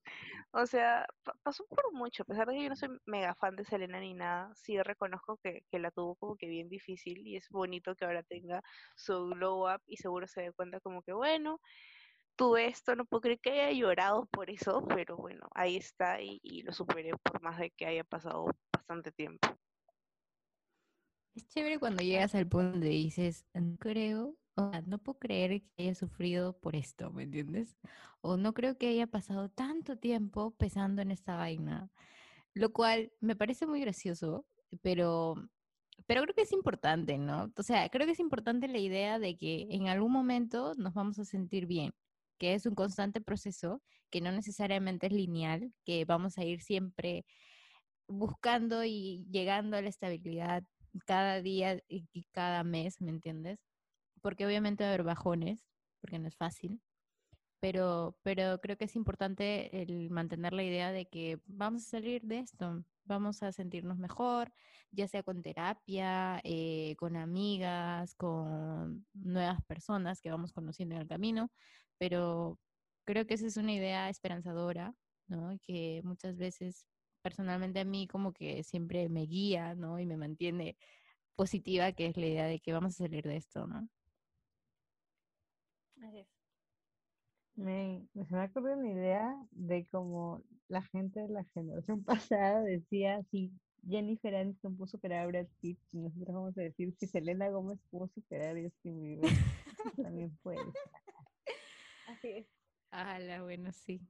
O 0.53 0.67
sea, 0.67 1.07
pa- 1.25 1.35
pasó 1.43 1.67
por 1.67 1.93
mucho, 1.93 2.23
a 2.23 2.27
pesar 2.27 2.47
de 2.49 2.55
que 2.55 2.63
yo 2.65 2.69
no 2.71 2.77
soy 2.77 2.91
mega 3.07 3.35
fan 3.35 3.57
de 3.57 3.65
Selena 3.65 4.01
ni 4.01 4.15
nada, 4.15 4.53
sí 4.55 4.81
reconozco 4.83 5.39
que, 5.43 5.65
la 5.73 5.91
tuvo 5.91 6.17
como 6.17 6.37
que 6.37 6.49
bien 6.49 6.69
difícil 6.69 7.27
y 7.27 7.37
es 7.37 7.49
bonito 7.51 7.95
que 7.97 8.05
ahora 8.05 8.23
tenga 8.23 8.63
su 8.97 9.29
glow 9.31 9.69
up 9.75 9.83
y 9.87 9.97
seguro 9.97 10.27
se 10.29 10.43
dé 10.43 10.53
cuenta 10.53 10.81
como 10.81 11.03
que, 11.03 11.13
bueno, 11.13 11.61
tuve 12.37 12.67
esto, 12.69 12.97
no 12.97 13.07
puedo 13.07 13.23
creer 13.23 13.41
que 13.41 13.53
haya 13.63 13.73
llorado 13.79 14.27
por 14.27 14.51
eso, 14.51 14.85
pero 14.89 15.17
bueno, 15.17 15.49
ahí 15.55 15.77
está 15.77 16.21
y 16.23 16.63
lo 16.63 16.73
superé 16.73 17.13
por 17.23 17.43
más 17.43 17.59
de 17.59 17.71
que 17.73 17.87
haya 17.87 18.05
pasado 18.05 18.47
bastante 18.73 19.13
tiempo. 19.13 19.49
Es 21.35 21.49
chévere 21.49 21.81
cuando 21.81 22.03
llegas 22.03 22.35
al 22.37 22.47
punto 22.47 22.73
donde 22.73 22.91
dices, 22.91 23.45
no 23.55 23.77
creo, 23.79 24.37
o 24.55 24.71
sea, 24.71 24.83
no 24.83 24.99
puedo 24.99 25.19
creer 25.19 25.63
que 25.63 25.83
haya 25.83 25.95
sufrido 25.97 26.57
por 26.61 26.77
esto, 26.77 27.11
¿me 27.11 27.25
entiendes? 27.25 27.77
O 28.21 28.37
no 28.37 28.55
creo 28.55 28.79
que 28.79 28.89
haya 28.89 29.09
pasado 29.09 29.49
tanto 29.49 29.97
tiempo 29.97 30.53
pensando 30.53 31.03
en 31.03 31.11
esta 31.11 31.37
vaina, 31.37 31.91
lo 32.55 32.73
cual 32.73 33.13
me 33.21 33.35
parece 33.35 33.67
muy 33.67 33.81
gracioso, 33.81 34.47
pero, 34.81 35.35
pero 36.07 36.23
creo 36.23 36.35
que 36.37 36.43
es 36.43 36.53
importante, 36.53 37.19
¿no? 37.19 37.53
O 37.57 37.63
sea, 37.65 37.89
creo 37.89 38.07
que 38.07 38.13
es 38.13 38.21
importante 38.21 38.69
la 38.69 38.79
idea 38.79 39.19
de 39.19 39.37
que 39.37 39.67
en 39.71 39.89
algún 39.89 40.13
momento 40.13 40.75
nos 40.77 40.95
vamos 40.95 41.19
a 41.19 41.25
sentir 41.25 41.67
bien, 41.67 41.93
que 42.39 42.55
es 42.55 42.65
un 42.65 42.77
constante 42.77 43.21
proceso, 43.21 43.83
que 44.09 44.21
no 44.21 44.31
necesariamente 44.31 45.09
es 45.09 45.13
lineal, 45.13 45.73
que 45.85 46.05
vamos 46.05 46.39
a 46.39 46.45
ir 46.45 46.61
siempre 46.61 47.25
buscando 48.07 48.85
y 48.85 49.27
llegando 49.31 49.77
a 49.77 49.83
la 49.83 49.89
estabilidad 49.89 50.63
cada 51.07 51.41
día 51.43 51.83
y 51.89 52.25
cada 52.33 52.65
mes, 52.65 53.01
¿me 53.01 53.11
entiendes? 53.11 53.61
Porque 54.23 54.47
obviamente 54.47 54.85
va 54.85 54.91
a 54.91 54.95
haber 54.95 55.05
bajones, 55.05 55.67
porque 56.01 56.19
no 56.19 56.29
es 56.29 56.37
fácil, 56.37 56.81
pero, 57.65 58.19
pero 58.23 58.61
creo 58.61 58.77
que 58.77 58.85
es 58.85 58.95
importante 58.95 59.81
el 59.81 60.11
mantener 60.11 60.53
la 60.53 60.65
idea 60.65 60.93
de 60.93 61.07
que 61.07 61.41
vamos 61.47 61.85
a 61.85 61.91
salir 61.93 62.23
de 62.23 62.41
esto, 62.41 62.85
vamos 63.05 63.43
a 63.43 63.53
sentirnos 63.53 63.99
mejor, 63.99 64.53
ya 64.91 65.09
sea 65.09 65.23
con 65.23 65.43
terapia, 65.43 66.41
eh, 66.45 66.95
con 66.99 67.17
amigas, 67.17 68.15
con 68.17 69.07
nuevas 69.15 69.63
personas 69.67 70.21
que 70.21 70.31
vamos 70.31 70.53
conociendo 70.53 70.95
en 70.95 71.01
el 71.03 71.09
camino, 71.09 71.51
pero 71.99 72.59
creo 73.07 73.27
que 73.27 73.33
esa 73.33 73.47
es 73.47 73.57
una 73.57 73.73
idea 73.73 74.11
esperanzadora, 74.11 74.95
¿no? 75.27 75.57
Que 75.63 76.03
muchas 76.05 76.37
veces 76.37 76.87
personalmente 77.25 77.81
a 77.81 77.87
mí 77.87 78.09
como 78.09 78.35
que 78.35 78.65
siempre 78.65 79.11
me 79.11 79.23
guía, 79.27 79.75
¿no? 79.77 80.01
Y 80.01 80.07
me 80.07 80.19
mantiene 80.19 80.79
positiva, 81.37 81.93
que 81.95 82.09
es 82.09 82.19
la 82.19 82.27
idea 82.29 82.47
de 82.47 82.61
que 82.61 82.73
vamos 82.75 82.95
a 82.97 83.05
salir 83.05 83.25
de 83.27 83.37
esto, 83.39 83.67
¿no? 83.69 83.91
Así 86.03 86.19
es. 86.21 86.29
Me, 87.57 88.09
me- 88.15 88.27
se 88.27 88.35
me 88.35 88.43
ha 88.43 88.47
ocurrido 88.47 88.77
una 88.79 88.91
idea 88.93 89.37
de 89.53 89.87
cómo 89.87 90.43
la 90.69 90.83
gente 90.83 91.21
de 91.21 91.29
la 91.29 91.45
generación 91.55 92.05
pasada 92.35 92.63
decía 92.63 93.23
si 93.31 93.53
Jennifer 93.89 94.35
Aniston 94.35 94.77
pudo 94.77 94.89
superar 94.89 95.25
a 95.25 95.27
Brad 95.29 95.47
Pitt, 95.61 95.79
y 95.93 95.99
nosotros 95.99 96.35
vamos 96.35 96.59
a 96.59 96.63
decir 96.63 96.95
si 96.99 97.07
Selena 97.07 97.49
Gómez 97.51 97.79
pudo 97.91 98.09
superar 98.09 98.57
a 98.57 98.63
Justin 98.63 99.03
Bieber, 99.03 99.37
también 100.03 100.37
puede. 100.43 100.77
Así 102.07 102.29
es. 102.31 102.47
la 102.93 103.43
bueno, 103.43 103.73
sí. 103.73 104.01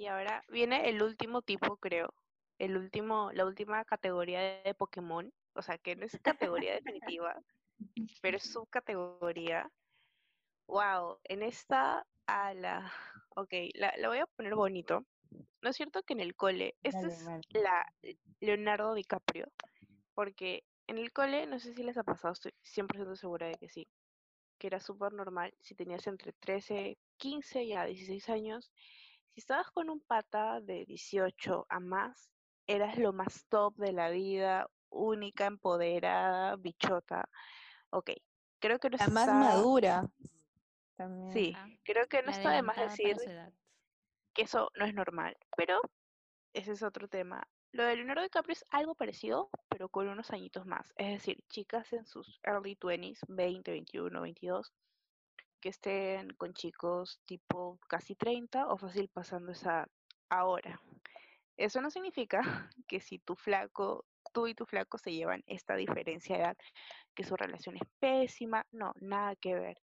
Y 0.00 0.06
ahora 0.06 0.42
viene 0.48 0.88
el 0.88 1.02
último 1.02 1.42
tipo, 1.42 1.76
creo. 1.76 2.14
El 2.58 2.78
último, 2.78 3.32
la 3.34 3.44
última 3.44 3.84
categoría 3.84 4.40
de 4.62 4.74
Pokémon. 4.74 5.30
O 5.52 5.60
sea, 5.60 5.76
que 5.76 5.94
no 5.94 6.06
es 6.06 6.18
categoría 6.22 6.72
definitiva, 6.72 7.38
pero 8.22 8.38
es 8.38 8.50
subcategoría. 8.50 9.70
Wow, 10.66 11.18
en 11.24 11.42
esta, 11.42 12.06
ala. 12.24 12.90
Ok, 13.36 13.52
la, 13.74 13.92
la 13.98 14.08
voy 14.08 14.20
a 14.20 14.26
poner 14.26 14.54
bonito. 14.54 15.04
¿No 15.60 15.68
es 15.68 15.76
cierto 15.76 16.02
que 16.02 16.14
en 16.14 16.20
el 16.20 16.34
cole, 16.34 16.76
esta 16.82 17.06
es 17.06 17.26
la 17.50 17.86
Leonardo 18.40 18.94
DiCaprio? 18.94 19.52
Porque 20.14 20.64
en 20.86 20.96
el 20.96 21.12
cole, 21.12 21.46
no 21.46 21.58
sé 21.58 21.74
si 21.74 21.82
les 21.82 21.98
ha 21.98 22.04
pasado, 22.04 22.32
estoy 22.32 22.54
100% 22.62 23.16
segura 23.16 23.48
de 23.48 23.56
que 23.56 23.68
sí, 23.68 23.86
que 24.56 24.68
era 24.68 24.80
súper 24.80 25.12
normal 25.12 25.52
si 25.60 25.74
tenías 25.74 26.06
entre 26.06 26.32
13, 26.32 26.96
15 27.18 27.64
y 27.64 27.74
a 27.74 27.84
16 27.84 28.30
años, 28.30 28.72
si 29.34 29.40
estabas 29.40 29.70
con 29.70 29.90
un 29.90 30.00
pata 30.00 30.60
de 30.60 30.84
18 30.86 31.66
a 31.68 31.80
más, 31.80 32.30
eras 32.66 32.98
lo 32.98 33.12
más 33.12 33.46
top 33.48 33.76
de 33.76 33.92
la 33.92 34.10
vida, 34.10 34.68
única, 34.90 35.46
empoderada, 35.46 36.56
bichota. 36.56 37.28
Ok, 37.90 38.10
creo 38.60 38.78
que 38.78 38.90
no 38.90 38.96
La 38.98 39.08
más 39.08 39.24
está- 39.28 39.34
madura. 39.34 40.08
También. 40.96 41.32
Sí, 41.32 41.52
Ah, 41.56 41.66
creo 41.82 42.06
que 42.08 42.22
no 42.22 42.30
está 42.30 42.50
de 42.52 42.62
más 42.62 42.76
decir 42.76 43.16
que 44.34 44.42
eso 44.42 44.70
no 44.76 44.84
es 44.84 44.94
normal, 44.94 45.36
pero 45.56 45.80
ese 46.52 46.72
es 46.72 46.82
otro 46.82 47.08
tema. 47.08 47.42
Lo 47.72 47.84
de 47.84 47.96
Leonardo 47.96 48.22
DiCaprio 48.22 48.52
es 48.52 48.64
algo 48.70 48.94
parecido, 48.94 49.48
pero 49.68 49.88
con 49.88 50.08
unos 50.08 50.30
añitos 50.32 50.66
más. 50.66 50.92
Es 50.96 51.12
decir, 51.12 51.42
chicas 51.48 51.92
en 51.92 52.04
sus 52.04 52.38
early 52.42 52.74
20s, 52.76 53.20
20, 53.28 53.70
21, 53.70 54.20
22, 54.20 54.72
que 55.60 55.68
estén 55.68 56.30
con 56.34 56.54
chicos 56.54 57.20
tipo 57.26 57.78
casi 57.88 58.14
30 58.14 58.68
o 58.68 58.76
fácil 58.76 59.08
pasando 59.08 59.52
esa. 59.52 59.86
Ahora, 60.28 60.80
eso 61.56 61.80
no 61.80 61.90
significa 61.90 62.40
que 62.88 63.00
si 63.00 63.18
tu 63.18 63.36
flaco, 63.36 64.06
tú 64.32 64.46
y 64.46 64.54
tu 64.54 64.66
flaco 64.66 64.98
se 64.98 65.12
llevan 65.12 65.42
esta 65.46 65.76
diferencia 65.76 66.36
de 66.36 66.42
edad, 66.42 66.56
que 67.14 67.24
su 67.24 67.36
relación 67.36 67.76
es 67.76 67.88
pésima, 67.98 68.66
no, 68.72 68.92
nada 69.00 69.36
que 69.36 69.54
ver. 69.54 69.78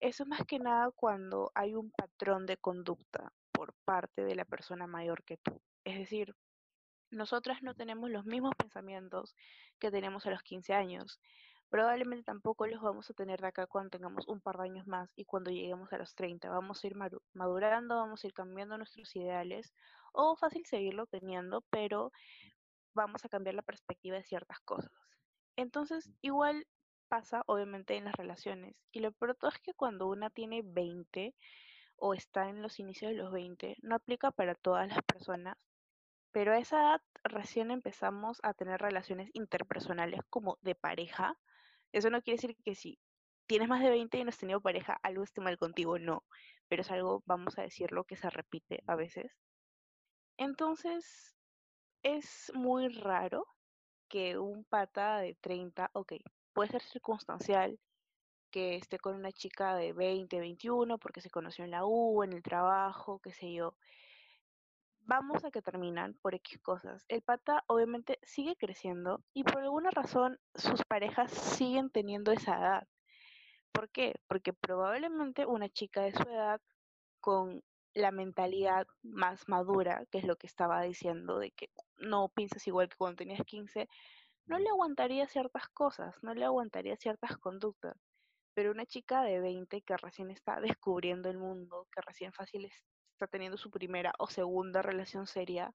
Eso 0.00 0.24
es 0.24 0.28
más 0.28 0.44
que 0.46 0.58
nada 0.58 0.90
cuando 0.94 1.50
hay 1.54 1.74
un 1.74 1.90
patrón 1.90 2.44
de 2.44 2.56
conducta 2.58 3.32
por 3.52 3.72
parte 3.84 4.24
de 4.24 4.34
la 4.34 4.44
persona 4.44 4.86
mayor 4.86 5.24
que 5.24 5.38
tú. 5.38 5.62
Es 5.84 5.98
decir, 5.98 6.34
nosotras 7.10 7.62
no 7.62 7.74
tenemos 7.74 8.10
los 8.10 8.26
mismos 8.26 8.54
pensamientos 8.56 9.34
que 9.78 9.90
tenemos 9.90 10.26
a 10.26 10.30
los 10.30 10.42
15 10.42 10.74
años. 10.74 11.20
Probablemente 11.68 12.24
tampoco 12.24 12.66
los 12.66 12.80
vamos 12.80 13.10
a 13.10 13.14
tener 13.14 13.40
de 13.40 13.48
acá 13.48 13.66
cuando 13.66 13.90
tengamos 13.90 14.28
un 14.28 14.40
par 14.40 14.56
de 14.56 14.64
años 14.64 14.86
más 14.86 15.12
y 15.16 15.24
cuando 15.24 15.50
lleguemos 15.50 15.92
a 15.92 15.98
los 15.98 16.14
30. 16.14 16.48
Vamos 16.48 16.82
a 16.82 16.86
ir 16.86 16.94
madurando, 17.34 17.96
vamos 17.96 18.22
a 18.22 18.26
ir 18.26 18.32
cambiando 18.32 18.78
nuestros 18.78 19.14
ideales 19.16 19.74
o 20.12 20.36
fácil 20.36 20.64
seguirlo 20.64 21.06
teniendo, 21.06 21.62
pero 21.70 22.12
vamos 22.94 23.24
a 23.24 23.28
cambiar 23.28 23.54
la 23.54 23.62
perspectiva 23.62 24.16
de 24.16 24.22
ciertas 24.24 24.60
cosas. 24.60 24.92
Entonces, 25.56 26.10
igual 26.22 26.66
pasa 27.08 27.42
obviamente 27.46 27.96
en 27.96 28.04
las 28.04 28.14
relaciones. 28.14 28.74
Y 28.92 29.00
lo 29.00 29.12
peor 29.12 29.36
es 29.52 29.60
que 29.60 29.74
cuando 29.74 30.06
una 30.06 30.30
tiene 30.30 30.62
20 30.64 31.34
o 31.96 32.14
está 32.14 32.48
en 32.48 32.62
los 32.62 32.78
inicios 32.78 33.10
de 33.10 33.18
los 33.18 33.32
20, 33.32 33.76
no 33.82 33.96
aplica 33.96 34.30
para 34.30 34.54
todas 34.54 34.88
las 34.88 35.02
personas, 35.02 35.56
pero 36.30 36.52
a 36.52 36.58
esa 36.58 36.80
edad 36.80 37.02
recién 37.24 37.70
empezamos 37.70 38.38
a 38.42 38.54
tener 38.54 38.80
relaciones 38.80 39.30
interpersonales 39.32 40.20
como 40.28 40.58
de 40.60 40.74
pareja. 40.74 41.38
Eso 41.92 42.10
no 42.10 42.22
quiere 42.22 42.36
decir 42.36 42.56
que 42.64 42.74
si 42.74 42.98
tienes 43.46 43.68
más 43.68 43.82
de 43.82 43.90
20 43.90 44.18
y 44.18 44.24
no 44.24 44.30
has 44.30 44.38
tenido 44.38 44.60
pareja, 44.60 44.98
algo 45.02 45.22
esté 45.22 45.40
mal 45.40 45.56
contigo, 45.58 45.98
no, 45.98 46.24
pero 46.68 46.82
es 46.82 46.90
algo, 46.90 47.22
vamos 47.26 47.58
a 47.58 47.62
decirlo, 47.62 48.04
que 48.04 48.16
se 48.16 48.28
repite 48.30 48.82
a 48.86 48.96
veces. 48.96 49.32
Entonces, 50.36 51.36
es 52.02 52.52
muy 52.54 52.88
raro 52.88 53.46
que 54.08 54.38
un 54.38 54.64
pata 54.64 55.18
de 55.18 55.34
30, 55.40 55.90
ok, 55.92 56.14
puede 56.52 56.70
ser 56.70 56.82
circunstancial, 56.82 57.78
que 58.50 58.76
esté 58.76 58.98
con 58.98 59.14
una 59.16 59.32
chica 59.32 59.74
de 59.74 59.92
20, 59.92 60.38
21, 60.38 60.98
porque 60.98 61.20
se 61.20 61.30
conoció 61.30 61.64
en 61.64 61.72
la 61.72 61.84
U, 61.84 62.22
en 62.22 62.32
el 62.32 62.42
trabajo, 62.42 63.20
qué 63.20 63.32
sé 63.32 63.52
yo. 63.52 63.76
Vamos 65.08 65.44
a 65.44 65.52
que 65.52 65.62
terminan 65.62 66.14
por 66.20 66.34
X 66.34 66.58
cosas. 66.58 67.04
El 67.06 67.22
pata 67.22 67.62
obviamente 67.68 68.18
sigue 68.24 68.56
creciendo 68.56 69.22
y 69.32 69.44
por 69.44 69.62
alguna 69.62 69.90
razón 69.92 70.40
sus 70.56 70.82
parejas 70.82 71.30
siguen 71.30 71.90
teniendo 71.90 72.32
esa 72.32 72.58
edad. 72.58 72.88
¿Por 73.70 73.88
qué? 73.90 74.16
Porque 74.26 74.52
probablemente 74.52 75.46
una 75.46 75.68
chica 75.68 76.02
de 76.02 76.10
su 76.10 76.22
edad 76.28 76.60
con 77.20 77.62
la 77.94 78.10
mentalidad 78.10 78.88
más 79.02 79.48
madura, 79.48 80.04
que 80.10 80.18
es 80.18 80.24
lo 80.24 80.34
que 80.34 80.48
estaba 80.48 80.82
diciendo, 80.82 81.38
de 81.38 81.52
que 81.52 81.70
no 81.98 82.28
piensas 82.28 82.66
igual 82.66 82.88
que 82.88 82.96
cuando 82.96 83.18
tenías 83.18 83.46
15, 83.46 83.88
no 84.46 84.58
le 84.58 84.68
aguantaría 84.70 85.28
ciertas 85.28 85.68
cosas, 85.68 86.20
no 86.20 86.34
le 86.34 86.44
aguantaría 86.44 86.96
ciertas 86.96 87.36
conductas. 87.38 87.96
Pero 88.54 88.72
una 88.72 88.86
chica 88.86 89.22
de 89.22 89.38
20 89.38 89.82
que 89.82 89.96
recién 89.98 90.32
está 90.32 90.60
descubriendo 90.60 91.30
el 91.30 91.38
mundo, 91.38 91.86
que 91.92 92.00
recién 92.00 92.32
fácil 92.32 92.64
está 93.16 93.26
teniendo 93.26 93.56
su 93.56 93.70
primera 93.70 94.12
o 94.18 94.28
segunda 94.28 94.82
relación 94.82 95.26
seria, 95.26 95.72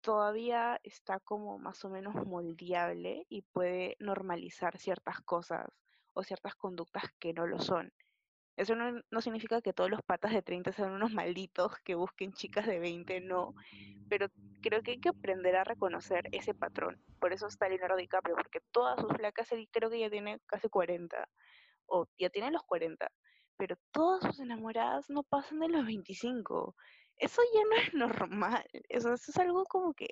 todavía 0.00 0.80
está 0.84 1.18
como 1.18 1.58
más 1.58 1.84
o 1.84 1.90
menos 1.90 2.14
moldeable 2.14 3.26
y 3.28 3.42
puede 3.42 3.96
normalizar 3.98 4.78
ciertas 4.78 5.20
cosas 5.22 5.66
o 6.12 6.22
ciertas 6.22 6.54
conductas 6.54 7.04
que 7.18 7.32
no 7.32 7.46
lo 7.46 7.58
son. 7.58 7.92
Eso 8.56 8.76
no, 8.76 9.02
no 9.10 9.20
significa 9.20 9.60
que 9.62 9.72
todos 9.72 9.90
los 9.90 10.00
patas 10.02 10.32
de 10.32 10.42
30 10.42 10.70
sean 10.72 10.92
unos 10.92 11.12
malditos 11.12 11.72
que 11.82 11.96
busquen 11.96 12.32
chicas 12.32 12.66
de 12.66 12.78
20, 12.78 13.20
no. 13.22 13.54
Pero 14.08 14.28
creo 14.62 14.80
que 14.82 14.92
hay 14.92 15.00
que 15.00 15.08
aprender 15.08 15.56
a 15.56 15.64
reconocer 15.64 16.28
ese 16.30 16.54
patrón. 16.54 17.02
Por 17.18 17.32
eso 17.32 17.48
está 17.48 17.68
Leonardo 17.68 17.96
DiCaprio, 17.96 18.36
porque 18.36 18.60
todas 18.70 19.00
sus 19.00 19.12
flacas, 19.12 19.48
creo 19.72 19.90
que 19.90 19.98
ya 19.98 20.08
tiene 20.08 20.38
casi 20.46 20.68
40, 20.68 21.28
o 21.86 22.06
ya 22.16 22.30
tiene 22.30 22.52
los 22.52 22.62
40, 22.62 23.10
pero 23.56 23.76
todas 23.92 24.22
sus 24.24 24.40
enamoradas 24.40 25.08
no 25.10 25.22
pasan 25.22 25.60
de 25.60 25.68
los 25.68 25.86
25. 25.86 26.74
Eso 27.16 27.42
ya 27.54 27.60
no 27.70 27.76
es 27.82 27.94
normal. 28.28 28.64
Eso, 28.88 29.12
eso 29.12 29.30
es 29.30 29.36
algo 29.38 29.64
como 29.64 29.94
que 29.94 30.08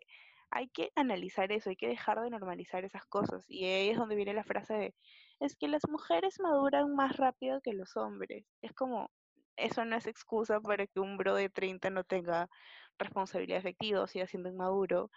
hay 0.50 0.68
que 0.68 0.92
analizar 0.96 1.50
eso, 1.50 1.70
hay 1.70 1.76
que 1.76 1.88
dejar 1.88 2.20
de 2.20 2.30
normalizar 2.30 2.84
esas 2.84 3.06
cosas. 3.06 3.44
Y 3.48 3.64
ahí 3.64 3.88
es 3.88 3.96
donde 3.96 4.16
viene 4.16 4.34
la 4.34 4.44
frase 4.44 4.74
de, 4.74 4.94
es 5.40 5.56
que 5.56 5.66
las 5.66 5.82
mujeres 5.88 6.38
maduran 6.40 6.94
más 6.94 7.16
rápido 7.16 7.60
que 7.62 7.72
los 7.72 7.96
hombres. 7.96 8.44
Es 8.60 8.72
como, 8.74 9.10
eso 9.56 9.84
no 9.86 9.96
es 9.96 10.06
excusa 10.06 10.60
para 10.60 10.86
que 10.86 11.00
un 11.00 11.16
bro 11.16 11.34
de 11.34 11.48
30 11.48 11.90
no 11.90 12.04
tenga 12.04 12.50
responsabilidad 12.98 13.58
efectiva 13.58 14.02
o 14.02 14.06
siga 14.06 14.26
siendo 14.26 14.50
inmaduro, 14.50 15.10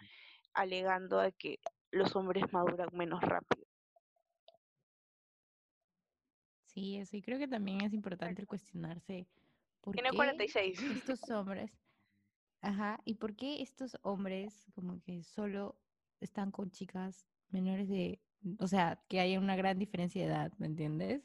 alegando 0.54 1.20
a 1.20 1.30
que 1.32 1.58
los 1.90 2.16
hombres 2.16 2.50
maduran 2.52 2.88
menos 2.92 3.20
rápido. 3.20 3.65
Sí, 6.76 6.96
eso. 6.98 7.16
Y 7.16 7.22
creo 7.22 7.38
que 7.38 7.48
también 7.48 7.80
es 7.80 7.94
importante 7.94 8.42
el 8.42 8.46
cuestionarse 8.46 9.26
por 9.80 9.94
Tiene 9.94 10.10
qué 10.10 10.16
46. 10.16 10.78
estos 10.78 11.22
hombres, 11.30 11.72
ajá, 12.60 13.00
y 13.06 13.14
por 13.14 13.34
qué 13.34 13.62
estos 13.62 13.96
hombres 14.02 14.66
como 14.74 15.02
que 15.02 15.22
solo 15.24 15.80
están 16.20 16.50
con 16.50 16.70
chicas 16.70 17.26
menores 17.48 17.88
de, 17.88 18.20
o 18.58 18.68
sea, 18.68 19.02
que 19.08 19.20
hay 19.20 19.38
una 19.38 19.56
gran 19.56 19.78
diferencia 19.78 20.20
de 20.20 20.28
edad, 20.28 20.52
¿me 20.58 20.66
entiendes? 20.66 21.22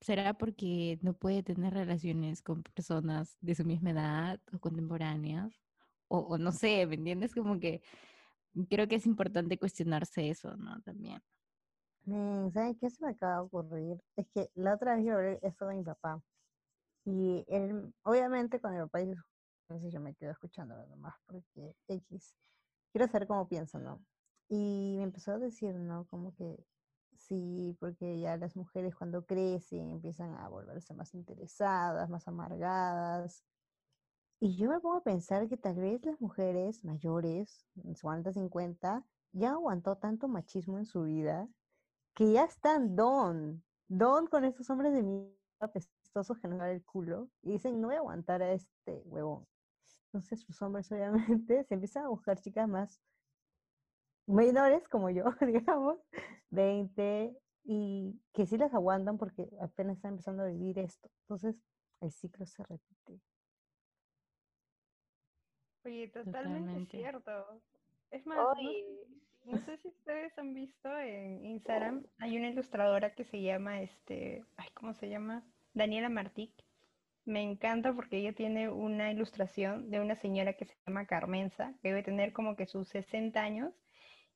¿Será 0.00 0.34
porque 0.34 0.98
no 1.00 1.14
puede 1.14 1.44
tener 1.44 1.72
relaciones 1.72 2.42
con 2.42 2.64
personas 2.64 3.38
de 3.40 3.54
su 3.54 3.64
misma 3.64 3.90
edad 3.90 4.40
o 4.52 4.58
contemporáneas? 4.58 5.62
o, 6.08 6.18
o 6.18 6.38
no 6.38 6.50
sé, 6.52 6.86
¿me 6.86 6.96
entiendes? 6.96 7.34
Como 7.34 7.60
que 7.60 7.82
creo 8.68 8.88
que 8.88 8.96
es 8.96 9.06
importante 9.06 9.58
cuestionarse 9.58 10.28
eso, 10.30 10.56
¿no? 10.56 10.80
También. 10.82 11.22
¿Saben 12.52 12.76
qué 12.80 12.90
se 12.90 13.04
me 13.04 13.10
acaba 13.12 13.34
de 13.34 13.40
ocurrir? 13.40 14.02
Es 14.16 14.26
que 14.28 14.50
la 14.54 14.74
otra 14.74 14.96
vez 14.96 15.04
yo 15.04 15.14
hablé 15.14 15.38
esto 15.42 15.66
de 15.66 15.76
mi 15.76 15.84
papá. 15.84 16.22
Y 17.04 17.44
él, 17.48 17.94
obviamente, 18.02 18.60
cuando 18.60 18.80
mi 18.80 18.86
papá 18.86 19.00
entonces 19.00 19.92
yo 19.92 20.00
me 20.00 20.14
quedo 20.14 20.30
escuchándolo 20.30 20.86
nomás, 20.86 21.14
porque 21.26 21.76
X, 21.88 22.34
quiero 22.92 23.06
saber 23.06 23.28
cómo 23.28 23.48
piensa, 23.48 23.78
¿no? 23.78 24.02
Y 24.48 24.94
me 24.96 25.04
empezó 25.04 25.32
a 25.32 25.38
decir, 25.38 25.74
¿no? 25.74 26.06
Como 26.06 26.34
que 26.34 26.64
sí, 27.16 27.76
porque 27.80 28.18
ya 28.20 28.36
las 28.38 28.56
mujeres 28.56 28.94
cuando 28.94 29.26
crecen 29.26 29.90
empiezan 29.90 30.34
a 30.36 30.48
volverse 30.48 30.94
más 30.94 31.14
interesadas, 31.14 32.08
más 32.08 32.26
amargadas. 32.28 33.44
Y 34.40 34.56
yo 34.56 34.70
me 34.70 34.80
pongo 34.80 34.96
a 34.96 35.02
pensar 35.02 35.48
que 35.48 35.56
tal 35.56 35.76
vez 35.76 36.04
las 36.04 36.20
mujeres 36.20 36.84
mayores, 36.84 37.66
en 37.84 37.94
sus 37.94 38.02
40, 38.02 38.32
50, 38.32 39.04
ya 39.32 39.50
aguantó 39.50 39.96
tanto 39.96 40.28
machismo 40.28 40.78
en 40.78 40.86
su 40.86 41.02
vida 41.02 41.48
que 42.18 42.32
ya 42.32 42.42
están 42.42 42.96
don, 42.96 43.62
don 43.86 44.26
con 44.26 44.44
estos 44.44 44.68
hombres 44.70 44.92
de 44.92 45.04
mierda 45.04 45.36
apestosos 45.60 46.36
que 46.40 46.48
nos 46.48 46.58
dan 46.58 46.70
el 46.70 46.84
culo 46.84 47.30
y 47.42 47.52
dicen, 47.52 47.80
no 47.80 47.86
voy 47.86 47.94
a 47.94 48.00
aguantar 48.00 48.42
a 48.42 48.52
este 48.54 49.02
huevón. 49.04 49.46
Entonces 50.06 50.40
sus 50.40 50.60
hombres 50.60 50.90
obviamente 50.90 51.62
se 51.68 51.74
empiezan 51.74 52.06
a 52.06 52.08
buscar 52.08 52.40
chicas 52.40 52.68
más 52.68 53.00
menores 54.26 54.88
como 54.88 55.10
yo, 55.10 55.26
digamos, 55.46 56.00
20, 56.50 57.38
y 57.62 58.20
que 58.32 58.46
sí 58.46 58.58
las 58.58 58.74
aguantan 58.74 59.16
porque 59.16 59.48
apenas 59.60 59.94
están 59.94 60.14
empezando 60.14 60.42
a 60.42 60.46
vivir 60.46 60.80
esto. 60.80 61.08
Entonces 61.20 61.54
el 62.00 62.10
ciclo 62.10 62.46
se 62.46 62.64
repite. 62.64 63.20
Oye, 65.84 66.08
totalmente, 66.08 66.32
Totalmente. 66.32 66.98
cierto. 66.98 67.62
Es 68.10 68.26
más, 68.26 68.38
no, 68.38 68.70
no 69.48 69.58
sé 69.60 69.76
si 69.78 69.88
ustedes 69.88 70.36
han 70.38 70.54
visto 70.54 70.96
en 70.98 71.44
Instagram, 71.44 72.06
hay 72.18 72.36
una 72.36 72.48
ilustradora 72.50 73.14
que 73.14 73.24
se 73.24 73.40
llama, 73.42 73.80
este, 73.82 74.44
ay, 74.56 74.68
¿cómo 74.74 74.94
se 74.94 75.08
llama? 75.08 75.44
Daniela 75.72 76.08
Martic. 76.08 76.52
Me 77.24 77.42
encanta 77.42 77.94
porque 77.94 78.18
ella 78.18 78.32
tiene 78.34 78.70
una 78.70 79.10
ilustración 79.12 79.90
de 79.90 80.00
una 80.00 80.16
señora 80.16 80.54
que 80.54 80.64
se 80.66 80.76
llama 80.86 81.06
Carmenza, 81.06 81.74
que 81.82 81.88
debe 81.88 82.02
tener 82.02 82.32
como 82.32 82.56
que 82.56 82.66
sus 82.66 82.88
60 82.88 83.42
años, 83.42 83.74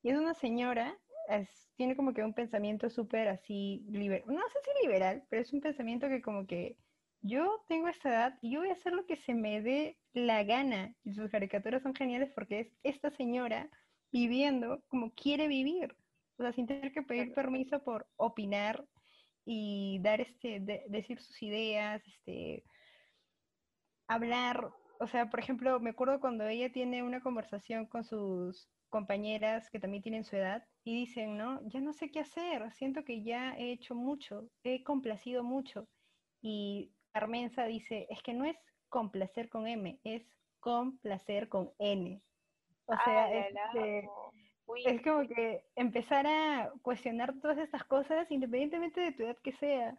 y 0.02 0.10
es 0.10 0.18
una 0.18 0.34
señora, 0.34 0.98
es- 1.28 1.72
tiene 1.76 1.96
como 1.96 2.12
que 2.12 2.22
un 2.24 2.34
pensamiento 2.34 2.90
súper 2.90 3.28
así, 3.28 3.86
liber- 3.90 4.24
no 4.26 4.40
sé 4.48 4.58
si 4.64 4.86
liberal, 4.86 5.24
pero 5.30 5.42
es 5.42 5.52
un 5.52 5.60
pensamiento 5.60 6.08
que 6.08 6.20
como 6.22 6.46
que 6.46 6.76
yo 7.22 7.64
tengo 7.68 7.88
esta 7.88 8.08
edad 8.10 8.38
y 8.42 8.52
yo 8.52 8.60
voy 8.60 8.70
a 8.70 8.72
hacer 8.74 8.92
lo 8.92 9.06
que 9.06 9.16
se 9.16 9.34
me 9.34 9.62
dé 9.62 10.00
la 10.12 10.42
gana. 10.44 10.96
Y 11.04 11.14
sus 11.14 11.30
caricaturas 11.30 11.82
son 11.82 11.94
geniales 11.94 12.32
porque 12.34 12.60
es 12.60 12.76
esta 12.82 13.10
señora 13.10 13.70
viviendo 14.12 14.82
como 14.88 15.12
quiere 15.14 15.48
vivir, 15.48 15.96
o 16.38 16.42
sea, 16.42 16.52
sin 16.52 16.66
tener 16.66 16.92
que 16.92 17.02
pedir 17.02 17.34
permiso 17.34 17.82
por 17.82 18.08
opinar 18.16 18.86
y 19.44 20.00
dar 20.02 20.20
este, 20.20 20.60
de- 20.60 20.84
decir 20.88 21.20
sus 21.20 21.42
ideas, 21.42 22.06
este, 22.06 22.64
hablar, 24.06 24.70
o 25.00 25.06
sea, 25.06 25.30
por 25.30 25.40
ejemplo, 25.40 25.80
me 25.80 25.90
acuerdo 25.90 26.20
cuando 26.20 26.46
ella 26.46 26.72
tiene 26.72 27.02
una 27.02 27.22
conversación 27.22 27.86
con 27.86 28.04
sus 28.04 28.68
compañeras 28.88 29.70
que 29.70 29.80
también 29.80 30.02
tienen 30.02 30.24
su 30.24 30.36
edad 30.36 30.64
y 30.84 30.94
dicen, 30.94 31.36
¿no? 31.38 31.60
Ya 31.68 31.80
no 31.80 31.92
sé 31.92 32.10
qué 32.10 32.20
hacer, 32.20 32.70
siento 32.72 33.04
que 33.04 33.22
ya 33.24 33.54
he 33.56 33.72
hecho 33.72 33.94
mucho, 33.94 34.50
he 34.62 34.84
complacido 34.84 35.42
mucho. 35.44 35.88
Y 36.42 36.94
Carmenza 37.12 37.64
dice, 37.66 38.06
es 38.10 38.22
que 38.22 38.34
no 38.34 38.44
es 38.44 38.56
complacer 38.88 39.48
con 39.48 39.66
M, 39.66 40.00
es 40.04 40.28
complacer 40.60 41.48
con 41.48 41.72
N. 41.78 42.22
O 42.92 43.04
sea, 43.04 43.24
ah, 43.24 43.32
es, 43.32 43.54
la 43.54 43.64
este. 43.66 44.08
Uy, 44.66 44.82
es 44.86 45.02
como 45.02 45.26
que 45.26 45.64
empezar 45.76 46.26
a 46.26 46.72
cuestionar 46.82 47.34
todas 47.40 47.58
estas 47.58 47.84
cosas 47.84 48.30
independientemente 48.30 49.00
de 49.00 49.12
tu 49.12 49.24
edad 49.24 49.36
que 49.42 49.52
sea. 49.52 49.98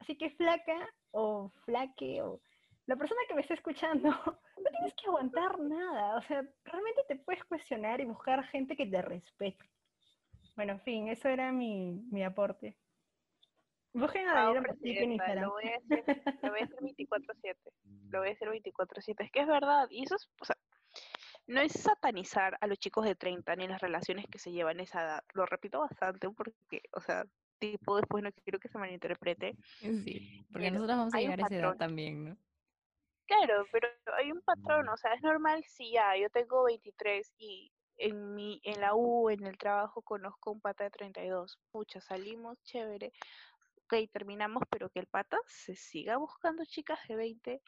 Así 0.00 0.16
que 0.16 0.30
flaca 0.30 0.88
o 1.12 1.50
flaque 1.64 2.22
o 2.22 2.40
la 2.86 2.96
persona 2.96 3.20
que 3.28 3.34
me 3.34 3.42
está 3.42 3.54
escuchando, 3.54 4.08
no 4.56 4.70
tienes 4.70 4.94
que 4.94 5.06
aguantar 5.06 5.58
nada. 5.60 6.16
O 6.16 6.22
sea, 6.22 6.42
realmente 6.64 7.02
te 7.06 7.16
puedes 7.16 7.44
cuestionar 7.44 8.00
y 8.00 8.06
buscar 8.06 8.42
gente 8.48 8.76
que 8.76 8.86
te 8.86 9.00
respete. 9.00 9.70
Bueno, 10.56 10.72
en 10.72 10.80
fin, 10.80 11.08
eso 11.08 11.28
era 11.28 11.52
mi, 11.52 12.02
mi 12.10 12.24
aporte. 12.24 12.76
Busquen 13.92 14.28
a 14.28 14.32
Wow, 14.32 14.54
Daniela 14.54 14.60
Martic 14.68 14.96
en 14.98 15.12
Instagram. 15.12 15.44
lo 15.44 15.50
voy 15.52 15.64
a 15.68 15.76
hacer, 15.76 16.22
lo 16.42 16.50
voy 16.50 16.60
a 16.60 16.64
hacer 16.64 16.80
24/7. 16.80 17.56
Lo 18.10 18.18
voy 18.20 18.28
a 18.28 18.32
hacer 18.32 18.48
24/7. 18.48 19.24
Es 19.24 19.30
que 19.32 19.40
es 19.40 19.46
verdad, 19.46 19.86
y 19.90 20.04
eso 20.04 20.16
es, 20.16 20.28
o 20.40 20.44
sea, 20.44 20.56
no 21.46 21.60
es 21.60 21.72
satanizar 21.72 22.56
a 22.60 22.66
los 22.66 22.78
chicos 22.78 23.04
de 23.04 23.14
30 23.14 23.56
ni 23.56 23.66
las 23.68 23.80
relaciones 23.80 24.26
que 24.30 24.38
se 24.38 24.52
llevan 24.52 24.80
a 24.80 24.82
esa 24.82 25.02
edad. 25.02 25.24
Lo 25.34 25.46
repito 25.46 25.80
bastante 25.80 26.28
porque, 26.30 26.82
o 26.92 27.00
sea, 27.00 27.24
tipo 27.58 27.96
después 27.96 28.22
no 28.22 28.30
quiero 28.32 28.58
que 28.58 28.68
se 28.68 28.78
malinterprete. 28.78 29.56
Sí, 29.80 30.44
porque 30.52 30.66
Pero 30.68 30.74
nosotros 30.74 30.98
vamos 30.98 31.14
a 31.14 31.18
llegar 31.18 31.40
a 31.40 31.46
esa 31.46 31.56
edad 31.56 31.76
también, 31.76 32.24
¿no? 32.24 32.36
Claro, 33.26 33.64
pero 33.70 33.88
hay 34.16 34.32
un 34.32 34.40
patrón, 34.42 34.88
o 34.88 34.96
sea, 34.96 35.14
es 35.14 35.22
normal 35.22 35.62
si 35.64 35.92
ya 35.92 36.16
yo 36.16 36.28
tengo 36.30 36.64
23 36.64 37.32
y 37.38 37.70
en 37.96 38.34
mi 38.34 38.60
en 38.64 38.80
la 38.80 38.94
U, 38.94 39.30
en 39.30 39.46
el 39.46 39.56
trabajo 39.56 40.02
conozco 40.02 40.50
un 40.50 40.60
pata 40.60 40.84
de 40.84 40.90
32. 40.90 41.58
Pucha, 41.70 42.00
salimos 42.00 42.60
chévere. 42.64 43.12
Ok, 43.84 44.10
terminamos, 44.10 44.64
pero 44.68 44.88
que 44.90 44.98
el 44.98 45.06
pata 45.06 45.38
se 45.46 45.76
siga 45.76 46.16
buscando 46.16 46.64
chicas 46.64 46.98
de 47.08 47.16
20 47.16 47.62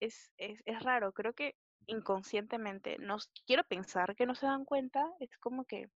es, 0.00 0.30
es, 0.36 0.60
es 0.66 0.82
raro. 0.82 1.12
Creo 1.12 1.32
que 1.32 1.54
inconscientemente, 1.88 2.98
nos 2.98 3.28
quiero 3.46 3.64
pensar 3.64 4.14
que 4.14 4.26
no 4.26 4.34
se 4.34 4.46
dan 4.46 4.64
cuenta, 4.64 5.04
es 5.20 5.36
como 5.38 5.64
que, 5.64 5.90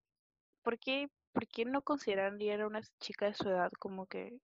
¿por 0.63 0.79
qué, 0.79 1.09
por 1.33 1.47
qué 1.47 1.65
no 1.65 1.83
considerarían 1.83 2.63
a 2.63 2.67
una 2.67 2.83
chica 2.99 3.27
de 3.27 3.35
su 3.35 3.49
edad 3.49 3.71
como 3.79 4.07
que 4.07 4.41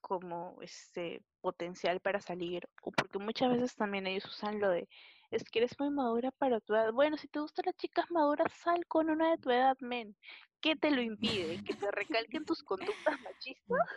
como 0.00 0.58
este 0.62 1.22
potencial 1.40 2.00
para 2.00 2.20
salir 2.20 2.68
o 2.82 2.90
porque 2.90 3.18
muchas 3.18 3.50
veces 3.50 3.74
también 3.76 4.06
ellos 4.06 4.26
usan 4.26 4.60
lo 4.60 4.68
de 4.68 4.88
es 5.30 5.44
que 5.44 5.60
eres 5.60 5.78
muy 5.78 5.90
madura 5.90 6.30
para 6.32 6.60
tu 6.60 6.74
edad. 6.74 6.92
Bueno, 6.92 7.16
si 7.16 7.26
te 7.26 7.40
gustan 7.40 7.64
las 7.66 7.76
chicas 7.76 8.10
maduras, 8.10 8.52
sal 8.52 8.84
con 8.86 9.08
una 9.08 9.30
de 9.30 9.38
tu 9.38 9.50
edad, 9.50 9.76
men. 9.80 10.14
¿Qué 10.60 10.76
te 10.76 10.90
lo 10.90 11.00
impide? 11.00 11.62
¿Que 11.64 11.74
te 11.74 11.90
recalquen 11.90 12.44
tus 12.44 12.62
conductas 12.62 13.18
machistas? 13.22 13.88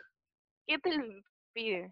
¿Qué 0.65 0.79
te 0.79 0.95
lo 0.95 1.05
impide? 1.05 1.91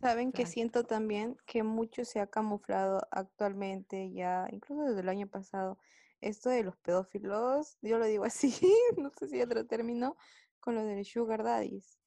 Saben 0.00 0.32
que 0.32 0.46
siento 0.46 0.84
también 0.84 1.36
que 1.46 1.64
mucho 1.64 2.04
se 2.04 2.20
ha 2.20 2.28
camuflado 2.28 3.00
actualmente, 3.10 4.12
ya 4.12 4.46
incluso 4.52 4.84
desde 4.84 5.00
el 5.00 5.08
año 5.08 5.26
pasado, 5.28 5.78
esto 6.20 6.50
de 6.50 6.62
los 6.62 6.76
pedófilos, 6.78 7.78
yo 7.82 7.98
lo 7.98 8.06
digo 8.06 8.24
así, 8.24 8.54
no 8.96 9.10
sé 9.18 9.28
si 9.28 9.40
otro 9.42 9.66
término, 9.66 10.16
con 10.60 10.74
lo 10.76 10.84
del 10.84 11.04
sugar 11.04 11.42
daddies. 11.42 11.98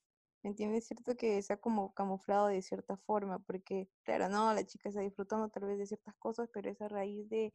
¿Me 0.43 0.49
entiendes? 0.51 0.83
Es 0.83 0.87
cierto 0.87 1.15
que 1.17 1.41
se 1.43 1.53
ha 1.53 1.57
como 1.57 1.93
camuflado 1.93 2.47
de 2.47 2.61
cierta 2.61 2.97
forma, 2.97 3.39
porque 3.39 3.89
claro, 4.03 4.29
no, 4.29 4.53
la 4.53 4.65
chica 4.65 4.89
está 4.89 5.01
disfrutando 5.01 5.49
tal 5.49 5.65
vez 5.65 5.77
de 5.77 5.85
ciertas 5.85 6.15
cosas, 6.17 6.49
pero 6.53 6.69
es 6.71 6.81
a 6.81 6.87
raíz 6.87 7.29
de, 7.29 7.51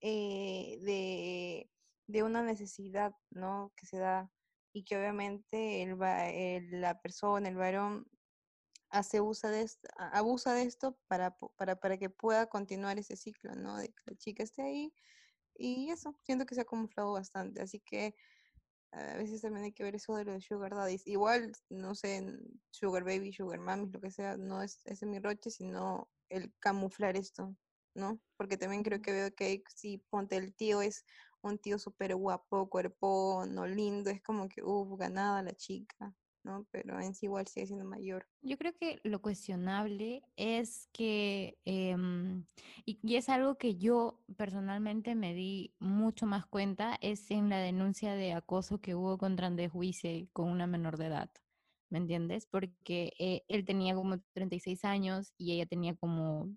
eh, 0.00 0.78
de, 0.82 1.70
de 2.06 2.22
una 2.22 2.42
necesidad, 2.42 3.12
¿no? 3.30 3.72
Que 3.76 3.86
se 3.86 3.98
da 3.98 4.30
y 4.72 4.84
que 4.84 4.96
obviamente 4.98 5.82
el, 5.82 5.96
el- 6.02 6.80
la 6.80 7.00
persona, 7.00 7.48
el 7.48 7.56
varón, 7.56 8.06
hace 8.90 9.20
uso 9.20 9.48
de 9.48 9.62
esto, 9.62 9.88
abusa 9.96 10.54
de 10.54 10.62
esto 10.62 10.98
para, 11.08 11.36
para, 11.56 11.76
para 11.80 11.98
que 11.98 12.10
pueda 12.10 12.46
continuar 12.48 12.98
ese 12.98 13.16
ciclo, 13.16 13.54
¿no? 13.54 13.76
De 13.78 13.88
que 13.88 14.02
la 14.06 14.16
chica 14.16 14.42
esté 14.42 14.62
ahí 14.62 14.94
y 15.54 15.90
eso, 15.90 16.18
siento 16.24 16.46
que 16.46 16.54
se 16.54 16.62
ha 16.62 16.64
camuflado 16.66 17.12
bastante, 17.12 17.62
así 17.62 17.80
que 17.80 18.14
a 18.92 19.16
veces 19.16 19.42
también 19.42 19.64
hay 19.64 19.72
que 19.72 19.82
ver 19.84 19.94
eso 19.96 20.16
de 20.16 20.24
los 20.24 20.44
sugar 20.44 20.74
daddies. 20.74 21.06
Igual, 21.06 21.52
no 21.68 21.94
sé, 21.94 22.24
sugar 22.70 23.04
baby, 23.04 23.32
sugar 23.32 23.60
mommy, 23.60 23.90
lo 23.90 24.00
que 24.00 24.10
sea, 24.10 24.36
no 24.36 24.62
es 24.62 24.80
ese 24.86 25.06
mi 25.06 25.18
roche, 25.20 25.50
sino 25.50 26.10
el 26.30 26.54
camuflar 26.58 27.16
esto, 27.16 27.56
¿no? 27.94 28.20
Porque 28.36 28.56
también 28.56 28.82
creo 28.82 29.02
que 29.02 29.12
veo 29.12 29.34
que 29.34 29.44
hay- 29.44 29.64
si 29.74 29.98
ponte 29.98 30.36
el 30.36 30.54
tío 30.54 30.82
es 30.82 31.04
un 31.42 31.58
tío 31.58 31.78
súper 31.78 32.14
guapo, 32.16 32.68
cuerpo, 32.70 33.44
no 33.48 33.66
lindo, 33.66 34.10
es 34.10 34.22
como 34.22 34.48
que, 34.48 34.62
uff, 34.62 34.98
ganada 34.98 35.42
la 35.42 35.52
chica, 35.54 36.14
¿no? 36.44 36.66
Pero 36.70 36.98
en 37.00 37.14
sí 37.14 37.26
igual 37.26 37.46
sigue 37.46 37.66
siendo 37.66 37.84
mayor. 37.84 38.26
Yo 38.42 38.56
creo 38.56 38.74
que 38.76 39.00
lo 39.04 39.20
cuestionable 39.20 40.22
es 40.36 40.88
que, 40.92 41.58
em, 41.64 42.44
y, 42.84 43.16
es 43.16 43.28
algo 43.28 43.56
que 43.56 43.76
yo 43.76 44.20
personalmente 44.36 45.14
me 45.14 45.34
di 45.34 45.74
mucho 45.78 46.26
más 46.26 46.46
cuenta, 46.46 46.98
es 47.00 47.30
en 47.30 47.48
la 47.48 47.58
denuncia 47.58 48.14
de 48.14 48.32
acoso 48.32 48.80
que 48.80 48.94
hubo 48.94 49.18
contra 49.18 49.46
Andrés 49.46 49.70
Huise 49.74 50.28
con 50.32 50.48
una 50.48 50.66
menor 50.66 50.96
de 50.96 51.06
edad, 51.06 51.30
¿me 51.90 51.98
entiendes? 51.98 52.46
Porque 52.46 53.12
eh, 53.18 53.44
él 53.48 53.64
tenía 53.64 53.94
como 53.94 54.20
36 54.32 54.84
años 54.84 55.32
y 55.36 55.52
ella 55.52 55.66
tenía 55.66 55.94
como, 55.96 56.48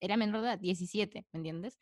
era 0.00 0.16
menor 0.16 0.42
de 0.42 0.48
edad, 0.48 0.58
17, 0.58 1.26
¿me 1.32 1.38
entiendes? 1.38 1.78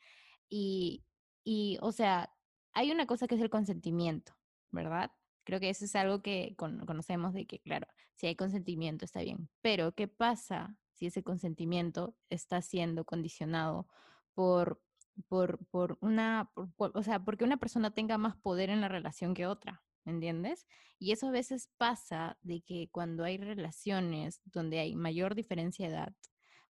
Y, 0.49 1.05
y, 1.45 1.79
o 1.81 1.93
sea, 1.93 2.33
hay 2.73 2.91
una 2.91 3.07
cosa 3.07 3.27
que 3.27 3.37
es 3.37 3.41
el 3.41 3.51
consentimiento, 3.51 4.35
¿verdad? 4.71 5.11
Creo 5.47 5.61
que 5.61 5.71
eso 5.71 5.87
es 5.87 5.97
algo 5.97 6.23
que 6.23 6.55
con- 6.59 6.85
conocemos 6.87 7.33
de 7.35 7.47
que, 7.47 7.61
claro, 7.61 7.87
si 8.15 8.27
hay 8.27 8.37
consentimiento 8.37 9.07
está 9.07 9.23
bien, 9.23 9.49
pero 9.63 9.95
¿qué 9.95 10.09
pasa 10.09 10.77
si 10.93 11.07
ese 11.07 11.23
consentimiento 11.23 12.17
está 12.31 12.61
siendo 12.63 13.05
condicionado 13.07 13.89
por 14.35 14.83
por, 15.29 15.65
por 15.69 15.99
una, 16.03 16.53
por- 16.77 16.93
o 16.95 17.03
sea, 17.03 17.25
porque 17.25 17.45
una 17.45 17.57
persona 17.57 17.93
tenga 17.95 18.19
más 18.19 18.37
poder 18.37 18.71
en 18.71 18.81
la 18.83 18.89
relación 18.89 19.35
que 19.35 19.47
otra, 19.47 19.83
¿me 20.05 20.13
entiendes? 20.13 20.67
Y 20.99 21.13
eso 21.13 21.29
a 21.29 21.31
veces 21.31 21.71
pasa 21.79 22.39
de 22.43 22.61
que 22.63 22.91
cuando 22.93 23.25
hay 23.25 23.39
relaciones 23.39 24.43
donde 24.45 24.79
hay 24.79 24.95
mayor 24.95 25.35
diferencia 25.35 25.89
de 25.89 25.95
edad, 25.95 26.15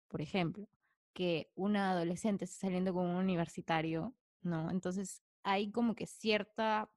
por 0.08 0.20
ejemplo, 0.20 0.68
que 1.12 1.50
una 1.54 1.92
adolescente 1.92 2.44
está 2.44 2.66
saliendo 2.66 2.92
con 2.92 3.06
un 3.06 3.16
universitario, 3.16 4.14
¿no? 4.42 4.70
Entonces 4.70 5.22
hay 5.42 5.70
como 5.70 5.94
que 5.94 6.06
cierta, 6.06 6.90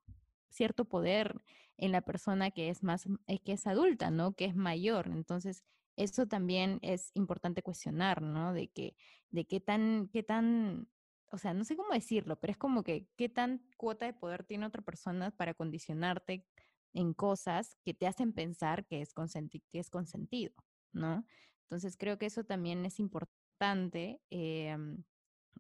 cierto 0.50 0.86
poder 0.86 1.42
en 1.78 1.92
la 1.92 2.02
persona 2.02 2.52
que 2.52 2.70
es 2.70 2.84
más, 2.84 3.08
eh, 3.28 3.40
que 3.40 3.54
es 3.54 3.68
adulta, 3.68 4.12
¿no? 4.12 4.34
Que 4.34 4.46
es 4.46 4.56
mayor. 4.56 5.08
Entonces, 5.08 5.64
eso 5.96 6.28
también 6.28 6.80
es 6.82 7.12
importante 7.16 7.64
cuestionar, 7.64 8.22
¿no? 8.22 8.54
De 8.54 8.70
que, 8.70 8.96
de 9.30 9.46
qué 9.46 9.60
tan, 9.60 10.10
qué 10.12 10.24
tan, 10.24 10.88
o 11.32 11.38
sea, 11.38 11.54
no 11.54 11.64
sé 11.64 11.76
cómo 11.76 11.94
decirlo, 11.94 12.40
pero 12.40 12.52
es 12.52 12.58
como 12.58 12.84
que 12.84 13.08
qué 13.16 13.30
tan 13.30 13.64
cuota 13.78 14.06
de 14.06 14.14
poder 14.14 14.44
tiene 14.44 14.66
otra 14.66 14.82
persona 14.82 15.32
para 15.32 15.54
condicionarte 15.54 16.46
en 16.94 17.14
cosas 17.14 17.76
que 17.84 17.94
te 17.94 18.08
hacen 18.08 18.34
pensar 18.34 18.86
que 18.86 19.02
es, 19.02 19.14
consentido, 19.14 20.54
¿no? 20.94 21.26
Entonces 21.64 21.98
creo 21.98 22.18
que 22.18 22.28
eso 22.28 22.44
también 22.44 22.86
es 22.86 23.00
importante 23.00 24.22
em, 24.30 25.04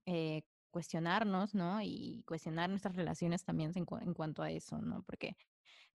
eh, 0.06 0.44
cuestionarnos, 0.72 1.53
¿no? 1.53 1.81
Y 1.81 2.23
cuestionar 2.27 2.69
nuestras 2.69 2.95
relaciones 2.95 3.44
también 3.44 3.72
en 3.76 4.14
cuanto 4.14 4.44
a 4.44 4.52
eso, 4.52 4.80
¿no? 4.80 5.03
Porque, 5.03 5.35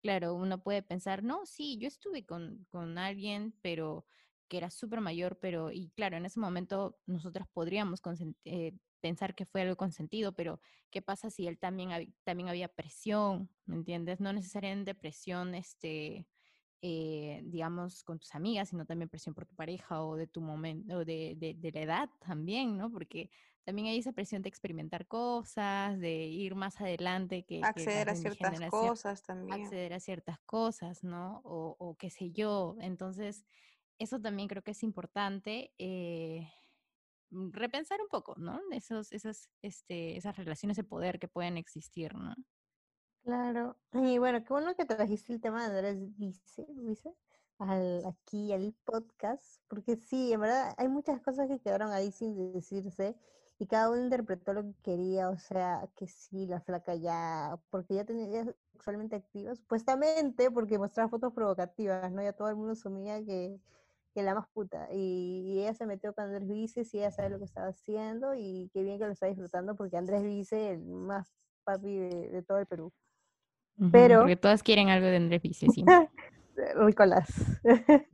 claro, 0.01 0.33
uno 0.35 0.61
puede 0.63 0.83
pensar, 0.83 1.23
no, 1.23 1.45
sí, 1.45 1.77
yo 1.77 1.87
estuve 1.87 2.25
con, 2.25 2.65
con 2.69 2.97
alguien, 2.97 3.53
pero 3.61 4.05
que 4.47 4.57
era 4.57 4.69
súper 4.69 4.99
mayor, 5.01 5.39
pero, 5.39 5.71
y 5.71 5.91
claro, 5.91 6.17
en 6.17 6.25
ese 6.25 6.39
momento 6.39 6.99
nosotras 7.05 7.47
podríamos 7.53 8.01
eh, 8.43 8.73
pensar 8.99 9.33
que 9.33 9.45
fue 9.45 9.61
algo 9.61 9.77
consentido, 9.77 10.33
pero 10.33 10.59
¿qué 10.89 11.01
pasa 11.01 11.29
si 11.29 11.47
él 11.47 11.57
también, 11.57 12.13
también 12.23 12.49
había 12.49 12.67
presión, 12.67 13.49
¿me 13.65 13.75
entiendes? 13.75 14.19
No 14.19 14.33
necesariamente 14.33 14.93
presión, 14.93 15.55
este, 15.55 16.27
eh, 16.81 17.41
digamos, 17.45 18.03
con 18.03 18.19
tus 18.19 18.35
amigas, 18.35 18.69
sino 18.69 18.85
también 18.85 19.09
presión 19.09 19.35
por 19.35 19.45
tu 19.45 19.55
pareja 19.55 20.03
o 20.03 20.15
de 20.17 20.27
tu 20.27 20.41
momento, 20.41 20.97
o 20.97 21.05
de, 21.05 21.35
de, 21.37 21.53
de 21.53 21.71
la 21.71 21.81
edad 21.81 22.09
también, 22.19 22.77
¿no? 22.77 22.91
Porque 22.91 23.29
también 23.63 23.87
hay 23.87 23.99
esa 23.99 24.11
presión 24.11 24.41
de 24.41 24.49
experimentar 24.49 25.07
cosas, 25.07 25.99
de 25.99 26.25
ir 26.25 26.55
más 26.55 26.79
adelante 26.81 27.43
que, 27.43 27.61
Acceder 27.63 28.09
a 28.09 28.15
ciertas 28.15 28.59
cosas 28.69 29.23
también. 29.23 29.61
acceder 29.61 29.93
a 29.93 29.99
ciertas 29.99 30.39
cosas, 30.45 31.03
¿no? 31.03 31.41
O, 31.43 31.75
o 31.77 31.95
qué 31.95 32.09
sé 32.09 32.31
yo. 32.31 32.75
Entonces, 32.79 33.45
eso 33.99 34.19
también 34.19 34.47
creo 34.47 34.63
que 34.63 34.71
es 34.71 34.83
importante. 34.83 35.73
eh, 35.77 36.49
mm, 37.29 37.51
repensar 37.51 38.01
un 38.01 38.07
poco, 38.07 38.35
¿no? 38.37 38.59
Esos, 38.71 39.11
esas, 39.11 39.49
este, 39.61 40.17
esas 40.17 40.35
relaciones 40.37 40.77
de 40.77 40.83
poder 40.83 41.19
que 41.19 41.27
pueden 41.27 41.57
existir, 41.57 42.15
¿no? 42.15 42.33
Claro. 43.23 43.77
Y 43.93 44.17
bueno, 44.17 44.43
qué 44.43 44.49
bueno 44.49 44.75
que 44.75 44.85
trajiste 44.85 45.33
el 45.33 45.41
tema 45.41 45.69
de 45.69 45.77
Andrés 45.77 46.17
Dice, 46.17 46.65
Dice 46.69 47.15
al, 47.59 48.03
aquí 48.07 48.51
al 48.51 48.73
podcast, 48.83 49.61
porque 49.67 49.95
sí, 49.97 50.33
en 50.33 50.41
verdad 50.41 50.73
hay 50.77 50.87
muchas 50.87 51.21
cosas 51.21 51.47
que 51.47 51.59
quedaron 51.59 51.91
ahí 51.91 52.11
sin 52.11 52.51
decirse 52.53 53.15
y 53.61 53.67
cada 53.67 53.91
uno 53.91 54.01
interpretó 54.01 54.53
lo 54.53 54.63
que 54.63 54.73
quería, 54.81 55.29
o 55.29 55.37
sea, 55.37 55.87
que 55.95 56.07
sí, 56.07 56.47
la 56.47 56.61
flaca 56.61 56.95
ya, 56.95 57.59
porque 57.69 57.93
ya 57.93 58.03
tenía 58.03 58.43
sexualmente 58.71 59.15
activa, 59.15 59.53
supuestamente, 59.53 60.49
porque 60.49 60.79
mostraba 60.79 61.09
fotos 61.09 61.31
provocativas, 61.31 62.11
¿no? 62.11 62.23
Ya 62.23 62.33
todo 62.33 62.49
el 62.49 62.55
mundo 62.55 62.71
asumía 62.71 63.23
que, 63.23 63.59
que 64.15 64.23
la 64.23 64.33
más 64.33 64.47
puta, 64.47 64.87
y, 64.91 65.43
y 65.45 65.59
ella 65.59 65.75
se 65.75 65.85
metió 65.85 66.11
con 66.15 66.23
Andrés 66.23 66.47
Vice, 66.47 66.85
sí, 66.85 66.97
ella 66.97 67.11
sabe 67.11 67.29
lo 67.29 67.37
que 67.37 67.45
estaba 67.45 67.67
haciendo, 67.67 68.33
y 68.33 68.71
qué 68.73 68.81
bien 68.81 68.97
que 68.97 69.05
lo 69.05 69.11
está 69.11 69.27
disfrutando, 69.27 69.75
porque 69.75 69.95
Andrés 69.95 70.23
Vice, 70.23 70.71
el 70.71 70.81
más 70.81 71.31
papi 71.63 71.99
de, 71.99 72.29
de 72.29 72.41
todo 72.41 72.57
el 72.57 72.65
Perú. 72.65 72.91
Pero, 73.91 74.21
Porque 74.21 74.37
todas 74.37 74.63
quieren 74.63 74.89
algo 74.89 75.05
de 75.05 75.17
Andrés 75.17 75.39
Vice 75.39 75.67
siempre. 75.67 76.09
Ricolás. 76.77 77.29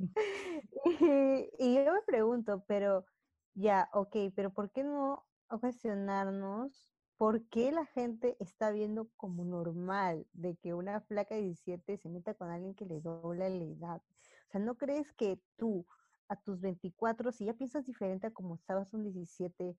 y, 0.99 1.49
y 1.57 1.75
yo 1.75 1.93
me 1.93 2.01
pregunto, 2.05 2.65
pero 2.67 3.05
ya, 3.53 3.89
ok, 3.93 4.33
pero 4.35 4.51
¿por 4.51 4.71
qué 4.71 4.83
no 4.83 5.23
cuestionarnos 5.47 6.89
por 7.17 7.43
qué 7.49 7.71
la 7.71 7.85
gente 7.85 8.35
está 8.39 8.71
viendo 8.71 9.09
como 9.15 9.45
normal 9.45 10.27
de 10.33 10.55
que 10.57 10.73
una 10.73 11.01
flaca 11.01 11.35
de 11.35 11.41
17 11.41 11.97
se 11.97 12.09
meta 12.09 12.33
con 12.33 12.49
alguien 12.49 12.75
que 12.75 12.85
le 12.85 13.01
dobla 13.01 13.49
la 13.49 13.63
edad? 13.63 14.01
O 14.47 14.51
sea, 14.51 14.61
¿no 14.61 14.75
crees 14.75 15.11
que 15.13 15.41
tú 15.55 15.85
a 16.29 16.35
tus 16.35 16.59
24, 16.61 17.31
si 17.31 17.45
ya 17.45 17.53
piensas 17.53 17.85
diferente 17.85 18.27
a 18.27 18.31
como 18.31 18.55
estabas 18.55 18.93
a 18.93 18.97
un 18.97 19.03
17, 19.03 19.77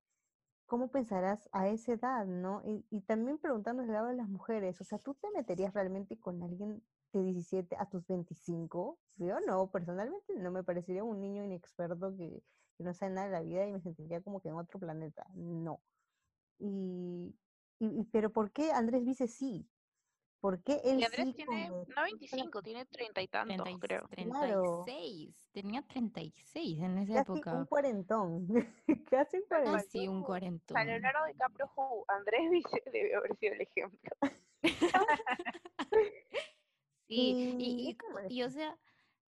¿cómo 0.65 0.89
pensarás 0.89 1.49
a 1.51 1.67
esa 1.67 1.93
edad, 1.93 2.25
no? 2.25 2.61
Y, 2.91 3.01
también 3.01 3.37
preguntando 3.37 3.81
del 3.81 3.91
lado 3.91 4.07
de 4.07 4.15
las 4.15 4.29
mujeres, 4.29 4.79
o 4.81 4.83
sea, 4.83 4.99
¿tú 4.99 5.15
te 5.15 5.29
meterías 5.31 5.73
realmente 5.73 6.17
con 6.19 6.41
alguien 6.43 6.83
de 7.13 7.23
17 7.23 7.75
a 7.77 7.89
tus 7.89 8.05
25? 8.07 8.99
Yo 9.17 9.39
no, 9.41 9.69
personalmente 9.71 10.35
no 10.35 10.51
me 10.51 10.63
parecería 10.63 11.03
un 11.03 11.21
niño 11.21 11.43
inexperto 11.43 12.15
que, 12.15 12.43
que 12.79 12.85
no 12.85 12.93
sabe 12.93 13.11
nada 13.11 13.27
de 13.27 13.33
la 13.33 13.41
vida 13.41 13.67
y 13.67 13.73
me 13.73 13.81
sentiría 13.81 14.21
como 14.21 14.39
que 14.41 14.47
en 14.47 14.55
otro 14.55 14.79
planeta, 14.79 15.27
no. 15.35 15.81
Y, 16.59 17.35
y- 17.77 17.99
y- 17.99 18.03
pero 18.05 18.31
¿por 18.31 18.51
qué 18.53 18.71
Andrés 18.71 19.05
dice 19.05 19.27
sí? 19.27 19.69
¿Por 20.39 20.63
qué 20.63 20.79
él 20.85 21.01
Y 21.01 21.03
Andrés 21.03 21.25
sí 21.27 21.33
tiene, 21.33 21.67
con 21.67 21.79
no 21.93 22.03
25, 22.03 22.61
tiene 22.61 22.85
30 22.85 23.21
y 23.21 23.27
tantos, 23.27 23.57
30 23.57 23.71
y- 23.71 23.79
creo. 23.79 24.07
Claro. 24.07 24.83
36, 24.85 25.49
tenía 25.51 25.81
36 25.81 26.79
en 26.79 26.97
esa 26.99 27.15
casi 27.15 27.31
un 27.33 27.37
época. 27.37 27.65
cuarentón, 27.65 28.47
casi 29.11 29.37
un 29.37 29.43
cuarentón? 29.49 29.73
Casi 29.75 30.07
un 30.07 30.23
cuarentón. 30.23 30.85
Leonardo 30.87 31.25
DiCaprio, 31.27 31.67
ju- 31.75 32.05
Andrés 32.07 32.49
Vice 32.51 32.83
debió 32.93 33.17
haber 33.17 33.35
sido 33.35 33.53
el 33.55 33.61
ejemplo. 33.61 34.11
Sí, 37.07 37.55
y, 38.29 38.43
o 38.43 38.49
sea, 38.51 38.77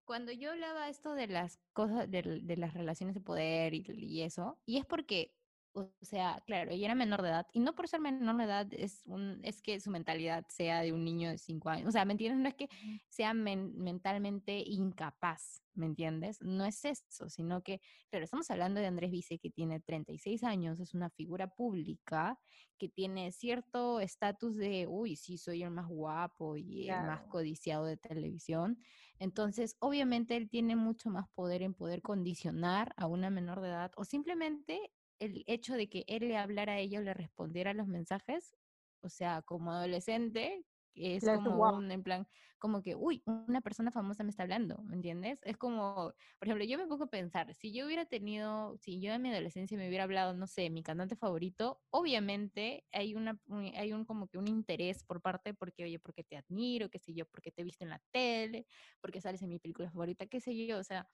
cuando 0.05 0.31
yo 0.31 0.51
hablaba 0.51 0.89
esto 0.89 1.13
de 1.15 1.27
las 1.27 1.59
cosas, 1.73 2.09
del- 2.09 2.45
de, 2.47 2.57
las 2.57 2.73
relaciones 2.73 3.15
de 3.15 3.21
poder 3.21 3.73
y, 3.73 3.83
y 3.87 4.21
eso, 4.21 4.61
y 4.65 4.77
es 4.77 4.85
porque, 4.85 5.37
o 5.73 5.93
sea, 6.01 6.43
claro, 6.45 6.71
ella 6.71 6.85
era 6.87 6.95
menor 6.95 7.21
de 7.21 7.29
edad, 7.29 7.47
y 7.53 7.59
no 7.61 7.75
por 7.75 7.87
ser 7.87 8.01
menor 8.01 8.35
de 8.37 8.43
edad 8.43 8.67
es, 8.73 9.03
un, 9.05 9.39
es 9.43 9.61
que 9.61 9.79
su 9.79 9.89
mentalidad 9.91 10.45
sea 10.49 10.81
de 10.81 10.91
un 10.93 11.05
niño 11.05 11.29
de 11.29 11.37
5 11.37 11.69
años, 11.69 11.87
o 11.87 11.91
sea, 11.91 12.03
¿me 12.05 12.11
entiendes? 12.13 12.41
No 12.41 12.49
es 12.49 12.55
que 12.55 12.67
sea 13.09 13.33
men- 13.33 13.77
mentalmente 13.77 14.63
incapaz, 14.65 15.63
¿me 15.73 15.85
entiendes? 15.85 16.41
No 16.41 16.65
es 16.65 16.83
eso, 16.85 17.29
sino 17.29 17.63
que, 17.63 17.79
claro, 18.09 18.25
estamos 18.25 18.49
hablando 18.51 18.79
de 18.81 18.87
Andrés 18.87 19.11
Vice, 19.11 19.39
que 19.39 19.49
tiene 19.49 19.79
36 19.79 20.43
años, 20.43 20.79
es 20.81 20.93
una 20.93 21.09
figura 21.09 21.47
pública, 21.55 22.37
que 22.77 22.89
tiene 22.89 23.31
cierto 23.31 23.99
estatus 24.01 24.55
de, 24.57 24.87
uy, 24.87 25.15
sí, 25.15 25.37
soy 25.37 25.63
el 25.63 25.71
más 25.71 25.87
guapo 25.87 26.57
y 26.57 26.89
el 26.89 27.01
más 27.01 27.21
codiciado 27.27 27.85
de 27.85 27.97
televisión. 27.97 28.77
Entonces, 29.21 29.75
obviamente, 29.77 30.35
él 30.35 30.49
tiene 30.49 30.75
mucho 30.75 31.11
más 31.11 31.29
poder 31.35 31.61
en 31.61 31.75
poder 31.75 32.01
condicionar 32.01 32.91
a 32.97 33.05
una 33.05 33.29
menor 33.29 33.61
de 33.61 33.67
edad 33.69 33.91
o 33.95 34.03
simplemente 34.03 34.91
el 35.19 35.43
hecho 35.45 35.75
de 35.75 35.89
que 35.89 36.03
él 36.07 36.27
le 36.27 36.37
hablara 36.37 36.73
a 36.73 36.79
ella 36.79 36.97
o 36.97 37.03
le 37.03 37.13
respondiera 37.13 37.69
a 37.69 37.73
los 37.75 37.85
mensajes, 37.85 38.55
o 39.03 39.09
sea, 39.09 39.43
como 39.43 39.73
adolescente, 39.73 40.65
es 40.95 41.29
como 41.29 41.67
un, 41.67 41.91
en 41.91 42.03
plan, 42.03 42.27
como 42.59 42.81
que, 42.81 42.95
uy, 42.95 43.23
una 43.25 43.61
persona 43.61 43.91
famosa 43.91 44.23
me 44.23 44.29
está 44.29 44.43
hablando, 44.43 44.83
¿me 44.83 44.95
entiendes? 44.95 45.39
Es 45.43 45.57
como, 45.57 46.13
por 46.39 46.47
ejemplo, 46.47 46.65
yo 46.65 46.77
me 46.77 46.87
pongo 46.87 47.05
a 47.05 47.09
pensar, 47.09 47.53
si 47.55 47.73
yo 47.73 47.85
hubiera 47.85 48.05
tenido, 48.05 48.77
si 48.77 48.99
yo 49.01 49.13
en 49.13 49.21
mi 49.21 49.29
adolescencia 49.31 49.77
me 49.77 49.87
hubiera 49.87 50.03
hablado, 50.05 50.33
no 50.33 50.47
sé, 50.47 50.69
mi 50.69 50.83
cantante 50.83 51.15
favorito, 51.15 51.81
obviamente 51.89 52.85
hay 52.91 53.15
una, 53.15 53.39
un- 53.47 53.71
hay 53.75 53.93
un 53.93 54.05
como 54.05 54.27
que 54.27 54.37
un 54.37 54.47
interés 54.47 55.03
por 55.03 55.21
parte, 55.21 55.53
porque, 55.53 55.83
oye, 55.85 55.99
porque 55.99 56.23
te 56.23 56.37
admiro, 56.37 56.89
qué 56.89 56.99
sé 56.99 57.13
yo, 57.13 57.25
porque 57.25 57.51
te 57.51 57.61
he 57.61 57.65
visto 57.65 57.83
en 57.83 57.89
la 57.91 58.01
tele, 58.11 58.65
porque 59.01 59.21
sales 59.21 59.41
en 59.41 59.49
mi 59.49 59.59
película 59.59 59.89
favorita, 59.91 60.27
qué 60.27 60.39
sé 60.41 60.55
yo, 60.67 60.77
o 60.79 60.83
sea, 60.83 61.09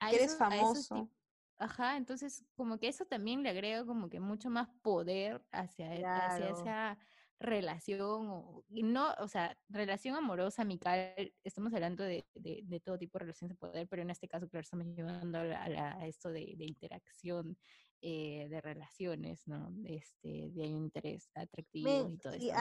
a 0.00 0.12
eres 0.12 0.36
esos, 0.50 0.90
famoso. 0.90 1.10
Ajá, 1.58 1.96
entonces 1.96 2.44
como 2.56 2.78
que 2.78 2.88
eso 2.88 3.04
también 3.06 3.42
le 3.44 3.50
agrega 3.50 3.86
como 3.86 4.08
que 4.10 4.18
mucho 4.20 4.50
más 4.50 4.68
poder 4.82 5.46
hacia, 5.52 5.94
e- 5.96 6.10
hacia 6.12 6.50
Claro. 6.50 6.50
esa 6.50 6.98
relación, 7.42 8.28
o, 8.30 8.64
y 8.70 8.82
no, 8.82 9.12
o 9.18 9.28
sea, 9.28 9.56
relación 9.68 10.16
amorosa, 10.16 10.62
amical, 10.62 11.14
estamos 11.44 11.72
hablando 11.74 12.04
de, 12.04 12.26
de, 12.34 12.60
de 12.64 12.80
todo 12.80 12.98
tipo 12.98 13.18
de 13.18 13.24
relaciones 13.24 13.56
de 13.56 13.58
poder, 13.58 13.88
pero 13.88 14.02
en 14.02 14.10
este 14.10 14.28
caso, 14.28 14.48
claro, 14.48 14.62
estamos 14.62 14.86
llevando 14.86 15.38
a, 15.38 15.44
la- 15.68 16.06
esto 16.06 16.30
de, 16.30 16.54
de 16.56 16.64
interacción, 16.64 17.56
eh, 18.00 18.48
de 18.48 18.60
relaciones, 18.60 19.46
¿no? 19.46 19.72
Este, 19.84 20.50
de 20.50 20.64
interés 20.66 21.30
atractivo 21.34 21.88
y 22.10 22.18
todo 22.18 22.32
si 22.32 22.48
esto, 22.48 22.52
¿no? 22.54 22.60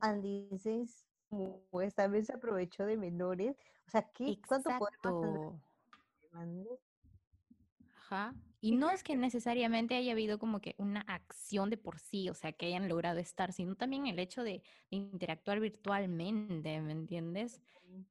Andy 0.00 0.48
pues 1.70 1.94
también 1.94 2.24
se 2.24 2.32
aprovechó 2.32 2.84
de 2.86 2.96
menores, 2.96 3.56
o 3.86 3.90
sea, 3.90 4.02
¿qué, 4.12 4.38
¿cuánto 4.46 4.70
poder? 5.02 5.60
Ajá. 7.96 8.34
Y 8.60 8.72
no 8.72 8.90
es 8.90 9.04
que 9.04 9.16
necesariamente 9.16 9.94
haya 9.94 10.12
habido 10.12 10.38
como 10.38 10.60
que 10.60 10.74
una 10.78 11.02
acción 11.02 11.70
de 11.70 11.76
por 11.76 12.00
sí, 12.00 12.28
o 12.28 12.34
sea, 12.34 12.52
que 12.52 12.66
hayan 12.66 12.88
logrado 12.88 13.20
estar, 13.20 13.52
sino 13.52 13.76
también 13.76 14.06
el 14.06 14.18
hecho 14.18 14.42
de, 14.42 14.62
de 14.90 14.96
interactuar 14.96 15.60
virtualmente, 15.60 16.80
¿me 16.80 16.92
entiendes? 16.92 17.62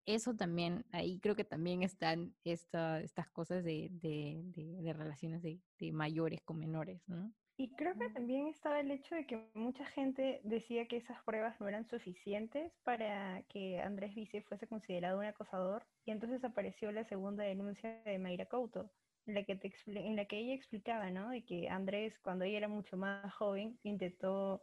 Eso 0.05 0.35
también, 0.35 0.85
ahí 0.91 1.19
creo 1.19 1.35
que 1.35 1.43
también 1.43 1.83
están 1.83 2.33
esta, 2.43 3.01
estas 3.01 3.29
cosas 3.29 3.63
de, 3.63 3.89
de, 3.91 4.93
relaciones 4.93 5.41
de, 5.43 5.59
de 5.79 5.91
mayores 5.91 6.41
con 6.41 6.57
menores, 6.59 7.01
¿no? 7.07 7.31
Y 7.59 7.69
creo 7.69 7.97
que 7.97 8.09
también 8.09 8.47
estaba 8.47 8.79
el 8.79 8.91
hecho 8.91 9.15
de 9.15 9.25
que 9.25 9.49
mucha 9.55 9.83
gente 9.87 10.41
decía 10.43 10.87
que 10.87 10.97
esas 10.97 11.21
pruebas 11.23 11.59
no 11.59 11.67
eran 11.67 11.87
suficientes 11.87 12.71
para 12.83 13.41
que 13.49 13.79
Andrés 13.81 14.13
Vice 14.13 14.43
fuese 14.43 14.67
considerado 14.67 15.19
un 15.19 15.25
acosador, 15.25 15.83
y 16.05 16.11
entonces 16.11 16.43
apareció 16.43 16.91
la 16.91 17.03
segunda 17.05 17.43
denuncia 17.43 18.01
de 18.03 18.19
Mayra 18.19 18.45
Couto, 18.45 18.91
en 19.27 19.35
la 19.35 19.43
que, 19.43 19.55
te 19.55 19.71
en 19.85 20.15
la 20.15 20.25
que 20.25 20.39
ella 20.39 20.53
explicaba, 20.53 21.11
¿no? 21.11 21.29
De 21.29 21.43
que 21.43 21.69
Andrés, 21.69 22.17
cuando 22.19 22.45
ella 22.45 22.57
era 22.57 22.67
mucho 22.67 22.97
más 22.97 23.33
joven, 23.35 23.77
intentó 23.83 24.61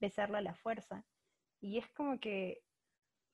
besarla 0.00 0.38
a 0.38 0.42
la 0.42 0.54
fuerza. 0.54 1.04
Y 1.60 1.78
es 1.78 1.88
como 1.92 2.18
que 2.20 2.62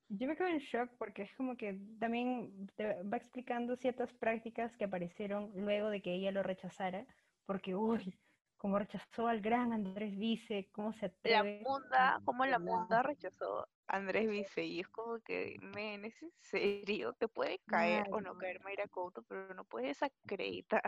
yo 0.09 0.27
me 0.27 0.37
quedo 0.37 0.49
en 0.49 0.59
shock 0.59 0.91
porque 0.99 1.23
es 1.23 1.35
como 1.35 1.57
que 1.57 1.79
también 1.99 2.69
te 2.77 3.03
va 3.03 3.17
explicando 3.17 3.77
ciertas 3.77 4.13
prácticas 4.15 4.77
que 4.77 4.85
aparecieron 4.85 5.53
luego 5.55 5.89
de 5.89 6.03
que 6.03 6.15
ella 6.15 6.33
lo 6.33 6.43
rechazara, 6.43 7.07
porque, 7.47 7.75
uy, 7.75 8.19
como 8.57 8.79
rechazó 8.79 9.29
al 9.29 9.41
gran 9.41 9.73
Andrés 9.73 10.17
Vice, 10.19 10.69
cómo 10.73 10.93
se 10.93 11.13
La 11.25 11.41
atreve. 11.41 11.63
Munda, 11.65 12.21
como 12.25 12.45
la. 12.45 12.59
Munda 12.59 13.03
rechazó 13.03 13.69
Andrés 13.91 14.29
Vice 14.29 14.65
y 14.65 14.81
es 14.81 14.89
como 14.89 15.19
que, 15.21 15.59
men, 15.61 16.05
¿es 16.05 16.23
en 16.23 16.33
serio? 16.41 17.13
Te 17.15 17.29
puede 17.29 17.59
caer 17.67 18.07
o 18.11 18.21
no 18.21 18.37
caer 18.37 18.61
Mayra 18.63 18.87
Couto, 18.89 19.23
pero 19.23 19.53
no 19.55 19.65
puedes 19.65 20.03
acreditar 20.03 20.83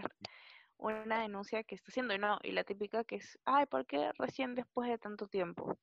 una 0.79 1.23
denuncia 1.23 1.65
que 1.65 1.75
está 1.75 1.91
haciendo. 1.91 2.15
Y 2.15 2.19
no, 2.19 2.39
y 2.43 2.53
la 2.53 2.65
típica 2.65 3.05
que 3.05 3.17
es, 3.17 3.39
ay, 3.45 3.67
¿por 3.67 3.87
qué 3.87 4.11
recién 4.19 4.55
después 4.55 4.89
de 4.89 4.99
tanto 4.99 5.27
tiempo? 5.27 5.79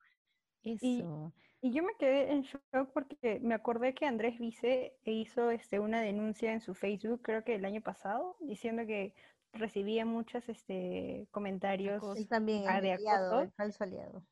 Y, 0.61 0.99
Eso. 1.01 1.33
y 1.61 1.71
yo 1.71 1.83
me 1.83 1.93
quedé 1.97 2.31
en 2.31 2.41
shock 2.41 2.91
porque 2.93 3.39
me 3.41 3.55
acordé 3.55 3.93
que 3.93 4.05
Andrés 4.05 4.39
Vice 4.39 4.97
hizo 5.03 5.51
este, 5.51 5.79
una 5.79 6.01
denuncia 6.01 6.51
en 6.51 6.61
su 6.61 6.73
Facebook, 6.73 7.21
creo 7.21 7.43
que 7.43 7.55
el 7.55 7.65
año 7.65 7.81
pasado, 7.81 8.37
diciendo 8.39 8.85
que 8.85 9.13
recibía 9.53 10.05
muchos 10.05 10.47
este, 10.47 11.27
comentarios 11.31 12.03
Él 12.17 12.27
también, 12.27 12.63
el 12.63 12.69
aliado, 12.69 13.41
el 13.41 13.51
falso 13.51 13.83
aliado. 13.83 14.23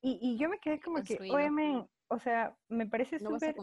Y, 0.00 0.18
y 0.20 0.36
yo 0.36 0.48
me 0.48 0.58
quedé 0.58 0.80
como 0.80 1.02
que, 1.02 1.18
oye, 1.18 1.50
men, 1.50 1.88
o 2.14 2.18
sea, 2.18 2.56
me 2.68 2.86
parece 2.86 3.18
No 3.18 3.30
súper 3.30 3.56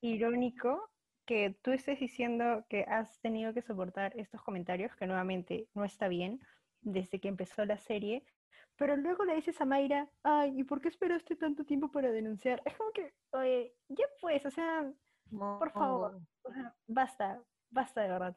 irónico 0.00 0.90
que 1.26 1.50
tú 1.62 1.70
estés 1.72 2.00
diciendo 2.00 2.64
que 2.68 2.82
has 2.88 3.20
tenido 3.20 3.54
que 3.54 3.62
soportar 3.62 4.18
estos 4.18 4.42
comentarios, 4.42 4.96
que 4.96 5.06
nuevamente 5.06 5.68
no 5.74 5.84
está 5.84 6.08
bien, 6.08 6.40
desde 6.80 7.20
que 7.20 7.28
empezó 7.28 7.64
la 7.64 7.78
serie, 7.78 8.24
pero 8.76 8.96
luego 8.96 9.24
le 9.24 9.36
dices 9.36 9.60
a 9.60 9.64
Mayra, 9.64 10.10
ay, 10.24 10.54
¿y 10.58 10.64
por 10.64 10.80
qué 10.80 10.88
esperaste 10.88 11.36
tanto 11.36 11.64
tiempo 11.64 11.90
para 11.92 12.10
denunciar? 12.10 12.62
Es 12.64 12.76
como 12.76 12.90
que, 12.92 13.14
oye, 13.32 13.76
ya 13.88 14.04
pues, 14.20 14.44
o 14.46 14.50
sea, 14.50 14.92
por 15.58 15.70
favor, 15.72 16.12
Mongo. 16.12 16.26
o 16.42 16.52
sea, 16.52 16.76
basta, 16.86 17.42
basta 17.70 18.02
de 18.02 18.08
verdad. 18.08 18.36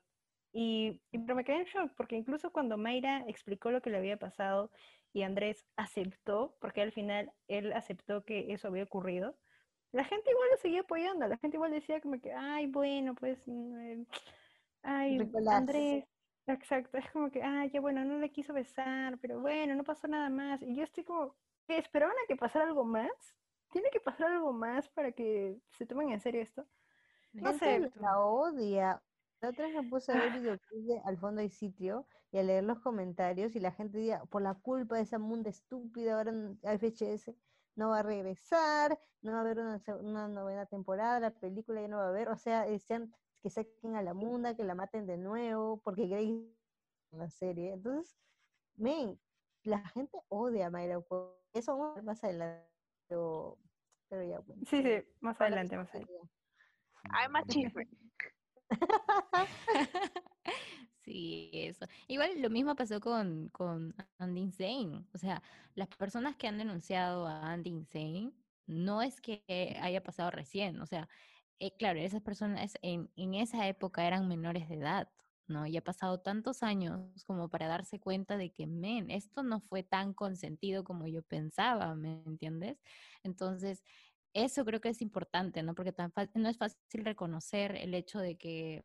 Y, 0.53 1.01
y- 1.11 1.19
pero 1.19 1.35
me 1.35 1.43
quedé 1.43 1.57
en 1.59 1.65
shock, 1.65 1.93
porque 1.97 2.15
incluso 2.15 2.51
cuando 2.51 2.77
Mayra 2.77 3.23
explicó 3.27 3.71
lo 3.71 3.81
que 3.81 3.89
le 3.89 3.97
había 3.97 4.17
pasado 4.19 4.71
y 5.13 5.23
Andrés 5.23 5.65
aceptó, 5.75 6.57
porque 6.61 6.81
al 6.81 6.91
final 6.91 7.33
él 7.47 7.73
aceptó 7.73 8.23
que 8.25 8.53
eso 8.53 8.67
había 8.67 8.83
ocurrido, 8.83 9.37
la 9.95 10.03
gente 10.03 10.29
igual 10.31 10.49
lo 10.51 10.57
seguía 10.57 10.81
apoyando, 10.81 11.27
la 11.27 11.37
gente 11.37 11.57
igual 11.57 11.71
decía 11.71 12.01
como 12.01 12.19
que, 12.19 12.33
ay, 12.33 12.67
bueno, 12.67 13.15
pues, 13.15 13.39
eh, 13.47 14.05
ay. 14.83 15.17
Andrés, 15.51 16.05
exacto, 16.47 16.97
es 16.97 17.09
como 17.11 17.31
que, 17.31 17.41
ay, 17.41 17.69
ya 17.71 17.81
bueno, 17.81 18.03
no 18.03 18.19
le 18.19 18.29
quiso 18.31 18.53
besar, 18.53 19.17
pero 19.19 19.39
bueno, 19.39 19.75
no 19.75 19.83
pasó 19.83 20.07
nada 20.07 20.29
más. 20.29 20.61
Y 20.61 20.75
yo 20.75 20.83
estoy 20.83 21.03
como. 21.03 21.35
¿Esperaban 21.67 22.15
a 22.15 22.27
que 22.27 22.35
pasara 22.35 22.65
algo 22.65 22.83
más? 22.83 23.09
¿Tiene 23.71 23.89
que 23.89 23.99
pasar 23.99 24.31
algo 24.31 24.53
más 24.53 24.87
para 24.89 25.11
que 25.11 25.57
se 25.71 25.85
tomen 25.87 26.11
en 26.11 26.19
serio 26.19 26.41
esto? 26.41 26.67
No 27.33 27.53
sé, 27.53 27.79
la 27.95 28.19
odia. 28.19 29.01
La 29.41 29.49
otra 29.49 29.65
vez 29.67 29.75
me 29.75 29.89
puse 29.89 30.11
a 30.11 30.17
ver 30.17 30.31
videoclips 30.31 30.87
de 30.87 31.01
Al 31.05 31.17
fondo 31.17 31.41
hay 31.41 31.49
sitio 31.49 32.05
y 32.31 32.37
a 32.37 32.43
leer 32.43 32.63
los 32.63 32.79
comentarios 32.79 33.55
y 33.55 33.59
la 33.59 33.71
gente 33.71 33.97
decía, 33.97 34.23
por 34.25 34.41
la 34.41 34.53
culpa 34.55 34.95
de 34.97 35.01
esa 35.03 35.19
munda 35.19 35.49
estúpida, 35.49 36.17
ahora 36.17 36.31
n- 36.31 36.57
FHS 36.61 37.35
no 37.75 37.89
va 37.89 37.99
a 37.99 38.03
regresar, 38.03 38.99
no 39.21 39.31
va 39.33 39.37
a 39.39 39.41
haber 39.41 39.59
una, 39.59 39.79
se- 39.79 39.93
una 39.93 40.27
novena 40.27 40.65
temporada, 40.65 41.19
la 41.19 41.31
película 41.31 41.81
ya 41.81 41.87
no 41.87 41.97
va 41.97 42.05
a 42.05 42.09
haber, 42.09 42.29
o 42.29 42.37
sea, 42.37 42.65
decían 42.65 43.13
que 43.41 43.49
saquen 43.49 43.95
a 43.95 44.01
la 44.01 44.13
munda, 44.13 44.55
que 44.55 44.63
la 44.63 44.75
maten 44.75 45.05
de 45.05 45.17
nuevo, 45.17 45.77
porque 45.77 46.03
en 46.03 46.55
la 47.11 47.29
serie. 47.29 47.73
Entonces, 47.73 48.15
men, 48.75 49.19
la 49.63 49.79
gente 49.89 50.17
odia 50.29 50.67
a 50.67 50.69
Mayra. 50.69 50.99
Eso 51.53 51.77
vamos 51.77 51.91
a 51.91 51.95
ver 51.95 52.03
más 52.03 52.23
adelante, 52.23 52.67
pero, 53.07 53.57
pero 54.09 54.23
ya 54.23 54.39
bueno. 54.39 54.63
Sí, 54.65 54.81
sí, 54.81 55.03
más 55.19 55.39
adelante, 55.41 55.77
más 55.77 55.89
adelante. 55.89 56.13
Hay 57.11 57.29
más 57.29 57.45
chisme. 57.47 57.87
Sí, 61.05 61.51
eso. 61.53 61.85
Igual 62.07 62.41
lo 62.41 62.49
mismo 62.49 62.75
pasó 62.75 62.99
con, 62.99 63.49
con 63.49 63.93
Andy 64.17 64.41
Insane. 64.41 65.05
O 65.13 65.17
sea, 65.19 65.43
las 65.75 65.87
personas 65.89 66.35
que 66.35 66.47
han 66.47 66.57
denunciado 66.57 67.27
a 67.27 67.51
Andy 67.53 67.69
Insane 67.69 68.33
no 68.65 69.01
es 69.03 69.21
que 69.21 69.43
haya 69.81 70.01
pasado 70.01 70.31
recién. 70.31 70.81
O 70.81 70.87
sea, 70.87 71.07
eh, 71.59 71.75
claro, 71.77 71.99
esas 71.99 72.21
personas 72.21 72.73
en, 72.81 73.11
en 73.15 73.35
esa 73.35 73.67
época 73.67 74.07
eran 74.07 74.27
menores 74.27 74.67
de 74.67 74.75
edad, 74.77 75.11
¿no? 75.47 75.67
Y 75.67 75.77
ha 75.77 75.83
pasado 75.83 76.21
tantos 76.21 76.63
años 76.63 77.23
como 77.25 77.49
para 77.49 77.67
darse 77.67 77.99
cuenta 77.99 78.35
de 78.37 78.51
que, 78.51 78.65
men, 78.65 79.11
esto 79.11 79.43
no 79.43 79.59
fue 79.59 79.83
tan 79.83 80.13
consentido 80.15 80.83
como 80.83 81.05
yo 81.07 81.21
pensaba, 81.21 81.93
¿me 81.95 82.23
entiendes? 82.25 82.81
Entonces, 83.23 83.83
eso 84.33 84.65
creo 84.65 84.81
que 84.81 84.89
es 84.89 85.01
importante, 85.03 85.61
¿no? 85.61 85.75
Porque 85.75 85.93
tan 85.93 86.11
no 86.33 86.49
es 86.49 86.57
fácil 86.57 87.05
reconocer 87.05 87.75
el 87.75 87.93
hecho 87.93 88.19
de 88.19 88.37
que 88.37 88.83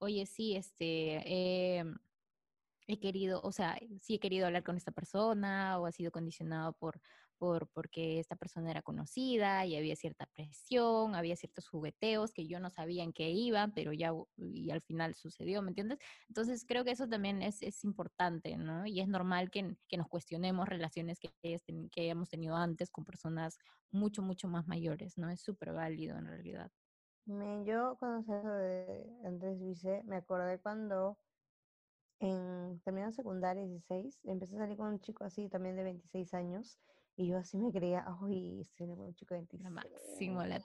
oye, 0.00 0.26
sí, 0.26 0.56
este, 0.56 1.78
em, 1.78 1.98
he 2.86 2.98
querido, 3.00 3.40
o 3.42 3.52
sea, 3.52 3.78
sí 4.00 4.14
he 4.16 4.20
querido 4.20 4.46
hablar 4.46 4.64
con 4.64 4.76
esta 4.76 4.92
persona 4.92 5.78
o 5.78 5.86
ha 5.86 5.92
sido 5.92 6.10
condicionado 6.12 6.72
por, 6.74 7.00
por, 7.38 7.68
porque 7.70 8.18
esta 8.20 8.36
persona 8.36 8.70
era 8.70 8.82
conocida 8.82 9.64
y 9.66 9.76
había 9.76 9.96
cierta 9.96 10.26
presión, 10.26 11.14
había 11.14 11.36
ciertos 11.36 11.68
jugueteos 11.68 12.32
que 12.32 12.46
yo 12.48 12.60
no 12.60 12.70
sabía 12.70 13.04
en 13.04 13.12
qué 13.12 13.30
iban, 13.30 13.72
pero 13.74 13.92
ya 13.92 14.12
y 14.38 14.70
al 14.70 14.82
final 14.82 15.14
sucedió, 15.14 15.62
¿me 15.62 15.70
entiendes? 15.70 15.98
Entonces 16.28 16.64
creo 16.66 16.84
que 16.84 16.90
eso 16.92 17.08
también 17.08 17.42
es, 17.42 17.62
es 17.62 17.84
importante, 17.84 18.56
¿no? 18.56 18.86
Y 18.86 19.00
es 19.00 19.08
normal 19.08 19.50
que, 19.50 19.76
que 19.88 19.96
nos 19.96 20.08
cuestionemos 20.08 20.68
relaciones 20.68 21.20
que, 21.20 21.32
que 21.92 22.00
hayamos 22.02 22.28
tenido 22.30 22.56
antes 22.56 22.90
con 22.90 23.04
personas 23.04 23.58
mucho, 23.92 24.22
mucho 24.22 24.48
más 24.48 24.66
mayores, 24.66 25.16
¿no? 25.18 25.30
Es 25.30 25.40
súper 25.42 25.72
válido 25.72 26.18
en 26.18 26.26
realidad. 26.26 26.72
Me, 27.24 27.64
yo 27.64 27.96
cuando 27.98 28.22
sé 28.24 28.38
eso 28.38 28.50
de 28.52 29.06
Andrés 29.24 29.58
Vice, 29.58 30.02
me 30.04 30.16
acordé 30.16 30.58
cuando 30.60 31.18
en 32.20 32.80
terminando 32.84 33.12
secundaria 33.14 33.64
16, 33.64 34.20
empecé 34.24 34.56
a 34.56 34.60
salir 34.60 34.76
con 34.76 34.88
un 34.88 35.00
chico 35.00 35.24
así 35.24 35.48
también 35.48 35.76
de 35.76 35.84
26 35.84 36.34
años 36.34 36.78
y 37.16 37.28
yo 37.28 37.38
así 37.38 37.58
me 37.58 37.72
creía, 37.72 38.06
uy, 38.20 38.60
estoy 38.60 38.88
con 38.88 39.00
un 39.00 39.14
chico 39.14 39.34
de 39.34 39.40
26. 39.40 39.64
Lo 39.64 39.70
máximo, 39.70 40.44
la. 40.44 40.60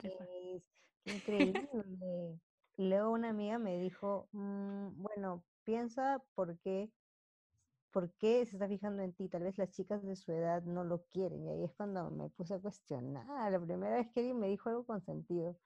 Qué 1.03 1.11
increíble. 1.11 2.40
Luego 2.77 3.11
una 3.11 3.30
amiga 3.30 3.57
me 3.60 3.77
dijo, 3.80 4.27
"Mm, 4.34 5.02
bueno, 5.02 5.45
piensa 5.64 6.23
por 6.36 6.60
qué, 6.60 6.91
por 7.91 8.11
qué 8.15 8.45
se 8.45 8.56
está 8.57 8.68
fijando 8.68 9.02
en 9.03 9.14
ti. 9.14 9.30
Tal 9.30 9.44
vez 9.44 9.57
las 9.57 9.72
chicas 9.72 10.03
de 10.03 10.15
su 10.15 10.32
edad 10.32 10.64
no 10.64 10.84
lo 10.84 11.03
quieren. 11.06 11.45
Y 11.45 11.49
ahí 11.49 11.64
es 11.64 11.73
cuando 11.76 12.10
me 12.11 12.30
puse 12.30 12.56
a 12.56 12.60
cuestionar. 12.60 13.52
La 13.52 13.60
primera 13.60 13.95
vez 13.98 14.10
que 14.11 14.19
alguien 14.22 14.40
me 14.40 14.48
dijo 14.49 14.69
algo 14.69 14.86
con 14.86 15.02
sentido. 15.02 15.57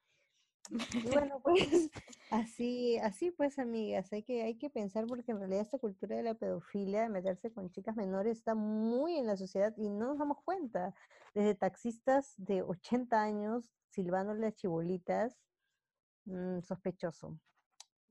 Y 0.69 1.09
bueno, 1.09 1.39
pues 1.43 1.89
así, 2.31 2.97
así 2.99 3.31
pues 3.31 3.57
amigas, 3.59 4.11
hay 4.13 4.23
que, 4.23 4.43
hay 4.43 4.55
que 4.55 4.69
pensar 4.69 5.05
porque 5.07 5.31
en 5.31 5.39
realidad 5.39 5.61
esta 5.61 5.79
cultura 5.79 6.15
de 6.15 6.23
la 6.23 6.35
pedofilia, 6.35 7.01
de 7.01 7.09
meterse 7.09 7.51
con 7.51 7.71
chicas 7.71 7.95
menores, 7.95 8.37
está 8.37 8.55
muy 8.55 9.17
en 9.17 9.27
la 9.27 9.37
sociedad 9.37 9.73
y 9.77 9.89
no 9.89 10.07
nos 10.07 10.19
damos 10.19 10.37
cuenta. 10.43 10.93
Desde 11.33 11.55
taxistas 11.55 12.33
de 12.37 12.61
80 12.61 13.21
años 13.21 13.69
silbándole 13.89 14.47
a 14.47 14.51
chibolitas, 14.51 15.37
mm, 16.25 16.61
sospechoso. 16.61 17.37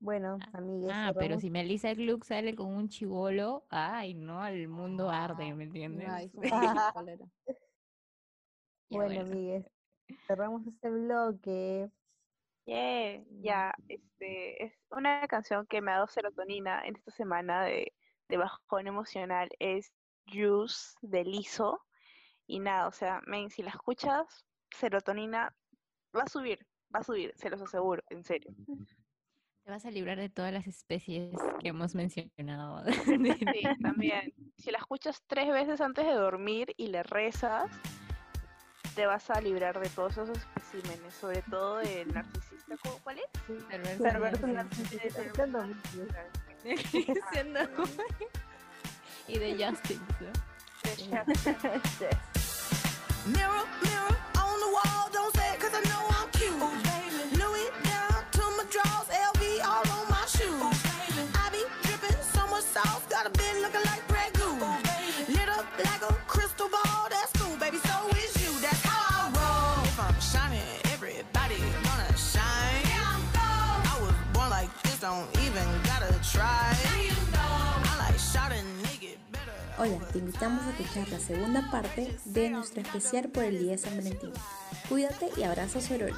Bueno, 0.01 0.37
amigues, 0.53 0.91
Ah, 0.93 1.11
pero 1.17 1.37
si 1.39 1.49
Melissa 1.49 1.93
Gluck 1.93 2.23
sale 2.23 2.55
con 2.55 2.67
un 2.67 2.87
chivolo, 2.87 3.65
ay, 3.69 4.13
no, 4.13 4.45
el 4.47 4.69
mundo 4.69 5.09
arde, 5.09 5.53
¿me 5.53 5.65
entiendes? 5.65 6.07
Ay, 6.09 6.31
bueno, 6.93 7.29
bueno. 8.89 9.21
amigues, 9.21 9.69
cerramos 10.25 10.65
este 10.67 10.89
bloque. 10.89 11.91
Yeah, 12.69 13.23
ya, 13.41 13.73
este, 13.87 14.63
es 14.63 14.73
una 14.91 15.27
canción 15.27 15.65
que 15.65 15.81
me 15.81 15.89
ha 15.89 15.95
dado 15.95 16.07
serotonina 16.07 16.83
en 16.85 16.95
esta 16.95 17.09
semana 17.09 17.63
de, 17.63 17.93
de 18.27 18.37
bajón 18.37 18.85
emocional, 18.85 19.49
es 19.57 19.91
Juice 20.27 20.95
de 21.01 21.23
Lizzo, 21.23 21.83
y 22.45 22.59
nada, 22.59 22.87
o 22.87 22.91
sea, 22.91 23.21
men, 23.25 23.49
si 23.49 23.63
la 23.63 23.71
escuchas, 23.71 24.45
serotonina 24.69 25.51
va 26.15 26.21
a 26.21 26.29
subir, 26.29 26.59
va 26.93 26.99
a 26.99 27.03
subir, 27.03 27.33
se 27.37 27.49
los 27.49 27.59
aseguro, 27.59 28.03
en 28.11 28.23
serio. 28.23 28.53
Te 29.63 29.71
vas 29.71 29.85
a 29.85 29.89
librar 29.89 30.19
de 30.19 30.29
todas 30.29 30.53
las 30.53 30.67
especies 30.67 31.35
que 31.59 31.69
hemos 31.69 31.95
mencionado. 31.95 32.83
Sí, 32.85 33.63
también, 33.81 34.31
si 34.59 34.69
la 34.69 34.77
escuchas 34.77 35.23
tres 35.25 35.49
veces 35.49 35.81
antes 35.81 36.05
de 36.05 36.13
dormir 36.13 36.71
y 36.77 36.89
le 36.89 37.01
rezas, 37.01 37.71
te 38.99 39.05
vas 39.05 39.29
a 39.29 39.39
librar 39.39 39.79
de 39.79 39.87
todos 39.87 40.11
esos 40.11 40.37
especímenes, 40.37 41.13
sobre 41.21 41.41
todo 41.43 41.77
del 41.77 42.13
narcisista, 42.13 42.75
¿cu- 42.83 42.99
¿cuál 43.01 43.17
es? 43.19 43.29
Perverso 43.97 44.45
narcisista. 44.47 45.21
Y 49.29 49.37
de 49.39 49.51
Justin. 49.53 50.01
¿no? 50.19 50.27
Mirror, 53.27 53.65
mirror 53.83 54.17
on 54.35 54.59
the 54.59 54.67
wall, 54.73 55.09
don't 55.13 55.33
say 55.35 55.48
Hola, 79.81 79.97
te 80.11 80.17
invitamos 80.19 80.61
a 80.65 80.71
escuchar 80.71 81.07
la 81.07 81.19
segunda 81.19 81.71
parte 81.71 82.13
de 82.25 82.49
nuestro 82.49 82.81
especial 82.81 83.29
por 83.29 83.45
el 83.45 83.59
Día 83.59 83.71
de 83.71 83.77
San 83.77 83.95
Valentín. 83.95 84.33
Cuídate 84.89 85.29
y 85.37 85.43
abraza 85.43 85.79
a 85.79 85.81
Sororo. 85.81 86.15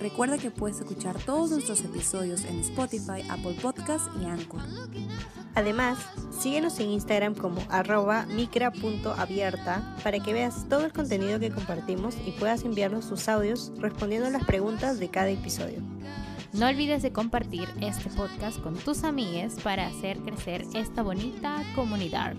Recuerda 0.00 0.36
que 0.36 0.50
puedes 0.50 0.80
escuchar 0.80 1.16
todos 1.22 1.50
nuestros 1.52 1.80
episodios 1.82 2.44
en 2.44 2.58
Spotify, 2.58 3.22
Apple 3.30 3.56
Podcast 3.62 4.08
y 4.20 4.24
Anchor. 4.24 4.62
Además, 5.54 5.98
síguenos 6.44 6.78
en 6.78 6.90
Instagram 6.90 7.34
como 7.34 7.62
arroba 7.70 8.26
micra.abierta 8.26 9.96
para 10.04 10.20
que 10.20 10.34
veas 10.34 10.68
todo 10.68 10.84
el 10.84 10.92
contenido 10.92 11.40
que 11.40 11.50
compartimos 11.50 12.14
y 12.26 12.32
puedas 12.32 12.64
enviarnos 12.64 13.08
tus 13.08 13.30
audios 13.30 13.72
respondiendo 13.78 14.26
a 14.26 14.30
las 14.30 14.44
preguntas 14.44 15.00
de 15.00 15.08
cada 15.08 15.30
episodio. 15.30 15.78
No 16.52 16.68
olvides 16.68 17.00
de 17.00 17.12
compartir 17.12 17.66
este 17.80 18.10
podcast 18.10 18.60
con 18.60 18.74
tus 18.74 19.04
amigues 19.04 19.54
para 19.62 19.86
hacer 19.86 20.18
crecer 20.18 20.66
esta 20.74 21.02
bonita 21.02 21.62
comunidad. 21.74 22.34